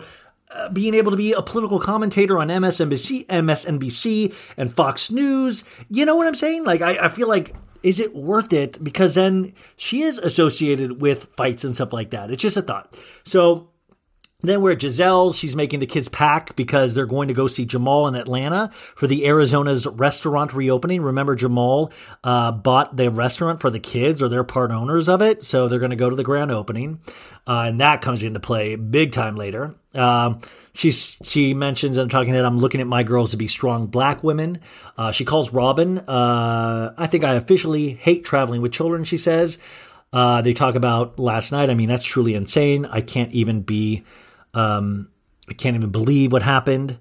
uh, 0.50 0.70
being 0.70 0.94
able 0.94 1.10
to 1.10 1.16
be 1.16 1.32
a 1.32 1.42
political 1.42 1.78
commentator 1.78 2.38
on 2.38 2.48
MSNBC, 2.48 3.26
MSNBC 3.26 4.34
and 4.56 4.74
Fox 4.74 5.10
News. 5.10 5.64
You 5.90 6.06
know 6.06 6.16
what 6.16 6.26
I'm 6.26 6.34
saying? 6.34 6.64
Like, 6.64 6.80
I, 6.80 7.04
I 7.04 7.08
feel 7.08 7.28
like 7.28 7.54
is 7.82 8.00
it 8.00 8.14
worth 8.14 8.52
it? 8.54 8.82
Because 8.82 9.14
then 9.14 9.52
she 9.76 10.02
is 10.02 10.16
associated 10.16 11.02
with 11.02 11.24
fights 11.36 11.64
and 11.64 11.74
stuff 11.74 11.92
like 11.92 12.10
that. 12.10 12.30
It's 12.30 12.42
just 12.42 12.56
a 12.56 12.62
thought. 12.62 12.98
So 13.24 13.68
then 14.48 14.60
we're 14.60 14.72
at 14.72 14.78
Gizelle's. 14.78 15.36
She's 15.36 15.56
making 15.56 15.80
the 15.80 15.86
kids 15.86 16.08
pack 16.08 16.56
because 16.56 16.94
they're 16.94 17.06
going 17.06 17.28
to 17.28 17.34
go 17.34 17.46
see 17.46 17.64
Jamal 17.64 18.08
in 18.08 18.14
Atlanta 18.14 18.70
for 18.72 19.06
the 19.06 19.26
Arizona's 19.26 19.86
restaurant 19.86 20.54
reopening. 20.54 21.02
Remember, 21.02 21.34
Jamal 21.34 21.92
uh, 22.22 22.52
bought 22.52 22.96
the 22.96 23.10
restaurant 23.10 23.60
for 23.60 23.70
the 23.70 23.80
kids, 23.80 24.22
or 24.22 24.28
they're 24.28 24.44
part 24.44 24.70
owners 24.70 25.08
of 25.08 25.22
it, 25.22 25.44
so 25.44 25.68
they're 25.68 25.78
going 25.78 25.90
to 25.90 25.96
go 25.96 26.10
to 26.10 26.16
the 26.16 26.24
grand 26.24 26.50
opening, 26.50 27.00
uh, 27.46 27.64
and 27.68 27.80
that 27.80 28.02
comes 28.02 28.22
into 28.22 28.40
play 28.40 28.76
big 28.76 29.12
time 29.12 29.36
later. 29.36 29.74
Um, 29.94 30.40
she's 30.74 31.18
she 31.22 31.54
mentions, 31.54 31.96
I'm 31.96 32.08
talking 32.08 32.32
that 32.32 32.44
I'm 32.44 32.58
looking 32.58 32.80
at 32.80 32.86
my 32.86 33.02
girls 33.02 33.30
to 33.30 33.36
be 33.36 33.48
strong 33.48 33.86
black 33.86 34.24
women. 34.24 34.60
Uh, 34.98 35.12
she 35.12 35.24
calls 35.24 35.52
Robin. 35.52 35.98
Uh, 35.98 36.94
I 36.96 37.06
think 37.06 37.24
I 37.24 37.34
officially 37.34 37.90
hate 37.90 38.24
traveling 38.24 38.62
with 38.62 38.72
children. 38.72 39.04
She 39.04 39.16
says. 39.16 39.58
Uh, 40.12 40.42
they 40.42 40.52
talk 40.52 40.76
about 40.76 41.18
last 41.18 41.50
night. 41.50 41.70
I 41.70 41.74
mean, 41.74 41.88
that's 41.88 42.04
truly 42.04 42.34
insane. 42.34 42.86
I 42.86 43.00
can't 43.00 43.32
even 43.32 43.62
be 43.62 44.04
um, 44.54 45.10
I 45.48 45.52
can't 45.52 45.76
even 45.76 45.90
believe 45.90 46.32
what 46.32 46.42
happened. 46.42 46.98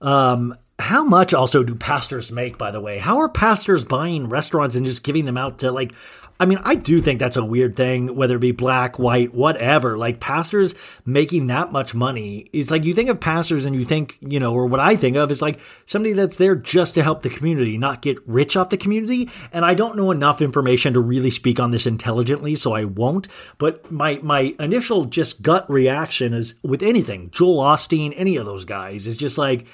Um, 0.00 0.54
how 0.78 1.04
much 1.04 1.34
also 1.34 1.62
do 1.62 1.74
pastors 1.74 2.32
make, 2.32 2.58
by 2.58 2.70
the 2.70 2.80
way? 2.80 2.98
How 2.98 3.18
are 3.18 3.28
pastors 3.28 3.84
buying 3.84 4.28
restaurants 4.28 4.76
and 4.76 4.86
just 4.86 5.04
giving 5.04 5.26
them 5.26 5.36
out 5.36 5.58
to 5.58 5.70
like 5.70 5.92
I 6.40 6.46
mean, 6.46 6.58
I 6.64 6.74
do 6.74 7.02
think 7.02 7.20
that's 7.20 7.36
a 7.36 7.44
weird 7.44 7.76
thing, 7.76 8.16
whether 8.16 8.36
it 8.36 8.40
be 8.40 8.52
black, 8.52 8.98
white, 8.98 9.34
whatever. 9.34 9.98
Like 9.98 10.20
pastors 10.20 10.74
making 11.04 11.48
that 11.48 11.70
much 11.70 11.94
money. 11.94 12.48
It's 12.54 12.70
like 12.70 12.84
you 12.84 12.94
think 12.94 13.10
of 13.10 13.20
pastors 13.20 13.66
and 13.66 13.76
you 13.76 13.84
think, 13.84 14.16
you 14.22 14.40
know, 14.40 14.54
or 14.54 14.64
what 14.64 14.80
I 14.80 14.96
think 14.96 15.18
of 15.18 15.30
is 15.30 15.42
like 15.42 15.60
somebody 15.84 16.14
that's 16.14 16.36
there 16.36 16.56
just 16.56 16.94
to 16.94 17.02
help 17.02 17.20
the 17.20 17.28
community, 17.28 17.76
not 17.76 18.00
get 18.00 18.26
rich 18.26 18.56
off 18.56 18.70
the 18.70 18.78
community. 18.78 19.28
And 19.52 19.66
I 19.66 19.74
don't 19.74 19.96
know 19.96 20.10
enough 20.10 20.40
information 20.40 20.94
to 20.94 21.00
really 21.00 21.30
speak 21.30 21.60
on 21.60 21.72
this 21.72 21.86
intelligently, 21.86 22.54
so 22.54 22.72
I 22.72 22.84
won't. 22.84 23.28
But 23.58 23.92
my 23.92 24.18
my 24.22 24.54
initial 24.58 25.04
just 25.04 25.42
gut 25.42 25.70
reaction 25.70 26.32
is 26.32 26.54
with 26.62 26.82
anything, 26.82 27.30
Joel 27.32 27.62
Osteen, 27.62 28.14
any 28.16 28.38
of 28.38 28.46
those 28.46 28.64
guys, 28.64 29.06
is 29.06 29.18
just 29.18 29.36
like, 29.36 29.66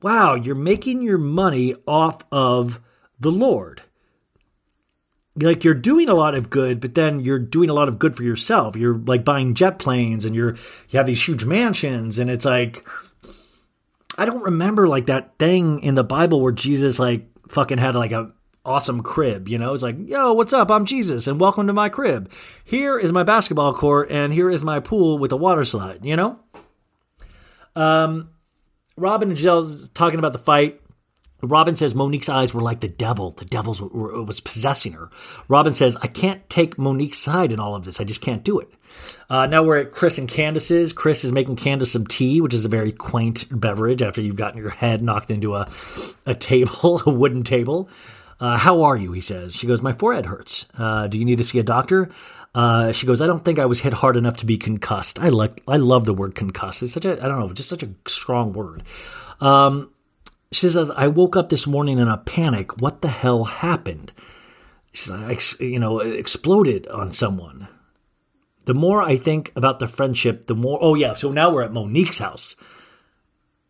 wow, 0.00 0.36
you're 0.36 0.54
making 0.54 1.02
your 1.02 1.18
money 1.18 1.74
off 1.88 2.22
of 2.30 2.80
the 3.18 3.32
Lord 3.32 3.82
like 5.36 5.64
you're 5.64 5.74
doing 5.74 6.08
a 6.08 6.14
lot 6.14 6.34
of 6.34 6.50
good, 6.50 6.80
but 6.80 6.94
then 6.94 7.20
you're 7.20 7.38
doing 7.38 7.70
a 7.70 7.74
lot 7.74 7.88
of 7.88 7.98
good 7.98 8.16
for 8.16 8.22
yourself. 8.22 8.76
You're 8.76 8.98
like 8.98 9.24
buying 9.24 9.54
jet 9.54 9.78
planes 9.78 10.24
and 10.24 10.34
you're 10.34 10.54
you 10.88 10.98
have 10.98 11.06
these 11.06 11.26
huge 11.26 11.44
mansions 11.44 12.18
and 12.18 12.30
it's 12.30 12.44
like 12.44 12.86
I 14.16 14.26
don't 14.26 14.44
remember 14.44 14.86
like 14.86 15.06
that 15.06 15.38
thing 15.38 15.80
in 15.80 15.96
the 15.96 16.04
Bible 16.04 16.40
where 16.40 16.52
Jesus 16.52 16.98
like 16.98 17.26
fucking 17.48 17.78
had 17.78 17.96
like 17.96 18.12
a 18.12 18.32
awesome 18.64 19.02
crib, 19.02 19.48
you 19.48 19.58
know? 19.58 19.74
It's 19.74 19.82
like, 19.82 19.96
"Yo, 20.08 20.32
what's 20.32 20.52
up? 20.52 20.70
I'm 20.70 20.86
Jesus 20.86 21.26
and 21.26 21.38
welcome 21.40 21.66
to 21.66 21.72
my 21.72 21.88
crib. 21.88 22.30
Here 22.64 22.98
is 22.98 23.12
my 23.12 23.22
basketball 23.22 23.74
court 23.74 24.10
and 24.10 24.32
here 24.32 24.50
is 24.50 24.64
my 24.64 24.80
pool 24.80 25.18
with 25.18 25.32
a 25.32 25.36
water 25.36 25.64
slide," 25.64 26.04
you 26.04 26.16
know? 26.16 26.38
Um 27.74 28.30
Robin 28.96 29.30
and 29.30 29.36
Gizelle's 29.36 29.88
talking 29.88 30.20
about 30.20 30.32
the 30.32 30.38
fight. 30.38 30.80
Robin 31.42 31.76
says 31.76 31.94
Monique's 31.94 32.28
eyes 32.28 32.54
were 32.54 32.62
like 32.62 32.80
the 32.80 32.88
devil. 32.88 33.32
The 33.32 33.44
devil 33.44 33.74
was 34.24 34.40
possessing 34.40 34.92
her. 34.92 35.10
Robin 35.48 35.74
says, 35.74 35.96
I 36.00 36.06
can't 36.06 36.48
take 36.48 36.78
Monique's 36.78 37.18
side 37.18 37.52
in 37.52 37.60
all 37.60 37.74
of 37.74 37.84
this. 37.84 38.00
I 38.00 38.04
just 38.04 38.22
can't 38.22 38.44
do 38.44 38.58
it. 38.60 38.68
Uh, 39.28 39.46
now 39.46 39.62
we're 39.62 39.78
at 39.78 39.92
Chris 39.92 40.18
and 40.18 40.28
Candiace's. 40.28 40.92
Chris 40.92 41.24
is 41.24 41.32
making 41.32 41.56
Candiace 41.56 41.92
some 41.92 42.06
tea, 42.06 42.40
which 42.40 42.54
is 42.54 42.64
a 42.64 42.68
very 42.68 42.92
quaint 42.92 43.46
beverage 43.50 44.02
after 44.02 44.20
you've 44.20 44.36
gotten 44.36 44.60
your 44.60 44.70
head 44.70 45.02
knocked 45.02 45.30
into 45.30 45.54
a, 45.54 45.68
a 46.26 46.34
table, 46.34 47.02
a 47.06 47.10
wooden 47.10 47.42
table. 47.42 47.88
Uh, 48.40 48.58
how 48.58 48.82
are 48.82 48.96
you? 48.96 49.12
He 49.12 49.20
says. 49.20 49.54
She 49.54 49.66
goes, 49.66 49.82
My 49.82 49.92
forehead 49.92 50.26
hurts. 50.26 50.66
Uh, 50.76 51.08
do 51.08 51.18
you 51.18 51.24
need 51.24 51.38
to 51.38 51.44
see 51.44 51.58
a 51.58 51.62
doctor? 51.62 52.10
Uh, 52.54 52.92
she 52.92 53.06
goes, 53.06 53.20
I 53.20 53.26
don't 53.26 53.44
think 53.44 53.58
I 53.58 53.66
was 53.66 53.80
hit 53.80 53.92
hard 53.92 54.16
enough 54.16 54.36
to 54.38 54.46
be 54.46 54.56
concussed. 54.56 55.18
I 55.18 55.30
like, 55.30 55.62
I 55.66 55.76
love 55.76 56.04
the 56.04 56.14
word 56.14 56.34
concussed. 56.34 56.82
It's 56.82 56.92
such 56.92 57.04
a, 57.04 57.12
I 57.12 57.26
don't 57.26 57.40
know, 57.40 57.52
just 57.52 57.68
such 57.68 57.82
a 57.82 57.90
strong 58.06 58.52
word. 58.52 58.84
Um, 59.40 59.90
she 60.54 60.68
says, 60.68 60.90
I 60.90 61.08
woke 61.08 61.36
up 61.36 61.48
this 61.48 61.66
morning 61.66 61.98
in 61.98 62.08
a 62.08 62.18
panic. 62.18 62.80
What 62.80 63.02
the 63.02 63.08
hell 63.08 63.44
happened? 63.44 64.12
She 64.92 65.10
says, 65.10 65.60
you 65.60 65.78
know, 65.78 65.98
exploded 65.98 66.86
on 66.88 67.10
someone. 67.12 67.68
The 68.64 68.74
more 68.74 69.02
I 69.02 69.16
think 69.16 69.52
about 69.56 69.80
the 69.80 69.86
friendship, 69.86 70.46
the 70.46 70.54
more. 70.54 70.78
Oh, 70.80 70.94
yeah. 70.94 71.14
So 71.14 71.32
now 71.32 71.52
we're 71.52 71.64
at 71.64 71.72
Monique's 71.72 72.18
house. 72.18 72.56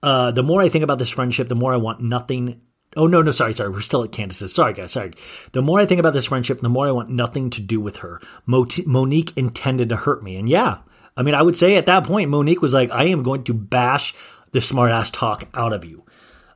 Uh, 0.02 0.30
the 0.30 0.42
more 0.42 0.60
I 0.60 0.68
think 0.68 0.84
about 0.84 0.98
this 0.98 1.10
friendship, 1.10 1.48
the 1.48 1.54
more 1.54 1.72
I 1.72 1.78
want 1.78 2.00
nothing. 2.00 2.60
Oh, 2.96 3.06
no, 3.06 3.22
no, 3.22 3.32
sorry, 3.32 3.54
sorry. 3.54 3.70
We're 3.70 3.80
still 3.80 4.04
at 4.04 4.12
Candiace's. 4.12 4.54
Sorry, 4.54 4.74
guys, 4.74 4.92
sorry. 4.92 5.14
The 5.52 5.62
more 5.62 5.80
I 5.80 5.86
think 5.86 5.98
about 5.98 6.12
this 6.12 6.26
friendship, 6.26 6.60
the 6.60 6.68
more 6.68 6.86
I 6.86 6.92
want 6.92 7.08
nothing 7.08 7.50
to 7.50 7.60
do 7.60 7.80
with 7.80 7.96
her. 7.98 8.20
Monique 8.46 9.32
intended 9.36 9.88
to 9.88 9.96
hurt 9.96 10.22
me. 10.22 10.36
And 10.36 10.48
yeah, 10.48 10.78
I 11.16 11.22
mean, 11.22 11.34
I 11.34 11.42
would 11.42 11.56
say 11.56 11.76
at 11.76 11.86
that 11.86 12.04
point, 12.04 12.30
Monique 12.30 12.62
was 12.62 12.74
like, 12.74 12.90
I 12.92 13.04
am 13.04 13.22
going 13.22 13.44
to 13.44 13.54
bash 13.54 14.14
the 14.52 14.60
smartass 14.60 15.10
talk 15.12 15.48
out 15.54 15.72
of 15.72 15.84
you. 15.84 16.03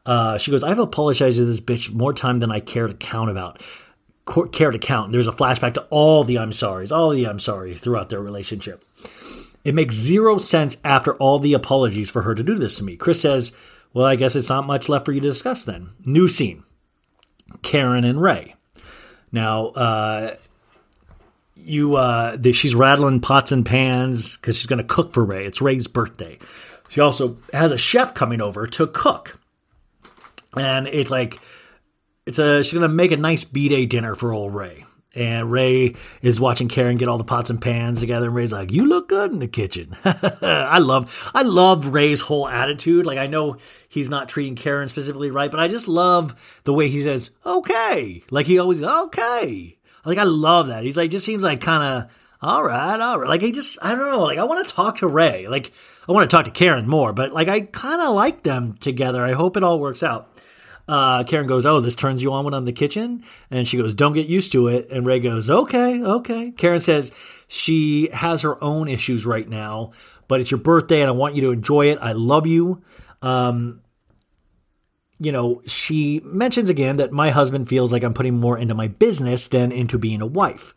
Uh, 0.08 0.38
she 0.38 0.50
goes, 0.50 0.64
I've 0.64 0.78
apologized 0.78 1.36
to 1.36 1.44
this 1.44 1.60
bitch 1.60 1.92
more 1.92 2.14
time 2.14 2.38
than 2.38 2.50
I 2.50 2.60
care 2.60 2.86
to 2.86 2.94
count 2.94 3.30
about. 3.30 3.62
Care 4.52 4.70
to 4.70 4.78
count. 4.78 5.12
There's 5.12 5.26
a 5.26 5.32
flashback 5.32 5.74
to 5.74 5.86
all 5.90 6.24
the 6.24 6.38
I'm 6.38 6.50
sorries, 6.50 6.96
all 6.96 7.10
the 7.10 7.26
I'm 7.26 7.36
sorries 7.36 7.78
throughout 7.78 8.08
their 8.08 8.22
relationship. 8.22 8.82
It 9.64 9.74
makes 9.74 9.94
zero 9.94 10.38
sense 10.38 10.78
after 10.82 11.14
all 11.16 11.38
the 11.38 11.52
apologies 11.52 12.08
for 12.08 12.22
her 12.22 12.34
to 12.34 12.42
do 12.42 12.54
this 12.54 12.78
to 12.78 12.84
me. 12.84 12.96
Chris 12.96 13.20
says, 13.20 13.52
Well, 13.92 14.06
I 14.06 14.16
guess 14.16 14.34
it's 14.34 14.48
not 14.48 14.66
much 14.66 14.88
left 14.88 15.04
for 15.04 15.12
you 15.12 15.20
to 15.20 15.28
discuss 15.28 15.62
then. 15.62 15.90
New 16.06 16.26
scene 16.26 16.64
Karen 17.60 18.04
and 18.04 18.22
Ray. 18.22 18.54
Now, 19.30 19.66
uh, 19.66 20.36
you 21.54 21.96
uh, 21.96 22.38
she's 22.52 22.74
rattling 22.74 23.20
pots 23.20 23.52
and 23.52 23.66
pans 23.66 24.38
because 24.38 24.56
she's 24.56 24.66
going 24.66 24.78
to 24.78 24.84
cook 24.84 25.12
for 25.12 25.22
Ray. 25.22 25.44
It's 25.44 25.60
Ray's 25.60 25.86
birthday. 25.86 26.38
She 26.88 27.02
also 27.02 27.36
has 27.52 27.72
a 27.72 27.78
chef 27.78 28.14
coming 28.14 28.40
over 28.40 28.66
to 28.66 28.86
cook 28.86 29.37
and 30.56 30.86
it's 30.86 31.10
like 31.10 31.38
it's 32.26 32.38
a 32.38 32.62
she's 32.62 32.74
gonna 32.74 32.88
make 32.88 33.12
a 33.12 33.16
nice 33.16 33.44
b 33.44 33.68
day 33.68 33.86
dinner 33.86 34.14
for 34.14 34.32
old 34.32 34.54
Ray. 34.54 34.84
And 35.14 35.50
Ray 35.50 35.96
is 36.20 36.38
watching 36.38 36.68
Karen 36.68 36.98
get 36.98 37.08
all 37.08 37.18
the 37.18 37.24
pots 37.24 37.48
and 37.48 37.60
pans 37.60 37.98
together, 37.98 38.26
and 38.26 38.36
Ray's 38.36 38.52
like, 38.52 38.70
"You 38.70 38.86
look 38.86 39.08
good 39.08 39.32
in 39.32 39.38
the 39.38 39.48
kitchen." 39.48 39.96
I 40.04 40.78
love, 40.78 41.30
I 41.34 41.42
love 41.42 41.88
Ray's 41.88 42.20
whole 42.20 42.46
attitude. 42.46 43.06
Like, 43.06 43.18
I 43.18 43.26
know 43.26 43.56
he's 43.88 44.10
not 44.10 44.28
treating 44.28 44.54
Karen 44.54 44.88
specifically 44.90 45.30
right, 45.30 45.50
but 45.50 45.60
I 45.60 45.66
just 45.66 45.88
love 45.88 46.60
the 46.64 46.74
way 46.74 46.88
he 46.90 47.00
says, 47.00 47.30
"Okay," 47.44 48.22
like 48.30 48.46
he 48.46 48.58
always, 48.58 48.82
"Okay." 48.82 49.78
Like, 50.04 50.18
I 50.18 50.24
love 50.24 50.68
that. 50.68 50.84
He's 50.84 50.96
like, 50.96 51.10
just 51.10 51.26
seems 51.26 51.42
like 51.42 51.60
kind 51.60 51.82
of, 51.82 52.24
all 52.40 52.62
right, 52.62 52.98
all 52.98 53.18
right. 53.18 53.28
Like, 53.28 53.42
he 53.42 53.52
just, 53.52 53.78
I 53.82 53.94
don't 53.94 54.10
know. 54.10 54.20
Like, 54.20 54.38
I 54.38 54.44
want 54.44 54.66
to 54.66 54.74
talk 54.74 54.98
to 54.98 55.06
Ray. 55.06 55.46
Like, 55.48 55.72
I 56.08 56.12
want 56.12 56.28
to 56.28 56.34
talk 56.34 56.46
to 56.46 56.50
Karen 56.50 56.88
more, 56.88 57.12
but 57.12 57.32
like, 57.32 57.48
I 57.48 57.60
kind 57.60 58.00
of 58.00 58.14
like 58.14 58.42
them 58.42 58.74
together. 58.78 59.22
I 59.22 59.32
hope 59.32 59.56
it 59.56 59.64
all 59.64 59.80
works 59.80 60.02
out. 60.02 60.37
Uh, 60.88 61.22
Karen 61.24 61.46
goes, 61.46 61.66
Oh, 61.66 61.80
this 61.80 61.94
turns 61.94 62.22
you 62.22 62.32
on 62.32 62.44
when 62.44 62.54
I'm 62.54 62.62
in 62.62 62.64
the 62.64 62.72
kitchen? 62.72 63.22
And 63.50 63.68
she 63.68 63.76
goes, 63.76 63.94
Don't 63.94 64.14
get 64.14 64.26
used 64.26 64.52
to 64.52 64.68
it. 64.68 64.88
And 64.90 65.04
Ray 65.06 65.20
goes, 65.20 65.50
Okay, 65.50 66.02
okay. 66.02 66.50
Karen 66.52 66.80
says 66.80 67.12
she 67.46 68.08
has 68.12 68.40
her 68.42 68.62
own 68.64 68.88
issues 68.88 69.26
right 69.26 69.48
now, 69.48 69.92
but 70.26 70.40
it's 70.40 70.50
your 70.50 70.58
birthday 70.58 71.00
and 71.00 71.08
I 71.08 71.12
want 71.12 71.36
you 71.36 71.42
to 71.42 71.50
enjoy 71.50 71.86
it. 71.90 71.98
I 72.00 72.12
love 72.12 72.46
you. 72.46 72.82
Um, 73.20 73.82
you 75.20 75.32
know, 75.32 75.60
she 75.66 76.20
mentions 76.24 76.70
again 76.70 76.96
that 76.98 77.12
my 77.12 77.30
husband 77.30 77.68
feels 77.68 77.92
like 77.92 78.02
I'm 78.02 78.14
putting 78.14 78.38
more 78.38 78.56
into 78.56 78.74
my 78.74 78.88
business 78.88 79.48
than 79.48 79.72
into 79.72 79.98
being 79.98 80.22
a 80.22 80.26
wife. 80.26 80.74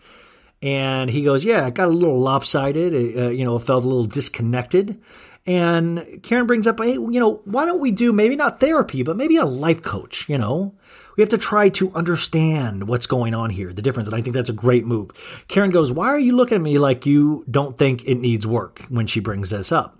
And 0.62 1.10
he 1.10 1.24
goes, 1.24 1.46
Yeah, 1.46 1.66
it 1.68 1.74
got 1.74 1.88
a 1.88 1.92
little 1.92 2.20
lopsided. 2.20 2.94
Uh, 2.94 3.30
you 3.30 3.46
know, 3.46 3.56
it 3.56 3.64
felt 3.64 3.84
a 3.84 3.88
little 3.88 4.06
disconnected. 4.06 5.02
And 5.46 6.20
Karen 6.22 6.46
brings 6.46 6.68
up, 6.68 6.80
Hey, 6.80 6.94
you 6.94 7.20
know, 7.20 7.42
why 7.46 7.66
don't 7.66 7.80
we 7.82 7.92
do 7.92 8.14
maybe 8.14 8.36
not 8.36 8.60
therapy, 8.60 9.04
but 9.04 9.18
maybe 9.18 9.38
a 9.38 9.46
life 9.46 9.82
coach? 9.82 10.30
You 10.30 10.38
know, 10.38 10.76
we 11.18 11.22
have 11.22 11.30
to 11.30 11.38
try 11.38 11.70
to 11.70 11.92
understand 11.94 12.88
what's 12.88 13.08
going 13.08 13.34
on 13.34 13.50
here, 13.50 13.74
the 13.74 13.82
difference. 13.82 14.08
And 14.08 14.16
I 14.16 14.22
think 14.22 14.36
that's 14.36 14.50
a 14.50 14.54
great 14.54 14.86
move. 14.86 15.46
Karen 15.48 15.72
goes, 15.72 15.92
Why 15.92 16.08
are 16.08 16.20
you 16.20 16.36
looking 16.36 16.58
at 16.58 16.62
me 16.62 16.78
like 16.78 17.06
you 17.06 17.44
don't 17.50 17.78
think 17.78 18.06
it 18.06 18.16
needs 18.16 18.46
work 18.46 18.82
when 18.90 19.08
she 19.08 19.20
brings 19.20 19.50
this 19.50 19.72
up? 19.72 19.98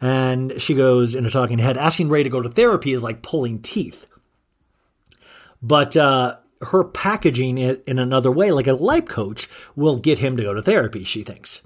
And 0.00 0.60
she 0.60 0.74
goes 0.74 1.14
in 1.14 1.24
a 1.24 1.30
talking 1.30 1.58
head, 1.58 1.78
asking 1.78 2.10
Ray 2.10 2.22
to 2.22 2.28
go 2.28 2.42
to 2.42 2.50
therapy 2.50 2.92
is 2.92 3.02
like 3.02 3.22
pulling 3.22 3.62
teeth. 3.62 4.06
But 5.62 5.96
uh, 5.96 6.36
her 6.62 6.84
packaging 6.84 7.56
it 7.58 7.82
in 7.86 7.98
another 7.98 8.30
way, 8.30 8.50
like 8.50 8.66
a 8.66 8.74
life 8.74 9.06
coach, 9.06 9.48
will 9.74 9.96
get 9.96 10.18
him 10.18 10.36
to 10.36 10.42
go 10.42 10.52
to 10.52 10.62
therapy, 10.62 11.02
she 11.02 11.22
thinks. 11.22 11.62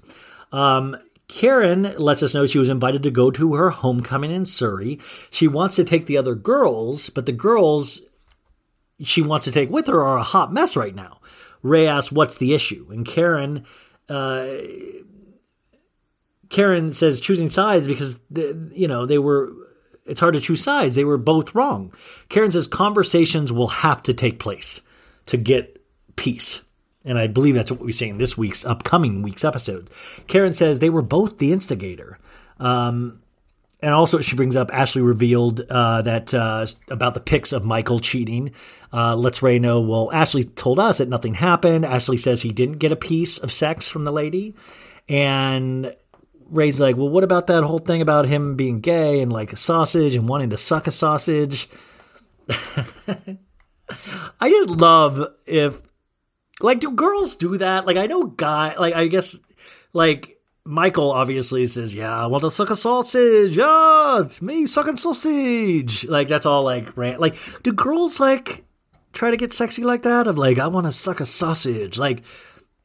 Um, 0.53 0.97
Karen 1.31 1.83
lets 1.97 2.21
us 2.21 2.33
know 2.33 2.45
she 2.45 2.59
was 2.59 2.67
invited 2.67 3.03
to 3.03 3.09
go 3.09 3.31
to 3.31 3.55
her 3.55 3.69
homecoming 3.69 4.31
in 4.31 4.45
Surry. 4.45 4.99
She 5.29 5.47
wants 5.47 5.77
to 5.77 5.85
take 5.85 6.05
the 6.05 6.17
other 6.17 6.35
girls, 6.35 7.09
but 7.09 7.25
the 7.25 7.31
girls 7.31 8.01
she 9.01 9.21
wants 9.21 9.45
to 9.45 9.51
take 9.51 9.69
with 9.69 9.87
her 9.87 10.03
are 10.03 10.17
a 10.17 10.23
hot 10.23 10.51
mess 10.51 10.75
right 10.75 10.93
now. 10.93 11.21
Ray 11.63 11.87
asks, 11.87 12.11
What's 12.11 12.35
the 12.35 12.53
issue? 12.53 12.87
And 12.91 13.05
Karen. 13.05 13.65
Uh, 14.09 14.47
Karen 16.49 16.91
says 16.91 17.21
choosing 17.21 17.49
sides 17.49 17.87
because 17.87 18.19
you 18.35 18.89
know 18.89 19.05
they 19.05 19.17
were 19.17 19.53
it's 20.05 20.19
hard 20.19 20.33
to 20.33 20.41
choose 20.41 20.61
sides. 20.61 20.95
They 20.95 21.05
were 21.05 21.17
both 21.17 21.55
wrong. 21.55 21.93
Karen 22.27 22.51
says 22.51 22.67
conversations 22.67 23.53
will 23.53 23.67
have 23.67 24.03
to 24.03 24.13
take 24.13 24.37
place 24.37 24.81
to 25.27 25.37
get 25.37 25.81
peace. 26.17 26.59
And 27.03 27.17
I 27.17 27.27
believe 27.27 27.55
that's 27.55 27.71
what 27.71 27.81
we 27.81 27.91
say 27.91 28.09
in 28.09 28.17
this 28.17 28.37
week's 28.37 28.65
upcoming 28.65 29.21
week's 29.21 29.43
episode. 29.43 29.89
Karen 30.27 30.53
says 30.53 30.79
they 30.79 30.89
were 30.89 31.01
both 31.01 31.39
the 31.39 31.51
instigator. 31.51 32.19
Um, 32.59 33.21
and 33.83 33.93
also, 33.95 34.21
she 34.21 34.35
brings 34.35 34.55
up 34.55 34.71
Ashley 34.71 35.01
revealed 35.01 35.61
uh, 35.61 36.03
that 36.03 36.33
uh, 36.35 36.67
about 36.89 37.15
the 37.15 37.19
pics 37.19 37.51
of 37.51 37.65
Michael 37.65 37.99
cheating. 37.99 38.51
Uh, 38.93 39.15
lets 39.15 39.41
Ray 39.41 39.57
know, 39.57 39.81
well, 39.81 40.11
Ashley 40.11 40.43
told 40.43 40.77
us 40.77 40.99
that 40.99 41.09
nothing 41.09 41.33
happened. 41.33 41.83
Ashley 41.83 42.17
says 42.17 42.43
he 42.43 42.51
didn't 42.51 42.77
get 42.77 42.91
a 42.91 42.95
piece 42.95 43.39
of 43.39 43.51
sex 43.51 43.87
from 43.87 44.03
the 44.03 44.11
lady. 44.11 44.53
And 45.09 45.95
Ray's 46.51 46.79
like, 46.79 46.95
well, 46.95 47.09
what 47.09 47.23
about 47.23 47.47
that 47.47 47.63
whole 47.63 47.79
thing 47.79 48.01
about 48.01 48.27
him 48.27 48.55
being 48.55 48.81
gay 48.81 49.19
and 49.19 49.33
like 49.33 49.51
a 49.51 49.57
sausage 49.57 50.15
and 50.15 50.29
wanting 50.29 50.51
to 50.51 50.57
suck 50.57 50.85
a 50.85 50.91
sausage? 50.91 51.67
I 54.39 54.49
just 54.49 54.69
love 54.69 55.25
if, 55.47 55.81
like, 56.63 56.79
do 56.79 56.91
girls 56.91 57.35
do 57.35 57.57
that? 57.57 57.85
Like, 57.85 57.97
I 57.97 58.05
know 58.07 58.25
guy, 58.25 58.75
like, 58.77 58.95
I 58.95 59.07
guess, 59.07 59.39
like, 59.93 60.39
Michael 60.63 61.11
obviously 61.11 61.65
says, 61.65 61.93
yeah, 61.93 62.15
I 62.15 62.27
want 62.27 62.43
to 62.43 62.51
suck 62.51 62.69
a 62.69 62.75
sausage. 62.75 63.57
Yeah, 63.57 64.21
it's 64.21 64.41
me 64.41 64.65
sucking 64.65 64.97
sausage. 64.97 66.05
Like, 66.05 66.27
that's 66.27 66.45
all 66.45 66.63
like, 66.63 66.95
rant. 66.95 67.19
Like, 67.19 67.35
do 67.63 67.73
girls, 67.73 68.19
like, 68.19 68.63
try 69.11 69.31
to 69.31 69.37
get 69.37 69.53
sexy 69.53 69.83
like 69.83 70.03
that? 70.03 70.27
Of 70.27 70.37
like, 70.37 70.59
I 70.59 70.67
want 70.67 70.85
to 70.85 70.91
suck 70.91 71.19
a 71.19 71.25
sausage. 71.25 71.97
Like, 71.97 72.21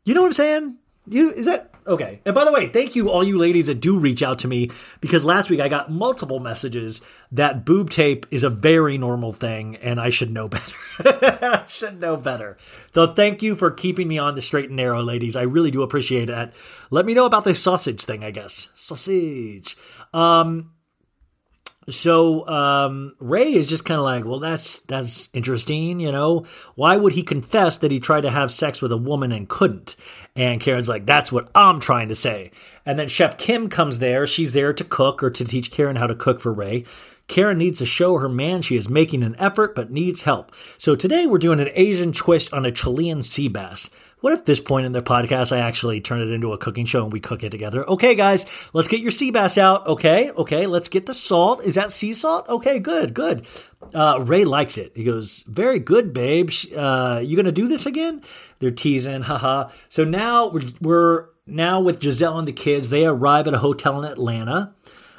you 0.04 0.14
know 0.14 0.22
what 0.22 0.28
I'm 0.28 0.32
saying? 0.32 0.78
You, 1.08 1.32
is 1.32 1.46
that, 1.46 1.74
Okay. 1.86 2.20
And 2.24 2.34
by 2.34 2.44
the 2.44 2.52
way, 2.52 2.68
thank 2.68 2.96
you 2.96 3.10
all 3.10 3.22
you 3.22 3.38
ladies 3.38 3.68
that 3.68 3.80
do 3.80 3.98
reach 3.98 4.22
out 4.22 4.40
to 4.40 4.48
me 4.48 4.70
because 5.00 5.24
last 5.24 5.48
week 5.48 5.60
I 5.60 5.68
got 5.68 5.90
multiple 5.90 6.40
messages 6.40 7.00
that 7.32 7.64
boob 7.64 7.90
tape 7.90 8.26
is 8.32 8.42
a 8.42 8.50
very 8.50 8.98
normal 8.98 9.32
thing 9.32 9.76
and 9.76 10.00
I 10.00 10.10
should 10.10 10.32
know 10.32 10.48
better. 10.48 10.74
I 11.04 11.64
should 11.68 12.00
know 12.00 12.16
better. 12.16 12.56
So 12.92 13.06
thank 13.06 13.42
you 13.42 13.54
for 13.54 13.70
keeping 13.70 14.08
me 14.08 14.18
on 14.18 14.34
the 14.34 14.42
straight 14.42 14.66
and 14.68 14.76
narrow, 14.76 15.02
ladies. 15.02 15.36
I 15.36 15.42
really 15.42 15.70
do 15.70 15.82
appreciate 15.82 16.26
that. 16.26 16.54
Let 16.90 17.06
me 17.06 17.14
know 17.14 17.26
about 17.26 17.44
this 17.44 17.62
sausage 17.62 18.02
thing, 18.04 18.24
I 18.24 18.32
guess. 18.32 18.68
Sausage. 18.74 19.76
Um 20.12 20.72
so 21.88 22.46
um, 22.48 23.14
Ray 23.20 23.54
is 23.54 23.68
just 23.68 23.84
kind 23.84 23.98
of 23.98 24.04
like, 24.04 24.24
well, 24.24 24.40
that's 24.40 24.80
that's 24.80 25.28
interesting, 25.32 26.00
you 26.00 26.10
know. 26.10 26.44
Why 26.74 26.96
would 26.96 27.12
he 27.12 27.22
confess 27.22 27.76
that 27.78 27.90
he 27.90 28.00
tried 28.00 28.22
to 28.22 28.30
have 28.30 28.50
sex 28.50 28.82
with 28.82 28.90
a 28.92 28.96
woman 28.96 29.30
and 29.30 29.48
couldn't? 29.48 29.94
And 30.34 30.60
Karen's 30.60 30.88
like, 30.88 31.06
that's 31.06 31.30
what 31.30 31.48
I'm 31.54 31.78
trying 31.78 32.08
to 32.08 32.14
say. 32.14 32.50
And 32.84 32.98
then 32.98 33.08
Chef 33.08 33.38
Kim 33.38 33.68
comes 33.68 34.00
there. 34.00 34.26
She's 34.26 34.52
there 34.52 34.72
to 34.72 34.84
cook 34.84 35.22
or 35.22 35.30
to 35.30 35.44
teach 35.44 35.70
Karen 35.70 35.96
how 35.96 36.06
to 36.06 36.14
cook 36.14 36.40
for 36.40 36.52
Ray. 36.52 36.84
Karen 37.28 37.58
needs 37.58 37.78
to 37.78 37.86
show 37.86 38.18
her 38.18 38.28
man 38.28 38.62
she 38.62 38.76
is 38.76 38.88
making 38.88 39.22
an 39.22 39.34
effort 39.38 39.74
but 39.74 39.90
needs 39.90 40.22
help. 40.22 40.52
So 40.78 40.94
today 40.94 41.26
we're 41.26 41.38
doing 41.38 41.60
an 41.60 41.70
Asian 41.74 42.12
twist 42.12 42.52
on 42.52 42.64
a 42.64 42.72
Chilean 42.72 43.22
sea 43.22 43.48
bass. 43.48 43.90
What 44.20 44.32
if 44.32 44.44
this 44.44 44.60
point 44.60 44.86
in 44.86 44.92
the 44.92 45.02
podcast 45.02 45.54
I 45.54 45.58
actually 45.58 46.00
turn 46.00 46.20
it 46.20 46.30
into 46.30 46.52
a 46.52 46.58
cooking 46.58 46.86
show 46.86 47.04
and 47.04 47.12
we 47.12 47.20
cook 47.20 47.42
it 47.42 47.50
together? 47.50 47.88
Okay, 47.88 48.14
guys, 48.14 48.46
let's 48.72 48.88
get 48.88 49.00
your 49.00 49.10
sea 49.10 49.30
bass 49.30 49.58
out. 49.58 49.86
Okay, 49.86 50.30
okay, 50.30 50.66
let's 50.66 50.88
get 50.88 51.06
the 51.06 51.14
salt. 51.14 51.62
Is 51.64 51.74
that 51.74 51.92
sea 51.92 52.12
salt? 52.12 52.48
Okay, 52.48 52.78
good, 52.78 53.12
good. 53.12 53.46
Uh, 53.92 54.22
Ray 54.24 54.44
likes 54.44 54.78
it. 54.78 54.92
He 54.94 55.04
goes, 55.04 55.44
"Very 55.46 55.78
good, 55.78 56.12
babe. 56.12 56.50
Uh, 56.74 57.20
you 57.22 57.36
gonna 57.36 57.52
do 57.52 57.68
this 57.68 57.86
again?" 57.86 58.22
They're 58.58 58.70
teasing, 58.70 59.22
haha. 59.22 59.68
So 59.88 60.04
now 60.04 60.48
we're, 60.48 60.62
we're 60.80 61.26
now 61.46 61.80
with 61.80 62.00
Gizelle 62.00 62.38
and 62.38 62.48
the 62.48 62.52
kids. 62.52 62.90
They 62.90 63.04
arrive 63.04 63.46
at 63.46 63.54
a 63.54 63.58
hotel 63.58 64.02
in 64.02 64.10
Atlanta. 64.10 64.74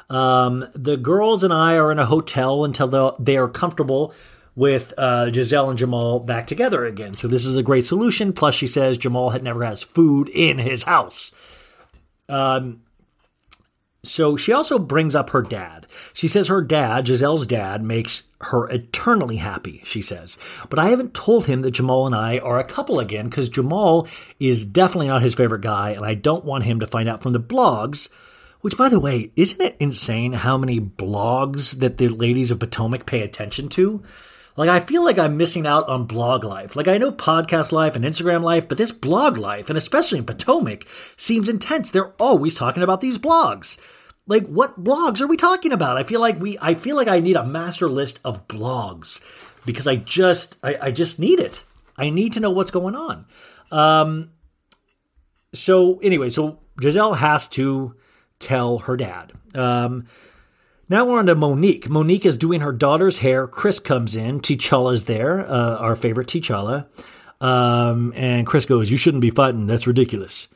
Um, 0.10 0.66
the 0.74 0.98
girls 0.98 1.44
and 1.44 1.54
I 1.54 1.78
are 1.78 1.92
in 1.92 2.00
a 2.00 2.06
hotel 2.06 2.64
until 2.64 3.16
they 3.20 3.38
are 3.38 3.50
comfortable 3.50 4.14
with 4.56 4.94
uh, 4.98 5.26
Gizelle 5.28 5.70
and 5.70 5.78
Jamal 5.78 6.20
back 6.20 6.48
together 6.48 6.86
again. 6.86 7.14
So 7.14 7.28
this 7.28 7.46
is 7.46 7.56
a 7.56 7.64
great 7.64 7.86
solution. 7.86 8.34
Plus, 8.34 8.56
she 8.56 8.68
says 8.68 8.98
Jamal 8.98 9.30
had 9.30 9.44
never 9.44 9.64
has 9.64 9.84
food 9.84 10.30
in 10.30 10.58
his 10.58 10.84
house. 10.84 11.32
Um, 12.28 12.82
so 14.04 14.38
she 14.38 14.54
also 14.54 14.80
brings 14.80 15.16
up 15.16 15.32
her 15.32 15.42
dad. 15.42 15.86
She 16.14 16.28
says 16.28 16.48
her 16.48 16.62
dad, 16.62 17.06
Gizelle's 17.06 17.46
dad, 17.46 17.84
makes 17.84 18.24
her 18.42 18.68
eternally 18.70 19.36
happy, 19.36 19.82
she 19.84 20.02
says. 20.02 20.38
But 20.70 20.80
I 20.80 20.90
haven't 20.90 21.14
told 21.14 21.46
him 21.46 21.62
that 21.62 21.72
Jamal 21.72 22.08
and 22.08 22.16
I 22.16 22.40
are 22.40 22.58
a 22.58 22.64
couple 22.64 23.00
again 23.00 23.30
because 23.30 23.50
Jamal 23.50 24.08
is 24.40 24.66
definitely 24.66 25.08
not 25.08 25.22
his 25.22 25.36
favorite 25.36 25.62
guy, 25.62 25.92
and 25.92 26.06
I 26.06 26.16
don't 26.16 26.46
want 26.46 26.64
him 26.64 26.80
to 26.80 26.88
find 26.88 27.10
out 27.10 27.22
from 27.22 27.34
the 27.34 27.40
blogs 27.40 28.10
which, 28.62 28.78
by 28.78 28.90
the 28.90 29.00
way, 29.00 29.32
isn't 29.36 29.62
it 29.62 29.78
insane 29.80 30.34
how 30.34 30.58
many 30.58 30.80
blogs 30.80 31.80
that 31.80 31.98
the 31.98 32.08
ladies 32.08 32.52
of 32.52 32.60
Potomac 32.60 33.06
pay 33.06 33.22
attention 33.22 33.70
to? 33.70 34.04
Like, 34.56 34.70
I 34.70 34.80
feel 34.80 35.06
like 35.06 35.20
I'm 35.20 35.38
missing 35.38 35.68
out 35.68 35.88
on 35.88 36.08
blog 36.08 36.44
life. 36.44 36.76
Like, 36.76 36.88
I 36.88 36.98
know 36.98 37.12
podcast 37.12 37.72
life 37.72 37.96
and 37.96 38.04
Instagram 38.04 38.42
life, 38.42 38.68
but 38.68 38.80
this 38.80 38.92
blog 38.92 39.38
life, 39.38 39.70
and 39.70 39.78
especially 39.78 40.18
in 40.18 40.26
Potomac, 40.26 40.86
seems 41.16 41.48
intense. 41.48 41.92
They're 41.92 42.14
always 42.14 42.56
talking 42.56 42.82
about 42.82 43.00
these 43.00 43.20
blogs. 43.20 43.78
Like, 44.26 44.48
what 44.48 44.84
blogs 44.84 45.22
are 45.22 45.28
we 45.28 45.38
talking 45.38 45.72
about? 45.72 45.98
I 45.98 46.04
feel 46.04 46.20
like 46.20 46.40
we, 46.40 46.58
I 46.60 46.74
feel 46.74 46.96
like 46.96 47.08
I 47.08 47.20
need 47.20 47.36
a 47.36 47.46
master 47.46 47.88
list 47.88 48.20
of 48.26 48.48
blogs 48.48 49.22
because 49.66 49.86
I 49.86 49.98
just, 49.98 50.58
I, 50.64 50.78
I 50.82 50.92
just 50.92 51.20
need 51.20 51.40
it. 51.40 51.64
I 51.96 52.10
need 52.10 52.34
to 52.34 52.40
know 52.40 52.52
what's 52.52 52.72
going 52.72 52.96
on. 52.96 53.26
Um, 53.72 54.32
so 55.54 56.00
anyway, 56.00 56.30
so 56.30 56.60
Gizelle 56.82 57.18
has 57.18 57.48
to 57.50 57.96
tell 58.40 58.80
her 58.80 58.98
dad. 58.98 59.34
Um, 59.56 60.06
now 60.90 61.06
we're 61.06 61.20
on 61.20 61.26
to 61.26 61.36
Monique. 61.36 61.90
Monique 61.90 62.26
is 62.26 62.38
doing 62.38 62.62
her 62.62 62.72
daughter's 62.72 63.18
hair. 63.18 63.48
Chris 63.48 63.80
comes 63.80 64.16
in. 64.16 64.40
T'Challa's 64.40 65.06
there, 65.06 65.40
uh, 65.40 65.76
our 65.78 65.96
favorite 65.96 66.28
T'Challa. 66.28 66.88
Um, 67.42 68.14
and 68.16 68.48
Chris 68.48 68.66
goes, 68.66 68.90
You 68.90 68.98
shouldn't 68.98 69.22
be 69.22 69.30
fighting. 69.30 69.68
That's 69.68 69.88
ridiculous. 69.88 70.48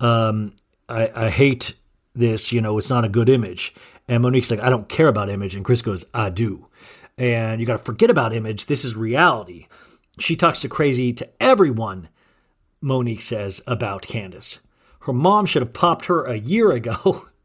Um, 0.00 0.54
I, 0.88 1.10
I 1.14 1.30
hate 1.30 1.74
this. 2.14 2.52
You 2.52 2.60
know, 2.60 2.78
it's 2.78 2.90
not 2.90 3.04
a 3.04 3.08
good 3.08 3.28
image. 3.28 3.74
And 4.08 4.22
Monique's 4.22 4.50
like, 4.50 4.60
I 4.60 4.70
don't 4.70 4.88
care 4.88 5.08
about 5.08 5.30
image. 5.30 5.54
And 5.54 5.64
Chris 5.64 5.82
goes, 5.82 6.04
I 6.12 6.30
do. 6.30 6.66
And 7.18 7.60
you 7.60 7.66
got 7.66 7.78
to 7.78 7.84
forget 7.84 8.10
about 8.10 8.32
image. 8.32 8.66
This 8.66 8.84
is 8.84 8.96
reality. 8.96 9.66
She 10.18 10.36
talks 10.36 10.60
to 10.60 10.68
crazy 10.68 11.12
to 11.14 11.28
everyone, 11.40 12.08
Monique 12.80 13.22
says, 13.22 13.60
about 13.66 14.02
Candiace. 14.02 14.58
Her 15.02 15.12
mom 15.12 15.46
should 15.46 15.62
have 15.62 15.72
popped 15.72 16.06
her 16.06 16.24
a 16.24 16.36
year 16.36 16.70
ago. 16.72 17.28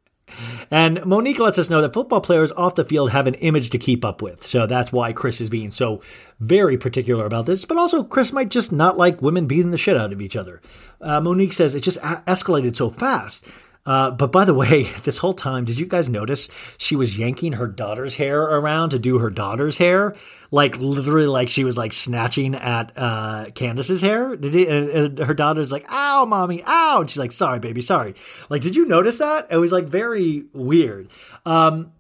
And 0.70 1.06
Monique 1.06 1.40
lets 1.40 1.58
us 1.58 1.70
know 1.70 1.82
that 1.82 1.94
football 1.94 2.20
players 2.20 2.52
off 2.52 2.76
the 2.76 2.84
field 2.84 3.12
have 3.12 3.28
an 3.28 3.36
image 3.36 3.70
to 3.70 3.78
keep 3.78 4.04
up 4.04 4.22
with. 4.22 4.46
So 4.46 4.68
that's 4.68 4.92
why 4.92 5.14
Chris 5.14 5.40
is 5.40 5.50
being 5.50 5.72
so 5.72 6.02
very 6.42 6.78
particular 6.78 7.26
about 7.26 7.46
this. 7.46 7.64
But 7.64 7.78
also, 7.78 8.04
Chris 8.04 8.34
might 8.34 8.50
just 8.50 8.74
not 8.74 8.98
like 8.98 9.22
women 9.22 9.48
beating 9.48 9.72
the 9.72 9.78
shit 9.78 9.96
out 9.96 10.12
of 10.12 10.22
each 10.22 10.36
other. 10.36 10.62
Uh, 11.00 11.22
Monique 11.22 11.54
says 11.54 11.76
it 11.76 11.80
just 11.80 11.98
a- 12.00 12.24
escalated 12.28 12.76
so 12.76 12.90
fast. 12.90 13.46
Uh, 13.88 14.12
but 14.12 14.34
by 14.34 14.44
the 14.44 14.54
way, 14.54 14.84
this 15.06 15.18
whole 15.18 15.34
time, 15.34 15.66
did 15.66 15.80
you 15.80 15.86
guys 15.86 16.10
notice 16.10 16.50
she 16.78 16.96
was 16.96 17.18
yanking 17.18 17.54
her 17.54 17.68
daughter's 17.68 18.18
hair 18.18 18.42
around 18.42 18.90
to 18.90 19.00
do 19.00 19.18
her 19.20 19.30
daughter's 19.30 19.78
hair? 19.78 20.14
Like 20.52 20.78
literally, 20.78 21.26
like 21.26 21.50
she 21.50 21.64
was 21.64 21.78
like 21.78 21.94
snatching 21.94 22.54
at 22.54 22.92
uh, 22.98 23.48
Candiace's 23.56 24.02
hair. 24.02 24.36
Did 24.36 24.56
it, 24.56 24.68
and, 24.68 25.20
her 25.20 25.34
daughter's 25.34 25.72
like, 25.72 25.86
"Ow, 25.90 26.26
mommy, 26.26 26.64
ow!" 26.68 27.00
And 27.02 27.10
she's 27.10 27.18
like, 27.18 27.32
"Sorry, 27.32 27.60
baby, 27.60 27.82
sorry." 27.82 28.14
Like, 28.50 28.62
did 28.62 28.76
you 28.76 28.86
notice 28.86 29.18
that? 29.20 29.48
It 29.50 29.58
was 29.58 29.72
like 29.72 29.86
very 29.86 30.44
weird. 30.54 31.10
Um, 31.46 31.94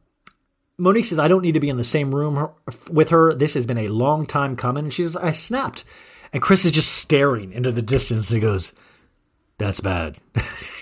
Monique 0.78 1.06
says, 1.06 1.18
I 1.18 1.28
don't 1.28 1.42
need 1.42 1.54
to 1.54 1.60
be 1.60 1.70
in 1.70 1.78
the 1.78 1.84
same 1.84 2.14
room 2.14 2.50
with 2.90 3.10
her. 3.10 3.34
This 3.34 3.56
has 3.56 3.66
been 3.66 3.80
a 3.80 3.88
long 3.88 4.28
time 4.28 4.56
coming. 4.56 4.86
And 4.86 4.94
she 4.94 5.04
says, 5.04 5.16
I 5.16 5.32
snapped. 5.32 5.84
And 6.32 6.42
Chris 6.42 6.66
is 6.66 6.72
just 6.72 6.94
staring 6.94 7.52
into 7.52 7.72
the 7.72 7.82
distance. 7.82 8.30
He 8.30 8.40
goes, 8.40 8.74
That's 9.58 9.80
bad. 9.80 10.18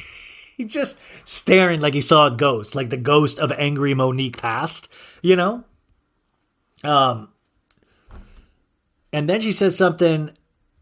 He's 0.58 0.74
just 0.74 1.28
staring 1.28 1.82
like 1.82 1.94
he 1.94 2.02
saw 2.02 2.28
a 2.28 2.32
ghost, 2.32 2.76
like 2.76 2.90
the 2.90 2.98
ghost 2.98 3.40
of 3.40 3.52
angry 3.52 3.94
Monique 3.94 4.38
passed, 4.38 4.90
you 5.22 5.36
know? 5.36 5.66
Um, 6.84 7.30
and 9.12 9.30
then 9.30 9.42
she 9.42 9.52
says 9.52 9.78
something, 9.78 10.32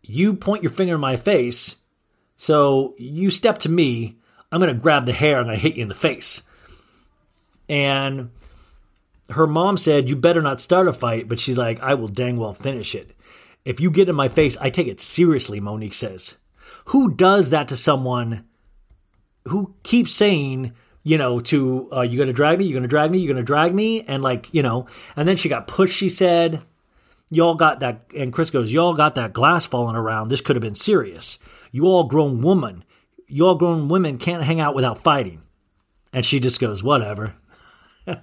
You 0.03 0.35
point 0.35 0.63
your 0.63 0.71
finger 0.71 0.95
in 0.95 1.01
my 1.01 1.17
face. 1.17 1.77
So 2.37 2.93
you 2.97 3.31
step 3.31 3.59
to 3.59 3.69
me. 3.69 4.17
I'm 4.51 4.61
to 4.61 4.73
grab 4.75 5.07
the 5.07 5.13
hair 5.13 5.39
and 5.39 5.49
I 5.49 5.55
hit 5.55 5.75
you 5.75 5.81
in 5.81 5.87
the 5.87 5.95
face. 5.95 6.43
And 7.67 8.29
her 9.29 9.47
mom 9.47 9.77
said, 9.77 10.07
You 10.07 10.15
better 10.15 10.43
not 10.43 10.61
start 10.61 10.87
a 10.87 10.93
fight, 10.93 11.27
but 11.27 11.39
she's 11.39 11.57
like, 11.57 11.81
I 11.81 11.95
will 11.95 12.07
dang 12.07 12.37
well 12.37 12.53
finish 12.53 12.93
it. 12.93 13.15
If 13.65 13.79
you 13.79 13.89
get 13.89 14.09
in 14.09 14.15
my 14.15 14.27
face, 14.27 14.57
I 14.57 14.69
take 14.69 14.87
it 14.87 15.01
seriously, 15.01 15.59
Monique 15.59 15.93
says. 15.95 16.37
Who 16.85 17.13
does 17.15 17.49
that 17.49 17.69
to 17.69 17.77
someone 17.77 18.45
who 19.47 19.73
keeps 19.83 20.13
saying, 20.13 20.73
you 21.03 21.17
know, 21.17 21.39
to, 21.39 21.89
uh, 21.91 22.01
you 22.01 22.17
gonna 22.17 22.33
drag 22.33 22.59
me, 22.59 22.65
you 22.65 22.73
gonna 22.73 22.87
drag 22.87 23.11
me, 23.11 23.19
you 23.19 23.27
gonna 23.27 23.43
drag 23.43 23.73
me? 23.73 24.01
And 24.03 24.23
like, 24.23 24.53
you 24.53 24.61
know, 24.61 24.87
and 25.15 25.27
then 25.27 25.37
she 25.37 25.49
got 25.49 25.67
pushed, 25.67 25.97
she 25.97 26.09
said. 26.09 26.61
Y'all 27.29 27.55
got 27.55 27.79
that, 27.79 28.05
and 28.15 28.31
Chris 28.31 28.51
goes, 28.51 28.71
Y'all 28.71 28.93
got 28.93 29.15
that 29.15 29.33
glass 29.33 29.65
falling 29.65 29.95
around. 29.95 30.27
This 30.27 30.41
could 30.41 30.55
have 30.55 30.61
been 30.61 30.75
serious. 30.75 31.39
You 31.71 31.85
all 31.85 32.03
grown 32.03 32.41
woman, 32.41 32.83
you 33.27 33.47
all 33.47 33.55
grown 33.55 33.87
women 33.87 34.17
can't 34.19 34.43
hang 34.43 34.59
out 34.59 34.75
without 34.75 35.03
fighting. 35.03 35.41
And 36.11 36.23
she 36.23 36.39
just 36.39 36.59
goes, 36.59 36.83
Whatever. 36.83 37.35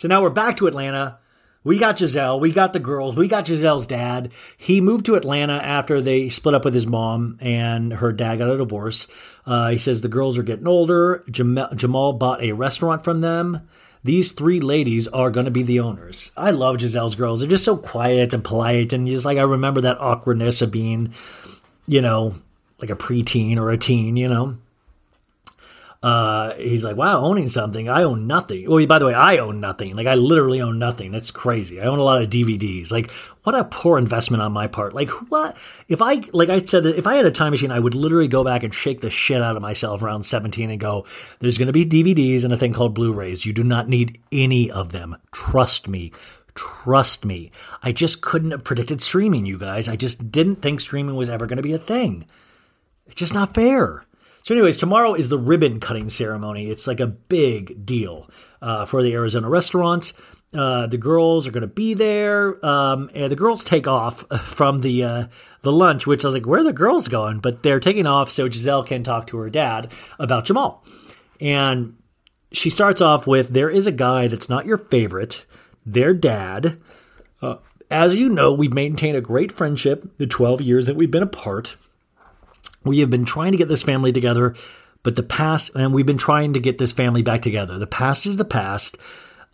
So 0.00 0.08
now 0.08 0.22
we're 0.22 0.30
back 0.30 0.56
to 0.56 0.66
Atlanta. 0.66 1.18
We 1.62 1.78
got 1.78 1.98
Gizelle. 1.98 2.40
We 2.40 2.52
got 2.52 2.72
the 2.72 2.78
girls. 2.78 3.16
We 3.16 3.28
got 3.28 3.44
Gizelle's 3.44 3.86
dad. 3.86 4.32
He 4.56 4.80
moved 4.80 5.04
to 5.06 5.16
Atlanta 5.16 5.54
after 5.54 6.00
they 6.00 6.30
split 6.30 6.54
up 6.54 6.64
with 6.64 6.72
his 6.72 6.86
mom 6.86 7.36
and 7.40 7.92
her 7.92 8.12
dad 8.12 8.38
got 8.38 8.48
a 8.48 8.56
divorce. 8.56 9.06
Uh, 9.44 9.68
he 9.70 9.78
says 9.78 10.00
the 10.00 10.08
girls 10.08 10.38
are 10.38 10.42
getting 10.42 10.66
older. 10.66 11.22
Jamal, 11.30 11.68
Jamal 11.74 12.14
bought 12.14 12.42
a 12.42 12.52
restaurant 12.52 13.04
from 13.04 13.20
them. 13.20 13.68
These 14.02 14.32
three 14.32 14.60
ladies 14.60 15.06
are 15.08 15.30
going 15.30 15.44
to 15.44 15.50
be 15.50 15.62
the 15.62 15.80
owners. 15.80 16.32
I 16.34 16.50
love 16.52 16.76
Gizelle's 16.76 17.14
girls. 17.14 17.40
They're 17.40 17.50
just 17.50 17.64
so 17.64 17.76
quiet 17.76 18.32
and 18.32 18.42
polite. 18.42 18.94
And 18.94 19.06
just 19.06 19.26
like 19.26 19.36
I 19.36 19.42
remember 19.42 19.82
that 19.82 20.00
awkwardness 20.00 20.62
of 20.62 20.70
being, 20.70 21.12
you 21.86 22.00
know, 22.00 22.34
like 22.78 22.88
a 22.88 22.96
preteen 22.96 23.58
or 23.58 23.70
a 23.70 23.76
teen, 23.76 24.16
you 24.16 24.28
know 24.28 24.56
uh, 26.02 26.54
he's 26.54 26.82
like, 26.82 26.96
wow, 26.96 27.20
owning 27.20 27.48
something. 27.48 27.90
I 27.90 28.04
own 28.04 28.26
nothing. 28.26 28.68
Well, 28.70 28.84
by 28.86 28.98
the 28.98 29.04
way, 29.04 29.12
I 29.12 29.36
own 29.36 29.60
nothing. 29.60 29.94
Like, 29.94 30.06
I 30.06 30.14
literally 30.14 30.62
own 30.62 30.78
nothing. 30.78 31.12
That's 31.12 31.30
crazy. 31.30 31.78
I 31.78 31.84
own 31.84 31.98
a 31.98 32.02
lot 32.02 32.22
of 32.22 32.30
DVDs. 32.30 32.90
Like, 32.90 33.10
what 33.42 33.54
a 33.54 33.64
poor 33.64 33.98
investment 33.98 34.42
on 34.42 34.50
my 34.52 34.66
part. 34.66 34.94
Like, 34.94 35.10
what? 35.30 35.58
If 35.88 36.00
I, 36.00 36.22
like 36.32 36.48
I 36.48 36.60
said, 36.60 36.86
if 36.86 37.06
I 37.06 37.16
had 37.16 37.26
a 37.26 37.30
time 37.30 37.50
machine, 37.50 37.70
I 37.70 37.78
would 37.78 37.94
literally 37.94 38.28
go 38.28 38.42
back 38.42 38.62
and 38.62 38.72
shake 38.72 39.02
the 39.02 39.10
shit 39.10 39.42
out 39.42 39.56
of 39.56 39.62
myself 39.62 40.02
around 40.02 40.24
17 40.24 40.70
and 40.70 40.80
go, 40.80 41.04
there's 41.40 41.58
going 41.58 41.66
to 41.66 41.72
be 41.72 41.84
DVDs 41.84 42.44
and 42.44 42.52
a 42.52 42.56
thing 42.56 42.72
called 42.72 42.94
Blu 42.94 43.12
rays. 43.12 43.44
You 43.44 43.52
do 43.52 43.64
not 43.64 43.86
need 43.86 44.18
any 44.32 44.70
of 44.70 44.92
them. 44.92 45.18
Trust 45.32 45.86
me. 45.86 46.12
Trust 46.54 47.26
me. 47.26 47.52
I 47.82 47.92
just 47.92 48.22
couldn't 48.22 48.52
have 48.52 48.64
predicted 48.64 49.02
streaming, 49.02 49.44
you 49.44 49.58
guys. 49.58 49.86
I 49.86 49.96
just 49.96 50.32
didn't 50.32 50.56
think 50.56 50.80
streaming 50.80 51.16
was 51.16 51.28
ever 51.28 51.46
going 51.46 51.58
to 51.58 51.62
be 51.62 51.74
a 51.74 51.78
thing. 51.78 52.24
It's 53.04 53.16
just 53.16 53.34
not 53.34 53.54
fair. 53.54 54.04
So, 54.42 54.54
anyways, 54.54 54.78
tomorrow 54.78 55.14
is 55.14 55.28
the 55.28 55.38
ribbon 55.38 55.80
cutting 55.80 56.08
ceremony. 56.08 56.70
It's 56.70 56.86
like 56.86 57.00
a 57.00 57.06
big 57.06 57.84
deal 57.84 58.28
uh, 58.62 58.86
for 58.86 59.02
the 59.02 59.12
Arizona 59.12 59.48
restaurant. 59.48 60.12
Uh, 60.52 60.86
the 60.86 60.98
girls 60.98 61.46
are 61.46 61.52
going 61.52 61.60
to 61.60 61.68
be 61.68 61.94
there, 61.94 62.64
um, 62.64 63.08
and 63.14 63.30
the 63.30 63.36
girls 63.36 63.62
take 63.62 63.86
off 63.86 64.24
from 64.40 64.80
the 64.80 65.04
uh, 65.04 65.26
the 65.62 65.72
lunch, 65.72 66.06
which 66.06 66.24
I 66.24 66.28
was 66.28 66.34
like, 66.34 66.46
"Where 66.46 66.60
are 66.60 66.64
the 66.64 66.72
girls 66.72 67.08
going?" 67.08 67.38
But 67.38 67.62
they're 67.62 67.80
taking 67.80 68.06
off 68.06 68.32
so 68.32 68.48
Gizelle 68.48 68.86
can 68.86 69.02
talk 69.02 69.26
to 69.28 69.36
her 69.38 69.50
dad 69.50 69.92
about 70.18 70.46
Jamal. 70.46 70.84
And 71.40 71.96
she 72.50 72.70
starts 72.70 73.00
off 73.00 73.26
with, 73.26 73.50
"There 73.50 73.70
is 73.70 73.86
a 73.86 73.92
guy 73.92 74.26
that's 74.26 74.48
not 74.48 74.66
your 74.66 74.78
favorite. 74.78 75.44
Their 75.86 76.14
dad." 76.14 76.78
Uh, 77.42 77.56
as 77.90 78.14
you 78.14 78.28
know, 78.28 78.52
we've 78.52 78.72
maintained 78.72 79.16
a 79.16 79.22
great 79.22 79.50
friendship 79.52 80.16
the 80.18 80.26
12 80.26 80.60
years 80.60 80.86
that 80.86 80.96
we've 80.96 81.10
been 81.10 81.22
apart. 81.22 81.76
We 82.84 83.00
have 83.00 83.10
been 83.10 83.24
trying 83.24 83.52
to 83.52 83.58
get 83.58 83.68
this 83.68 83.82
family 83.82 84.12
together, 84.12 84.54
but 85.02 85.16
the 85.16 85.22
past, 85.22 85.74
and 85.74 85.92
we've 85.92 86.06
been 86.06 86.18
trying 86.18 86.54
to 86.54 86.60
get 86.60 86.78
this 86.78 86.92
family 86.92 87.22
back 87.22 87.42
together. 87.42 87.78
The 87.78 87.86
past 87.86 88.26
is 88.26 88.36
the 88.36 88.44
past. 88.44 88.98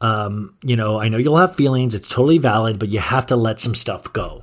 Um, 0.00 0.54
you 0.62 0.76
know, 0.76 1.00
I 1.00 1.08
know 1.08 1.16
you'll 1.16 1.38
have 1.38 1.56
feelings. 1.56 1.94
It's 1.94 2.08
totally 2.08 2.38
valid, 2.38 2.78
but 2.78 2.90
you 2.90 2.98
have 2.98 3.26
to 3.26 3.36
let 3.36 3.60
some 3.60 3.74
stuff 3.74 4.12
go. 4.12 4.42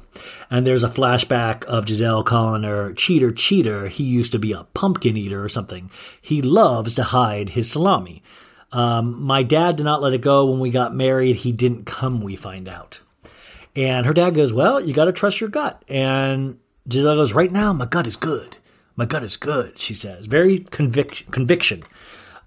And 0.49 0.65
there's 0.65 0.83
a 0.83 0.89
flashback 0.89 1.63
of 1.65 1.85
Gizelle 1.85 2.25
calling 2.25 2.63
her 2.63 2.93
cheater, 2.93 3.31
cheater. 3.31 3.87
He 3.87 4.03
used 4.03 4.31
to 4.31 4.39
be 4.39 4.51
a 4.51 4.63
pumpkin 4.73 5.15
eater 5.15 5.43
or 5.43 5.49
something. 5.49 5.91
He 6.21 6.41
loves 6.41 6.95
to 6.95 7.03
hide 7.03 7.49
his 7.49 7.71
salami. 7.71 8.23
Um, 8.71 9.21
my 9.21 9.43
dad 9.43 9.75
did 9.75 9.83
not 9.83 10.01
let 10.01 10.13
it 10.13 10.21
go 10.21 10.49
when 10.49 10.59
we 10.59 10.71
got 10.71 10.95
married. 10.95 11.35
He 11.37 11.51
didn't 11.51 11.85
come, 11.85 12.21
we 12.21 12.35
find 12.35 12.67
out. 12.67 12.99
And 13.75 14.05
her 14.07 14.13
dad 14.13 14.33
goes, 14.33 14.51
Well, 14.51 14.81
you 14.81 14.93
got 14.93 15.05
to 15.05 15.13
trust 15.13 15.39
your 15.39 15.49
gut. 15.49 15.83
And 15.87 16.59
Gizelle 16.89 17.15
goes, 17.15 17.33
Right 17.33 17.51
now, 17.51 17.73
my 17.73 17.85
gut 17.85 18.07
is 18.07 18.15
good. 18.15 18.57
My 18.95 19.05
gut 19.05 19.23
is 19.23 19.37
good, 19.37 19.79
she 19.79 19.93
says. 19.93 20.27
Very 20.27 20.59
convic- 20.59 21.29
conviction. 21.31 21.81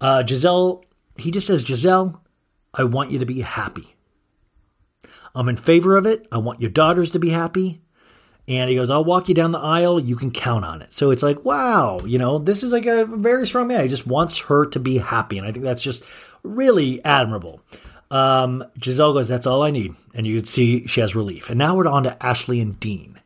Uh, 0.01 0.23
Gizelle, 0.25 0.85
he 1.17 1.31
just 1.31 1.47
says, 1.47 1.65
Gizelle, 1.65 2.21
I 2.75 2.85
want 2.85 3.11
you 3.11 3.19
to 3.19 3.27
be 3.27 3.41
happy. 3.41 3.95
I'm 5.35 5.49
in 5.49 5.57
favor 5.57 5.97
of 5.97 6.07
it. 6.07 6.27
I 6.31 6.39
want 6.39 6.61
your 6.61 6.71
daughters 6.71 7.11
to 7.13 7.19
be 7.19 7.31
happy. 7.31 7.81
And 8.49 8.71
he 8.71 8.77
goes, 8.77 8.91
I'll 8.91 9.05
walk 9.05 9.29
you 9.29 9.35
down 9.35 9.51
the 9.51 9.59
aisle. 9.59 9.99
You 9.99 10.15
can 10.15 10.31
count 10.31 10.65
on 10.65 10.81
it. 10.81 10.95
So 10.95 11.11
it's 11.11 11.23
like, 11.23 11.45
wow, 11.45 11.99
you 12.07 12.19
know, 12.19 12.39
this 12.39 12.63
is 12.63 12.71
like 12.71 12.87
a 12.87 13.05
very 13.05 13.47
strong 13.47 13.67
man. 13.69 13.83
He 13.83 13.89
just 13.89 14.07
wants 14.07 14.41
her 14.43 14.67
to 14.67 14.79
be 14.79 14.99
happy. 14.99 15.37
And 15.37 15.47
I 15.47 15.53
think 15.53 15.65
that's 15.65 15.83
just 15.83 16.05
really 16.45 17.05
admirable. 17.05 17.61
Um, 18.11 18.65
Gizelle 18.79 19.13
goes, 19.15 19.27
That's 19.27 19.49
all 19.49 19.63
I 19.63 19.73
need. 19.73 19.95
And 20.15 20.27
you 20.27 20.37
can 20.37 20.47
see 20.47 20.87
she 20.87 21.01
has 21.01 21.17
relief. 21.17 21.51
And 21.51 21.59
now 21.59 21.75
we're 21.77 21.89
on 21.89 22.05
to 22.05 22.25
Ashley 22.25 22.61
and 22.61 22.79
Dean. 22.79 23.21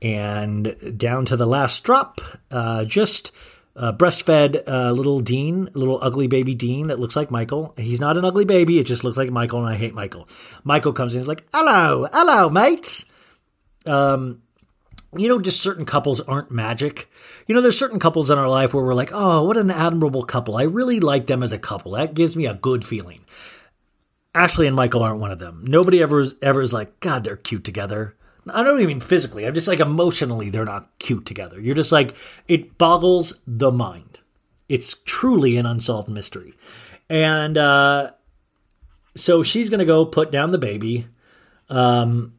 And 0.00 0.96
down 0.96 1.24
to 1.26 1.36
the 1.36 1.46
last 1.46 1.82
drop, 1.82 2.20
uh, 2.50 2.84
just 2.84 3.32
uh, 3.74 3.92
breastfed 3.92 4.62
uh, 4.66 4.92
little 4.92 5.20
Dean, 5.20 5.68
little 5.74 5.98
ugly 6.02 6.26
baby 6.26 6.54
Dean 6.54 6.88
that 6.88 7.00
looks 7.00 7.16
like 7.16 7.30
Michael. 7.30 7.74
He's 7.76 8.00
not 8.00 8.16
an 8.16 8.24
ugly 8.24 8.44
baby, 8.44 8.78
it 8.78 8.84
just 8.84 9.04
looks 9.04 9.16
like 9.16 9.30
Michael, 9.30 9.64
and 9.64 9.72
I 9.72 9.76
hate 9.76 9.94
Michael. 9.94 10.28
Michael 10.64 10.92
comes 10.92 11.14
in, 11.14 11.20
he's 11.20 11.28
like, 11.28 11.44
Hello, 11.52 12.06
hello, 12.12 12.50
mate. 12.50 13.04
Um, 13.86 14.42
you 15.16 15.28
know, 15.28 15.40
just 15.40 15.62
certain 15.62 15.86
couples 15.86 16.20
aren't 16.20 16.50
magic. 16.50 17.08
You 17.46 17.54
know, 17.54 17.60
there's 17.60 17.78
certain 17.78 17.98
couples 17.98 18.30
in 18.30 18.38
our 18.38 18.48
life 18.48 18.74
where 18.74 18.84
we're 18.84 18.94
like, 18.94 19.10
oh, 19.12 19.44
what 19.44 19.56
an 19.56 19.70
admirable 19.70 20.22
couple. 20.22 20.56
I 20.56 20.64
really 20.64 21.00
like 21.00 21.26
them 21.26 21.42
as 21.42 21.52
a 21.52 21.58
couple. 21.58 21.92
That 21.92 22.14
gives 22.14 22.36
me 22.36 22.46
a 22.46 22.54
good 22.54 22.84
feeling. 22.84 23.24
Ashley 24.34 24.66
and 24.66 24.76
Michael 24.76 25.02
aren't 25.02 25.20
one 25.20 25.32
of 25.32 25.38
them. 25.38 25.64
Nobody 25.66 26.02
ever 26.02 26.26
ever 26.42 26.60
is 26.60 26.74
like, 26.74 27.00
God, 27.00 27.24
they're 27.24 27.36
cute 27.36 27.64
together. 27.64 28.14
I 28.50 28.62
don't 28.62 28.76
even 28.76 28.86
mean 28.86 29.00
physically. 29.00 29.46
I'm 29.46 29.54
just 29.54 29.68
like 29.68 29.80
emotionally, 29.80 30.50
they're 30.50 30.64
not 30.64 30.90
cute 30.98 31.26
together. 31.26 31.60
You're 31.60 31.74
just 31.74 31.92
like, 31.92 32.16
it 32.46 32.78
boggles 32.78 33.40
the 33.46 33.72
mind. 33.72 34.20
It's 34.68 34.96
truly 35.04 35.56
an 35.56 35.66
unsolved 35.66 36.08
mystery. 36.08 36.54
And 37.08 37.56
uh, 37.56 38.12
so 39.14 39.42
she's 39.42 39.70
going 39.70 39.80
to 39.80 39.86
go 39.86 40.04
put 40.04 40.30
down 40.30 40.52
the 40.52 40.58
baby. 40.58 41.06
Um, 41.68 42.34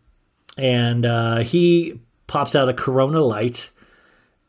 and 0.58 1.06
uh, 1.06 1.38
he 1.40 2.02
pops 2.28 2.56
out 2.56 2.70
a 2.70 2.74
Corona 2.74 3.22
light. 3.22 3.70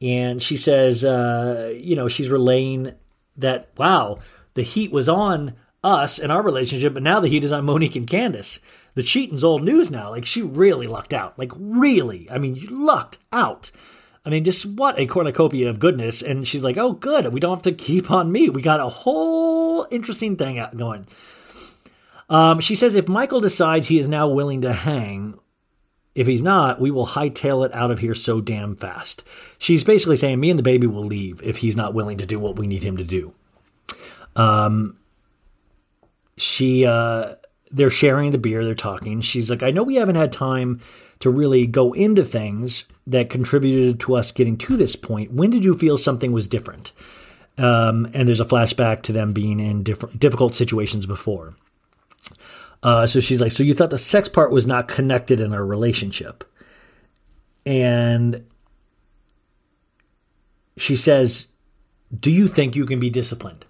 And 0.02 0.42
she 0.42 0.56
says, 0.56 1.04
uh, 1.04 1.72
you 1.76 1.96
know, 1.96 2.08
she's 2.08 2.30
relaying 2.30 2.94
that, 3.36 3.70
wow, 3.76 4.18
the 4.54 4.62
heat 4.62 4.92
was 4.92 5.08
on 5.08 5.54
us 5.82 6.18
and 6.18 6.30
our 6.30 6.42
relationship, 6.42 6.94
but 6.94 7.02
now 7.02 7.20
the 7.20 7.28
heat 7.28 7.44
is 7.44 7.52
on 7.52 7.64
Monique 7.64 7.96
and 7.96 8.06
Candiace 8.06 8.58
the 8.94 9.02
cheating's 9.02 9.44
old 9.44 9.62
news 9.62 9.90
now. 9.90 10.10
Like 10.10 10.26
she 10.26 10.42
really 10.42 10.86
lucked 10.86 11.14
out. 11.14 11.38
Like 11.38 11.52
really. 11.56 12.28
I 12.30 12.38
mean, 12.38 12.54
you 12.54 12.68
lucked 12.68 13.18
out. 13.32 13.70
I 14.24 14.30
mean, 14.30 14.44
just 14.44 14.66
what 14.66 14.98
a 14.98 15.06
cornucopia 15.06 15.70
of 15.70 15.78
goodness. 15.78 16.22
And 16.22 16.46
she's 16.46 16.62
like, 16.62 16.76
oh, 16.76 16.92
good. 16.92 17.32
We 17.32 17.40
don't 17.40 17.56
have 17.56 17.62
to 17.62 17.72
keep 17.72 18.10
on 18.10 18.30
me. 18.30 18.50
We 18.50 18.62
got 18.62 18.80
a 18.80 18.88
whole 18.88 19.86
interesting 19.90 20.36
thing 20.36 20.62
going. 20.76 21.06
Um, 22.28 22.60
she 22.60 22.74
says 22.74 22.94
if 22.94 23.08
Michael 23.08 23.40
decides 23.40 23.88
he 23.88 23.98
is 23.98 24.06
now 24.06 24.28
willing 24.28 24.60
to 24.60 24.72
hang, 24.72 25.38
if 26.14 26.26
he's 26.26 26.42
not, 26.42 26.80
we 26.80 26.90
will 26.90 27.06
hightail 27.06 27.64
it 27.64 27.74
out 27.74 27.90
of 27.90 27.98
here 27.98 28.14
so 28.14 28.40
damn 28.40 28.76
fast. 28.76 29.24
She's 29.58 29.84
basically 29.84 30.16
saying 30.16 30.38
me 30.38 30.50
and 30.50 30.58
the 30.58 30.62
baby 30.62 30.86
will 30.86 31.04
leave 31.04 31.42
if 31.42 31.58
he's 31.58 31.76
not 31.76 31.94
willing 31.94 32.18
to 32.18 32.26
do 32.26 32.38
what 32.38 32.56
we 32.56 32.66
need 32.66 32.82
him 32.82 32.98
to 32.98 33.04
do. 33.04 33.34
Um, 34.36 34.96
she 36.36 36.86
uh, 36.86 37.34
they're 37.70 37.90
sharing 37.90 38.32
the 38.32 38.38
beer, 38.38 38.64
they're 38.64 38.74
talking. 38.74 39.20
She's 39.20 39.50
like, 39.50 39.62
I 39.62 39.70
know 39.70 39.82
we 39.82 39.96
haven't 39.96 40.16
had 40.16 40.32
time 40.32 40.80
to 41.20 41.30
really 41.30 41.66
go 41.66 41.92
into 41.92 42.24
things 42.24 42.84
that 43.06 43.30
contributed 43.30 44.00
to 44.00 44.14
us 44.14 44.32
getting 44.32 44.56
to 44.58 44.76
this 44.76 44.96
point. 44.96 45.32
When 45.32 45.50
did 45.50 45.64
you 45.64 45.74
feel 45.74 45.96
something 45.96 46.32
was 46.32 46.48
different? 46.48 46.92
Um, 47.58 48.08
and 48.14 48.28
there's 48.28 48.40
a 48.40 48.46
flashback 48.46 49.02
to 49.02 49.12
them 49.12 49.32
being 49.32 49.60
in 49.60 49.82
different 49.82 50.18
difficult 50.18 50.54
situations 50.54 51.06
before. 51.06 51.54
Uh, 52.82 53.06
so 53.06 53.20
she's 53.20 53.40
like, 53.40 53.52
so 53.52 53.62
you 53.62 53.74
thought 53.74 53.90
the 53.90 53.98
sex 53.98 54.28
part 54.28 54.50
was 54.50 54.66
not 54.66 54.88
connected 54.88 55.40
in 55.40 55.52
our 55.52 55.64
relationship, 55.64 56.44
and 57.66 58.46
she 60.78 60.96
says, 60.96 61.48
"Do 62.18 62.30
you 62.30 62.48
think 62.48 62.74
you 62.74 62.86
can 62.86 62.98
be 62.98 63.10
disciplined?" 63.10 63.66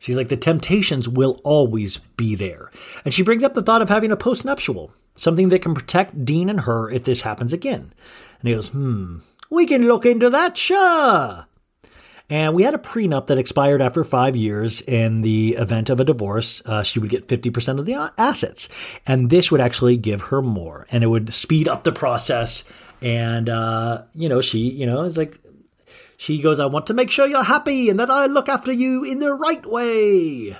She's 0.00 0.16
like, 0.16 0.28
the 0.28 0.36
temptations 0.36 1.08
will 1.08 1.40
always 1.44 1.98
be 2.16 2.34
there. 2.34 2.70
And 3.04 3.14
she 3.14 3.22
brings 3.22 3.44
up 3.44 3.54
the 3.54 3.62
thought 3.62 3.82
of 3.82 3.90
having 3.90 4.10
a 4.10 4.16
postnuptial, 4.16 4.90
something 5.14 5.50
that 5.50 5.62
can 5.62 5.74
protect 5.74 6.24
Dean 6.24 6.48
and 6.48 6.62
her 6.62 6.90
if 6.90 7.04
this 7.04 7.20
happens 7.20 7.52
again. 7.52 7.92
And 8.40 8.48
he 8.48 8.54
goes, 8.54 8.68
hmm, 8.68 9.18
we 9.50 9.66
can 9.66 9.86
look 9.86 10.06
into 10.06 10.30
that, 10.30 10.56
sure. 10.56 11.46
And 12.30 12.54
we 12.54 12.62
had 12.62 12.74
a 12.74 12.78
prenup 12.78 13.26
that 13.26 13.38
expired 13.38 13.82
after 13.82 14.02
five 14.04 14.36
years. 14.36 14.80
In 14.80 15.20
the 15.20 15.56
event 15.56 15.90
of 15.90 16.00
a 16.00 16.04
divorce, 16.04 16.62
uh, 16.64 16.82
she 16.84 17.00
would 17.00 17.10
get 17.10 17.26
50% 17.26 17.78
of 17.78 17.86
the 17.86 18.12
assets. 18.16 18.68
And 19.06 19.28
this 19.28 19.50
would 19.50 19.60
actually 19.60 19.96
give 19.96 20.22
her 20.22 20.40
more. 20.40 20.86
And 20.90 21.04
it 21.04 21.08
would 21.08 21.34
speed 21.34 21.68
up 21.68 21.82
the 21.84 21.92
process. 21.92 22.64
And, 23.02 23.48
uh, 23.48 24.04
you 24.14 24.28
know, 24.28 24.40
she, 24.40 24.60
you 24.60 24.86
know, 24.86 25.02
is 25.02 25.18
like, 25.18 25.38
she 26.20 26.42
goes, 26.42 26.60
I 26.60 26.66
want 26.66 26.86
to 26.88 26.94
make 26.94 27.10
sure 27.10 27.26
you're 27.26 27.42
happy 27.42 27.88
and 27.88 27.98
that 27.98 28.10
I 28.10 28.26
look 28.26 28.50
after 28.50 28.70
you 28.70 29.02
in 29.02 29.20
the 29.20 29.32
right 29.32 29.64
way. 29.64 30.54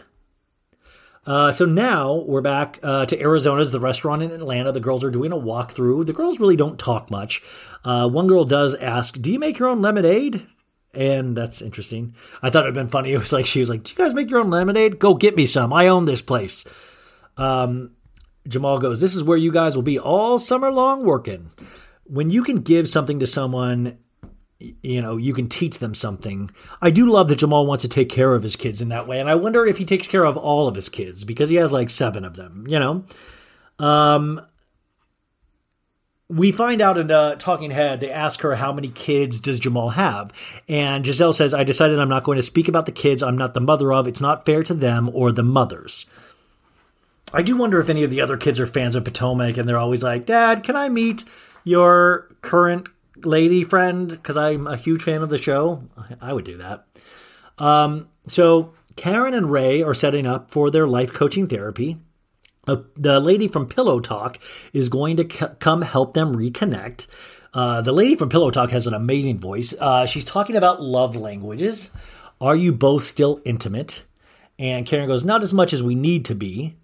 Uh, 1.27 1.53
so 1.53 1.67
now 1.67 2.15
we're 2.15 2.41
back 2.41 2.79
uh, 2.83 3.05
to 3.05 3.21
Arizona's 3.21 3.71
the 3.71 3.79
restaurant 3.79 4.23
in 4.23 4.31
Atlanta. 4.31 4.73
The 4.73 4.81
girls 4.81 5.05
are 5.05 5.11
doing 5.11 5.33
a 5.33 5.37
walkthrough. 5.37 6.07
The 6.07 6.15
girls 6.15 6.41
really 6.41 6.57
don't 6.57 6.79
talk 6.79 7.11
much. 7.11 7.43
Uh, 7.85 8.09
one 8.09 8.27
girl 8.27 8.47
does 8.47 8.75
ask, 8.77 9.21
"Do 9.21 9.31
you 9.31 9.39
make 9.39 9.59
your 9.59 9.69
own 9.69 9.83
lemonade?" 9.83 10.47
And 10.95 11.37
that's 11.37 11.61
interesting. 11.61 12.15
I 12.41 12.49
thought 12.49 12.65
it'd 12.65 12.75
been 12.75 12.89
funny. 12.89 13.13
It 13.13 13.19
was 13.19 13.31
like 13.31 13.45
she 13.45 13.61
was 13.61 13.69
like, 13.69 13.85
"Do 13.85 13.93
you 13.93 13.99
guys 13.99 14.15
make 14.15 14.31
your 14.31 14.41
own 14.41 14.49
lemonade? 14.49 14.99
Go 14.99 15.13
get 15.13 15.37
me 15.37 15.45
some. 15.45 15.75
I 15.75 15.89
own 15.89 16.07
this 16.07 16.23
place." 16.23 16.65
Um, 17.37 17.91
Jamal 18.49 18.79
goes, 18.79 18.99
"This 18.99 19.15
is 19.15 19.23
where 19.23 19.37
you 19.37 19.53
guys 19.53 19.77
will 19.77 19.83
be 19.83 19.99
all 19.99 20.39
summer 20.39 20.73
long 20.73 21.05
working." 21.05 21.51
When 22.05 22.31
you 22.31 22.45
can 22.45 22.63
give 22.63 22.89
something 22.89 23.21
to 23.21 23.27
someone 23.27 23.99
you 24.61 25.01
know, 25.01 25.17
you 25.17 25.33
can 25.33 25.49
teach 25.49 25.79
them 25.79 25.95
something. 25.95 26.51
I 26.83 26.91
do 26.91 27.07
love 27.07 27.29
that 27.29 27.37
Jamal 27.37 27.67
wants 27.67 27.83
to 27.83 27.89
take 27.89 28.09
care 28.09 28.35
of 28.35 28.43
his 28.43 28.57
kids 28.57 28.83
in 28.83 28.91
that 28.91 29.07
way. 29.07 29.19
And 29.19 29.31
I 29.31 29.35
wonder 29.35 29.65
if 29.65 29.79
he 29.79 29.85
takes 29.85 30.09
care 30.09 30.25
of 30.25 30.37
all 30.37 30.69
of 30.69 30.75
his 30.75 30.89
kids 30.89 31.25
because 31.25 31.51
he 31.51 31.57
has 31.57 31.73
like 31.73 31.91
seven 31.91 32.25
of 32.25 32.37
them, 32.37 32.67
you 32.69 32.79
know? 32.79 33.05
Um, 33.79 34.41
we 36.29 36.53
find 36.53 36.81
out 36.81 36.99
in 36.99 37.11
a 37.11 37.37
talking 37.37 37.71
head, 37.71 38.01
they 38.01 38.11
ask 38.11 38.43
her 38.43 38.55
how 38.55 38.73
many 38.73 38.89
kids 38.89 39.41
does 39.41 39.59
Jamal 39.59 39.91
have? 39.91 40.33
And 40.69 41.05
Gizelle 41.05 41.35
says, 41.35 41.55
I 41.55 41.65
decided 41.65 41.99
I'm 41.99 42.09
not 42.09 42.25
going 42.25 42.37
to 42.37 42.43
speak 42.43 42.69
about 42.69 42.87
the 42.87 42.93
kids 42.93 43.23
I'm 43.23 43.39
not 43.39 43.55
the 43.55 43.61
mother 43.61 43.93
of. 43.93 44.07
It's 44.07 44.21
not 44.21 44.47
fair 44.47 44.63
to 44.65 44.75
them 44.75 45.11
or 45.13 45.33
the 45.33 45.43
mothers. 45.43 46.07
I 47.33 47.43
do 47.43 47.57
wonder 47.57 47.81
if 47.81 47.89
any 47.89 48.05
of 48.05 48.11
the 48.11 48.21
other 48.21 48.37
kids 48.37 48.61
are 48.61 48.67
fans 48.67 48.95
of 48.95 49.05
Potomac 49.05 49.57
and 49.57 49.69
they're 49.69 49.79
always 49.79 50.03
like, 50.03 50.27
Dad, 50.27 50.63
can 50.63 50.77
I 50.77 50.89
meet 50.89 51.25
your 51.65 52.29
current 52.43 52.89
lady 53.25 53.65
friend 53.65 54.09
because 54.09 54.37
I'm 54.37 54.67
a 54.67 54.77
huge 54.77 55.03
fan 55.03 55.23
of 55.23 55.31
the 55.31 55.39
show. 55.39 55.85
I 56.21 56.33
would 56.33 56.45
do 56.45 56.59
that. 56.59 56.87
Um, 57.59 58.09
so 58.29 58.75
Karen 58.97 59.35
and 59.35 59.51
Ray 59.51 59.83
are 59.83 59.95
setting 59.95 60.27
up 60.27 60.51
for 60.51 60.71
their 60.71 60.87
life 60.87 61.13
coaching 61.13 61.47
therapy. 61.47 61.99
Uh, 62.67 62.77
the 62.95 63.21
lady 63.21 63.49
from 63.49 63.67
Pillow 63.67 64.01
Talk 64.01 64.39
is 64.73 64.89
going 64.89 65.17
to 65.17 65.29
c- 65.29 65.55
come 65.59 65.83
help 65.83 66.15
them 66.15 66.37
reconnect. 66.37 67.07
Uh, 67.53 67.81
the 67.83 67.93
lady 67.93 68.15
from 68.15 68.29
Pillow 68.29 68.51
Talk 68.51 68.71
has 68.71 68.87
an 68.87 68.95
amazing 68.95 69.39
voice. 69.39 69.75
Uh, 69.79 70.07
she's 70.07 70.25
talking 70.25 70.57
about 70.57 70.83
love 70.83 71.17
languages. 71.17 71.91
Are 72.41 72.55
you 72.55 72.73
both 72.73 73.05
still 73.05 73.41
intimate? 73.45 74.05
And 74.59 74.87
Karen 74.87 75.09
goes, 75.09 75.25
Not 75.25 75.43
as 75.43 75.55
much 75.55 75.73
as 75.73 75.83
we 75.83 75.95
need 75.95 76.27
to 76.27 76.35
be. 76.35 76.77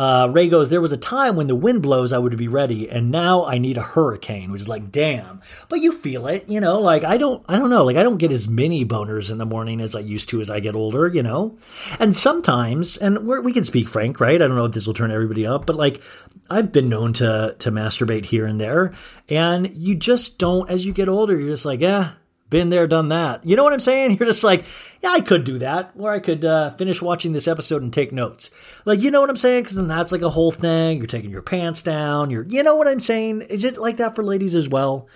Uh, 0.00 0.28
Ray 0.28 0.48
goes, 0.48 0.70
There 0.70 0.80
was 0.80 0.94
a 0.94 0.96
time 0.96 1.36
when 1.36 1.46
the 1.46 1.54
wind 1.54 1.82
blows, 1.82 2.14
I 2.14 2.18
would 2.18 2.34
be 2.38 2.48
ready, 2.48 2.88
and 2.88 3.10
now 3.10 3.44
I 3.44 3.58
need 3.58 3.76
a 3.76 3.82
hurricane, 3.82 4.50
which 4.50 4.62
is 4.62 4.68
like, 4.68 4.90
damn. 4.90 5.42
But 5.68 5.80
you 5.80 5.92
feel 5.92 6.26
it, 6.26 6.48
you 6.48 6.58
know, 6.58 6.80
like 6.80 7.04
I 7.04 7.18
don't, 7.18 7.44
I 7.46 7.58
don't 7.58 7.68
know, 7.68 7.84
like 7.84 7.98
I 7.98 8.02
don't 8.02 8.16
get 8.16 8.32
as 8.32 8.48
many 8.48 8.82
boners 8.86 9.30
in 9.30 9.36
the 9.36 9.44
morning 9.44 9.82
as 9.82 9.94
I 9.94 10.00
used 10.00 10.30
to 10.30 10.40
as 10.40 10.48
I 10.48 10.60
get 10.60 10.74
older, 10.74 11.06
you 11.06 11.22
know? 11.22 11.58
And 11.98 12.16
sometimes, 12.16 12.96
and 12.96 13.26
we 13.26 13.52
can 13.52 13.66
speak 13.66 13.90
frank, 13.90 14.20
right? 14.20 14.40
I 14.40 14.46
don't 14.46 14.56
know 14.56 14.64
if 14.64 14.72
this 14.72 14.86
will 14.86 14.94
turn 14.94 15.10
everybody 15.10 15.46
up, 15.46 15.66
but 15.66 15.76
like 15.76 16.02
I've 16.48 16.72
been 16.72 16.88
known 16.88 17.12
to, 17.14 17.54
to 17.58 17.70
masturbate 17.70 18.24
here 18.24 18.46
and 18.46 18.58
there, 18.58 18.94
and 19.28 19.70
you 19.76 19.96
just 19.96 20.38
don't, 20.38 20.70
as 20.70 20.86
you 20.86 20.94
get 20.94 21.10
older, 21.10 21.38
you're 21.38 21.50
just 21.50 21.66
like, 21.66 21.82
yeah, 21.82 22.12
been 22.50 22.68
there, 22.68 22.86
done 22.86 23.08
that. 23.08 23.46
You 23.46 23.56
know 23.56 23.64
what 23.64 23.72
I'm 23.72 23.80
saying? 23.80 24.10
You're 24.20 24.28
just 24.28 24.44
like, 24.44 24.66
yeah, 25.02 25.10
I 25.10 25.20
could 25.20 25.44
do 25.44 25.58
that, 25.58 25.92
or 25.96 26.10
I 26.10 26.18
could 26.18 26.44
uh, 26.44 26.70
finish 26.70 27.00
watching 27.00 27.32
this 27.32 27.48
episode 27.48 27.82
and 27.82 27.92
take 27.92 28.12
notes. 28.12 28.50
Like, 28.84 29.00
you 29.00 29.10
know 29.10 29.20
what 29.20 29.30
I'm 29.30 29.36
saying? 29.36 29.62
Because 29.62 29.76
then 29.76 29.88
that's 29.88 30.12
like 30.12 30.22
a 30.22 30.30
whole 30.30 30.50
thing. 30.50 30.98
You're 30.98 31.06
taking 31.06 31.30
your 31.30 31.42
pants 31.42 31.82
down. 31.82 32.30
You're, 32.30 32.44
you 32.46 32.62
know 32.62 32.76
what 32.76 32.88
I'm 32.88 33.00
saying? 33.00 33.42
Is 33.42 33.64
it 33.64 33.78
like 33.78 33.96
that 33.98 34.16
for 34.16 34.24
ladies 34.24 34.54
as 34.54 34.68
well? 34.68 35.08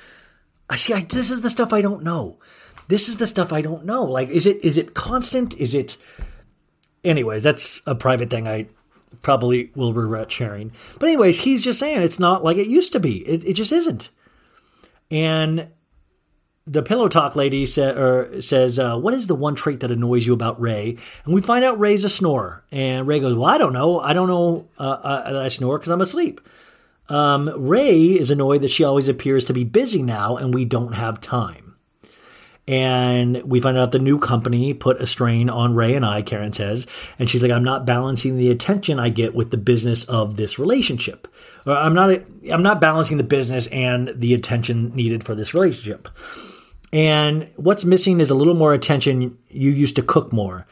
I 0.71 0.77
see. 0.77 0.95
I, 0.95 1.01
this 1.01 1.31
is 1.31 1.43
the 1.43 1.51
stuff 1.51 1.73
I 1.73 1.81
don't 1.81 2.03
know. 2.03 2.39
This 2.89 3.09
is 3.09 3.17
the 3.17 3.27
stuff 3.27 3.53
I 3.53 3.63
don't 3.63 3.85
know. 3.85 4.05
Like, 4.05 4.29
is 4.29 4.47
it 4.47 4.65
is 4.65 4.79
it 4.79 4.95
constant? 4.95 5.55
Is 5.55 5.75
it? 5.75 5.97
Anyways, 7.03 7.43
that's 7.43 7.83
a 7.87 7.95
private 7.95 8.31
thing. 8.31 8.49
I 8.49 8.69
probably 9.23 9.71
will 9.75 9.93
regret 9.93 10.31
sharing. 10.31 10.73
But 10.99 11.09
anyways, 11.09 11.41
he's 11.41 11.65
just 11.65 11.79
saying 11.79 12.03
it's 12.03 12.19
not 12.19 12.45
like 12.45 12.57
it 12.57 12.67
used 12.67 12.93
to 12.93 13.01
be. 13.01 13.27
It, 13.27 13.45
it 13.45 13.53
just 13.55 13.73
isn't. 13.73 14.11
And 15.11 15.69
the 16.67 16.83
pillow 16.83 17.09
talk 17.09 17.37
lady 17.37 17.67
sa- 17.67 18.41
says, 18.41 18.79
uh, 18.79 18.99
"What 18.99 19.15
is 19.15 19.27
the 19.27 19.35
one 19.35 19.55
trait 19.55 19.81
that 19.81 19.91
annoys 19.91 20.27
you 20.27 20.33
about 20.33 20.61
Ray?" 20.61 20.97
And 21.25 21.35
we 21.35 21.41
find 21.41 21.65
out 21.65 21.79
Ray's 21.79 22.05
a 22.05 22.09
snorer. 22.09 22.65
And 22.73 23.07
Ray 23.07 23.21
goes, 23.21 23.35
"Well, 23.35 23.51
I 23.51 23.59
don't 23.59 23.73
know. 23.73 24.01
I 24.01 24.13
don't 24.13 24.29
know. 24.29 24.67
Uh, 24.79 24.83
uh 24.83 25.23
I, 25.27 25.45
I 25.45 25.49
snore 25.49 25.79
because 25.79 25.91
I'm 25.91 26.01
asleep." 26.01 26.41
Um, 27.09 27.51
Ray 27.57 28.13
is 28.19 28.31
annoyed 28.31 28.63
that 28.63 28.71
she 28.71 28.85
always 28.85 29.09
appears 29.09 29.47
to 29.47 29.53
be 29.53 29.65
busy 29.65 30.03
now, 30.03 30.37
and 30.37 30.55
we 30.55 30.65
don't 30.65 30.95
have 30.95 31.21
time. 31.21 31.77
And 32.67 33.43
we 33.43 33.61
find 33.61 33.77
out 33.77 33.93
the 33.93 33.99
new 33.99 34.19
company 34.19 34.73
put 34.73 35.01
a 35.01 35.07
strain 35.07 35.51
on 35.51 35.75
Ray 35.75 35.95
and 35.95 36.05
I, 36.05 36.23
Karen 36.23 36.55
says. 36.55 36.87
And 37.19 37.29
she's 37.29 37.43
like, 37.43 37.53
I'm 37.53 37.65
not 37.65 37.85
balancing 37.85 38.39
the 38.39 38.51
attention 38.51 38.99
I 38.99 39.11
get 39.11 39.35
with 39.35 39.51
the 39.51 39.59
business 39.59 40.05
of 40.05 40.39
this 40.39 40.59
relationship. 40.59 41.29
Or 41.67 41.75
I'm 41.75 41.93
not, 41.93 42.23
I'm 42.51 42.63
not 42.63 42.81
balancing 42.81 43.19
the 43.19 43.23
business 43.23 43.67
and 43.67 44.15
the 44.17 44.33
attention 44.33 44.95
needed 44.95 45.25
for 45.25 45.35
this 45.35 45.53
relationship. 45.53 46.09
And 46.95 47.51
what's 47.57 47.85
missing 47.85 48.21
is 48.21 48.31
a 48.31 48.37
little 48.37 48.55
more 48.55 48.73
attention. 48.73 49.37
You 49.49 49.73
used 49.73 49.97
to 49.97 50.03
cook 50.03 50.33
more, 50.33 50.65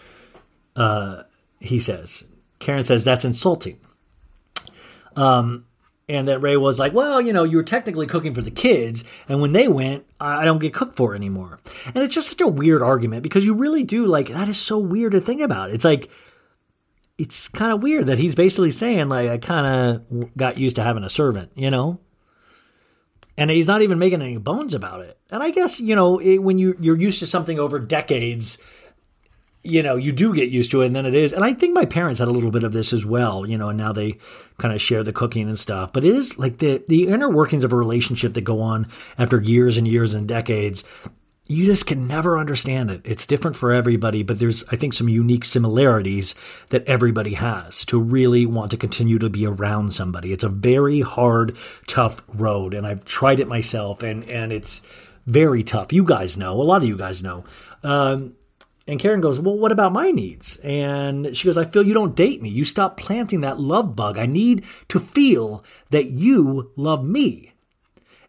uh, 0.76 1.24
he 1.58 1.80
says. 1.80 2.22
Karen 2.60 2.84
says 2.84 3.02
that's 3.02 3.24
insulting. 3.24 3.80
Um, 5.16 5.66
and 6.08 6.28
that 6.28 6.38
Ray 6.38 6.56
was 6.56 6.78
like, 6.78 6.92
well, 6.92 7.20
you 7.20 7.32
know, 7.32 7.42
you 7.42 7.56
were 7.56 7.64
technically 7.64 8.06
cooking 8.06 8.34
for 8.34 8.40
the 8.40 8.52
kids, 8.52 9.02
and 9.28 9.40
when 9.40 9.50
they 9.50 9.66
went, 9.66 10.06
I 10.20 10.44
don't 10.44 10.60
get 10.60 10.72
cooked 10.72 10.94
for 10.94 11.16
anymore. 11.16 11.58
And 11.86 11.96
it's 11.96 12.14
just 12.14 12.28
such 12.28 12.40
a 12.40 12.46
weird 12.46 12.82
argument 12.82 13.24
because 13.24 13.44
you 13.44 13.54
really 13.54 13.82
do 13.82 14.06
like 14.06 14.28
that 14.28 14.48
is 14.48 14.60
so 14.60 14.78
weird 14.78 15.12
to 15.12 15.20
think 15.20 15.40
about. 15.40 15.70
It's 15.70 15.84
like 15.84 16.08
it's 17.18 17.48
kind 17.48 17.72
of 17.72 17.82
weird 17.82 18.06
that 18.06 18.18
he's 18.18 18.36
basically 18.36 18.70
saying 18.70 19.08
like 19.08 19.28
I 19.28 19.38
kind 19.38 19.66
of 19.66 20.36
got 20.36 20.56
used 20.56 20.76
to 20.76 20.84
having 20.84 21.02
a 21.02 21.10
servant, 21.10 21.50
you 21.56 21.70
know 21.70 21.98
and 23.36 23.50
he's 23.50 23.68
not 23.68 23.82
even 23.82 23.98
making 23.98 24.22
any 24.22 24.36
bones 24.36 24.74
about 24.74 25.00
it. 25.00 25.18
And 25.30 25.42
I 25.42 25.50
guess 25.50 25.80
you 25.80 25.94
know 25.96 26.18
it, 26.18 26.38
when 26.38 26.58
you 26.58 26.76
you're 26.80 26.98
used 26.98 27.20
to 27.20 27.26
something 27.26 27.58
over 27.58 27.78
decades, 27.78 28.58
you 29.62 29.82
know 29.82 29.96
you 29.96 30.12
do 30.12 30.34
get 30.34 30.50
used 30.50 30.70
to 30.72 30.82
it, 30.82 30.86
and 30.86 30.96
then 30.96 31.06
it 31.06 31.14
is. 31.14 31.32
And 31.32 31.44
I 31.44 31.54
think 31.54 31.74
my 31.74 31.84
parents 31.84 32.18
had 32.18 32.28
a 32.28 32.32
little 32.32 32.50
bit 32.50 32.64
of 32.64 32.72
this 32.72 32.92
as 32.92 33.06
well, 33.06 33.46
you 33.46 33.56
know, 33.56 33.68
and 33.68 33.78
now 33.78 33.92
they 33.92 34.18
kind 34.58 34.74
of 34.74 34.80
share 34.80 35.02
the 35.02 35.12
cooking 35.12 35.48
and 35.48 35.58
stuff. 35.58 35.92
But 35.92 36.04
it 36.04 36.14
is 36.14 36.38
like 36.38 36.58
the 36.58 36.82
the 36.88 37.08
inner 37.08 37.28
workings 37.28 37.64
of 37.64 37.72
a 37.72 37.76
relationship 37.76 38.34
that 38.34 38.42
go 38.42 38.60
on 38.60 38.88
after 39.18 39.40
years 39.40 39.76
and 39.76 39.88
years 39.88 40.14
and 40.14 40.28
decades 40.28 40.84
you 41.46 41.64
just 41.64 41.86
can 41.86 42.06
never 42.06 42.38
understand 42.38 42.90
it. 42.90 43.02
It's 43.04 43.26
different 43.26 43.56
for 43.56 43.72
everybody, 43.72 44.22
but 44.22 44.38
there's, 44.38 44.64
I 44.70 44.76
think, 44.76 44.94
some 44.94 45.08
unique 45.08 45.44
similarities 45.44 46.34
that 46.70 46.84
everybody 46.86 47.34
has 47.34 47.84
to 47.86 48.00
really 48.00 48.46
want 48.46 48.70
to 48.70 48.76
continue 48.76 49.18
to 49.18 49.28
be 49.28 49.46
around 49.46 49.92
somebody. 49.92 50.32
It's 50.32 50.44
a 50.44 50.48
very 50.48 51.00
hard, 51.00 51.56
tough 51.86 52.22
road, 52.28 52.74
and 52.74 52.86
I've 52.86 53.04
tried 53.04 53.40
it 53.40 53.48
myself, 53.48 54.02
and 54.02 54.24
and 54.30 54.52
it's 54.52 54.80
very 55.26 55.62
tough. 55.62 55.92
You 55.92 56.04
guys 56.04 56.36
know, 56.36 56.60
a 56.60 56.62
lot 56.62 56.82
of 56.82 56.88
you 56.88 56.96
guys 56.96 57.22
know. 57.22 57.44
Um, 57.82 58.34
and 58.86 58.98
Karen 58.98 59.20
goes, 59.20 59.40
Well, 59.40 59.56
what 59.56 59.72
about 59.72 59.92
my 59.92 60.10
needs? 60.10 60.56
And 60.58 61.36
she 61.36 61.46
goes, 61.46 61.56
I 61.56 61.64
feel 61.64 61.82
you 61.82 61.94
don't 61.94 62.16
date 62.16 62.42
me. 62.42 62.48
You 62.48 62.64
stop 62.64 62.96
planting 62.96 63.42
that 63.42 63.60
love 63.60 63.94
bug. 63.94 64.18
I 64.18 64.26
need 64.26 64.64
to 64.88 64.98
feel 64.98 65.64
that 65.90 66.06
you 66.06 66.72
love 66.76 67.04
me. 67.04 67.51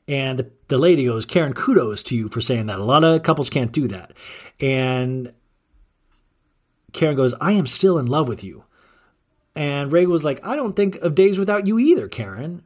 And 0.08 0.40
the, 0.40 0.52
the 0.68 0.78
lady 0.78 1.06
goes, 1.06 1.26
Karen, 1.26 1.54
kudos 1.54 2.04
to 2.04 2.16
you 2.16 2.30
for 2.30 2.42
saying 2.42 2.66
that. 2.66 2.80
A 2.80 2.84
lot 2.84 3.04
of 3.04 3.24
couples 3.24 3.50
can't 3.50 3.72
do 3.72 3.88
that. 3.88 4.12
And 4.60 5.34
Karen 6.92 7.16
goes, 7.16 7.34
I 7.40 7.54
am 7.54 7.68
still 7.68 7.98
in 7.98 8.06
love 8.08 8.28
with 8.28 8.44
you. 8.44 8.66
And 9.56 9.92
Ray 9.92 10.06
was 10.06 10.24
like, 10.24 10.46
I 10.46 10.56
don't 10.56 10.76
think 10.76 10.96
of 10.98 11.16
days 11.16 11.38
without 11.40 11.68
you 11.68 11.80
either, 11.80 12.08
Karen. 12.08 12.64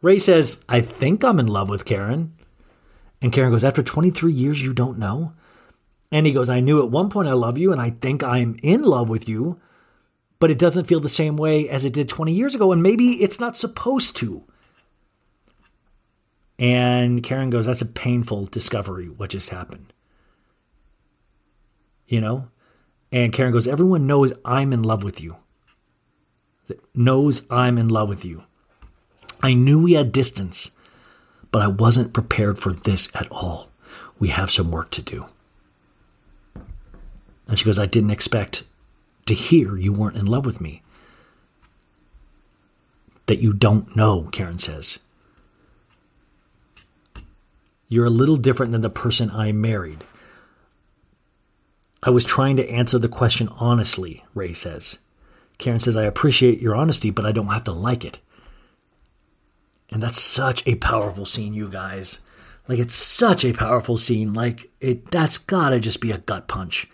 Ray 0.00 0.18
says, 0.18 0.62
I 0.68 0.80
think 0.80 1.24
I'm 1.24 1.40
in 1.40 1.48
love 1.48 1.68
with 1.68 1.84
Karen. 1.84 2.34
And 3.20 3.32
Karen 3.32 3.50
goes, 3.50 3.64
After 3.64 3.82
23 3.82 4.32
years, 4.32 4.62
you 4.62 4.72
don't 4.72 4.98
know? 4.98 5.32
And 6.12 6.24
he 6.24 6.32
goes, 6.32 6.48
I 6.48 6.60
knew 6.60 6.80
at 6.82 6.90
one 6.90 7.10
point 7.10 7.28
I 7.28 7.32
love 7.32 7.58
you, 7.58 7.72
and 7.72 7.80
I 7.80 7.90
think 7.90 8.22
I'm 8.22 8.56
in 8.62 8.82
love 8.82 9.08
with 9.08 9.28
you. 9.28 9.60
but 10.40 10.50
it 10.50 10.58
doesn't 10.58 10.84
feel 10.84 11.00
the 11.00 11.08
same 11.08 11.36
way 11.36 11.68
as 11.68 11.84
it 11.84 11.92
did 11.92 12.08
20 12.08 12.32
years 12.32 12.54
ago. 12.54 12.72
And 12.72 12.82
maybe 12.82 13.22
it's 13.22 13.40
not 13.40 13.56
supposed 13.56 14.16
to. 14.18 14.44
And 16.58 17.22
Karen 17.22 17.50
goes, 17.50 17.66
That's 17.66 17.82
a 17.82 17.86
painful 17.86 18.46
discovery, 18.46 19.08
what 19.08 19.30
just 19.30 19.50
happened. 19.50 19.92
You 22.06 22.20
know? 22.20 22.48
And 23.12 23.32
Karen 23.32 23.52
goes, 23.52 23.68
Everyone 23.68 24.06
knows 24.06 24.32
I'm 24.44 24.72
in 24.72 24.82
love 24.82 25.04
with 25.04 25.20
you. 25.20 25.36
Knows 26.94 27.42
I'm 27.50 27.78
in 27.78 27.88
love 27.88 28.08
with 28.08 28.24
you. 28.24 28.44
I 29.42 29.54
knew 29.54 29.82
we 29.82 29.92
had 29.92 30.10
distance, 30.10 30.72
but 31.52 31.62
I 31.62 31.68
wasn't 31.68 32.12
prepared 32.12 32.58
for 32.58 32.72
this 32.72 33.08
at 33.14 33.30
all. 33.30 33.68
We 34.18 34.28
have 34.28 34.50
some 34.50 34.70
work 34.70 34.90
to 34.92 35.02
do. 35.02 35.26
And 37.46 37.58
she 37.58 37.64
goes, 37.64 37.78
I 37.78 37.86
didn't 37.86 38.10
expect 38.10 38.64
to 39.26 39.34
hear 39.34 39.76
you 39.76 39.92
weren't 39.92 40.16
in 40.16 40.26
love 40.26 40.44
with 40.44 40.60
me. 40.60 40.82
That 43.26 43.40
you 43.40 43.52
don't 43.52 43.94
know, 43.94 44.24
Karen 44.32 44.58
says. 44.58 44.98
You're 47.88 48.06
a 48.06 48.10
little 48.10 48.36
different 48.36 48.72
than 48.72 48.82
the 48.82 48.90
person 48.90 49.30
I 49.30 49.52
married. 49.52 50.04
I 52.02 52.10
was 52.10 52.24
trying 52.24 52.56
to 52.56 52.70
answer 52.70 52.98
the 52.98 53.08
question 53.08 53.48
honestly, 53.48 54.24
Ray 54.34 54.52
says. 54.52 54.98
Karen 55.56 55.80
says, 55.80 55.96
I 55.96 56.04
appreciate 56.04 56.60
your 56.60 56.76
honesty, 56.76 57.10
but 57.10 57.26
I 57.26 57.32
don't 57.32 57.48
have 57.48 57.64
to 57.64 57.72
like 57.72 58.04
it. 58.04 58.20
And 59.90 60.02
that's 60.02 60.20
such 60.20 60.66
a 60.66 60.76
powerful 60.76 61.26
scene, 61.26 61.54
you 61.54 61.68
guys. 61.68 62.20
Like 62.68 62.78
it's 62.78 62.94
such 62.94 63.44
a 63.44 63.54
powerful 63.54 63.96
scene. 63.96 64.34
Like 64.34 64.70
it 64.80 65.10
that's 65.10 65.38
gotta 65.38 65.80
just 65.80 66.00
be 66.00 66.12
a 66.12 66.18
gut 66.18 66.46
punch. 66.46 66.86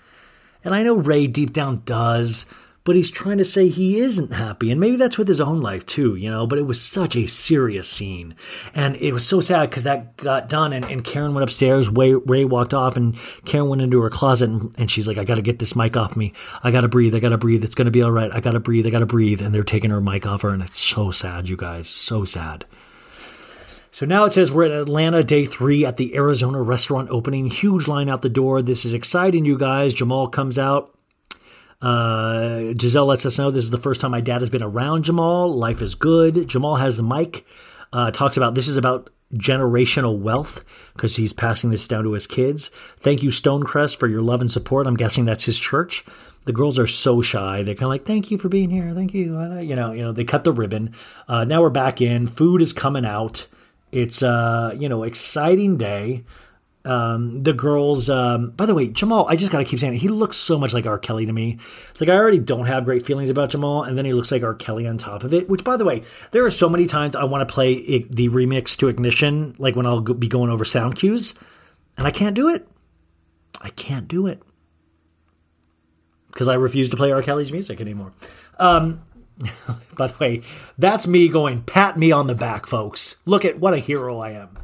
And 0.63 0.75
I 0.75 0.83
know 0.83 0.97
Ray 0.97 1.27
deep 1.27 1.53
down 1.53 1.83
does, 1.85 2.47
but 2.85 2.97
he's 2.97 3.11
trying 3.11 3.39
to 3.39 3.45
say 3.45 3.69
he 3.69 3.99
isn't 3.99 4.35
happy. 4.35 4.71
And 4.71 4.79
maybe 4.79 4.97
that's 4.97 5.17
with 5.17 5.27
his 5.27 5.41
own 5.41 5.61
life 5.61 5.87
too, 5.87 6.17
you 6.17 6.31
know, 6.31 6.47
but 6.47 6.59
it 6.59 6.67
was 6.67 6.81
such 6.81 7.17
a 7.17 7.27
serious 7.27 7.89
scene. 7.89 8.35
And 8.75 8.95
it 8.97 9.13
was 9.13 9.27
so 9.27 9.41
sad 9.41 9.71
because 9.71 9.85
that 9.85 10.19
got 10.19 10.51
done 10.51 10.75
and, 10.75 10.85
and 10.85 11.03
Karen 11.03 11.33
went 11.33 11.45
upstairs. 11.45 11.89
Ray, 11.89 12.13
Ray 12.13 12.45
walked 12.45 12.75
off 12.75 12.97
and 12.97 13.17
Karen 13.47 13.71
went 13.71 13.81
into 13.81 14.03
her 14.03 14.11
closet 14.11 14.51
and, 14.51 14.75
and 14.77 14.91
she's 14.91 15.09
like, 15.09 15.17
I 15.17 15.25
got 15.25 15.37
to 15.37 15.43
get 15.43 15.59
this 15.59 15.75
mic 15.75 15.97
off 15.97 16.15
me. 16.15 16.35
I 16.63 16.71
got 16.71 16.83
to 16.83 16.89
breathe. 16.89 17.15
I 17.15 17.21
got 17.21 17.31
to 17.31 17.39
breathe. 17.39 17.65
It's 17.65 17.75
going 17.75 17.87
to 17.87 17.91
be 17.91 18.03
all 18.03 18.13
right. 18.13 18.31
I 18.31 18.41
got 18.41 18.53
to 18.53 18.61
breathe. 18.61 18.87
I 18.87 18.91
got 18.91 18.99
to 18.99 19.07
breathe. 19.07 19.41
And 19.41 19.55
they're 19.55 19.65
taking 19.65 19.91
her 19.91 20.03
mic 20.03 20.27
off 20.27 20.43
her. 20.43 20.51
And 20.51 20.63
it's 20.63 20.81
so 20.81 21.11
sad, 21.11 21.49
you 21.49 21.57
guys. 21.57 21.89
So 21.89 22.27
sad. 22.27 22.67
So 23.91 24.05
now 24.05 24.25
it 24.25 24.33
says 24.33 24.53
we're 24.53 24.65
at 24.65 24.73
Atlanta, 24.73 25.23
day 25.23 25.47
three 25.47 25.87
at 25.87 25.97
the 25.97 26.17
Arizona 26.17 26.61
restaurant 26.61 27.09
opening. 27.11 27.47
Huge 27.47 27.89
line 27.89 28.11
out 28.11 28.23
the 28.23 28.29
door. 28.29 28.61
This 28.61 28.85
is 28.85 28.93
exciting, 28.93 29.45
you 29.45 29.57
guys. 29.57 29.95
Jamal 29.95 30.29
comes 30.29 30.59
out. 30.59 30.94
Uh, 31.85 32.73
Gizelle 32.73 33.07
lets 33.07 33.27
us 33.27 33.37
know 33.37 33.51
this 33.51 33.65
is 33.65 33.71
the 33.71 33.77
first 33.77 34.01
time 34.01 34.11
my 34.11 34.23
dad 34.23 34.41
has 34.41 34.49
been 34.49 34.63
around 34.63 35.03
Jamal. 35.03 35.55
Life 35.55 35.83
is 35.83 35.95
good. 35.95 36.49
Jamal 36.49 36.77
has 36.77 36.97
the 36.97 37.03
mic. 37.03 37.47
Uh, 37.93 38.11
talks 38.11 38.39
about 38.39 38.55
this 38.55 38.69
is 38.69 38.79
about 38.79 39.11
generational 39.35 40.19
wealth 40.19 40.65
because 40.95 41.17
he's 41.17 41.35
passing 41.35 41.71
this 41.71 41.87
down 41.87 42.05
to 42.05 42.13
his 42.13 42.27
kids. 42.27 42.69
Thank 42.69 43.23
you, 43.23 43.29
Stonecrest, 43.29 43.97
for 43.97 44.07
your 44.07 44.23
love 44.23 44.41
and 44.41 44.51
support. 44.51 44.87
I'm 44.87 44.97
guessing 44.97 45.27
that's 45.27 45.45
his 45.45 45.61
church. 45.61 46.05
The 46.47 46.55
girls 46.55 46.79
are 46.79 46.87
so 46.87 47.21
shy. 47.21 47.63
They're 47.63 47.75
kind 47.75 47.85
of 47.85 47.89
like, 47.91 48.07
"Thank 48.07 48.31
you 48.31 48.39
for 48.39 48.49
being 48.49 48.71
here. 48.71 48.93
Thank 48.95 49.13
you." 49.13 49.39
You 49.61 49.77
know, 49.77 49.93
you 49.93 50.03
know. 50.03 50.13
They 50.13 50.25
cut 50.25 50.45
the 50.45 50.53
ribbon. 50.53 50.95
Uh, 51.29 51.45
now 51.45 51.61
we're 51.61 51.71
back 51.71 52.01
in. 52.01 52.27
Food 52.27 52.63
is 52.63 52.73
coming 52.73 53.05
out. 53.05 53.47
It's 53.93 54.23
uh, 54.23 54.75
you 54.79 54.89
know, 54.89 55.03
exciting 55.03 55.77
day. 55.77 56.25
Um, 56.85 57.43
the 57.43 57.55
girls, 57.55 58.11
um, 58.11 58.51
by 58.51 58.67
the 58.67 58.75
way, 58.75 58.89
Jamal, 58.89 59.27
I 59.29 59.37
just 59.37 59.51
gotta 59.51 59.65
keep 59.65 59.81
saying 59.81 59.95
it. 59.95 59.99
He 59.99 60.09
looks 60.09 60.37
so 60.37 60.59
much 60.59 60.75
like 60.75 60.85
R. 60.85 60.99
Kelly 60.99 61.25
to 61.25 61.33
me. 61.33 61.55
It's 61.55 62.01
like 62.01 62.11
I 62.11 62.17
already 62.17 62.39
don't 62.39 62.67
have 62.67 62.85
great 62.85 63.07
feelings 63.07 63.31
about 63.31 63.51
Jamal, 63.51 63.85
and 63.85 63.97
then 63.97 64.05
he 64.05 64.13
looks 64.13 64.31
like 64.31 64.43
R. 64.43 64.55
Kelly 64.55 64.87
on 64.87 64.99
top 64.99 65.25
of 65.25 65.33
it. 65.33 65.49
Which, 65.49 65.65
by 65.65 65.77
the 65.79 65.85
way, 65.85 66.03
there 66.33 66.45
are 66.45 66.51
so 66.51 66.69
many 66.69 66.87
times 66.87 67.17
I 67.17 67.25
want 67.25 67.49
to 67.49 67.53
play 67.53 67.73
it, 67.73 68.15
the 68.15 68.29
remix 68.29 68.77
to 68.79 68.89
Ignition, 68.89 69.55
like 69.59 69.77
when 69.77 69.87
I'll 69.87 70.03
be 70.03 70.29
going 70.29 70.51
over 70.51 70.65
sound 70.65 70.97
cues, 70.97 71.35
and 71.97 72.07
I 72.07 72.11
can't 72.11 72.35
do 72.35 72.49
it. 72.49 72.69
I 73.63 73.71
can't 73.71 74.07
do 74.07 74.27
it 74.27 74.43
because 76.33 76.49
I 76.49 76.55
refuse 76.55 76.91
to 76.91 76.97
play 76.97 77.13
R. 77.13 77.23
Kelly's 77.23 77.53
music 77.53 77.81
anymore. 77.81 78.13
Um, 78.59 79.01
By 79.97 80.09
the 80.09 80.15
way, 80.19 80.43
that's 80.79 81.07
me 81.07 81.29
going, 81.29 81.63
pat 81.63 81.99
me 81.99 82.13
on 82.13 82.27
the 82.27 82.35
back, 82.35 82.67
folks. 82.67 83.17
Look 83.25 83.45
at 83.45 83.59
what 83.59 83.75
a 83.75 83.79
hero 83.79 84.19
I 84.19 84.31
am. 84.31 84.59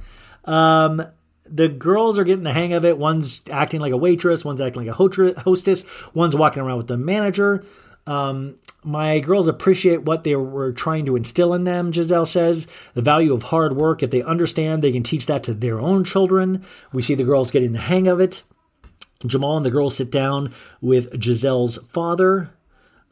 Um, 0.44 1.02
the 1.50 1.68
girls 1.68 2.18
are 2.18 2.24
getting 2.24 2.44
the 2.44 2.52
hang 2.52 2.72
of 2.72 2.84
it. 2.84 2.98
One's 2.98 3.42
acting 3.50 3.80
like 3.80 3.92
a 3.92 3.96
waitress, 3.96 4.44
one's 4.44 4.60
acting 4.60 4.86
like 4.86 4.90
a 4.90 5.40
hostess, 5.42 6.14
one's 6.14 6.36
walking 6.36 6.62
around 6.62 6.78
with 6.78 6.88
the 6.88 6.96
manager. 6.96 7.62
Um, 8.06 8.56
my 8.82 9.20
girls 9.20 9.46
appreciate 9.46 10.02
what 10.02 10.24
they 10.24 10.34
were 10.34 10.72
trying 10.72 11.04
to 11.06 11.16
instill 11.16 11.52
in 11.52 11.64
them, 11.64 11.92
Gizelle 11.92 12.26
says. 12.26 12.66
The 12.94 13.02
value 13.02 13.34
of 13.34 13.44
hard 13.44 13.76
work. 13.76 14.02
If 14.02 14.10
they 14.10 14.22
understand, 14.22 14.82
they 14.82 14.92
can 14.92 15.02
teach 15.02 15.26
that 15.26 15.42
to 15.44 15.54
their 15.54 15.78
own 15.80 16.02
children. 16.04 16.64
We 16.92 17.02
see 17.02 17.14
the 17.14 17.24
girls 17.24 17.50
getting 17.50 17.72
the 17.72 17.78
hang 17.78 18.08
of 18.08 18.20
it. 18.20 18.42
Jamal 19.26 19.58
and 19.58 19.66
the 19.66 19.70
girls 19.70 19.96
sit 19.96 20.10
down 20.10 20.54
with 20.80 21.12
Gizelle's 21.12 21.76
father, 21.88 22.50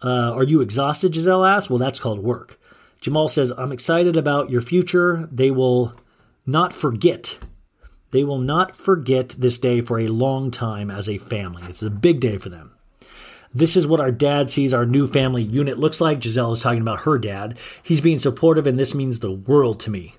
uh, 0.03 0.33
are 0.35 0.45
you 0.45 0.61
exhausted? 0.61 1.13
Gizelle 1.13 1.49
asks. 1.49 1.69
Well, 1.69 1.79
that's 1.79 1.99
called 1.99 2.21
work. 2.21 2.61
Jamal 3.01 3.29
says, 3.29 3.53
I'm 3.57 3.73
excited 3.73 4.17
about 4.17 4.51
your 4.51 4.61
future. 4.61 5.29
They 5.31 5.51
will 5.51 5.95
not 6.47 6.73
forget. 6.73 7.39
They 8.11 8.25
will 8.25 8.39
not 8.39 8.75
forget 8.75 9.31
this 9.31 9.59
day 9.59 9.81
for 9.81 9.99
a 9.99 10.09
long 10.09 10.51
time 10.51 10.91
as 10.91 11.09
a 11.09 11.19
family. 11.19 11.63
It's 11.69 11.83
a 11.83 11.91
big 11.91 12.21
day 12.21 12.39
for 12.39 12.49
them. 12.49 12.73
This 13.55 13.77
is 13.77 13.87
what 13.87 14.01
our 14.01 14.13
dad 14.13 14.51
sees 14.51 14.75
our 14.75 14.87
new 14.87 15.07
family 15.07 15.43
unit 15.43 15.79
looks 15.79 16.01
like. 16.01 16.21
Gizelle 16.21 16.53
is 16.53 16.61
talking 16.61 16.83
about 16.83 17.01
her 17.01 17.19
dad. 17.19 17.59
He's 17.83 18.01
being 18.01 18.19
supportive, 18.19 18.67
and 18.67 18.79
this 18.79 18.95
means 18.95 19.21
the 19.21 19.33
world 19.33 19.81
to 19.81 19.91
me. 19.91 20.15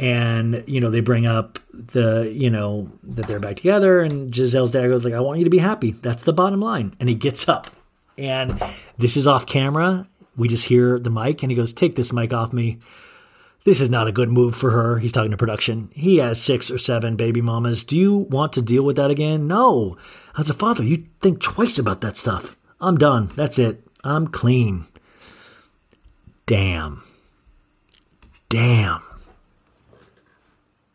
And, 0.00 0.62
you 0.68 0.80
know, 0.80 0.90
they 0.90 1.00
bring 1.00 1.26
up 1.26 1.58
the, 1.72 2.32
you 2.32 2.50
know, 2.50 2.90
that 3.02 3.26
they're 3.26 3.40
back 3.40 3.56
together, 3.56 4.00
and 4.00 4.32
Gizelle's 4.32 4.70
dad 4.70 4.86
goes 4.86 5.04
like, 5.04 5.14
I 5.14 5.20
want 5.20 5.38
you 5.38 5.44
to 5.44 5.50
be 5.50 5.58
happy. 5.58 5.92
That's 5.92 6.22
the 6.22 6.32
bottom 6.32 6.60
line. 6.60 6.94
And 7.00 7.08
he 7.08 7.16
gets 7.16 7.48
up 7.48 7.66
and 8.18 8.60
this 8.98 9.16
is 9.16 9.26
off 9.26 9.46
camera. 9.46 10.06
We 10.36 10.48
just 10.48 10.64
hear 10.64 10.98
the 10.98 11.10
mic, 11.10 11.42
and 11.42 11.50
he 11.50 11.56
goes, 11.56 11.72
Take 11.72 11.96
this 11.96 12.12
mic 12.12 12.32
off 12.32 12.52
me. 12.52 12.78
This 13.68 13.82
is 13.82 13.90
not 13.90 14.08
a 14.08 14.12
good 14.12 14.30
move 14.30 14.56
for 14.56 14.70
her. 14.70 14.98
He's 14.98 15.12
talking 15.12 15.30
to 15.30 15.36
production. 15.36 15.90
He 15.92 16.16
has 16.16 16.40
six 16.40 16.70
or 16.70 16.78
seven 16.78 17.16
baby 17.16 17.42
mamas. 17.42 17.84
Do 17.84 17.98
you 17.98 18.16
want 18.16 18.54
to 18.54 18.62
deal 18.62 18.82
with 18.82 18.96
that 18.96 19.10
again? 19.10 19.46
No. 19.46 19.98
As 20.38 20.48
a 20.48 20.54
father, 20.54 20.82
you 20.82 21.04
think 21.20 21.42
twice 21.42 21.78
about 21.78 22.00
that 22.00 22.16
stuff. 22.16 22.56
I'm 22.80 22.96
done. 22.96 23.26
That's 23.36 23.58
it. 23.58 23.86
I'm 24.02 24.28
clean. 24.28 24.86
Damn. 26.46 27.02
Damn. 28.48 29.02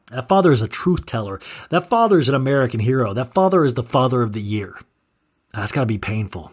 That 0.09 0.27
father 0.27 0.51
is 0.51 0.63
a 0.63 0.67
truth 0.67 1.05
teller. 1.05 1.39
That 1.69 1.91
father 1.91 2.17
is 2.17 2.27
an 2.27 2.33
American 2.33 2.79
hero. 2.79 3.13
That 3.13 3.35
father 3.35 3.63
is 3.63 3.75
the 3.75 3.83
father 3.83 4.23
of 4.23 4.33
the 4.33 4.41
year. 4.41 4.79
That's 5.53 5.71
got 5.71 5.81
to 5.81 5.85
be 5.85 5.99
painful. 5.99 6.51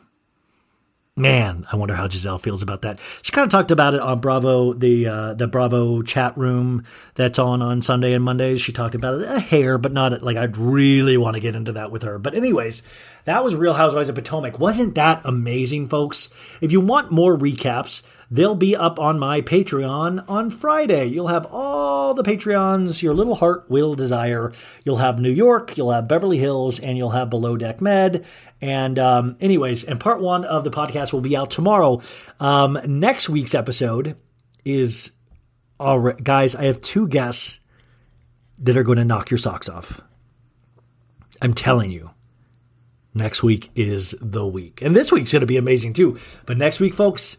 Man, 1.16 1.66
I 1.70 1.76
wonder 1.76 1.94
how 1.94 2.06
Gizelle 2.08 2.40
feels 2.40 2.62
about 2.62 2.82
that. 2.82 3.00
She 3.22 3.32
kind 3.32 3.44
of 3.44 3.50
talked 3.50 3.72
about 3.72 3.94
it 3.94 4.00
on 4.00 4.20
Bravo, 4.20 4.72
the 4.72 5.06
uh, 5.08 5.34
the 5.34 5.48
Bravo 5.48 6.02
chat 6.02 6.38
room 6.38 6.84
that's 7.14 7.38
on 7.38 7.60
on 7.62 7.82
Sunday 7.82 8.14
and 8.14 8.24
Mondays. 8.24 8.60
She 8.60 8.72
talked 8.72 8.94
about 8.94 9.20
it 9.20 9.28
a 9.28 9.40
hair, 9.40 9.76
but 9.76 9.92
not 9.92 10.22
like 10.22 10.36
I'd 10.36 10.56
really 10.56 11.16
want 11.16 11.34
to 11.34 11.40
get 11.40 11.56
into 11.56 11.72
that 11.72 11.90
with 11.90 12.02
her. 12.04 12.18
But 12.18 12.34
anyways, 12.34 12.82
that 13.24 13.44
was 13.44 13.56
Real 13.56 13.74
Housewives 13.74 14.08
of 14.08 14.14
Potomac. 14.14 14.58
Wasn't 14.58 14.94
that 14.94 15.20
amazing, 15.24 15.88
folks? 15.88 16.30
If 16.60 16.72
you 16.72 16.80
want 16.80 17.10
more 17.10 17.36
recaps, 17.36 18.02
they'll 18.30 18.54
be 18.54 18.76
up 18.76 18.98
on 18.98 19.18
my 19.18 19.40
Patreon 19.40 20.24
on 20.28 20.50
Friday. 20.50 21.06
You'll 21.06 21.28
have 21.28 21.46
all 21.50 22.14
the 22.14 22.22
Patreons 22.22 23.02
your 23.02 23.14
little 23.14 23.34
heart 23.34 23.68
will 23.68 23.94
desire. 23.94 24.52
You'll 24.84 24.98
have 24.98 25.20
New 25.20 25.30
York, 25.30 25.76
you'll 25.76 25.90
have 25.90 26.08
Beverly 26.08 26.38
Hills, 26.38 26.78
and 26.78 26.96
you'll 26.96 27.10
have 27.10 27.30
Below 27.30 27.56
Deck 27.56 27.80
Med. 27.80 28.26
And, 28.60 28.98
um, 28.98 29.36
anyways, 29.40 29.84
and 29.84 29.98
part 29.98 30.20
one 30.20 30.44
of 30.44 30.64
the 30.64 30.70
podcast 30.70 31.12
will 31.12 31.20
be 31.20 31.36
out 31.36 31.50
tomorrow. 31.50 32.00
Um, 32.38 32.78
next 32.86 33.28
week's 33.28 33.54
episode 33.54 34.16
is, 34.64 35.12
all 35.78 35.98
right, 35.98 36.22
guys, 36.22 36.54
I 36.54 36.64
have 36.64 36.80
two 36.80 37.08
guests 37.08 37.60
that 38.58 38.76
are 38.76 38.82
going 38.84 38.98
to 38.98 39.04
knock 39.04 39.30
your 39.30 39.38
socks 39.38 39.68
off. 39.68 40.00
I'm 41.42 41.54
telling 41.54 41.90
you. 41.90 42.10
Next 43.12 43.42
week 43.42 43.70
is 43.74 44.14
the 44.20 44.46
week. 44.46 44.82
And 44.82 44.94
this 44.94 45.10
week's 45.10 45.32
going 45.32 45.40
to 45.40 45.46
be 45.46 45.56
amazing 45.56 45.94
too. 45.94 46.18
But 46.46 46.58
next 46.58 46.78
week, 46.78 46.94
folks, 46.94 47.38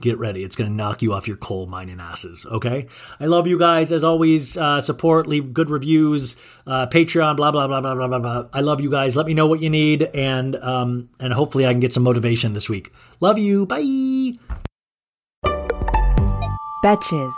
get 0.00 0.18
ready. 0.18 0.44
It's 0.44 0.56
going 0.56 0.70
to 0.70 0.76
knock 0.76 1.02
you 1.02 1.12
off 1.12 1.26
your 1.28 1.36
coal 1.36 1.66
mining 1.66 2.00
asses. 2.00 2.46
Okay. 2.46 2.86
I 3.20 3.26
love 3.26 3.46
you 3.46 3.58
guys. 3.58 3.92
As 3.92 4.04
always, 4.04 4.56
uh, 4.56 4.80
support, 4.80 5.26
leave 5.26 5.52
good 5.52 5.70
reviews, 5.70 6.36
uh, 6.66 6.86
Patreon, 6.86 7.36
blah, 7.36 7.50
blah, 7.50 7.66
blah, 7.66 7.80
blah, 7.80 7.94
blah, 7.94 8.06
blah, 8.06 8.18
blah. 8.18 8.48
I 8.52 8.60
love 8.60 8.80
you 8.80 8.90
guys. 8.90 9.16
Let 9.16 9.26
me 9.26 9.34
know 9.34 9.46
what 9.46 9.60
you 9.60 9.70
need. 9.70 10.02
And, 10.14 10.56
um, 10.56 11.08
and 11.18 11.32
hopefully 11.32 11.66
I 11.66 11.72
can 11.72 11.80
get 11.80 11.92
some 11.92 12.02
motivation 12.02 12.52
this 12.52 12.68
week. 12.68 12.92
Love 13.20 13.38
you. 13.38 13.66
Bye. 13.66 14.32
Betches. 16.84 17.32